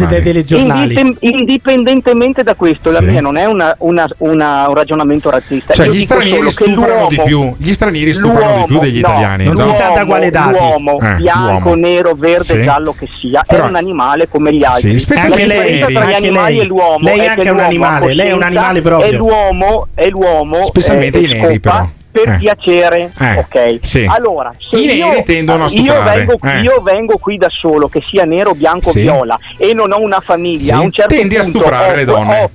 dai 0.08 0.22
telegiornali. 0.22 0.82
Indipend- 0.82 1.16
indipendentemente 1.20 2.42
da 2.42 2.54
questo, 2.54 2.90
la 2.90 2.98
Sì. 2.98 3.04
mia 3.04 3.20
non 3.20 3.36
è 3.36 3.44
una- 3.44 3.75
una- 3.78 4.06
una- 4.18 4.68
un 4.68 4.74
ragionamento 4.74 5.30
razzista. 5.30 5.74
Cioè, 5.74 5.86
Io 5.86 5.92
gli 5.92 6.00
stranieri 6.02 6.50
stuprano 6.50 7.06
di 7.08 7.20
più. 7.24 7.54
Gli 7.58 7.72
stranieri 7.72 8.12
stuprano 8.12 8.58
di 8.58 8.64
più 8.66 8.78
degli 8.78 9.00
no, 9.00 9.08
italiani. 9.08 9.44
non 9.44 9.56
si 9.56 9.70
sa 9.72 9.88
da 9.90 10.04
quale 10.04 10.30
dati. 10.30 10.52
L'uomo, 10.52 10.98
Eh, 11.00 11.14
bianco, 11.16 11.68
l'uomo. 11.70 11.74
nero, 11.74 12.14
verde, 12.14 12.44
Sì. 12.44 12.62
giallo 12.62 12.94
che 12.98 13.08
sia, 13.20 13.42
Però- 13.46 13.64
è 13.64 13.68
un 13.68 13.76
animale 13.76 14.28
come 14.28 14.52
gli 14.52 14.64
altri. 14.64 14.92
Sì, 14.92 14.98
specialmente 14.98 15.44
differenza 15.46 15.70
lei, 15.70 15.80
tra 15.80 15.90
gli 15.90 15.96
anche 16.04 16.16
animali 16.16 16.54
lei. 16.54 16.62
e 16.62 16.66
l'uomo 16.66 16.98
Lei 17.00 17.18
è 17.18 17.26
anche 17.26 17.40
che 17.42 17.46
è 17.46 17.50
un 17.50 17.56
l'uomo 17.56 17.68
animale, 17.68 18.14
lei 18.14 18.28
è 18.28 18.32
un 18.32 18.42
animale 18.42 18.80
proprio. 18.80 19.10
E 19.10 19.14
l'uomo, 19.14 19.86
e 19.94 20.08
l'uomo 20.10 20.64
Specialmente 20.64 21.18
eh, 21.18 21.22
i 21.22 21.26
neri, 21.26 21.60
però. 21.60 21.88
Per 22.16 22.28
Eh. 22.30 22.36
piacere, 22.38 23.10
Eh, 23.20 23.38
ok? 23.40 23.78
sì. 23.82 24.06
Allora, 24.08 24.50
se 24.70 24.78
I 24.78 24.86
io, 24.96 25.08
neri 25.10 25.22
tendono 25.22 25.64
a 25.64 25.68
io 25.68 25.76
stuprare, 25.84 26.16
vengo, 26.24 26.38
eh. 26.48 26.60
io 26.62 26.80
vengo 26.82 27.18
qui 27.18 27.36
da 27.36 27.48
solo, 27.50 27.88
che 27.88 28.02
sia 28.08 28.24
nero, 28.24 28.54
bianco, 28.54 28.88
Sì. 28.90 29.00
viola, 29.00 29.38
e 29.58 29.74
non 29.74 29.92
ho 29.92 30.00
una 30.00 30.20
famiglia, 30.24 30.64
Sì. 30.64 30.72
a 30.72 30.78
un 30.80 30.90
certo 30.92 31.14
Tendi 31.14 31.36
a 31.36 31.42
punto 31.42 31.58
stuprare 31.58 31.92
ho- 31.92 31.94
le 31.96 32.04
donne. 32.06 32.40
ho- 32.40 32.50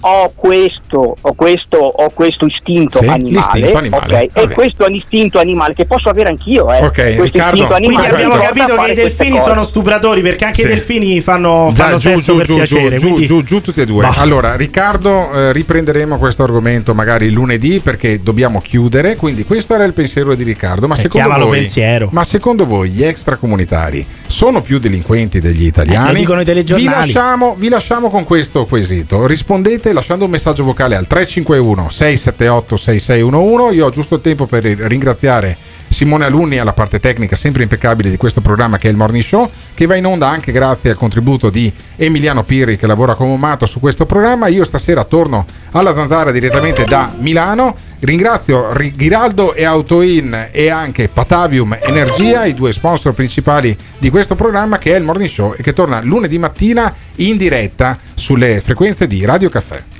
ho 0.00 0.32
questo, 0.34 1.16
ho 1.20 1.32
questo, 1.34 1.76
ho 1.78 2.10
questo 2.10 2.46
istinto 2.46 2.98
Sì, 2.98 3.06
animale, 3.06 3.72
animale, 3.72 3.88
ok? 3.88 4.00
vabbè. 4.00 4.28
e 4.32 4.48
questo 4.48 4.86
è 4.86 4.88
l'istinto 4.90 5.38
animale 5.38 5.74
che 5.74 5.84
posso 5.84 6.08
avere 6.08 6.30
anch'io, 6.30 6.72
eh. 6.72 6.78
Ok, 6.84 6.92
questo 6.92 7.22
Riccardo, 7.22 7.54
istinto 7.56 7.74
animale 7.74 8.08
Quindi 8.08 8.22
abbiamo 8.24 8.42
capito 8.42 8.76
che 8.82 8.90
i 8.90 8.94
delfini 8.94 9.30
cose. 9.36 9.42
sono 9.42 9.62
stupratori 9.62 10.20
perché 10.22 10.44
anche 10.46 10.62
Sì. 10.62 10.66
i 10.66 10.70
delfini 10.70 11.20
fanno, 11.20 11.70
Già, 11.74 11.84
fanno 11.84 11.96
giù, 11.98 12.08
sesso 12.10 12.20
giù, 12.32 12.36
per 12.36 12.46
giù, 12.46 12.54
piacere. 12.56 12.96
giù, 12.96 13.06
quindi... 13.08 13.26
giù, 13.26 13.42
giù, 13.44 13.60
tutti 13.60 13.80
e 13.80 13.86
due. 13.86 14.02
Bah. 14.02 14.14
Allora, 14.16 14.56
Riccardo, 14.56 15.32
eh, 15.32 15.52
riprenderemo 15.52 16.16
questo 16.18 16.42
argomento 16.42 16.94
magari 16.94 17.30
lunedì 17.30 17.80
perché 17.80 18.22
dobbiamo 18.22 18.60
chiudere. 18.60 19.16
Quindi, 19.16 19.44
questo 19.44 19.74
era 19.74 19.84
il 19.84 19.92
pensiero 19.92 20.34
di 20.34 20.42
Riccardo. 20.44 20.86
Ma 20.88 20.94
Eh, 20.94 20.98
secondo 20.98 21.38
voi, 21.46 21.58
pensiero. 21.58 22.08
ma 22.12 22.24
secondo 22.24 22.64
voi 22.66 22.88
gli 22.90 23.02
extracomunitari 23.04 24.06
sono 24.26 24.60
più 24.62 24.78
delinquenti 24.78 25.40
degli 25.40 25.64
italiani? 25.64 26.08
Eh, 26.08 26.12
lo 26.12 26.18
dicono 26.18 26.40
i 26.40 26.44
telegiornali. 26.44 27.06
Vi 27.08 27.12
lasciamo, 27.12 27.54
vi 27.58 27.68
lasciamo 27.68 28.08
con 28.10 28.24
questo 28.24 28.66
quesito. 28.66 29.26
Rispondete 29.26 29.89
lasciando 29.92 30.24
un 30.24 30.30
messaggio 30.30 30.64
vocale 30.64 30.96
al 30.96 31.06
351 31.06 31.90
678 31.90 32.76
6611. 32.76 33.76
Io 33.76 33.86
ho 33.86 33.90
giusto 33.90 34.16
il 34.16 34.20
tempo 34.20 34.46
per 34.46 34.64
ringraziare 34.64 35.56
Simone 36.00 36.24
Alunni 36.24 36.56
alla 36.56 36.72
parte 36.72 36.98
tecnica 36.98 37.36
sempre 37.36 37.62
impeccabile 37.62 38.08
di 38.08 38.16
questo 38.16 38.40
programma 38.40 38.78
che 38.78 38.88
è 38.88 38.90
il 38.90 38.96
Morning 38.96 39.22
Show, 39.22 39.50
che 39.74 39.84
va 39.84 39.96
in 39.96 40.06
onda 40.06 40.30
anche 40.30 40.50
grazie 40.50 40.88
al 40.88 40.96
contributo 40.96 41.50
di 41.50 41.70
Emiliano 41.96 42.42
Pirri 42.42 42.78
che 42.78 42.86
lavora 42.86 43.14
come 43.14 43.32
un 43.32 43.38
matto 43.38 43.66
su 43.66 43.80
questo 43.80 44.06
programma. 44.06 44.46
Io 44.46 44.64
stasera 44.64 45.04
torno 45.04 45.44
alla 45.72 45.92
Zanzara 45.92 46.30
direttamente 46.30 46.84
da 46.84 47.12
Milano. 47.18 47.76
Ringrazio 47.98 48.72
Ghiraldo 48.72 49.52
e 49.52 49.64
Autoin 49.66 50.48
e 50.50 50.70
anche 50.70 51.10
Patavium 51.10 51.76
Energia, 51.78 52.46
i 52.46 52.54
due 52.54 52.72
sponsor 52.72 53.12
principali 53.12 53.76
di 53.98 54.08
questo 54.08 54.34
programma 54.34 54.78
che 54.78 54.94
è 54.94 54.96
il 54.96 55.04
Morning 55.04 55.28
Show 55.28 55.52
e 55.54 55.62
che 55.62 55.74
torna 55.74 56.00
lunedì 56.00 56.38
mattina 56.38 56.94
in 57.16 57.36
diretta 57.36 57.98
sulle 58.14 58.62
frequenze 58.62 59.06
di 59.06 59.22
Radio 59.26 59.50
Caffè. 59.50 59.99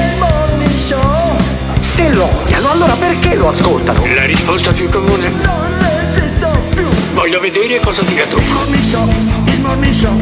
Se 2.01 2.13
lo 2.13 2.25
odiano, 2.25 2.71
allora 2.71 2.93
perché 2.95 3.35
lo 3.35 3.49
ascoltano? 3.49 4.03
La 4.15 4.25
risposta 4.25 4.71
più 4.71 4.89
comune? 4.89 5.29
Non 5.29 5.77
resisto 5.77 6.59
più. 6.73 6.87
Voglio 7.13 7.39
vedere 7.39 7.79
cosa 7.79 8.01
dirà 8.01 8.25
tu. 8.25 8.37
Il 8.37 8.47
morning 8.51 8.83
show, 8.83 9.07
il 9.45 9.59
morning 9.61 9.93
show. 9.93 10.17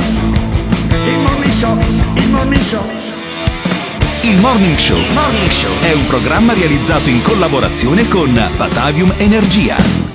Il 1.05 1.17
morning 1.19 1.53
show, 1.53 1.79
il 2.15 2.29
morning 2.29 2.61
show. 2.61 2.83
Il 4.21 4.35
Morning 4.41 4.77
Show 4.77 5.79
è 5.81 5.93
un 5.93 6.05
programma 6.05 6.53
realizzato 6.53 7.09
in 7.09 7.21
collaborazione 7.21 8.05
con 8.09 8.33
Batavium 8.57 9.13
Energia. 9.17 10.07